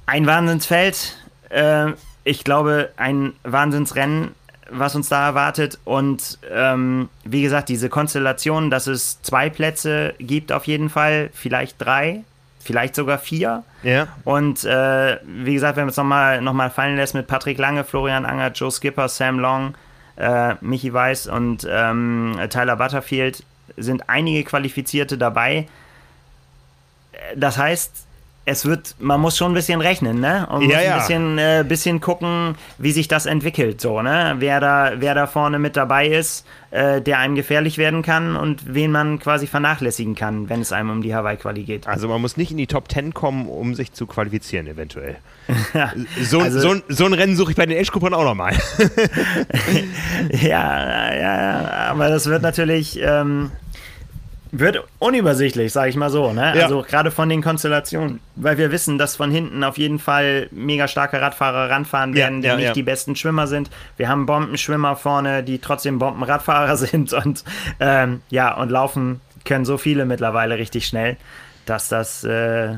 ein 0.06 0.26
Wahnsinnsfeld. 0.26 1.16
Äh, 1.50 1.92
ich 2.24 2.44
glaube, 2.44 2.90
ein 2.96 3.32
Wahnsinnsrennen, 3.44 4.34
was 4.70 4.94
uns 4.94 5.08
da 5.08 5.26
erwartet. 5.26 5.78
Und 5.84 6.38
ähm, 6.50 7.08
wie 7.24 7.42
gesagt, 7.42 7.68
diese 7.68 7.88
Konstellation, 7.88 8.70
dass 8.70 8.86
es 8.86 9.22
zwei 9.22 9.50
Plätze 9.50 10.14
gibt 10.18 10.52
auf 10.52 10.66
jeden 10.66 10.90
Fall, 10.90 11.30
vielleicht 11.32 11.76
drei, 11.78 12.24
vielleicht 12.62 12.94
sogar 12.94 13.18
vier. 13.18 13.64
Ja. 13.82 14.08
Und 14.24 14.64
äh, 14.64 15.18
wie 15.24 15.54
gesagt, 15.54 15.76
wenn 15.76 15.84
man 15.84 15.90
es 15.90 15.96
nochmal 15.96 16.40
noch 16.40 16.52
mal 16.52 16.70
fallen 16.70 16.96
lässt 16.96 17.14
mit 17.14 17.26
Patrick 17.26 17.58
Lange, 17.58 17.84
Florian 17.84 18.26
Anger, 18.26 18.52
Joe 18.52 18.70
Skipper, 18.70 19.08
Sam 19.08 19.38
Long, 19.38 19.74
äh, 20.16 20.54
Michi 20.60 20.92
Weiß 20.92 21.26
und 21.26 21.66
ähm, 21.68 22.38
Tyler 22.50 22.76
Butterfield, 22.76 23.42
sind 23.76 24.08
einige 24.08 24.44
Qualifizierte 24.44 25.16
dabei. 25.16 25.66
Das 27.34 27.56
heißt, 27.56 28.06
es 28.46 28.64
wird, 28.64 28.96
man 28.98 29.20
muss 29.20 29.36
schon 29.36 29.52
ein 29.52 29.54
bisschen 29.54 29.80
rechnen, 29.80 30.18
ne? 30.18 30.46
Und 30.50 30.62
Ja, 30.68 30.80
ja. 30.80 30.94
ein 30.94 30.98
bisschen, 31.00 31.38
äh, 31.38 31.64
bisschen 31.68 32.00
gucken, 32.00 32.56
wie 32.78 32.90
sich 32.90 33.06
das 33.06 33.26
entwickelt, 33.26 33.80
so, 33.80 34.02
ne? 34.02 34.36
Wer 34.38 34.58
da, 34.60 34.92
wer 34.96 35.14
da 35.14 35.26
vorne 35.26 35.58
mit 35.58 35.76
dabei 35.76 36.08
ist, 36.08 36.46
äh, 36.70 37.00
der 37.00 37.18
einem 37.18 37.34
gefährlich 37.36 37.78
werden 37.78 38.02
kann 38.02 38.36
und 38.36 38.74
wen 38.74 38.90
man 38.92 39.18
quasi 39.20 39.46
vernachlässigen 39.46 40.14
kann, 40.14 40.48
wenn 40.48 40.60
es 40.62 40.72
einem 40.72 40.90
um 40.90 41.02
die 41.02 41.14
Hawaii-Quali 41.14 41.62
geht. 41.64 41.86
Also 41.86 42.08
man 42.08 42.20
muss 42.20 42.36
nicht 42.36 42.50
in 42.50 42.56
die 42.56 42.66
Top 42.66 42.90
10 42.90 43.12
kommen, 43.14 43.46
um 43.48 43.74
sich 43.74 43.92
zu 43.92 44.06
qualifizieren, 44.06 44.66
eventuell. 44.66 45.16
So, 46.22 46.40
Also- 46.40 46.60
so, 46.60 46.70
ein- 46.70 46.82
so 46.88 47.04
ein 47.06 47.12
Rennen 47.12 47.36
suche 47.36 47.50
ich 47.52 47.56
bei 47.56 47.66
den 47.66 47.78
Age-Gruppern 47.78 48.14
auch 48.14 48.24
nochmal. 48.24 48.54
Ja, 50.32 51.14
ja, 51.14 51.14
ja, 51.14 51.70
aber 51.90 52.08
das 52.08 52.26
wird 52.26 52.42
natürlich, 52.42 52.98
ähm, 53.02 53.50
wird 54.52 54.82
unübersichtlich, 54.98 55.72
sage 55.72 55.90
ich 55.90 55.96
mal 55.96 56.10
so, 56.10 56.32
ne? 56.32 56.54
Ja. 56.56 56.64
Also 56.64 56.82
gerade 56.82 57.10
von 57.10 57.28
den 57.28 57.42
Konstellationen, 57.42 58.20
weil 58.36 58.58
wir 58.58 58.72
wissen, 58.72 58.98
dass 58.98 59.16
von 59.16 59.30
hinten 59.30 59.62
auf 59.64 59.78
jeden 59.78 59.98
Fall 59.98 60.48
mega 60.50 60.88
starke 60.88 61.20
Radfahrer 61.20 61.70
ranfahren 61.70 62.10
Ja, 62.10 62.16
werden, 62.24 62.42
die 62.42 62.48
ja, 62.48 62.56
nicht 62.56 62.64
ja. 62.66 62.72
die 62.72 62.82
besten 62.82 63.14
Schwimmer 63.16 63.46
sind. 63.46 63.70
Wir 63.96 64.08
haben 64.08 64.26
Bombenschwimmer 64.26 64.96
vorne, 64.96 65.42
die 65.44 65.58
trotzdem 65.60 65.98
Bombenradfahrer 65.98 66.76
sind 66.78 67.12
und 67.12 67.44
ähm, 67.78 68.22
ja, 68.30 68.54
und 68.56 68.70
laufen 68.70 69.20
können 69.44 69.64
so 69.64 69.78
viele 69.78 70.04
mittlerweile 70.04 70.58
richtig 70.58 70.86
schnell, 70.86 71.16
dass 71.66 71.88
das 71.88 72.24
äh, 72.24 72.72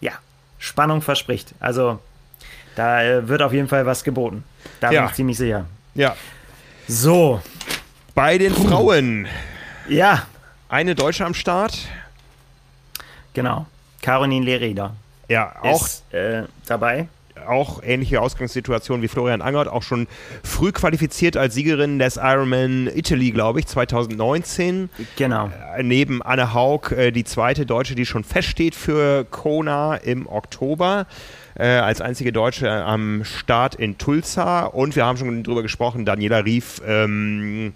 ja 0.00 0.12
Spannung 0.58 1.02
verspricht. 1.02 1.54
Also 1.60 1.98
da 2.76 3.02
äh, 3.02 3.28
wird 3.28 3.42
auf 3.42 3.52
jeden 3.52 3.68
Fall 3.68 3.84
was 3.86 4.04
geboten. 4.04 4.42
Da 4.80 4.90
Ja. 4.90 5.02
bin 5.02 5.10
ich 5.10 5.14
ziemlich 5.16 5.36
sicher. 5.38 5.66
Ja. 5.94 6.16
So, 6.88 7.40
Bei 8.14 8.36
den 8.38 8.52
Frauen 8.54 9.26
ja, 9.88 10.22
eine 10.68 10.94
Deutsche 10.94 11.24
am 11.24 11.34
Start. 11.34 11.78
genau. 13.32 13.66
Caroline 14.02 14.44
Lerida 14.44 14.94
Ja, 15.28 15.54
auch, 15.62 15.86
ist 15.86 16.12
äh, 16.12 16.42
dabei. 16.66 17.08
auch 17.46 17.82
ähnliche 17.82 18.20
Ausgangssituation 18.20 19.00
wie 19.00 19.08
Florian 19.08 19.40
Angert, 19.40 19.66
auch 19.66 19.82
schon 19.82 20.06
früh 20.42 20.72
qualifiziert 20.72 21.36
als 21.38 21.54
Siegerin 21.54 21.98
des 21.98 22.16
Ironman 22.16 22.86
Italy, 22.94 23.30
glaube 23.30 23.60
ich, 23.60 23.66
2019. 23.66 24.90
Genau. 25.16 25.50
Äh, 25.76 25.82
Neben 25.82 26.22
Anne 26.22 26.52
Haug 26.52 26.90
äh, 26.92 27.12
die 27.12 27.24
zweite 27.24 27.64
Deutsche, 27.64 27.94
die 27.94 28.04
schon 28.04 28.24
feststeht 28.24 28.74
für 28.74 29.24
Kona 29.24 29.96
im 29.96 30.26
Oktober. 30.26 31.06
Äh, 31.56 31.66
als 31.66 32.00
einzige 32.00 32.32
Deutsche 32.32 32.68
am 32.68 33.22
Start 33.24 33.76
in 33.76 33.96
Tulsa. 33.96 34.64
Und 34.64 34.96
wir 34.96 35.04
haben 35.06 35.16
schon 35.16 35.42
drüber 35.44 35.62
gesprochen, 35.62 36.04
Daniela 36.04 36.44
Rief, 36.44 36.82
ähm, 36.86 37.74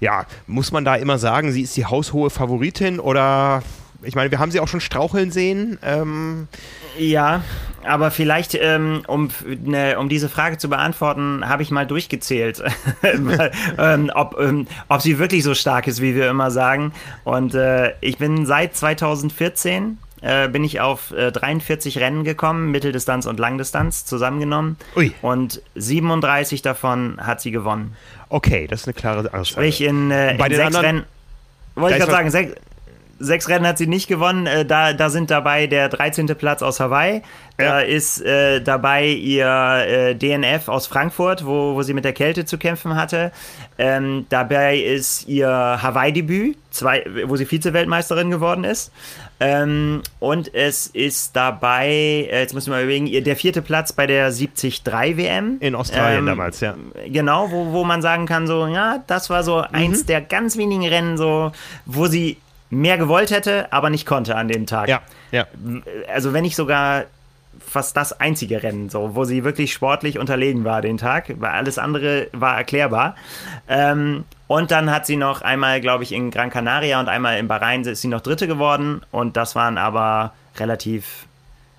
ja, 0.00 0.26
muss 0.46 0.70
man 0.70 0.84
da 0.84 0.94
immer 0.94 1.18
sagen, 1.18 1.50
sie 1.50 1.62
ist 1.62 1.76
die 1.76 1.86
haushohe 1.86 2.30
Favoritin 2.30 3.00
oder 3.00 3.62
ich 4.02 4.14
meine, 4.14 4.30
wir 4.30 4.38
haben 4.38 4.50
sie 4.50 4.60
auch 4.60 4.68
schon 4.68 4.80
straucheln 4.80 5.32
sehen. 5.32 5.78
Ähm, 5.82 6.46
Ja, 6.98 7.42
aber 7.84 8.10
vielleicht, 8.10 8.54
ähm, 8.54 9.02
um, 9.06 9.30
ne, 9.64 9.98
um 9.98 10.08
diese 10.08 10.28
Frage 10.28 10.58
zu 10.58 10.68
beantworten, 10.68 11.48
habe 11.48 11.62
ich 11.62 11.70
mal 11.70 11.86
durchgezählt, 11.86 12.62
ähm, 13.78 14.10
ob, 14.14 14.38
ähm, 14.40 14.66
ob 14.88 15.02
sie 15.02 15.18
wirklich 15.18 15.42
so 15.42 15.54
stark 15.54 15.86
ist, 15.86 16.00
wie 16.00 16.14
wir 16.14 16.30
immer 16.30 16.50
sagen. 16.50 16.92
Und 17.24 17.54
äh, 17.54 17.94
ich 18.00 18.18
bin 18.18 18.46
seit 18.46 18.76
2014 18.76 19.98
äh, 20.26 20.48
bin 20.48 20.64
ich 20.64 20.80
auf 20.80 21.12
äh, 21.12 21.30
43 21.30 21.98
Rennen 21.98 22.24
gekommen, 22.24 22.70
Mitteldistanz 22.70 23.26
und 23.26 23.38
Langdistanz 23.38 24.04
zusammengenommen. 24.04 24.76
Ui. 24.96 25.12
Und 25.22 25.62
37 25.76 26.62
davon 26.62 27.18
hat 27.20 27.40
sie 27.40 27.50
gewonnen. 27.50 27.94
okay, 28.28 28.66
das 28.66 28.80
ist 28.82 28.86
eine 28.88 28.94
klare 28.94 29.20
Aussage. 29.28 29.46
Sprich, 29.46 29.80
in, 29.82 30.10
äh, 30.10 30.34
Bei 30.38 30.46
in 30.46 30.52
den 30.52 30.56
sechs 30.56 30.66
anderen- 30.66 30.84
Rennen. 30.86 31.04
Wollte 31.76 31.96
ich 31.98 32.00
gerade 32.00 32.12
sagen, 32.12 32.30
sechs, 32.30 32.54
sechs 33.18 33.48
Rennen 33.48 33.66
hat 33.66 33.78
sie 33.78 33.86
nicht 33.86 34.08
gewonnen. 34.08 34.46
Äh, 34.46 34.64
da, 34.64 34.92
da 34.94 35.10
sind 35.10 35.30
dabei 35.30 35.66
der 35.66 35.88
13. 35.88 36.26
Platz 36.34 36.62
aus 36.62 36.80
Hawaii. 36.80 37.22
Da 37.58 37.80
Ja. 37.80 37.86
ist 37.86 38.20
äh, 38.22 38.60
dabei 38.60 39.06
ihr 39.06 39.46
äh, 39.86 40.14
DNF 40.14 40.68
aus 40.68 40.86
Frankfurt, 40.86 41.44
wo, 41.46 41.74
wo 41.74 41.82
sie 41.82 41.94
mit 41.94 42.04
der 42.04 42.12
Kälte 42.12 42.44
zu 42.46 42.58
kämpfen 42.58 42.94
hatte. 42.96 43.30
Ähm, 43.78 44.26
dabei 44.28 44.76
ist 44.78 45.28
ihr 45.28 45.48
Hawaii-Debüt, 45.48 46.56
wo 47.26 47.36
sie 47.36 47.46
Vize-Weltmeisterin 47.46 48.30
geworden 48.30 48.64
ist. 48.64 48.90
Ähm, 49.38 50.02
und 50.18 50.54
es 50.54 50.86
ist 50.86 51.36
dabei, 51.36 51.88
äh, 51.88 52.40
jetzt 52.40 52.54
müssen 52.54 52.70
wir 52.70 52.76
mal 52.76 52.84
überlegen, 52.84 53.24
der 53.24 53.36
vierte 53.36 53.60
Platz 53.60 53.92
bei 53.92 54.06
der 54.06 54.30
73 54.30 54.82
WM. 54.86 55.58
In 55.60 55.74
Australien 55.74 56.20
Ähm, 56.20 56.26
damals, 56.26 56.60
ja. 56.60 56.74
Genau, 57.06 57.50
wo, 57.50 57.72
wo 57.72 57.84
man 57.84 58.00
sagen 58.00 58.24
kann, 58.26 58.46
so, 58.46 58.66
ja, 58.66 59.02
das 59.06 59.28
war 59.28 59.42
so 59.42 59.58
eins 59.58 60.02
Mhm. 60.02 60.06
der 60.06 60.20
ganz 60.22 60.56
wenigen 60.56 60.86
Rennen, 60.86 61.18
so, 61.18 61.52
wo 61.84 62.06
sie 62.06 62.38
mehr 62.70 62.96
gewollt 62.98 63.30
hätte, 63.30 63.72
aber 63.72 63.90
nicht 63.90 64.06
konnte 64.06 64.36
an 64.36 64.48
dem 64.48 64.66
Tag. 64.66 64.88
Ja, 64.88 65.02
ja. 65.32 65.46
Also 66.12 66.32
wenn 66.32 66.42
nicht 66.42 66.56
sogar 66.56 67.04
fast 67.64 67.96
das 67.96 68.18
einzige 68.20 68.62
Rennen, 68.62 68.88
so, 68.90 69.14
wo 69.14 69.24
sie 69.24 69.44
wirklich 69.44 69.72
sportlich 69.72 70.18
unterlegen 70.18 70.64
war 70.64 70.82
den 70.82 70.98
Tag, 70.98 71.34
weil 71.38 71.50
alles 71.50 71.78
andere 71.78 72.28
war 72.32 72.56
erklärbar. 72.56 73.16
Ähm, 73.68 74.24
und 74.48 74.70
dann 74.70 74.90
hat 74.90 75.06
sie 75.06 75.16
noch 75.16 75.42
einmal, 75.42 75.80
glaube 75.80 76.04
ich, 76.04 76.12
in 76.12 76.30
Gran 76.30 76.50
Canaria 76.50 77.00
und 77.00 77.08
einmal 77.08 77.38
in 77.38 77.48
Bahrain 77.48 77.82
ist 77.84 78.00
sie 78.02 78.08
noch 78.08 78.20
Dritte 78.20 78.46
geworden. 78.46 79.02
Und 79.10 79.36
das 79.36 79.54
waren 79.56 79.76
aber 79.78 80.32
relativ, 80.58 81.26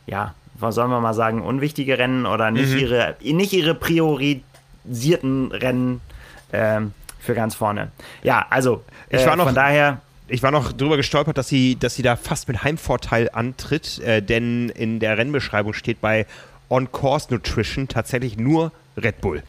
ja, 0.05 0.33
was 0.55 0.75
sollen 0.75 0.89
wir 0.89 0.99
mal 0.99 1.13
sagen, 1.13 1.41
unwichtige 1.41 1.97
Rennen 1.97 2.25
oder 2.25 2.51
nicht 2.51 2.71
Mhm. 2.73 2.77
ihre, 2.79 3.15
nicht 3.21 3.53
ihre 3.53 3.73
priorisierten 4.85 5.51
Rennen 5.51 6.01
ähm, 6.53 6.93
für 7.19 7.33
ganz 7.35 7.55
vorne. 7.55 7.91
Ja, 8.23 8.45
also 8.49 8.83
Ich 9.09 9.21
äh, 9.21 9.25
war 9.27 9.35
noch- 9.35 9.45
von 9.45 9.55
daher. 9.55 10.01
Ich 10.29 10.43
war 10.43 10.51
noch 10.51 10.73
drüber 10.73 10.97
gestolpert, 10.97 11.37
dass 11.37 11.47
sie, 11.47 11.77
dass 11.79 11.95
sie 11.95 12.01
da 12.03 12.17
fast 12.17 12.49
mit 12.49 12.61
Heimvorteil 12.63 13.29
antritt, 13.31 13.99
äh, 13.99 14.21
denn 14.21 14.67
in 14.69 14.99
der 14.99 15.17
Rennbeschreibung 15.17 15.71
steht 15.71 16.01
bei 16.01 16.25
On 16.69 16.91
Course 16.91 17.33
Nutrition 17.33 17.87
tatsächlich 17.87 18.35
nur 18.37 18.73
Red 18.97 19.21
Bull. 19.21 19.41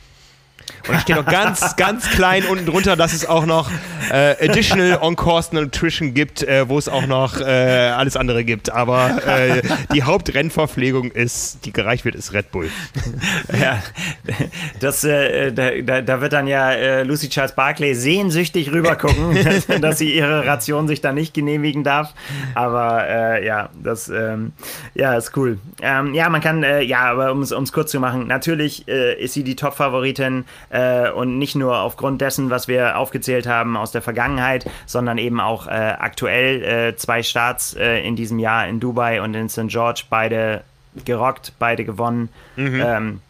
Und 0.86 0.95
da 0.95 1.01
steht 1.01 1.16
noch 1.16 1.27
ganz, 1.27 1.77
ganz 1.77 2.09
klein 2.11 2.45
unten 2.45 2.66
drunter, 2.66 2.97
dass 2.97 3.12
es 3.12 3.27
auch 3.27 3.47
noch 3.47 3.70
äh, 4.11 4.49
Additional 4.49 4.99
On-Course 5.01 5.55
Nutrition 5.55 6.15
gibt, 6.15 6.43
äh, 6.43 6.69
wo 6.69 6.78
es 6.78 6.89
auch 6.89 7.07
noch 7.07 7.40
äh, 7.40 7.45
alles 7.45 8.16
andere 8.16 8.45
gibt. 8.45 8.70
Aber 8.70 9.19
äh, 9.27 9.62
die 9.93 10.03
Hauptrennverpflegung 10.03 11.11
ist, 11.11 11.65
die 11.65 11.73
gereicht 11.73 12.05
wird, 12.05 12.15
ist 12.15 12.32
Red 12.32 12.51
Bull. 12.51 12.70
Ja, 13.59 13.82
das, 14.78 15.05
äh, 15.05 15.53
da, 15.53 16.03
da, 16.03 16.20
wird 16.20 16.32
dann 16.32 16.47
ja 16.47 16.70
äh, 16.70 17.03
Lucy 17.03 17.28
Charles 17.28 17.53
Barclay 17.53 17.95
sehnsüchtig 17.95 18.70
rübergucken, 18.73 19.36
dass 19.81 19.99
sie 19.99 20.15
ihre 20.15 20.47
Ration 20.47 20.86
sich 20.86 21.01
da 21.01 21.12
nicht 21.12 21.35
genehmigen 21.35 21.82
darf. 21.82 22.15
Aber 22.55 23.43
ja, 23.43 23.70
das 23.82 24.09
ähm, 24.09 24.53
ja, 24.95 25.15
ist 25.15 25.36
cool. 25.36 25.59
Ähm, 25.82 26.15
ja, 26.15 26.28
man 26.28 26.40
kann, 26.40 26.62
äh, 26.62 26.82
ja, 26.82 27.11
aber 27.11 27.32
um 27.32 27.43
es 27.43 27.73
kurz 27.73 27.90
zu 27.90 28.01
machen, 28.01 28.27
natürlich 28.27 28.86
ist 28.86 29.35
sie 29.35 29.45
die 29.45 29.57
Top-Favoritin 29.57 30.45
äh, 30.70 31.10
und 31.10 31.39
nicht 31.39 31.55
nur 31.55 31.78
aufgrund 31.78 32.20
dessen, 32.20 32.51
was 32.51 32.68
wir 32.68 32.98
aufgezählt 32.98 33.47
haben 33.47 33.76
aus 33.76 33.93
der 33.93 34.02
Vergangenheit, 34.02 34.68
sondern 34.86 35.18
eben 35.18 35.40
auch 35.40 35.66
äh, 35.66 35.70
aktuell 35.70 36.62
äh, 36.62 36.97
zwei 36.97 37.22
Starts 37.22 37.74
äh, 37.74 38.06
in 38.06 38.16
diesem 38.16 38.39
Jahr 38.39 38.68
in 38.68 38.80
Dubai 38.80 39.22
und 39.22 39.35
in 39.35 39.48
St. 39.48 39.68
George, 39.68 40.05
beide 40.10 40.62
gerockt, 41.05 41.52
beide 41.59 41.85
gewonnen. 41.85 42.28
Ähm, 42.56 43.20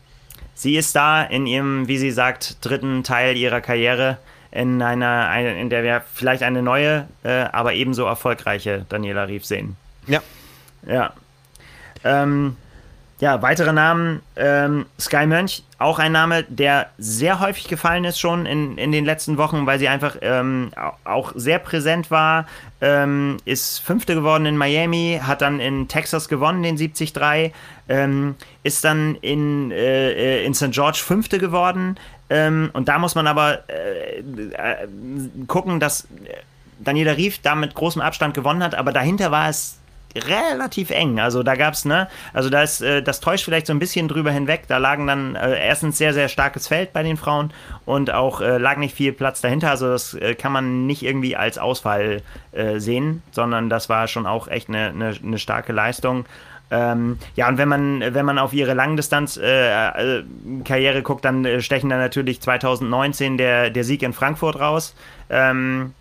sie 0.54 0.76
ist 0.76 0.96
da 0.96 1.22
in 1.22 1.46
ihrem, 1.46 1.86
wie 1.86 1.98
sie 1.98 2.10
sagt, 2.10 2.64
dritten 2.64 3.04
Teil 3.04 3.36
ihrer 3.36 3.60
Karriere, 3.60 4.18
in 4.50 4.80
einer, 4.80 5.28
eine, 5.28 5.60
in 5.60 5.68
der 5.68 5.82
wir 5.82 6.02
vielleicht 6.14 6.42
eine 6.42 6.62
neue, 6.62 7.06
äh, 7.22 7.44
aber 7.52 7.74
ebenso 7.74 8.04
erfolgreiche 8.04 8.86
Daniela 8.88 9.24
Rief 9.28 9.44
sehen. 9.44 9.76
Ja. 10.06 10.22
Ja. 10.86 11.12
Ähm, 12.04 12.56
ja, 13.20 13.42
weitere 13.42 13.72
Namen, 13.72 14.22
ähm, 14.36 14.86
Sky 14.98 15.26
Mönch, 15.26 15.64
auch 15.78 15.98
ein 15.98 16.12
Name, 16.12 16.44
der 16.44 16.86
sehr 16.98 17.40
häufig 17.40 17.66
gefallen 17.66 18.04
ist 18.04 18.20
schon 18.20 18.46
in, 18.46 18.78
in 18.78 18.92
den 18.92 19.04
letzten 19.04 19.38
Wochen, 19.38 19.66
weil 19.66 19.80
sie 19.80 19.88
einfach 19.88 20.16
ähm, 20.22 20.70
auch 21.04 21.32
sehr 21.34 21.58
präsent 21.58 22.12
war, 22.12 22.46
ähm, 22.80 23.38
ist 23.44 23.80
Fünfte 23.80 24.14
geworden 24.14 24.46
in 24.46 24.56
Miami, 24.56 25.20
hat 25.22 25.42
dann 25.42 25.58
in 25.58 25.88
Texas 25.88 26.28
gewonnen, 26.28 26.62
den 26.62 26.76
73, 26.76 27.52
ähm, 27.88 28.36
ist 28.62 28.84
dann 28.84 29.16
in, 29.16 29.72
äh, 29.72 30.44
in 30.44 30.54
St. 30.54 30.70
George 30.70 31.00
Fünfte 31.04 31.38
geworden 31.38 31.96
ähm, 32.30 32.70
und 32.72 32.88
da 32.88 32.98
muss 32.98 33.14
man 33.14 33.26
aber 33.26 33.64
äh, 33.68 34.20
äh, 34.20 34.88
gucken, 35.46 35.80
dass 35.80 36.06
Daniela 36.78 37.16
Rief 37.16 37.40
da 37.40 37.54
mit 37.54 37.74
großem 37.74 38.02
Abstand 38.02 38.34
gewonnen 38.34 38.62
hat, 38.62 38.74
aber 38.74 38.92
dahinter 38.92 39.30
war 39.30 39.48
es 39.48 39.77
relativ 40.16 40.90
eng. 40.90 41.20
Also 41.20 41.42
da 41.42 41.54
gab 41.54 41.74
es, 41.74 41.84
ne, 41.84 42.08
also 42.32 42.50
da 42.50 42.62
ist, 42.62 42.80
äh, 42.80 43.02
das 43.02 43.20
täuscht 43.20 43.44
vielleicht 43.44 43.66
so 43.66 43.72
ein 43.72 43.78
bisschen 43.78 44.08
drüber 44.08 44.30
hinweg. 44.30 44.62
Da 44.68 44.78
lagen 44.78 45.06
dann 45.06 45.34
äh, 45.34 45.66
erstens 45.66 45.98
sehr, 45.98 46.14
sehr 46.14 46.28
starkes 46.28 46.68
Feld 46.68 46.92
bei 46.92 47.02
den 47.02 47.16
Frauen 47.16 47.52
und 47.84 48.12
auch 48.12 48.40
äh, 48.40 48.58
lag 48.58 48.76
nicht 48.76 48.94
viel 48.94 49.12
Platz 49.12 49.40
dahinter. 49.40 49.70
Also 49.70 49.88
das 49.88 50.14
äh, 50.14 50.34
kann 50.34 50.52
man 50.52 50.86
nicht 50.86 51.02
irgendwie 51.02 51.36
als 51.36 51.58
Ausfall 51.58 52.22
äh, 52.52 52.78
sehen, 52.78 53.22
sondern 53.32 53.68
das 53.68 53.88
war 53.88 54.08
schon 54.08 54.26
auch 54.26 54.48
echt 54.48 54.68
eine, 54.68 54.88
eine, 54.88 55.14
eine 55.22 55.38
starke 55.38 55.72
Leistung. 55.72 56.24
Ähm, 56.70 57.18
ja, 57.34 57.48
und 57.48 57.56
wenn 57.56 57.68
man, 57.68 58.14
wenn 58.14 58.26
man 58.26 58.38
auf 58.38 58.52
ihre 58.52 58.74
Langdistanz-Karriere 58.74 60.98
äh, 60.98 61.02
guckt, 61.02 61.24
dann 61.24 61.62
stechen 61.62 61.88
da 61.88 61.96
natürlich 61.96 62.42
2019 62.42 63.38
der, 63.38 63.70
der 63.70 63.84
Sieg 63.84 64.02
in 64.02 64.12
Frankfurt 64.12 64.60
raus. 64.60 64.94
Ähm, 65.30 65.94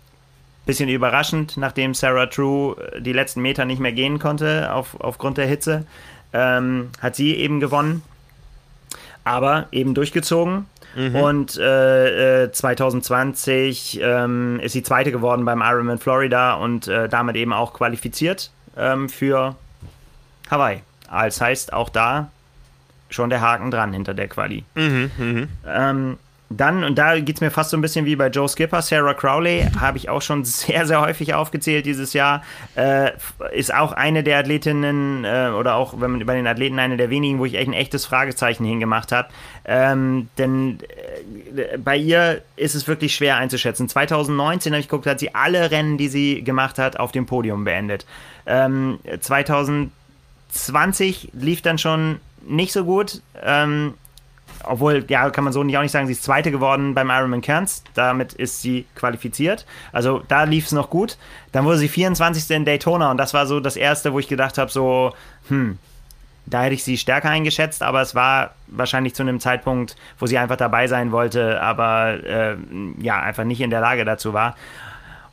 Bisschen 0.68 0.90
überraschend, 0.90 1.56
nachdem 1.56 1.94
Sarah 1.94 2.26
True 2.26 2.76
äh, 2.92 3.00
die 3.00 3.14
letzten 3.14 3.40
Meter 3.40 3.64
nicht 3.64 3.80
mehr 3.80 3.92
gehen 3.92 4.18
konnte 4.18 4.70
auf, 4.70 5.00
aufgrund 5.00 5.38
der 5.38 5.46
Hitze, 5.46 5.86
ähm, 6.34 6.90
hat 7.00 7.16
sie 7.16 7.36
eben 7.36 7.58
gewonnen. 7.58 8.02
Aber 9.24 9.66
eben 9.72 9.94
durchgezogen. 9.94 10.66
Mhm. 10.94 11.14
Und 11.16 11.56
äh, 11.56 12.52
2020 12.52 13.98
äh, 13.98 14.04
ähm, 14.04 14.60
ist 14.60 14.72
sie 14.72 14.82
Zweite 14.82 15.10
geworden 15.10 15.46
beim 15.46 15.62
Ironman 15.62 15.98
Florida 15.98 16.52
und 16.52 16.86
äh, 16.86 17.08
damit 17.08 17.36
eben 17.36 17.54
auch 17.54 17.72
qualifiziert 17.72 18.50
ähm, 18.76 19.08
für 19.08 19.56
Hawaii. 20.50 20.82
Das 21.10 21.40
heißt, 21.40 21.72
auch 21.72 21.88
da 21.88 22.30
schon 23.08 23.30
der 23.30 23.40
Haken 23.40 23.70
dran 23.70 23.94
hinter 23.94 24.12
der 24.12 24.28
Quali. 24.28 24.64
Mhm, 24.74 25.10
mh. 25.16 25.46
ähm, 25.66 26.18
dann, 26.50 26.82
und 26.82 26.96
da 26.96 27.20
geht 27.20 27.36
es 27.36 27.42
mir 27.42 27.50
fast 27.50 27.68
so 27.70 27.76
ein 27.76 27.82
bisschen 27.82 28.06
wie 28.06 28.16
bei 28.16 28.28
Joe 28.28 28.48
Skipper, 28.48 28.80
Sarah 28.80 29.12
Crowley, 29.12 29.66
habe 29.78 29.98
ich 29.98 30.08
auch 30.08 30.22
schon 30.22 30.44
sehr, 30.46 30.86
sehr 30.86 31.02
häufig 31.02 31.34
aufgezählt 31.34 31.84
dieses 31.84 32.14
Jahr. 32.14 32.42
Äh, 32.74 33.10
ist 33.52 33.74
auch 33.74 33.92
eine 33.92 34.22
der 34.22 34.38
Athletinnen, 34.38 35.24
äh, 35.24 35.50
oder 35.50 35.74
auch 35.74 36.00
wenn 36.00 36.12
man 36.12 36.24
bei 36.24 36.34
den 36.34 36.46
Athleten 36.46 36.78
eine 36.78 36.96
der 36.96 37.10
wenigen, 37.10 37.38
wo 37.38 37.44
ich 37.44 37.52
echt 37.54 37.68
ein 37.68 37.74
echtes 37.74 38.06
Fragezeichen 38.06 38.64
hingemacht 38.64 39.12
habe. 39.12 39.28
Ähm, 39.66 40.30
denn 40.38 40.78
äh, 41.54 41.76
bei 41.76 41.98
ihr 41.98 42.40
ist 42.56 42.74
es 42.74 42.88
wirklich 42.88 43.14
schwer 43.14 43.36
einzuschätzen. 43.36 43.86
2019 43.86 44.72
habe 44.72 44.80
ich 44.80 44.88
geguckt, 44.88 45.06
hat 45.06 45.20
sie 45.20 45.34
alle 45.34 45.70
Rennen, 45.70 45.98
die 45.98 46.08
sie 46.08 46.42
gemacht 46.42 46.78
hat, 46.78 46.98
auf 46.98 47.12
dem 47.12 47.26
Podium 47.26 47.64
beendet. 47.64 48.06
Ähm, 48.46 49.00
2020 49.20 51.28
lief 51.34 51.60
dann 51.60 51.76
schon 51.76 52.20
nicht 52.46 52.72
so 52.72 52.84
gut. 52.84 53.20
Ähm, 53.42 53.92
obwohl, 54.64 55.04
ja, 55.08 55.30
kann 55.30 55.44
man 55.44 55.52
so 55.52 55.62
nicht 55.62 55.76
auch 55.76 55.82
nicht 55.82 55.92
sagen, 55.92 56.06
sie 56.06 56.12
ist 56.12 56.22
Zweite 56.22 56.50
geworden 56.50 56.94
beim 56.94 57.10
Ironman 57.10 57.40
Cairns. 57.40 57.82
Damit 57.94 58.32
ist 58.32 58.62
sie 58.62 58.86
qualifiziert. 58.94 59.66
Also 59.92 60.22
da 60.28 60.44
lief 60.44 60.66
es 60.66 60.72
noch 60.72 60.90
gut. 60.90 61.16
Dann 61.52 61.64
wurde 61.64 61.78
sie 61.78 61.88
24. 61.88 62.50
in 62.50 62.64
Daytona 62.64 63.10
und 63.10 63.16
das 63.16 63.34
war 63.34 63.46
so 63.46 63.60
das 63.60 63.76
Erste, 63.76 64.12
wo 64.12 64.18
ich 64.18 64.28
gedacht 64.28 64.58
habe, 64.58 64.70
so, 64.70 65.14
hm, 65.48 65.78
da 66.46 66.62
hätte 66.62 66.74
ich 66.74 66.84
sie 66.84 66.96
stärker 66.96 67.30
eingeschätzt, 67.30 67.82
aber 67.82 68.00
es 68.00 68.14
war 68.14 68.54
wahrscheinlich 68.68 69.14
zu 69.14 69.22
einem 69.22 69.40
Zeitpunkt, 69.40 69.96
wo 70.18 70.26
sie 70.26 70.38
einfach 70.38 70.56
dabei 70.56 70.86
sein 70.86 71.12
wollte, 71.12 71.60
aber 71.60 72.24
äh, 72.24 72.56
ja, 72.98 73.20
einfach 73.20 73.44
nicht 73.44 73.60
in 73.60 73.70
der 73.70 73.80
Lage 73.80 74.04
dazu 74.04 74.32
war. 74.32 74.56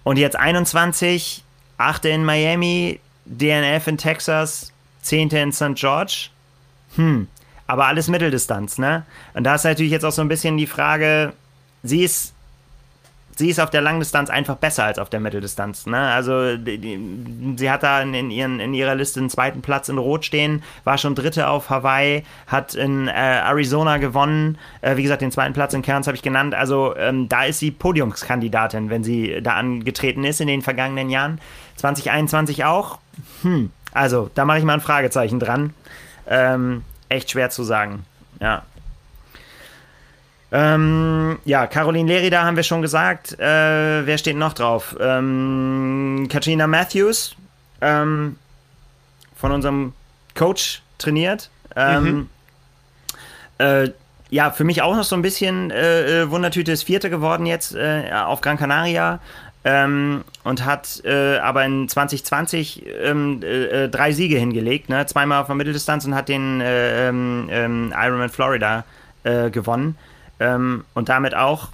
Und 0.03 0.18
jetzt 0.18 0.35
21, 0.35 1.43
8. 1.77 2.06
in 2.06 2.26
Miami, 2.26 2.99
DNF 3.26 3.88
in 3.88 3.97
Texas, 3.97 4.72
10. 5.02 5.30
in 5.30 5.52
St. 5.52 5.76
George. 5.76 6.30
Hm, 6.95 7.27
aber 7.67 7.87
alles 7.87 8.07
Mitteldistanz, 8.07 8.77
ne? 8.77 9.05
Und 9.33 9.43
da 9.43 9.55
ist 9.55 9.63
natürlich 9.63 9.91
jetzt 9.91 10.05
auch 10.05 10.11
so 10.11 10.21
ein 10.21 10.27
bisschen 10.27 10.57
die 10.57 10.67
Frage, 10.67 11.33
sie 11.83 12.03
ist 12.03 12.35
sie 13.37 13.49
ist 13.49 13.59
auf 13.59 13.69
der 13.69 13.81
Langdistanz 13.81 14.29
einfach 14.29 14.55
besser 14.55 14.85
als 14.85 14.99
auf 14.99 15.09
der 15.09 15.19
Mitteldistanz. 15.19 15.85
Ne? 15.85 15.97
Also 15.97 16.57
die, 16.57 16.77
die, 16.77 16.99
sie 17.57 17.69
hat 17.69 17.83
da 17.83 18.01
in, 18.01 18.31
ihren, 18.31 18.59
in 18.59 18.73
ihrer 18.73 18.95
Liste 18.95 19.19
einen 19.19 19.29
zweiten 19.29 19.61
Platz 19.61 19.89
in 19.89 19.97
Rot 19.97 20.25
stehen, 20.25 20.63
war 20.83 20.97
schon 20.97 21.15
Dritte 21.15 21.49
auf 21.49 21.69
Hawaii, 21.69 22.23
hat 22.47 22.75
in 22.75 23.07
äh, 23.07 23.11
Arizona 23.11 23.97
gewonnen. 23.97 24.57
Äh, 24.81 24.97
wie 24.97 25.03
gesagt, 25.03 25.21
den 25.21 25.31
zweiten 25.31 25.53
Platz 25.53 25.73
in 25.73 25.81
Cairns 25.81 26.07
habe 26.07 26.15
ich 26.15 26.23
genannt. 26.23 26.55
Also 26.55 26.95
ähm, 26.95 27.29
da 27.29 27.45
ist 27.45 27.59
sie 27.59 27.71
Podiumskandidatin, 27.71 28.89
wenn 28.89 29.03
sie 29.03 29.41
da 29.41 29.53
angetreten 29.53 30.23
ist 30.23 30.41
in 30.41 30.47
den 30.47 30.61
vergangenen 30.61 31.09
Jahren. 31.09 31.39
2021 31.77 32.63
auch. 32.63 32.99
Hm. 33.41 33.71
Also 33.93 34.29
da 34.33 34.45
mache 34.45 34.59
ich 34.59 34.63
mal 34.63 34.73
ein 34.73 34.81
Fragezeichen 34.81 35.39
dran. 35.39 35.73
Ähm, 36.27 36.83
echt 37.10 37.32
schwer 37.32 37.49
zu 37.49 37.64
sagen. 37.64 38.06
Ja. 38.40 38.64
Ähm, 40.52 41.40
ja, 41.44 41.68
Caroline 41.68 42.11
Lerida 42.11 42.44
haben 42.44 42.56
wir 42.56 42.64
schon 42.64 42.82
gesagt. 42.82 43.38
Äh, 43.40 44.06
wer 44.06 44.18
steht 44.18 44.38
noch 44.38 44.53
drauf? 44.53 44.95
Ähm, 44.99 46.27
Katrina 46.32 46.68
Matthews 46.68 47.36
ähm, 47.82 48.38
von 49.36 49.52
unserem 49.52 49.94
Coach 50.36 50.82
trainiert. 50.98 51.49
Ähm, 51.76 52.03
mhm. 52.03 52.30
Äh, 53.57 53.90
ja, 54.30 54.52
für 54.52 54.64
mich 54.64 54.82
auch 54.82 54.95
noch 54.95 55.03
so 55.03 55.15
ein 55.15 55.22
bisschen 55.22 55.72
äh, 55.72 56.22
äh 56.22 56.30
Wundertüte 56.30 56.72
ist 56.72 56.84
Vierte 56.84 57.10
geworden 57.10 57.45
jetzt 57.45 57.76
äh, 57.76 58.11
auf 58.14 58.41
Gran 58.41 58.57
Canaria 58.57 59.19
ähm, 59.65 60.23
und 60.43 60.63
hat 60.63 61.01
äh, 61.03 61.37
aber 61.39 61.65
in 61.65 61.89
2020 61.89 62.85
ähm, 63.01 63.41
äh, 63.41 63.89
drei 63.89 64.11
Siege 64.11 64.37
hingelegt, 64.37 64.89
ne? 64.89 65.05
zweimal 65.07 65.41
auf 65.41 65.47
der 65.47 65.55
Mitteldistanz 65.55 66.05
und 66.05 66.13
hat 66.13 66.29
den 66.29 66.61
äh, 66.61 67.09
ähm, 67.09 67.47
ähm 67.49 67.93
Ironman 67.97 68.29
Florida 68.29 68.85
äh, 69.23 69.49
gewonnen 69.49 69.97
ähm, 70.39 70.85
und 70.93 71.09
damit 71.09 71.35
auch 71.35 71.69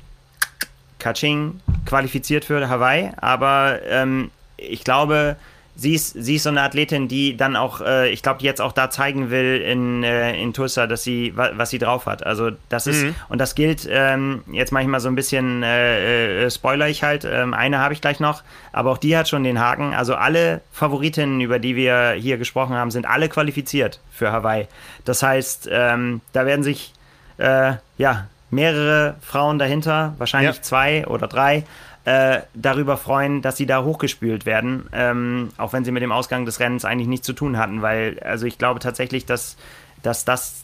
Kaching 0.99 1.59
qualifiziert 1.85 2.45
für 2.45 2.69
Hawaii, 2.69 3.11
aber 3.17 3.79
ähm, 3.85 4.31
ich 4.55 4.83
glaube, 4.83 5.35
sie 5.81 5.95
ist, 5.95 6.13
sie 6.13 6.35
ist 6.35 6.43
so 6.43 6.49
eine 6.49 6.61
Athletin, 6.61 7.07
die 7.07 7.35
dann 7.35 7.55
auch, 7.55 7.81
äh, 7.81 8.09
ich 8.09 8.21
glaube, 8.21 8.43
jetzt 8.43 8.61
auch 8.61 8.71
da 8.71 8.91
zeigen 8.91 9.31
will 9.31 9.59
in, 9.59 10.03
äh, 10.03 10.39
in 10.39 10.53
Tulsa, 10.53 10.85
dass 10.85 11.03
sie, 11.03 11.33
was 11.35 11.71
sie 11.71 11.79
drauf 11.79 12.05
hat. 12.05 12.23
Also 12.23 12.51
das 12.69 12.85
ist, 12.85 13.03
mhm. 13.03 13.15
und 13.29 13.39
das 13.39 13.55
gilt, 13.55 13.87
ähm, 13.89 14.43
jetzt 14.51 14.71
mache 14.71 14.83
ich 14.83 14.89
mal 14.89 14.99
so 14.99 15.07
ein 15.07 15.15
bisschen, 15.15 15.63
äh, 15.63 16.45
äh, 16.45 16.51
spoiler 16.51 16.87
ich 16.87 17.01
halt, 17.01 17.25
ähm, 17.25 17.55
eine 17.55 17.79
habe 17.79 17.95
ich 17.95 18.01
gleich 18.01 18.19
noch, 18.19 18.43
aber 18.71 18.91
auch 18.91 18.99
die 18.99 19.17
hat 19.17 19.27
schon 19.27 19.43
den 19.43 19.59
Haken. 19.59 19.95
Also 19.95 20.13
alle 20.13 20.61
Favoritinnen, 20.71 21.41
über 21.41 21.57
die 21.57 21.75
wir 21.75 22.11
hier 22.11 22.37
gesprochen 22.37 22.75
haben, 22.75 22.91
sind 22.91 23.07
alle 23.07 23.27
qualifiziert 23.27 23.99
für 24.11 24.31
Hawaii. 24.31 24.67
Das 25.03 25.23
heißt, 25.23 25.67
ähm, 25.71 26.21
da 26.31 26.45
werden 26.45 26.61
sich, 26.61 26.93
äh, 27.37 27.73
ja, 27.97 28.27
mehrere 28.51 29.15
Frauen 29.21 29.57
dahinter, 29.57 30.13
wahrscheinlich 30.17 30.57
ja. 30.57 30.61
zwei 30.61 31.07
oder 31.07 31.27
drei, 31.27 31.63
äh, 32.05 32.41
darüber 32.53 32.97
freuen, 32.97 33.41
dass 33.41 33.57
sie 33.57 33.65
da 33.65 33.83
hochgespült 33.83 34.45
werden, 34.45 34.87
ähm, 34.91 35.49
auch 35.57 35.73
wenn 35.73 35.85
sie 35.85 35.91
mit 35.91 36.01
dem 36.01 36.11
Ausgang 36.11 36.45
des 36.45 36.59
Rennens 36.59 36.85
eigentlich 36.85 37.07
nichts 37.07 37.25
zu 37.25 37.33
tun 37.33 37.57
hatten, 37.57 37.81
weil 37.81 38.19
also 38.21 38.45
ich 38.45 38.57
glaube 38.57 38.79
tatsächlich, 38.79 39.25
dass, 39.25 39.57
dass 40.01 40.25
das 40.25 40.63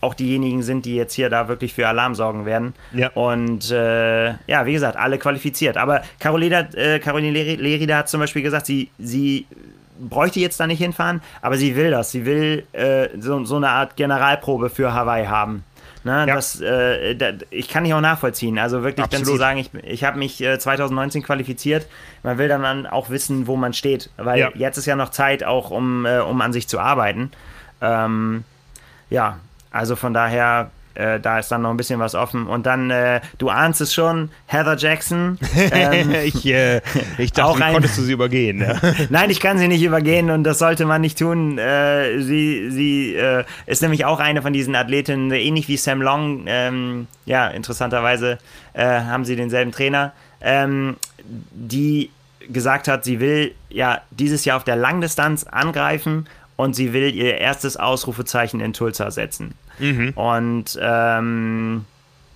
auch 0.00 0.14
diejenigen 0.14 0.62
sind, 0.62 0.84
die 0.84 0.94
jetzt 0.94 1.14
hier 1.14 1.30
da 1.30 1.48
wirklich 1.48 1.72
für 1.72 1.88
Alarm 1.88 2.14
sorgen 2.14 2.44
werden. 2.44 2.74
Ja. 2.92 3.08
Und 3.14 3.70
äh, 3.70 4.28
ja, 4.46 4.66
wie 4.66 4.72
gesagt, 4.72 4.96
alle 4.96 5.18
qualifiziert. 5.18 5.76
Aber 5.76 6.02
Carolina, 6.20 6.60
äh, 6.74 6.98
Caroline 6.98 7.56
Lerida 7.56 7.96
hat 7.96 8.08
zum 8.08 8.20
Beispiel 8.20 8.42
gesagt, 8.42 8.66
sie, 8.66 8.90
sie 8.98 9.46
bräuchte 9.98 10.40
jetzt 10.40 10.60
da 10.60 10.66
nicht 10.66 10.78
hinfahren, 10.78 11.22
aber 11.40 11.56
sie 11.56 11.76
will 11.76 11.90
das. 11.90 12.10
Sie 12.10 12.26
will 12.26 12.64
äh, 12.72 13.08
so, 13.18 13.44
so 13.44 13.56
eine 13.56 13.70
Art 13.70 13.96
Generalprobe 13.96 14.68
für 14.68 14.92
Hawaii 14.92 15.26
haben. 15.26 15.64
Ne, 16.06 16.24
ja. 16.28 16.36
das, 16.36 16.60
äh, 16.60 17.16
da, 17.16 17.32
ich 17.50 17.68
kann 17.68 17.82
nicht 17.82 17.92
auch 17.92 18.00
nachvollziehen. 18.00 18.60
Also 18.60 18.84
wirklich 18.84 19.04
Absolut. 19.04 19.26
dann 19.26 19.32
zu 19.32 19.38
sagen, 19.38 19.58
ich, 19.58 19.74
ich 19.82 20.04
habe 20.04 20.16
mich 20.20 20.40
äh, 20.40 20.56
2019 20.56 21.24
qualifiziert, 21.24 21.88
man 22.22 22.38
will 22.38 22.46
dann 22.46 22.86
auch 22.86 23.10
wissen, 23.10 23.48
wo 23.48 23.56
man 23.56 23.72
steht. 23.72 24.10
Weil 24.16 24.38
ja. 24.38 24.50
jetzt 24.54 24.76
ist 24.76 24.86
ja 24.86 24.94
noch 24.94 25.08
Zeit 25.08 25.42
auch, 25.42 25.72
um, 25.72 26.06
äh, 26.06 26.20
um 26.20 26.40
an 26.42 26.52
sich 26.52 26.68
zu 26.68 26.78
arbeiten. 26.78 27.32
Ähm, 27.80 28.44
ja, 29.10 29.40
also 29.72 29.96
von 29.96 30.14
daher 30.14 30.70
äh, 30.96 31.20
da 31.20 31.38
ist 31.38 31.50
dann 31.50 31.62
noch 31.62 31.70
ein 31.70 31.76
bisschen 31.76 32.00
was 32.00 32.14
offen. 32.14 32.46
Und 32.46 32.66
dann, 32.66 32.90
äh, 32.90 33.20
du 33.38 33.48
ahnst 33.48 33.80
es 33.80 33.92
schon, 33.92 34.30
Heather 34.46 34.76
Jackson. 34.76 35.38
Ähm, 35.72 36.12
ich, 36.24 36.46
äh, 36.46 36.80
ich 37.18 37.32
dachte, 37.32 37.64
ein, 37.64 37.72
konntest 37.74 37.98
du 37.98 38.02
sie 38.02 38.12
übergehen. 38.12 38.60
Ja. 38.60 38.80
Nein, 39.10 39.30
ich 39.30 39.40
kann 39.40 39.58
sie 39.58 39.68
nicht 39.68 39.82
übergehen 39.82 40.30
und 40.30 40.44
das 40.44 40.58
sollte 40.58 40.86
man 40.86 41.00
nicht 41.00 41.18
tun. 41.18 41.58
Äh, 41.58 42.20
sie 42.22 42.70
sie 42.70 43.14
äh, 43.14 43.44
ist 43.66 43.82
nämlich 43.82 44.04
auch 44.04 44.20
eine 44.20 44.42
von 44.42 44.52
diesen 44.52 44.74
Athletinnen, 44.74 45.30
ähnlich 45.30 45.68
wie 45.68 45.76
Sam 45.76 46.02
Long. 46.02 46.44
Ähm, 46.46 47.06
ja, 47.24 47.48
interessanterweise 47.48 48.38
äh, 48.72 48.84
haben 48.84 49.24
sie 49.24 49.36
denselben 49.36 49.72
Trainer. 49.72 50.12
Ähm, 50.40 50.96
die 51.24 52.10
gesagt 52.48 52.88
hat, 52.88 53.04
sie 53.04 53.20
will 53.20 53.54
ja 53.68 54.00
dieses 54.10 54.44
Jahr 54.44 54.56
auf 54.56 54.64
der 54.64 54.76
Langdistanz 54.76 55.44
angreifen 55.44 56.28
und 56.56 56.74
sie 56.74 56.92
will 56.92 57.14
ihr 57.14 57.38
erstes 57.38 57.76
Ausrufezeichen 57.76 58.60
in 58.60 58.72
Tulsa 58.72 59.10
setzen. 59.10 59.54
Mhm. 59.78 60.10
Und 60.10 60.78
ähm, 60.80 61.84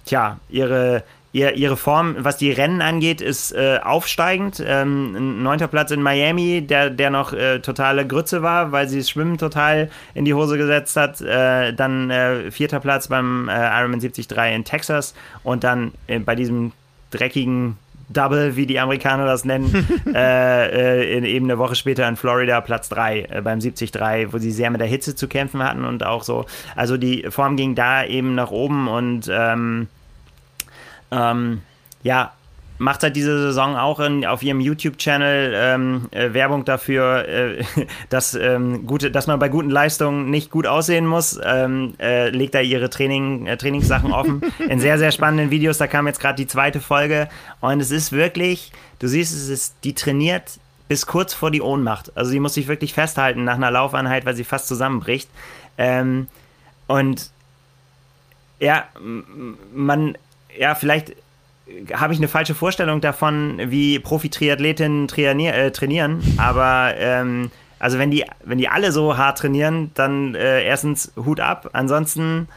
tja, 0.04 0.38
ihre, 0.48 1.02
ihr, 1.32 1.54
ihre 1.54 1.76
Form, 1.76 2.16
was 2.18 2.36
die 2.36 2.50
Rennen 2.50 2.82
angeht, 2.82 3.20
ist 3.20 3.52
äh, 3.52 3.78
aufsteigend. 3.82 4.62
Ähm, 4.64 5.42
neunter 5.42 5.68
Platz 5.68 5.90
in 5.90 6.02
Miami, 6.02 6.62
der, 6.66 6.90
der 6.90 7.10
noch 7.10 7.32
äh, 7.32 7.60
totale 7.60 8.06
Grütze 8.06 8.42
war, 8.42 8.72
weil 8.72 8.88
sie 8.88 8.98
das 8.98 9.10
Schwimmen 9.10 9.38
total 9.38 9.90
in 10.14 10.24
die 10.24 10.34
Hose 10.34 10.58
gesetzt 10.58 10.96
hat. 10.96 11.20
Äh, 11.20 11.72
dann 11.72 12.10
äh, 12.10 12.50
vierter 12.50 12.80
Platz 12.80 13.08
beim 13.08 13.48
äh, 13.48 13.52
Ironman 13.52 14.00
73 14.00 14.28
in 14.54 14.64
Texas 14.64 15.14
und 15.42 15.64
dann 15.64 15.92
äh, 16.06 16.18
bei 16.18 16.34
diesem 16.34 16.72
dreckigen 17.10 17.76
Double, 18.12 18.56
wie 18.56 18.66
die 18.66 18.78
Amerikaner 18.78 19.24
das 19.24 19.44
nennen, 19.44 19.86
äh, 20.14 21.18
äh, 21.18 21.26
eben 21.28 21.46
eine 21.46 21.58
Woche 21.58 21.76
später 21.76 22.06
in 22.08 22.16
Florida 22.16 22.60
Platz 22.60 22.88
3 22.88 23.20
äh, 23.20 23.40
beim 23.42 23.60
73, 23.60 23.92
wo 24.32 24.38
sie 24.38 24.50
sehr 24.50 24.70
mit 24.70 24.80
der 24.80 24.88
Hitze 24.88 25.14
zu 25.14 25.28
kämpfen 25.28 25.62
hatten 25.62 25.84
und 25.84 26.04
auch 26.04 26.24
so. 26.24 26.46
Also 26.74 26.96
die 26.96 27.26
Form 27.30 27.56
ging 27.56 27.74
da 27.74 28.04
eben 28.04 28.34
nach 28.34 28.50
oben 28.50 28.88
und 28.88 29.30
ähm, 29.32 29.88
ähm, 31.12 31.62
ja, 32.02 32.32
macht 32.80 33.02
seit 33.02 33.14
dieser 33.14 33.36
Saison 33.38 33.76
auch 33.76 34.00
in, 34.00 34.24
auf 34.24 34.42
ihrem 34.42 34.58
YouTube-Channel 34.58 35.52
ähm, 35.54 36.08
äh, 36.12 36.32
Werbung 36.32 36.64
dafür, 36.64 37.28
äh, 37.28 37.64
dass, 38.08 38.34
ähm, 38.34 38.86
gute, 38.86 39.10
dass 39.10 39.26
man 39.26 39.38
bei 39.38 39.50
guten 39.50 39.68
Leistungen 39.68 40.30
nicht 40.30 40.50
gut 40.50 40.66
aussehen 40.66 41.06
muss. 41.06 41.38
Ähm, 41.44 41.92
äh, 42.00 42.30
legt 42.30 42.54
da 42.54 42.60
ihre 42.60 42.88
Training, 42.88 43.46
äh, 43.46 43.58
Trainingssachen 43.58 44.12
offen 44.12 44.40
in 44.66 44.80
sehr, 44.80 44.98
sehr 44.98 45.12
spannenden 45.12 45.50
Videos. 45.50 45.76
Da 45.76 45.88
kam 45.88 46.06
jetzt 46.06 46.20
gerade 46.20 46.36
die 46.36 46.46
zweite 46.46 46.80
Folge 46.80 47.28
und 47.60 47.80
es 47.80 47.90
ist 47.90 48.12
wirklich, 48.12 48.72
du 48.98 49.08
siehst, 49.08 49.34
es 49.34 49.50
ist, 49.50 49.76
die 49.84 49.94
trainiert 49.94 50.58
bis 50.88 51.04
kurz 51.04 51.34
vor 51.34 51.50
die 51.50 51.60
Ohnmacht. 51.60 52.16
Also 52.16 52.30
sie 52.30 52.40
muss 52.40 52.54
sich 52.54 52.66
wirklich 52.66 52.94
festhalten 52.94 53.44
nach 53.44 53.56
einer 53.56 53.70
Laufeinheit, 53.70 54.24
weil 54.24 54.34
sie 54.34 54.44
fast 54.44 54.66
zusammenbricht. 54.66 55.28
Ähm, 55.76 56.28
und 56.86 57.30
ja, 58.58 58.84
man, 59.74 60.16
ja, 60.58 60.74
vielleicht 60.74 61.14
habe 61.92 62.12
ich 62.12 62.18
eine 62.18 62.28
falsche 62.28 62.54
Vorstellung 62.54 63.00
davon, 63.00 63.60
wie 63.66 63.98
Profi-Triathletinnen 63.98 65.08
äh, 65.08 65.70
trainieren, 65.70 66.22
aber 66.36 66.94
ähm, 66.96 67.50
also 67.78 67.98
wenn 67.98 68.10
die, 68.10 68.24
wenn 68.44 68.58
die 68.58 68.68
alle 68.68 68.92
so 68.92 69.16
hart 69.16 69.38
trainieren, 69.38 69.90
dann 69.94 70.34
äh, 70.34 70.62
erstens 70.62 71.12
Hut 71.16 71.40
ab. 71.40 71.70
Ansonsten 71.72 72.48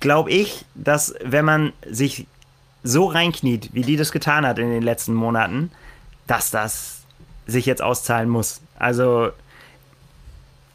glaube 0.00 0.30
ich, 0.30 0.64
dass 0.74 1.14
wenn 1.22 1.44
man 1.44 1.72
sich 1.88 2.26
so 2.82 3.06
reinkniet, 3.06 3.70
wie 3.72 3.82
die 3.82 3.96
das 3.96 4.10
getan 4.10 4.44
hat 4.44 4.58
in 4.58 4.68
den 4.68 4.82
letzten 4.82 5.14
Monaten, 5.14 5.70
dass 6.26 6.50
das 6.50 7.02
sich 7.46 7.66
jetzt 7.66 7.82
auszahlen 7.82 8.28
muss. 8.28 8.60
Also 8.78 9.30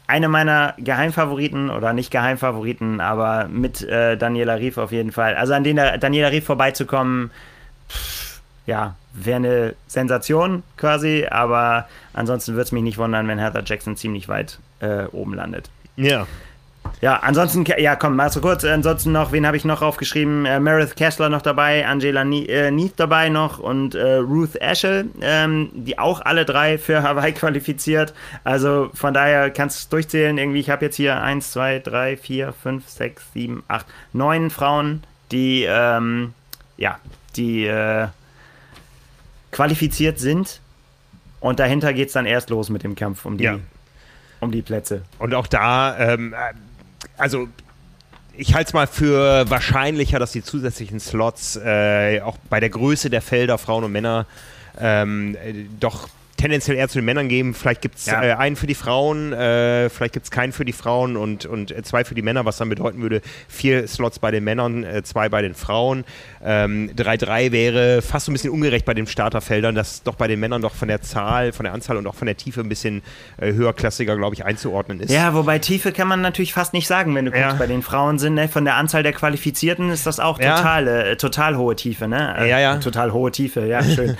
eine 0.08 0.28
meiner 0.28 0.74
Geheimfavoriten 0.78 1.70
oder 1.70 1.92
nicht 1.92 2.10
Geheimfavoriten, 2.10 3.00
aber 3.00 3.46
mit 3.48 3.82
äh, 3.82 4.16
Daniela 4.16 4.54
Rief 4.54 4.78
auf 4.78 4.90
jeden 4.90 5.12
Fall. 5.12 5.36
Also 5.36 5.52
an 5.52 5.64
den 5.64 5.76
Daniela 5.76 6.28
Rief 6.28 6.46
vorbeizukommen, 6.46 7.30
pff, 7.90 8.40
ja, 8.66 8.96
wäre 9.12 9.36
eine 9.36 9.74
Sensation 9.86 10.62
quasi, 10.78 11.26
aber 11.30 11.88
ansonsten 12.14 12.52
würde 12.52 12.62
es 12.62 12.72
mich 12.72 12.82
nicht 12.82 12.98
wundern, 12.98 13.28
wenn 13.28 13.38
Heather 13.38 13.62
Jackson 13.64 13.96
ziemlich 13.96 14.28
weit 14.28 14.58
äh, 14.80 15.04
oben 15.12 15.34
landet. 15.34 15.70
Ja. 15.96 16.26
Ja, 17.00 17.16
ansonsten, 17.16 17.64
ja, 17.78 17.96
komm, 17.96 18.16
mal 18.16 18.30
so 18.30 18.40
kurz. 18.40 18.64
Ansonsten 18.64 19.12
noch, 19.12 19.32
wen 19.32 19.46
habe 19.46 19.56
ich 19.56 19.64
noch 19.64 19.82
aufgeschrieben? 19.82 20.46
Äh, 20.46 20.60
Meredith 20.60 20.94
Kessler 20.94 21.28
noch 21.28 21.42
dabei, 21.42 21.86
Angela 21.86 22.22
äh, 22.22 22.70
Neath 22.70 22.94
dabei 22.96 23.28
noch 23.28 23.58
und 23.58 23.94
äh, 23.94 24.16
Ruth 24.16 24.56
Eschel, 24.56 25.06
ähm, 25.20 25.70
die 25.72 25.98
auch 25.98 26.20
alle 26.20 26.44
drei 26.44 26.78
für 26.78 27.02
Hawaii 27.02 27.32
qualifiziert. 27.34 28.14
Also 28.44 28.90
von 28.94 29.14
daher 29.14 29.50
kannst 29.50 29.76
du 29.76 29.80
es 29.80 29.88
durchzählen. 29.88 30.38
Irgendwie, 30.38 30.60
ich 30.60 30.70
habe 30.70 30.84
jetzt 30.84 30.96
hier 30.96 31.20
1, 31.20 31.52
2, 31.52 31.80
3, 31.80 32.16
4, 32.16 32.52
5, 32.52 32.88
6, 32.88 33.22
7, 33.34 33.62
8, 33.68 33.86
9 34.12 34.50
Frauen, 34.50 35.02
die, 35.30 35.64
ähm, 35.68 36.34
ja, 36.76 36.98
die 37.36 37.66
äh, 37.66 38.08
qualifiziert 39.52 40.18
sind. 40.18 40.60
Und 41.40 41.60
dahinter 41.60 41.92
geht 41.92 42.08
es 42.08 42.14
dann 42.14 42.26
erst 42.26 42.50
los 42.50 42.68
mit 42.68 42.82
dem 42.82 42.94
Kampf 42.94 43.24
um 43.24 43.38
die, 43.38 43.44
ja. 43.44 43.58
um 44.40 44.50
die 44.50 44.62
Plätze. 44.62 45.02
Und 45.18 45.34
auch 45.34 45.46
da, 45.46 45.96
ähm, 45.98 46.34
also 47.16 47.48
ich 48.36 48.54
halte 48.54 48.68
es 48.68 48.74
mal 48.74 48.86
für 48.86 49.50
wahrscheinlicher, 49.50 50.18
dass 50.18 50.32
die 50.32 50.42
zusätzlichen 50.42 51.00
Slots 51.00 51.56
äh, 51.56 52.20
auch 52.20 52.36
bei 52.48 52.60
der 52.60 52.70
Größe 52.70 53.10
der 53.10 53.20
Felder, 53.20 53.58
Frauen 53.58 53.84
und 53.84 53.92
Männer, 53.92 54.26
ähm, 54.78 55.36
doch 55.80 56.08
tendenziell 56.38 56.76
eher 56.76 56.88
zu 56.88 56.98
den 56.98 57.04
Männern 57.04 57.28
geben. 57.28 57.52
Vielleicht 57.52 57.82
gibt 57.82 57.98
es 57.98 58.06
ja. 58.06 58.22
äh, 58.22 58.32
einen 58.32 58.56
für 58.56 58.66
die 58.66 58.74
Frauen, 58.74 59.32
äh, 59.32 59.90
vielleicht 59.90 60.14
gibt 60.14 60.24
es 60.24 60.30
keinen 60.30 60.52
für 60.52 60.64
die 60.64 60.72
Frauen 60.72 61.16
und, 61.16 61.44
und 61.44 61.70
äh, 61.70 61.82
zwei 61.82 62.04
für 62.04 62.14
die 62.14 62.22
Männer, 62.22 62.44
was 62.44 62.56
dann 62.56 62.68
bedeuten 62.68 63.02
würde, 63.02 63.20
vier 63.48 63.86
Slots 63.86 64.18
bei 64.18 64.30
den 64.30 64.44
Männern, 64.44 64.84
äh, 64.84 65.02
zwei 65.02 65.28
bei 65.28 65.42
den 65.42 65.54
Frauen. 65.54 66.04
3-3 66.42 67.40
ähm, 67.40 67.52
wäre 67.52 68.02
fast 68.02 68.26
so 68.26 68.30
ein 68.30 68.34
bisschen 68.34 68.50
ungerecht 68.50 68.84
bei 68.84 68.94
den 68.94 69.06
Starterfeldern, 69.06 69.74
dass 69.74 70.02
doch 70.04 70.14
bei 70.14 70.28
den 70.28 70.38
Männern 70.38 70.62
doch 70.62 70.74
von 70.74 70.88
der 70.88 71.02
Zahl, 71.02 71.52
von 71.52 71.64
der 71.64 71.72
Anzahl 71.72 71.96
und 71.96 72.06
auch 72.06 72.14
von 72.14 72.26
der 72.26 72.36
Tiefe 72.36 72.60
ein 72.60 72.68
bisschen 72.68 73.02
äh, 73.38 73.52
höherklassiger, 73.52 74.16
glaube 74.16 74.34
ich, 74.34 74.44
einzuordnen 74.44 75.00
ist. 75.00 75.10
Ja, 75.10 75.34
wobei 75.34 75.58
Tiefe 75.58 75.90
kann 75.92 76.06
man 76.06 76.20
natürlich 76.20 76.52
fast 76.52 76.72
nicht 76.72 76.86
sagen, 76.86 77.14
wenn 77.14 77.24
du 77.24 77.32
guckst, 77.32 77.46
ja. 77.46 77.54
bei 77.54 77.66
den 77.66 77.82
Frauen 77.82 78.18
sind, 78.18 78.34
ne? 78.34 78.48
von 78.48 78.64
der 78.64 78.76
Anzahl 78.76 79.02
der 79.02 79.12
Qualifizierten 79.12 79.90
ist 79.90 80.06
das 80.06 80.20
auch 80.20 80.38
total, 80.38 80.86
ja. 80.86 80.98
Äh, 81.00 81.16
total 81.16 81.56
hohe 81.56 81.74
Tiefe, 81.74 82.06
ne? 82.06 82.36
ja, 82.48 82.60
ja. 82.60 82.76
Total 82.76 83.12
hohe 83.12 83.32
Tiefe, 83.32 83.66
ja, 83.66 83.82
schön. 83.82 84.16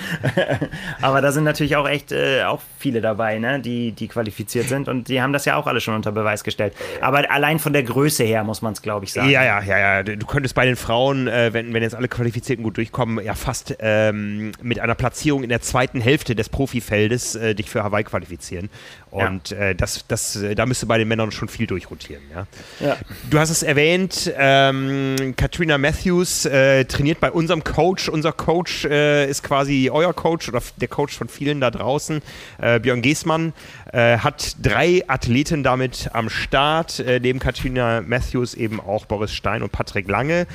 Aber 1.01 1.21
da 1.21 1.31
sind 1.31 1.45
natürlich 1.45 1.77
auch 1.77 1.89
echt 1.89 2.08
äh, 2.13 2.43
auch 2.45 2.61
viele 2.79 3.01
dabei, 3.01 3.39
ne, 3.39 3.61
die, 3.61 3.93
die 3.93 4.09
qualifiziert 4.09 4.69
sind 4.69 4.89
und 4.89 5.09
die 5.09 5.21
haben 5.21 5.33
das 5.33 5.45
ja 5.45 5.57
auch 5.57 5.67
alle 5.67 5.81
schon 5.81 5.95
unter 5.95 6.13
Beweis 6.13 6.45
gestellt. 6.45 6.75
Aber 7.01 7.31
allein 7.31 7.59
von 7.59 7.73
der 7.73 7.83
Größe 7.83 8.25
her 8.25 8.45
muss 8.45 8.63
man 8.63 8.73
es, 8.73 8.83
glaube 8.83 9.05
ich, 9.05 9.13
sagen. 9.13 9.31
Ja, 9.31 9.45
ja, 9.45 9.63
ja, 9.63 9.79
ja. 9.79 10.03
Du 10.03 10.27
könntest 10.27 10.55
bei 10.55 10.67
den 10.67 10.77
Frauen, 10.77 11.29
äh, 11.29 11.53
wenn, 11.53 11.73
wenn 11.75 11.83
jetzt 11.83 11.95
alle 11.95 12.09
Qualifizierten 12.09 12.63
gut 12.63 12.77
durchkommen, 12.77 13.25
ja 13.25 13.35
fast 13.35 13.77
ähm, 13.81 14.53
mit 14.63 14.81
einer 14.81 14.95
Platzierung 14.95 15.43
in 15.43 15.49
der 15.49 15.61
zweiten 15.61 16.01
Hälfte 16.01 16.35
des 16.35 16.49
Profifeldes 16.49 17.35
äh, 17.35 17.55
dich 17.55 17.71
für 17.71 17.83
Hawaii 17.83 18.05
qualifizieren. 18.05 18.71
Und 19.11 19.51
ja. 19.51 19.59
äh, 19.59 19.75
das, 19.75 20.05
das, 20.07 20.37
äh, 20.37 20.55
da 20.55 20.67
müsste 20.67 20.87
bei 20.87 20.99
den 20.99 21.09
Männern 21.09 21.31
schon 21.31 21.49
viel 21.49 21.67
durchrotieren. 21.67 22.23
Ja? 22.35 22.47
ja. 22.81 22.97
Du 23.31 23.39
hast 23.39 23.51
es 23.51 23.63
erwähnt, 23.63 24.33
ähm, 24.37 25.35
Katrina 25.37 25.79
Matthews 25.79 26.45
äh, 26.45 26.85
trainiert 26.85 27.21
bei 27.21 27.31
unserem 27.31 27.65
Coach. 27.65 28.09
Unser 28.09 28.33
Coach 28.33 28.85
äh, 28.85 29.29
ist 29.29 29.43
quasi 29.43 29.91
euer 29.93 30.13
Coach 30.13 30.49
oder 30.49 30.61
der 30.77 30.89
Coach 30.89 31.17
von 31.17 31.29
vielen 31.29 31.61
da 31.61 31.71
draußen. 31.71 32.21
Äh, 32.61 32.81
Björn 32.81 33.03
Geßmann 33.03 33.53
äh, 33.93 34.19
hat 34.19 34.57
drei 34.63 35.03
Athleten 35.09 35.63
damit 35.63 36.11
am 36.13 36.29
Start. 36.29 37.03
neben 37.21 37.39
Katrina 37.39 38.03
Matthews 38.03 38.55
eben 38.55 38.81
auch 38.81 39.07
Boris 39.07 39.33
Stein 39.33 39.63
und 39.63 39.73
Patrick 39.73 40.09
Lange. 40.09 40.47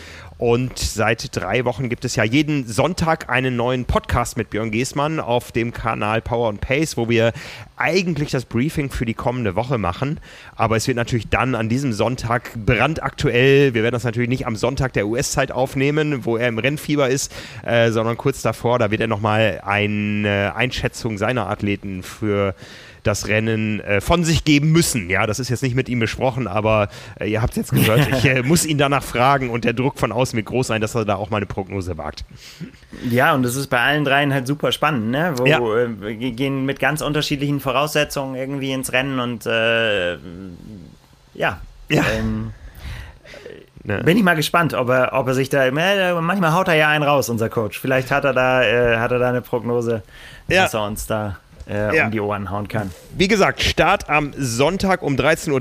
Und 0.43 0.77
seit 0.77 1.33
drei 1.37 1.63
Wochen 1.63 1.87
gibt 1.87 2.03
es 2.03 2.17
ja 2.17 2.25
jeden 2.25 2.67
Sonntag 2.67 3.29
einen 3.29 3.55
neuen 3.55 3.85
Podcast 3.85 4.35
mit 4.35 4.49
Björn 4.49 4.71
Geßmann 4.71 5.21
auf 5.21 5.53
dem 5.53 5.71
Kanal 5.71 6.21
Power 6.21 6.49
and 6.49 6.59
Pace, 6.59 6.97
wo 6.97 7.07
wir 7.07 7.31
eigentlich 7.77 8.31
das 8.31 8.43
Briefing 8.43 8.89
für 8.89 9.05
die 9.05 9.13
kommende 9.13 9.55
Woche 9.55 9.77
machen. 9.77 10.19
Aber 10.57 10.75
es 10.75 10.85
wird 10.85 10.97
natürlich 10.97 11.29
dann 11.29 11.55
an 11.55 11.69
diesem 11.69 11.93
Sonntag 11.93 12.51
brandaktuell. 12.57 13.73
Wir 13.73 13.83
werden 13.83 13.93
das 13.93 14.03
natürlich 14.03 14.27
nicht 14.27 14.45
am 14.45 14.57
Sonntag 14.57 14.91
der 14.91 15.07
US-Zeit 15.07 15.53
aufnehmen, 15.53 16.25
wo 16.25 16.35
er 16.35 16.49
im 16.49 16.59
Rennfieber 16.59 17.07
ist, 17.07 17.33
äh, 17.65 17.91
sondern 17.91 18.17
kurz 18.17 18.41
davor. 18.41 18.79
Da 18.79 18.91
wird 18.91 18.99
er 18.99 19.07
nochmal 19.07 19.61
eine 19.63 20.57
Einschätzung 20.57 21.17
seiner 21.17 21.49
Athleten 21.49 22.03
für 22.03 22.53
das 23.03 23.27
Rennen 23.27 23.79
äh, 23.81 24.01
von 24.01 24.23
sich 24.23 24.43
geben 24.43 24.71
müssen. 24.71 25.09
Ja, 25.09 25.27
das 25.27 25.39
ist 25.39 25.49
jetzt 25.49 25.63
nicht 25.63 25.75
mit 25.75 25.89
ihm 25.89 25.99
besprochen, 25.99 26.47
aber 26.47 26.89
äh, 27.19 27.27
ihr 27.29 27.41
habt 27.41 27.51
es 27.51 27.57
jetzt 27.57 27.71
gehört. 27.71 28.07
Ich 28.09 28.25
äh, 28.25 28.41
muss 28.43 28.65
ihn 28.65 28.77
danach 28.77 29.03
fragen 29.03 29.49
und 29.49 29.65
der 29.65 29.73
Druck 29.73 29.99
von 29.99 30.11
außen 30.11 30.35
wird 30.37 30.45
groß 30.45 30.67
sein, 30.67 30.81
dass 30.81 30.95
er 30.95 31.05
da 31.05 31.15
auch 31.15 31.29
mal 31.29 31.37
eine 31.37 31.45
Prognose 31.45 31.97
wagt. 31.97 32.25
Ja, 33.09 33.33
und 33.33 33.43
das 33.43 33.55
ist 33.55 33.67
bei 33.67 33.79
allen 33.79 34.05
dreien 34.05 34.33
halt 34.33 34.47
super 34.47 34.71
spannend, 34.71 35.11
ne? 35.11 35.33
Wo 35.37 35.45
ja. 35.45 35.59
wir 35.59 36.07
äh, 36.07 36.31
gehen 36.31 36.65
mit 36.65 36.79
ganz 36.79 37.01
unterschiedlichen 37.01 37.59
Voraussetzungen 37.59 38.35
irgendwie 38.35 38.71
ins 38.71 38.93
Rennen 38.93 39.19
und 39.19 39.45
äh, 39.45 40.13
ja. 41.33 41.59
ja. 41.89 42.03
Ähm, 42.17 42.51
Ne. 43.85 44.01
Bin 44.01 44.17
ich 44.17 44.23
mal 44.23 44.35
gespannt, 44.35 44.73
ob 44.73 44.87
er, 44.87 45.11
ob 45.11 45.27
er 45.27 45.33
sich 45.33 45.49
da. 45.49 45.65
Äh, 45.65 46.21
manchmal 46.21 46.53
haut 46.53 46.69
er 46.69 46.75
ja 46.75 46.87
einen 46.87 47.03
raus, 47.03 47.27
unser 47.27 47.49
Coach. 47.49 47.77
Vielleicht 47.77 48.11
hat 48.11 48.23
er 48.23 48.31
da, 48.31 48.63
äh, 48.63 48.97
hat 48.97 49.11
er 49.11 49.19
da 49.19 49.27
eine 49.27 49.41
Prognose, 49.41 50.03
ja. 50.47 50.63
dass 50.63 50.73
er 50.73 50.85
uns 50.85 51.05
da 51.05 51.37
äh, 51.69 51.95
ja. 51.95 52.05
um 52.05 52.11
die 52.11 52.19
Ohren 52.19 52.49
hauen 52.49 52.67
kann. 52.67 52.91
Wie 53.17 53.27
gesagt, 53.27 53.61
Start 53.61 54.09
am 54.09 54.31
Sonntag 54.37 55.01
um 55.01 55.15
13.30 55.15 55.51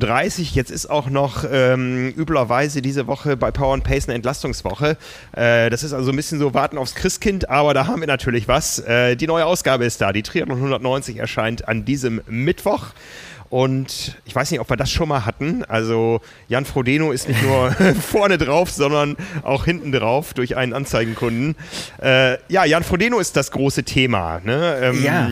Uhr. 0.40 0.46
Jetzt 0.52 0.70
ist 0.70 0.86
auch 0.86 1.08
noch 1.08 1.44
ähm, 1.50 2.10
üblerweise 2.10 2.82
diese 2.82 3.06
Woche 3.06 3.36
bei 3.36 3.50
Power 3.50 3.74
and 3.74 3.84
Pace 3.84 4.08
eine 4.08 4.14
Entlastungswoche. 4.14 4.96
Äh, 5.32 5.70
das 5.70 5.82
ist 5.82 5.92
also 5.92 6.10
ein 6.10 6.16
bisschen 6.16 6.38
so 6.38 6.54
Warten 6.54 6.78
aufs 6.78 6.94
Christkind, 6.94 7.48
aber 7.48 7.74
da 7.74 7.86
haben 7.86 8.00
wir 8.00 8.06
natürlich 8.06 8.48
was. 8.48 8.78
Äh, 8.80 9.16
die 9.16 9.26
neue 9.26 9.46
Ausgabe 9.46 9.84
ist 9.84 10.00
da. 10.00 10.12
Die 10.12 10.22
Triathlon 10.22 10.56
190 10.56 11.18
erscheint 11.18 11.68
an 11.68 11.84
diesem 11.84 12.22
Mittwoch. 12.26 12.86
Und 13.52 14.16
ich 14.24 14.34
weiß 14.34 14.50
nicht, 14.50 14.60
ob 14.60 14.70
wir 14.70 14.78
das 14.78 14.90
schon 14.90 15.10
mal 15.10 15.26
hatten. 15.26 15.62
Also 15.66 16.22
Jan 16.48 16.64
Frodeno 16.64 17.12
ist 17.12 17.28
nicht 17.28 17.42
nur 17.42 17.70
vorne 18.00 18.38
drauf, 18.38 18.70
sondern 18.70 19.14
auch 19.42 19.66
hinten 19.66 19.92
drauf 19.92 20.32
durch 20.32 20.56
einen 20.56 20.72
Anzeigenkunden. 20.72 21.54
Äh, 22.02 22.38
ja, 22.50 22.64
Jan 22.64 22.82
Frodeno 22.82 23.18
ist 23.18 23.36
das 23.36 23.50
große 23.50 23.84
Thema. 23.84 24.40
Ne? 24.42 24.78
Ähm, 24.80 25.04
ja 25.04 25.30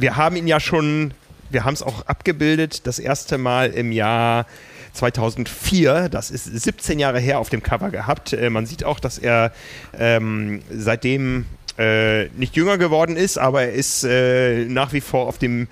wir 0.00 0.16
haben 0.16 0.36
ihn 0.36 0.46
ja 0.46 0.60
schon 0.60 1.12
Wir 1.50 1.64
haben 1.64 1.74
es 1.74 1.82
auch 1.82 2.06
abgebildet, 2.06 2.86
das 2.86 2.98
erste 2.98 3.38
Mal 3.38 3.70
im 3.70 3.90
Jahr 3.90 4.46
2004, 4.92 6.08
das 6.08 6.30
ist 6.30 6.44
17 6.44 6.98
Jahre 6.98 7.20
her, 7.20 7.38
auf 7.38 7.48
dem 7.48 7.62
Cover 7.62 7.90
gehabt. 7.90 8.32
Äh, 8.32 8.50
man 8.50 8.66
sieht 8.66 8.84
auch, 8.84 9.00
dass 9.00 9.16
er 9.18 9.52
ähm, 9.98 10.60
seitdem 10.70 11.46
äh, 11.78 12.26
nicht 12.30 12.56
jünger 12.56 12.78
geworden 12.78 13.16
ist, 13.16 13.38
aber 13.38 13.62
er 13.62 13.72
ist 13.72 14.04
äh, 14.04 14.64
nach 14.66 14.92
wie 14.92 15.00
vor 15.00 15.26
auf 15.26 15.38
dem 15.38 15.68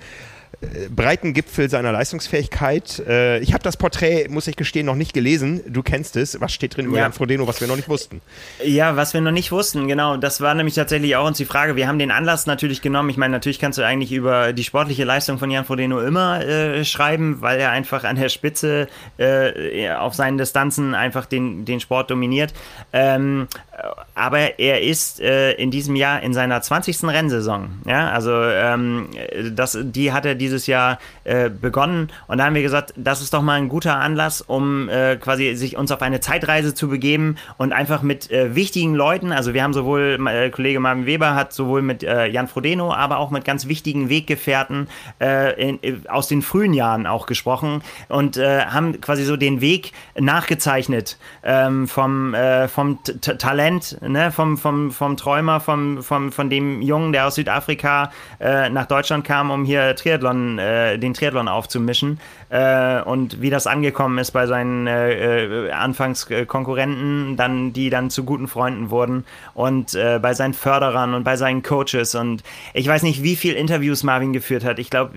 breiten 0.89 1.33
Gipfel 1.33 1.69
seiner 1.69 1.91
Leistungsfähigkeit. 1.91 3.03
Äh, 3.07 3.39
ich 3.39 3.53
habe 3.53 3.63
das 3.63 3.77
Porträt, 3.77 4.27
muss 4.29 4.47
ich 4.47 4.55
gestehen, 4.55 4.87
noch 4.87 4.95
nicht 4.95 5.13
gelesen. 5.13 5.61
Du 5.67 5.83
kennst 5.83 6.15
es. 6.15 6.41
Was 6.41 6.51
steht 6.51 6.75
drin 6.75 6.87
über 6.87 6.97
ja. 6.97 7.03
Jan 7.03 7.13
Frodeno, 7.13 7.47
was 7.47 7.61
wir 7.61 7.67
noch 7.67 7.75
nicht 7.75 7.89
wussten? 7.89 8.21
Ja, 8.63 8.95
was 8.95 9.13
wir 9.13 9.21
noch 9.21 9.31
nicht 9.31 9.51
wussten, 9.51 9.87
genau. 9.87 10.17
Das 10.17 10.41
war 10.41 10.55
nämlich 10.55 10.73
tatsächlich 10.73 11.15
auch 11.15 11.27
uns 11.27 11.37
die 11.37 11.45
Frage. 11.45 11.75
Wir 11.75 11.87
haben 11.87 11.99
den 11.99 12.09
Anlass 12.09 12.47
natürlich 12.47 12.81
genommen. 12.81 13.09
Ich 13.09 13.17
meine, 13.17 13.33
natürlich 13.33 13.59
kannst 13.59 13.77
du 13.77 13.85
eigentlich 13.85 14.11
über 14.11 14.51
die 14.51 14.63
sportliche 14.63 15.03
Leistung 15.03 15.37
von 15.37 15.51
Jan 15.51 15.65
Frodeno 15.65 16.01
immer 16.01 16.43
äh, 16.43 16.83
schreiben, 16.85 17.41
weil 17.41 17.59
er 17.59 17.69
einfach 17.69 18.03
an 18.03 18.15
der 18.15 18.29
Spitze 18.29 18.87
äh, 19.19 19.91
auf 19.91 20.15
seinen 20.15 20.39
Distanzen 20.39 20.95
einfach 20.95 21.27
den, 21.27 21.65
den 21.65 21.79
Sport 21.79 22.09
dominiert. 22.09 22.53
Ähm, 22.93 23.47
aber 24.15 24.59
er 24.59 24.81
ist 24.81 25.19
äh, 25.19 25.51
in 25.53 25.69
diesem 25.69 25.95
Jahr 25.95 26.21
in 26.21 26.33
seiner 26.33 26.61
20. 26.61 27.03
Rennsaison. 27.03 27.81
Ja, 27.85 28.09
also 28.09 28.33
ähm, 28.33 29.09
das, 29.51 29.77
die 29.81 30.11
hat 30.11 30.25
er 30.25 30.35
dieses 30.35 30.65
Jahr 30.65 30.97
äh, 31.27 31.49
begonnen. 31.49 32.09
Und 32.27 32.37
da 32.37 32.45
haben 32.45 32.55
wir 32.55 32.61
gesagt, 32.61 32.93
das 32.95 33.21
ist 33.21 33.33
doch 33.33 33.41
mal 33.41 33.53
ein 33.53 33.69
guter 33.69 33.97
Anlass, 33.97 34.41
um 34.41 34.89
äh, 34.89 35.17
quasi 35.17 35.55
sich 35.55 35.77
uns 35.77 35.91
auf 35.91 36.01
eine 36.01 36.19
Zeitreise 36.19 36.73
zu 36.73 36.87
begeben 36.87 37.35
und 37.57 37.73
einfach 37.73 38.01
mit 38.01 38.31
äh, 38.31 38.55
wichtigen 38.55 38.95
Leuten, 38.95 39.31
also 39.31 39.53
wir 39.53 39.63
haben 39.63 39.73
sowohl, 39.73 40.17
äh, 40.27 40.49
Kollege 40.49 40.79
Marvin 40.79 41.05
Weber 41.05 41.35
hat 41.35 41.53
sowohl 41.53 41.81
mit 41.81 42.03
äh, 42.03 42.27
Jan 42.27 42.47
Frodeno, 42.47 42.93
aber 42.93 43.17
auch 43.17 43.31
mit 43.31 43.45
ganz 43.45 43.67
wichtigen 43.67 44.09
Weggefährten 44.09 44.87
in, 45.19 45.79
aus 46.07 46.27
den 46.27 46.41
frühen 46.41 46.73
Jahren 46.73 47.07
auch 47.07 47.25
gesprochen 47.25 47.81
und 48.07 48.37
haben 48.37 48.99
quasi 49.01 49.23
so 49.23 49.35
den 49.35 49.61
Weg 49.61 49.91
nachgezeichnet 50.17 51.17
ähm, 51.43 51.87
vom, 51.87 52.35
vom 52.67 52.99
Talent 53.03 53.57
Talent, 53.57 53.97
ne, 54.01 54.31
vom, 54.31 54.57
vom, 54.57 54.91
vom 54.91 55.17
Träumer, 55.17 55.59
vom, 55.59 56.03
vom, 56.03 56.31
von 56.31 56.49
dem 56.49 56.81
Jungen, 56.81 57.11
der 57.11 57.27
aus 57.27 57.35
Südafrika 57.35 58.11
äh, 58.39 58.69
nach 58.69 58.85
Deutschland 58.85 59.25
kam, 59.25 59.51
um 59.51 59.65
hier 59.65 59.95
Triathlon, 59.95 60.59
äh, 60.59 60.97
den 60.97 61.13
Triathlon 61.17 61.47
aufzumischen. 61.47 62.19
Äh, 62.49 63.01
und 63.01 63.41
wie 63.41 63.49
das 63.49 63.67
angekommen 63.67 64.17
ist 64.19 64.31
bei 64.31 64.47
seinen 64.47 64.87
äh, 64.87 65.67
äh, 65.67 65.71
Anfangskonkurrenten, 65.71 67.35
dann, 67.35 67.73
die 67.73 67.89
dann 67.89 68.09
zu 68.09 68.23
guten 68.23 68.47
Freunden 68.47 68.89
wurden 68.89 69.25
und 69.53 69.95
äh, 69.95 70.19
bei 70.21 70.33
seinen 70.33 70.53
Förderern 70.53 71.13
und 71.13 71.23
bei 71.23 71.35
seinen 71.35 71.63
Coaches. 71.63 72.15
Und 72.15 72.43
ich 72.73 72.87
weiß 72.87 73.03
nicht, 73.03 73.23
wie 73.23 73.35
viele 73.35 73.55
Interviews 73.55 74.03
Marvin 74.03 74.31
geführt 74.31 74.63
hat. 74.63 74.79
Ich 74.79 74.89
glaube, 74.89 75.11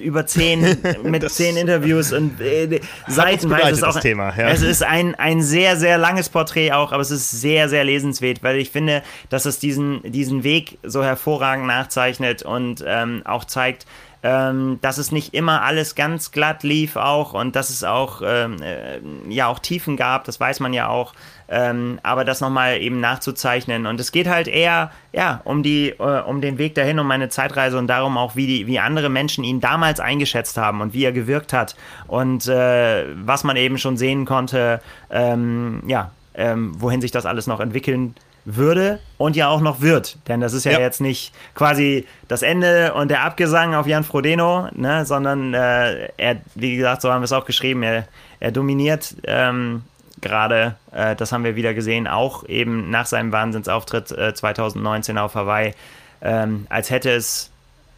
über 0.00 0.26
zehn, 0.26 0.76
mit 1.02 1.28
zehn 1.30 1.56
Interviews 1.56 2.12
und 2.12 2.40
äh, 2.40 2.80
seitenweise 3.08 3.70
ist 3.70 3.82
auch. 3.82 4.00
Thema, 4.00 4.32
ja. 4.36 4.48
Es 4.48 4.62
ist 4.62 4.82
ein, 4.82 5.14
ein 5.14 5.42
sehr, 5.42 5.76
sehr 5.76 5.98
langes 5.98 6.28
Porträt 6.28 6.72
auch, 6.72 6.92
aber 6.92 7.02
es 7.02 7.10
ist 7.10 7.30
sehr, 7.30 7.68
sehr 7.68 7.82
lesenswert, 7.82 8.42
weil 8.42 8.56
ich 8.58 8.70
finde, 8.70 9.02
dass 9.30 9.46
es 9.46 9.58
diesen, 9.58 10.00
diesen 10.04 10.44
Weg 10.44 10.78
so 10.82 11.02
hervorragend 11.02 11.66
nachzeichnet 11.66 12.42
und 12.42 12.84
ähm, 12.86 13.22
auch 13.24 13.44
zeigt, 13.44 13.86
ähm, 14.26 14.80
dass 14.80 14.98
es 14.98 15.12
nicht 15.12 15.34
immer 15.34 15.62
alles 15.62 15.94
ganz 15.94 16.32
glatt 16.32 16.64
lief 16.64 16.96
auch 16.96 17.32
und 17.32 17.54
dass 17.54 17.70
es 17.70 17.84
auch 17.84 18.22
ähm, 18.24 18.56
äh, 18.60 18.98
ja 19.28 19.46
auch 19.46 19.60
Tiefen 19.60 19.96
gab, 19.96 20.24
das 20.24 20.40
weiß 20.40 20.58
man 20.58 20.72
ja 20.72 20.88
auch. 20.88 21.14
Ähm, 21.48 22.00
aber 22.02 22.24
das 22.24 22.40
nochmal 22.40 22.80
eben 22.80 22.98
nachzuzeichnen. 22.98 23.86
Und 23.86 24.00
es 24.00 24.10
geht 24.10 24.26
halt 24.26 24.48
eher 24.48 24.90
ja, 25.12 25.42
um, 25.44 25.62
die, 25.62 25.90
äh, 25.90 26.22
um 26.22 26.40
den 26.40 26.58
Weg 26.58 26.74
dahin, 26.74 26.98
um 26.98 27.06
meine 27.06 27.28
Zeitreise 27.28 27.78
und 27.78 27.86
darum 27.86 28.18
auch, 28.18 28.34
wie, 28.34 28.48
die, 28.48 28.66
wie 28.66 28.80
andere 28.80 29.10
Menschen 29.10 29.44
ihn 29.44 29.60
damals 29.60 30.00
eingeschätzt 30.00 30.56
haben 30.56 30.80
und 30.80 30.92
wie 30.92 31.04
er 31.04 31.12
gewirkt 31.12 31.52
hat 31.52 31.76
und 32.08 32.48
äh, 32.48 33.04
was 33.24 33.44
man 33.44 33.54
eben 33.54 33.78
schon 33.78 33.96
sehen 33.96 34.24
konnte, 34.24 34.82
ähm, 35.08 35.84
ja, 35.86 36.10
ähm, 36.34 36.74
wohin 36.80 37.00
sich 37.00 37.12
das 37.12 37.26
alles 37.26 37.46
noch 37.46 37.60
entwickeln 37.60 38.16
würde 38.46 39.00
und 39.18 39.36
ja 39.36 39.48
auch 39.48 39.60
noch 39.60 39.80
wird. 39.80 40.16
Denn 40.28 40.40
das 40.40 40.52
ist 40.52 40.64
ja, 40.64 40.72
ja, 40.72 40.80
jetzt 40.80 41.00
nicht 41.00 41.34
quasi 41.54 42.06
das 42.28 42.42
Ende 42.42 42.94
und 42.94 43.10
der 43.10 43.24
Abgesang 43.24 43.74
auf 43.74 43.86
Jan 43.86 44.04
Frodeno, 44.04 44.68
ne, 44.72 45.04
sondern 45.04 45.52
äh, 45.52 46.08
er, 46.16 46.36
wie 46.54 46.76
gesagt, 46.76 47.02
so 47.02 47.12
haben 47.12 47.20
wir 47.20 47.26
es 47.26 47.32
auch 47.32 47.44
geschrieben, 47.44 47.82
er, 47.82 48.06
er 48.38 48.52
dominiert 48.52 49.16
ähm, 49.24 49.82
gerade, 50.20 50.76
äh, 50.92 51.16
das 51.16 51.32
haben 51.32 51.42
wir 51.42 51.56
wieder 51.56 51.74
gesehen, 51.74 52.06
auch 52.06 52.48
eben 52.48 52.88
nach 52.88 53.06
seinem 53.06 53.32
Wahnsinnsauftritt 53.32 54.12
äh, 54.12 54.32
2019 54.32 55.18
auf 55.18 55.34
Hawaii, 55.34 55.74
ähm, 56.22 56.66
als 56.68 56.90
hätte 56.90 57.10
es 57.10 57.50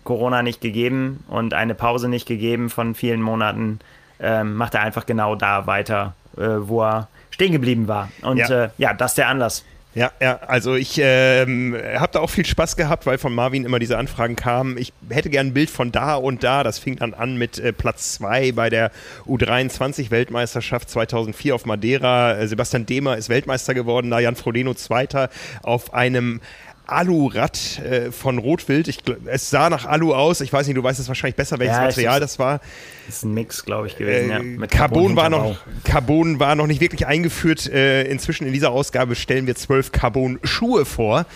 Corona 0.05 0.43
nicht 0.43 0.63
gegeben 0.63 1.23
und 1.29 1.53
eine 1.53 1.75
Pause 1.75 2.09
nicht 2.09 2.27
gegeben 2.27 2.71
von 2.71 2.95
vielen 2.95 3.21
Monaten, 3.21 3.81
ähm, 4.19 4.55
macht 4.55 4.75
er 4.75 4.81
einfach 4.81 5.05
genau 5.05 5.35
da 5.35 5.67
weiter, 5.67 6.15
äh, 6.39 6.47
wo 6.61 6.83
er 6.83 7.09
stehen 7.31 7.53
geblieben 7.53 7.87
war. 7.87 8.09
Und 8.23 8.39
ja, 8.39 8.65
äh, 8.65 8.71
ja 8.79 8.95
das 8.95 9.13
ist 9.13 9.19
der 9.19 9.29
Anlass. 9.29 9.65
Ja, 9.99 10.13
ja, 10.21 10.39
also 10.47 10.77
ich 10.77 11.01
ähm, 11.03 11.77
habe 11.97 12.13
da 12.13 12.21
auch 12.21 12.31
viel 12.31 12.47
Spaß 12.47 12.77
gehabt, 12.77 13.05
weil 13.05 13.19
von 13.19 13.35
Marvin 13.35 13.65
immer 13.65 13.81
diese 13.81 13.99
Anfragen 13.99 14.37
kamen. 14.37 14.79
Ich 14.79 14.93
hätte 15.11 15.29
gern 15.29 15.49
ein 15.49 15.55
Bild 15.55 15.71
von 15.71 15.91
da 15.91 16.15
und 16.15 16.45
da. 16.45 16.63
Das 16.63 16.79
fing 16.79 16.95
dann 16.95 17.15
an 17.15 17.37
mit 17.37 17.59
äh, 17.59 17.73
Platz 17.73 18.13
2 18.13 18.53
bei 18.53 18.71
der 18.71 18.93
U23-Weltmeisterschaft 19.27 20.89
2004 20.89 21.53
auf 21.53 21.67
Madeira. 21.67 22.39
Äh, 22.39 22.47
Sebastian 22.47 22.87
Demer 22.87 23.17
ist 23.17 23.29
Weltmeister 23.29 23.75
geworden, 23.75 24.09
da 24.13 24.21
Jan 24.21 24.37
Frodeno 24.37 24.73
Zweiter 24.75 25.31
auf 25.65 25.93
einem 25.93 26.43
Alurad 26.89 27.79
äh, 27.79 28.11
von 28.11 28.39
Rotwild. 28.39 28.89
Ich, 28.89 28.99
es 29.27 29.51
sah 29.51 29.71
nach 29.71 29.87
Alu 29.87 30.15
aus. 30.15 30.41
Ich 30.41 30.53
weiß 30.53 30.67
nicht, 30.67 30.77
du 30.77 30.83
weißt 30.83 30.99
es 30.99 31.09
wahrscheinlich 31.09 31.37
besser, 31.37 31.59
welches 31.59 31.77
ja, 31.77 31.85
Material 31.85 32.21
das 32.21 32.39
war. 32.39 32.61
Das 33.07 33.17
ist 33.17 33.25
ein 33.25 33.35
Mix, 33.35 33.65
glaube 33.65 33.87
ich, 33.87 33.97
gewesen. 33.97 34.31
Äh, 34.31 34.35
ja, 34.35 34.43
mit 34.43 34.71
Carbon, 34.71 35.15
Carbon 35.15 35.17
war 35.17 35.31
noch, 35.31 35.57
Carbon 35.85 36.41
war 36.41 36.55
noch 36.55 36.67
nicht 36.67 36.81
wirklich 36.81 37.07
eingeführt. 37.07 37.71
Äh, 37.71 38.05
inzwischen 38.05 38.47
in 38.47 38.53
dieser 38.53 38.71
Ausgabe 38.71 39.15
stellen 39.17 39.47
wir 39.47 39.55
zwölf 39.55 39.93
Carbon-Schuhe 39.93 40.85
vor. 40.85 41.27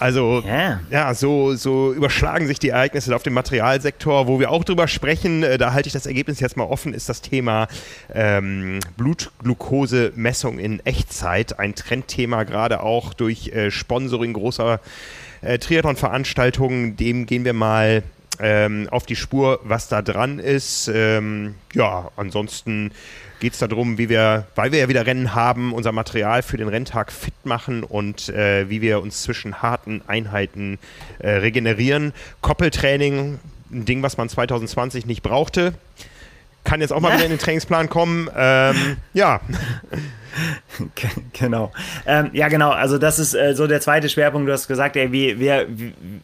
Also 0.00 0.42
yeah. 0.44 0.80
ja, 0.90 1.14
so, 1.14 1.54
so 1.54 1.92
überschlagen 1.92 2.46
sich 2.46 2.58
die 2.58 2.70
Ereignisse 2.70 3.14
auf 3.14 3.22
dem 3.22 3.34
Materialsektor, 3.34 4.26
wo 4.26 4.40
wir 4.40 4.50
auch 4.50 4.64
drüber 4.64 4.88
sprechen. 4.88 5.42
Äh, 5.42 5.58
da 5.58 5.72
halte 5.72 5.86
ich 5.86 5.92
das 5.92 6.06
Ergebnis 6.06 6.40
jetzt 6.40 6.56
mal 6.56 6.64
offen, 6.64 6.94
ist 6.94 7.08
das 7.08 7.20
Thema 7.22 7.68
ähm, 8.12 8.80
Blutglucose-Messung 8.96 10.58
in 10.58 10.84
Echtzeit. 10.84 11.58
Ein 11.58 11.74
Trendthema, 11.74 12.44
gerade 12.44 12.82
auch 12.82 13.14
durch 13.14 13.48
äh, 13.48 13.70
Sponsoring 13.70 14.32
großer 14.32 14.80
äh, 15.42 15.58
Triathlon-Veranstaltungen. 15.58 16.96
Dem 16.96 17.26
gehen 17.26 17.44
wir 17.44 17.52
mal 17.52 18.02
ähm, 18.40 18.88
auf 18.90 19.06
die 19.06 19.16
Spur, 19.16 19.60
was 19.62 19.88
da 19.88 20.02
dran 20.02 20.38
ist. 20.38 20.90
Ähm, 20.92 21.54
ja, 21.72 22.10
ansonsten 22.16 22.92
geht 23.40 23.52
es 23.52 23.58
darum, 23.58 23.98
wie 23.98 24.08
wir, 24.08 24.46
weil 24.54 24.72
wir 24.72 24.78
ja 24.78 24.88
wieder 24.88 25.06
Rennen 25.06 25.34
haben, 25.34 25.72
unser 25.72 25.92
Material 25.92 26.42
für 26.42 26.56
den 26.56 26.68
Renntag 26.68 27.12
fit 27.12 27.34
machen 27.44 27.82
und 27.82 28.28
äh, 28.30 28.68
wie 28.70 28.80
wir 28.80 29.02
uns 29.02 29.22
zwischen 29.22 29.60
harten 29.62 30.02
Einheiten 30.06 30.78
äh, 31.18 31.30
regenerieren. 31.30 32.12
Koppeltraining, 32.40 33.38
ein 33.70 33.84
Ding, 33.84 34.02
was 34.02 34.16
man 34.16 34.28
2020 34.28 35.06
nicht 35.06 35.22
brauchte. 35.22 35.74
Kann 36.64 36.80
jetzt 36.80 36.92
auch 36.92 37.00
mal 37.00 37.12
wieder 37.12 37.24
in 37.24 37.30
den 37.30 37.38
Trainingsplan 37.38 37.90
kommen. 37.90 38.30
Ähm, 38.34 38.96
ja. 39.12 39.40
genau. 41.32 41.72
Ähm, 42.06 42.30
ja, 42.32 42.48
genau. 42.48 42.70
Also 42.70 42.98
das 42.98 43.18
ist 43.18 43.34
äh, 43.34 43.54
so 43.54 43.66
der 43.66 43.80
zweite 43.80 44.08
Schwerpunkt. 44.08 44.48
Du 44.48 44.52
hast 44.52 44.68
gesagt, 44.68 44.96
ey, 44.96 45.12
wir, 45.12 45.38
wir, 45.38 45.66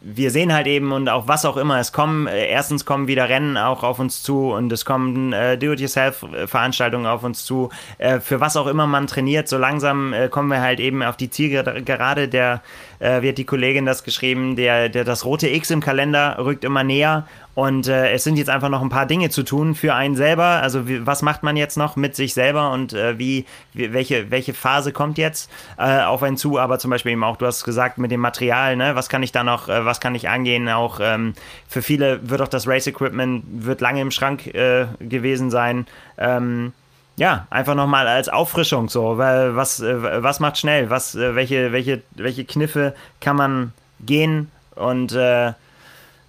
wir 0.01 0.31
sehen 0.31 0.53
halt 0.53 0.67
eben 0.67 0.91
und 0.91 1.09
auch 1.09 1.27
was 1.27 1.45
auch 1.45 1.57
immer. 1.57 1.79
Es 1.79 1.91
kommen, 1.91 2.27
äh, 2.27 2.47
erstens 2.47 2.85
kommen 2.85 3.07
wieder 3.07 3.29
Rennen 3.29 3.57
auch 3.57 3.83
auf 3.83 3.99
uns 3.99 4.23
zu 4.23 4.51
und 4.51 4.71
es 4.71 4.85
kommen 4.85 5.33
äh, 5.33 5.57
Do-it-yourself-Veranstaltungen 5.57 7.05
auf 7.05 7.23
uns 7.23 7.45
zu. 7.45 7.69
Äh, 7.97 8.19
für 8.19 8.39
was 8.39 8.57
auch 8.57 8.67
immer 8.67 8.87
man 8.87 9.07
trainiert, 9.07 9.47
so 9.47 9.57
langsam 9.57 10.13
äh, 10.13 10.29
kommen 10.29 10.49
wir 10.49 10.61
halt 10.61 10.79
eben 10.79 11.03
auf 11.03 11.17
die 11.17 11.29
Zielgerade. 11.29 12.27
Der, 12.27 12.61
äh, 12.99 13.21
wie 13.21 13.29
hat 13.29 13.37
die 13.37 13.45
Kollegin 13.45 13.85
das 13.85 14.03
geschrieben, 14.03 14.55
der, 14.55 14.89
der, 14.89 15.03
das 15.03 15.25
rote 15.25 15.49
X 15.49 15.71
im 15.71 15.81
Kalender 15.81 16.37
rückt 16.39 16.63
immer 16.63 16.83
näher 16.83 17.25
und 17.53 17.87
äh, 17.87 18.11
es 18.11 18.23
sind 18.23 18.37
jetzt 18.37 18.49
einfach 18.49 18.69
noch 18.69 18.81
ein 18.81 18.89
paar 18.89 19.05
Dinge 19.05 19.29
zu 19.29 19.43
tun 19.43 19.75
für 19.75 19.93
einen 19.93 20.15
selber. 20.15 20.61
Also 20.61 20.87
wie, 20.87 21.05
was 21.05 21.21
macht 21.21 21.43
man 21.43 21.57
jetzt 21.57 21.77
noch 21.77 21.97
mit 21.97 22.15
sich 22.15 22.33
selber 22.33 22.71
und 22.71 22.93
äh, 22.93 23.19
wie, 23.19 23.45
wie, 23.73 23.93
welche, 24.01 24.31
welche 24.31 24.53
Phase 24.55 24.91
kommt 24.91 25.19
jetzt 25.19 25.51
äh, 25.77 26.01
auf 26.01 26.23
einen 26.23 26.37
zu? 26.37 26.57
Aber 26.57 26.79
zum 26.79 26.89
Beispiel 26.89 27.11
eben 27.11 27.23
auch, 27.23 27.37
du 27.37 27.45
hast 27.45 27.63
gesagt, 27.63 27.99
mit 27.99 28.09
dem 28.09 28.19
Material, 28.19 28.75
ne? 28.75 28.95
was 28.95 29.09
kann 29.09 29.21
ich 29.21 29.31
da 29.31 29.43
noch, 29.43 29.69
äh, 29.69 29.85
was 29.85 29.99
kann 29.99 30.15
ich 30.15 30.27
angehen? 30.27 30.67
Auch 30.69 30.99
ähm, 31.01 31.33
für 31.67 31.83
viele 31.83 32.27
wird 32.27 32.41
auch 32.41 32.47
das 32.47 32.67
Race 32.67 32.87
Equipment 32.87 33.43
wird 33.47 33.79
lange 33.79 34.01
im 34.01 34.09
Schrank 34.09 34.47
äh, 34.47 34.87
gewesen 34.99 35.51
sein. 35.51 35.85
Ähm, 36.17 36.73
ja, 37.17 37.45
einfach 37.51 37.75
nochmal 37.75 38.07
als 38.07 38.27
Auffrischung 38.27 38.89
so, 38.89 39.19
weil 39.19 39.55
was, 39.55 39.79
äh, 39.79 40.23
was 40.23 40.39
macht 40.39 40.57
schnell? 40.57 40.89
Was, 40.89 41.15
welche, 41.15 41.71
welche, 41.71 42.01
welche 42.15 42.45
Kniffe 42.45 42.95
kann 43.19 43.35
man 43.35 43.73
gehen 43.99 44.49
und 44.75 45.13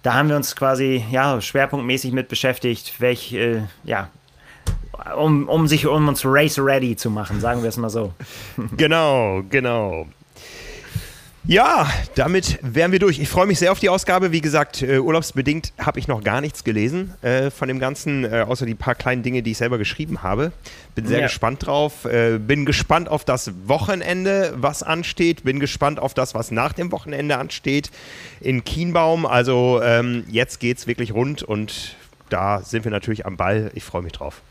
da 0.03 0.13
haben 0.13 0.27
wir 0.29 0.35
uns 0.35 0.55
quasi 0.55 1.03
ja, 1.09 1.39
schwerpunktmäßig 1.39 2.11
mit 2.11 2.27
beschäftigt, 2.27 2.99
welch, 2.99 3.33
äh, 3.33 3.61
ja, 3.85 4.09
um, 5.17 5.47
um 5.49 5.67
sich 5.67 5.85
um 5.87 6.07
uns 6.07 6.23
race 6.25 6.59
ready 6.59 6.95
zu 6.95 7.09
machen, 7.09 7.39
sagen 7.39 7.61
wir 7.61 7.69
es 7.69 7.77
mal 7.77 7.89
so. 7.89 8.13
genau, 8.77 9.41
genau. 9.49 10.07
Ja, 11.45 11.91
damit 12.15 12.57
wären 12.61 12.93
wir 12.93 12.99
durch. 12.99 13.19
Ich 13.19 13.27
freue 13.27 13.45
mich 13.45 13.59
sehr 13.59 13.73
auf 13.73 13.79
die 13.79 13.89
Ausgabe. 13.89 14.31
Wie 14.31 14.39
gesagt, 14.39 14.81
äh, 14.81 14.99
urlaubsbedingt 14.99 15.73
habe 15.77 15.99
ich 15.99 16.07
noch 16.07 16.23
gar 16.23 16.39
nichts 16.39 16.63
gelesen 16.63 17.13
äh, 17.21 17.51
von 17.51 17.67
dem 17.67 17.79
Ganzen, 17.79 18.23
äh, 18.23 18.45
außer 18.47 18.65
die 18.65 18.75
paar 18.75 18.95
kleinen 18.95 19.23
Dinge, 19.23 19.43
die 19.43 19.51
ich 19.51 19.57
selber 19.57 19.77
geschrieben 19.77 20.23
habe. 20.23 20.53
Bin 20.95 21.05
sehr 21.05 21.19
ja. 21.19 21.25
gespannt 21.25 21.65
drauf. 21.65 22.05
Äh, 22.05 22.39
bin 22.39 22.65
gespannt 22.65 23.09
auf 23.09 23.25
das 23.25 23.51
Wochenende, 23.65 24.53
was 24.55 24.83
ansteht. 24.83 25.43
Bin 25.43 25.59
gespannt 25.59 25.99
auf 25.99 26.13
das, 26.13 26.33
was 26.33 26.49
nach 26.49 26.71
dem 26.71 26.93
Wochenende 26.93 27.37
ansteht 27.37 27.91
in 28.39 28.63
Kienbaum. 28.63 29.25
Also 29.25 29.81
ähm, 29.83 30.23
jetzt 30.29 30.61
geht 30.61 30.77
es 30.77 30.87
wirklich 30.87 31.13
rund 31.13 31.43
und 31.43 31.97
da 32.29 32.61
sind 32.61 32.85
wir 32.85 32.91
natürlich 32.91 33.25
am 33.25 33.35
Ball. 33.35 33.69
Ich 33.73 33.83
freue 33.83 34.01
mich 34.01 34.13
drauf. 34.13 34.41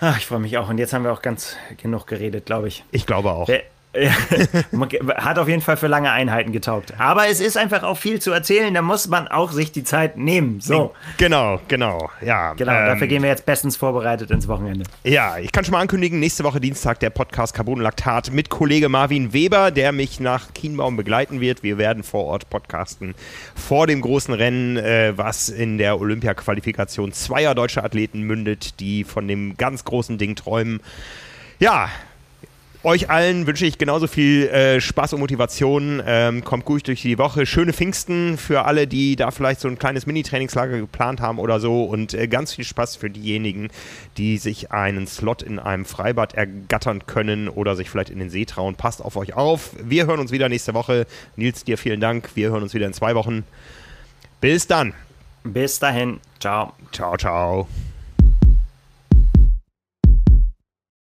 Ach, 0.00 0.18
ich 0.18 0.26
freue 0.26 0.40
mich 0.40 0.58
auch. 0.58 0.68
Und 0.68 0.78
jetzt 0.78 0.92
haben 0.92 1.04
wir 1.04 1.12
auch 1.12 1.22
ganz 1.22 1.56
genug 1.76 2.06
geredet, 2.06 2.46
glaube 2.46 2.68
ich. 2.68 2.84
Ich 2.90 3.06
glaube 3.06 3.30
auch. 3.32 3.48
Wer 3.48 3.62
Hat 5.16 5.38
auf 5.38 5.48
jeden 5.48 5.62
Fall 5.62 5.76
für 5.76 5.86
lange 5.86 6.10
Einheiten 6.10 6.52
getaugt. 6.52 6.94
Aber 6.98 7.28
es 7.28 7.40
ist 7.40 7.56
einfach 7.56 7.82
auch 7.82 7.96
viel 7.96 8.20
zu 8.20 8.32
erzählen, 8.32 8.72
da 8.74 8.82
muss 8.82 9.08
man 9.08 9.28
auch 9.28 9.52
sich 9.52 9.72
die 9.72 9.84
Zeit 9.84 10.16
nehmen. 10.16 10.60
So. 10.60 10.92
Genau, 11.16 11.60
genau, 11.68 12.10
ja. 12.24 12.54
Genau, 12.54 12.72
ähm, 12.72 12.86
dafür 12.86 13.06
gehen 13.06 13.22
wir 13.22 13.30
jetzt 13.30 13.46
bestens 13.46 13.76
vorbereitet 13.76 14.30
ins 14.30 14.48
Wochenende. 14.48 14.84
Ja, 15.04 15.38
ich 15.38 15.52
kann 15.52 15.64
schon 15.64 15.72
mal 15.72 15.80
ankündigen, 15.80 16.18
nächste 16.18 16.44
Woche 16.44 16.60
Dienstag 16.60 17.00
der 17.00 17.10
Podcast 17.10 17.54
Carbon 17.54 17.80
Laktat 17.80 18.32
mit 18.32 18.50
Kollege 18.50 18.88
Marvin 18.88 19.32
Weber, 19.32 19.70
der 19.70 19.92
mich 19.92 20.20
nach 20.20 20.52
Kienbaum 20.54 20.96
begleiten 20.96 21.40
wird. 21.40 21.62
Wir 21.62 21.78
werden 21.78 22.02
vor 22.02 22.24
Ort 22.24 22.50
podcasten 22.50 23.14
vor 23.54 23.86
dem 23.86 24.00
großen 24.00 24.34
Rennen, 24.34 24.76
äh, 24.76 25.12
was 25.16 25.48
in 25.48 25.78
der 25.78 26.00
Olympia-Qualifikation 26.00 27.12
zweier 27.12 27.54
deutscher 27.54 27.84
Athleten 27.84 28.22
mündet, 28.22 28.80
die 28.80 29.04
von 29.04 29.28
dem 29.28 29.56
ganz 29.56 29.84
großen 29.84 30.18
Ding 30.18 30.34
träumen. 30.36 30.80
Ja, 31.58 31.88
euch 32.84 33.10
allen 33.10 33.46
wünsche 33.46 33.66
ich 33.66 33.78
genauso 33.78 34.06
viel 34.06 34.46
äh, 34.48 34.80
Spaß 34.80 35.14
und 35.14 35.20
Motivation. 35.20 36.02
Ähm, 36.06 36.44
kommt 36.44 36.64
gut 36.64 36.86
durch 36.86 37.02
die 37.02 37.18
Woche. 37.18 37.46
Schöne 37.46 37.72
Pfingsten 37.72 38.38
für 38.38 38.64
alle, 38.64 38.86
die 38.86 39.16
da 39.16 39.30
vielleicht 39.30 39.60
so 39.60 39.68
ein 39.68 39.78
kleines 39.78 40.06
Mini-Trainingslager 40.06 40.78
geplant 40.78 41.20
haben 41.20 41.38
oder 41.38 41.60
so. 41.60 41.84
Und 41.84 42.14
äh, 42.14 42.28
ganz 42.28 42.54
viel 42.54 42.64
Spaß 42.64 42.96
für 42.96 43.10
diejenigen, 43.10 43.68
die 44.16 44.38
sich 44.38 44.72
einen 44.72 45.06
Slot 45.06 45.42
in 45.42 45.58
einem 45.58 45.84
Freibad 45.84 46.34
ergattern 46.34 47.06
können 47.06 47.48
oder 47.48 47.76
sich 47.76 47.90
vielleicht 47.90 48.10
in 48.10 48.18
den 48.18 48.30
See 48.30 48.44
trauen. 48.44 48.74
Passt 48.74 49.02
auf 49.02 49.16
euch 49.16 49.34
auf. 49.34 49.70
Wir 49.82 50.06
hören 50.06 50.20
uns 50.20 50.30
wieder 50.30 50.48
nächste 50.48 50.74
Woche. 50.74 51.06
Nils, 51.36 51.64
dir 51.64 51.78
vielen 51.78 52.00
Dank. 52.00 52.30
Wir 52.34 52.50
hören 52.50 52.62
uns 52.62 52.74
wieder 52.74 52.86
in 52.86 52.92
zwei 52.92 53.14
Wochen. 53.14 53.44
Bis 54.40 54.66
dann. 54.66 54.92
Bis 55.42 55.78
dahin. 55.78 56.20
Ciao. 56.40 56.72
Ciao, 56.92 57.16
ciao. 57.16 57.68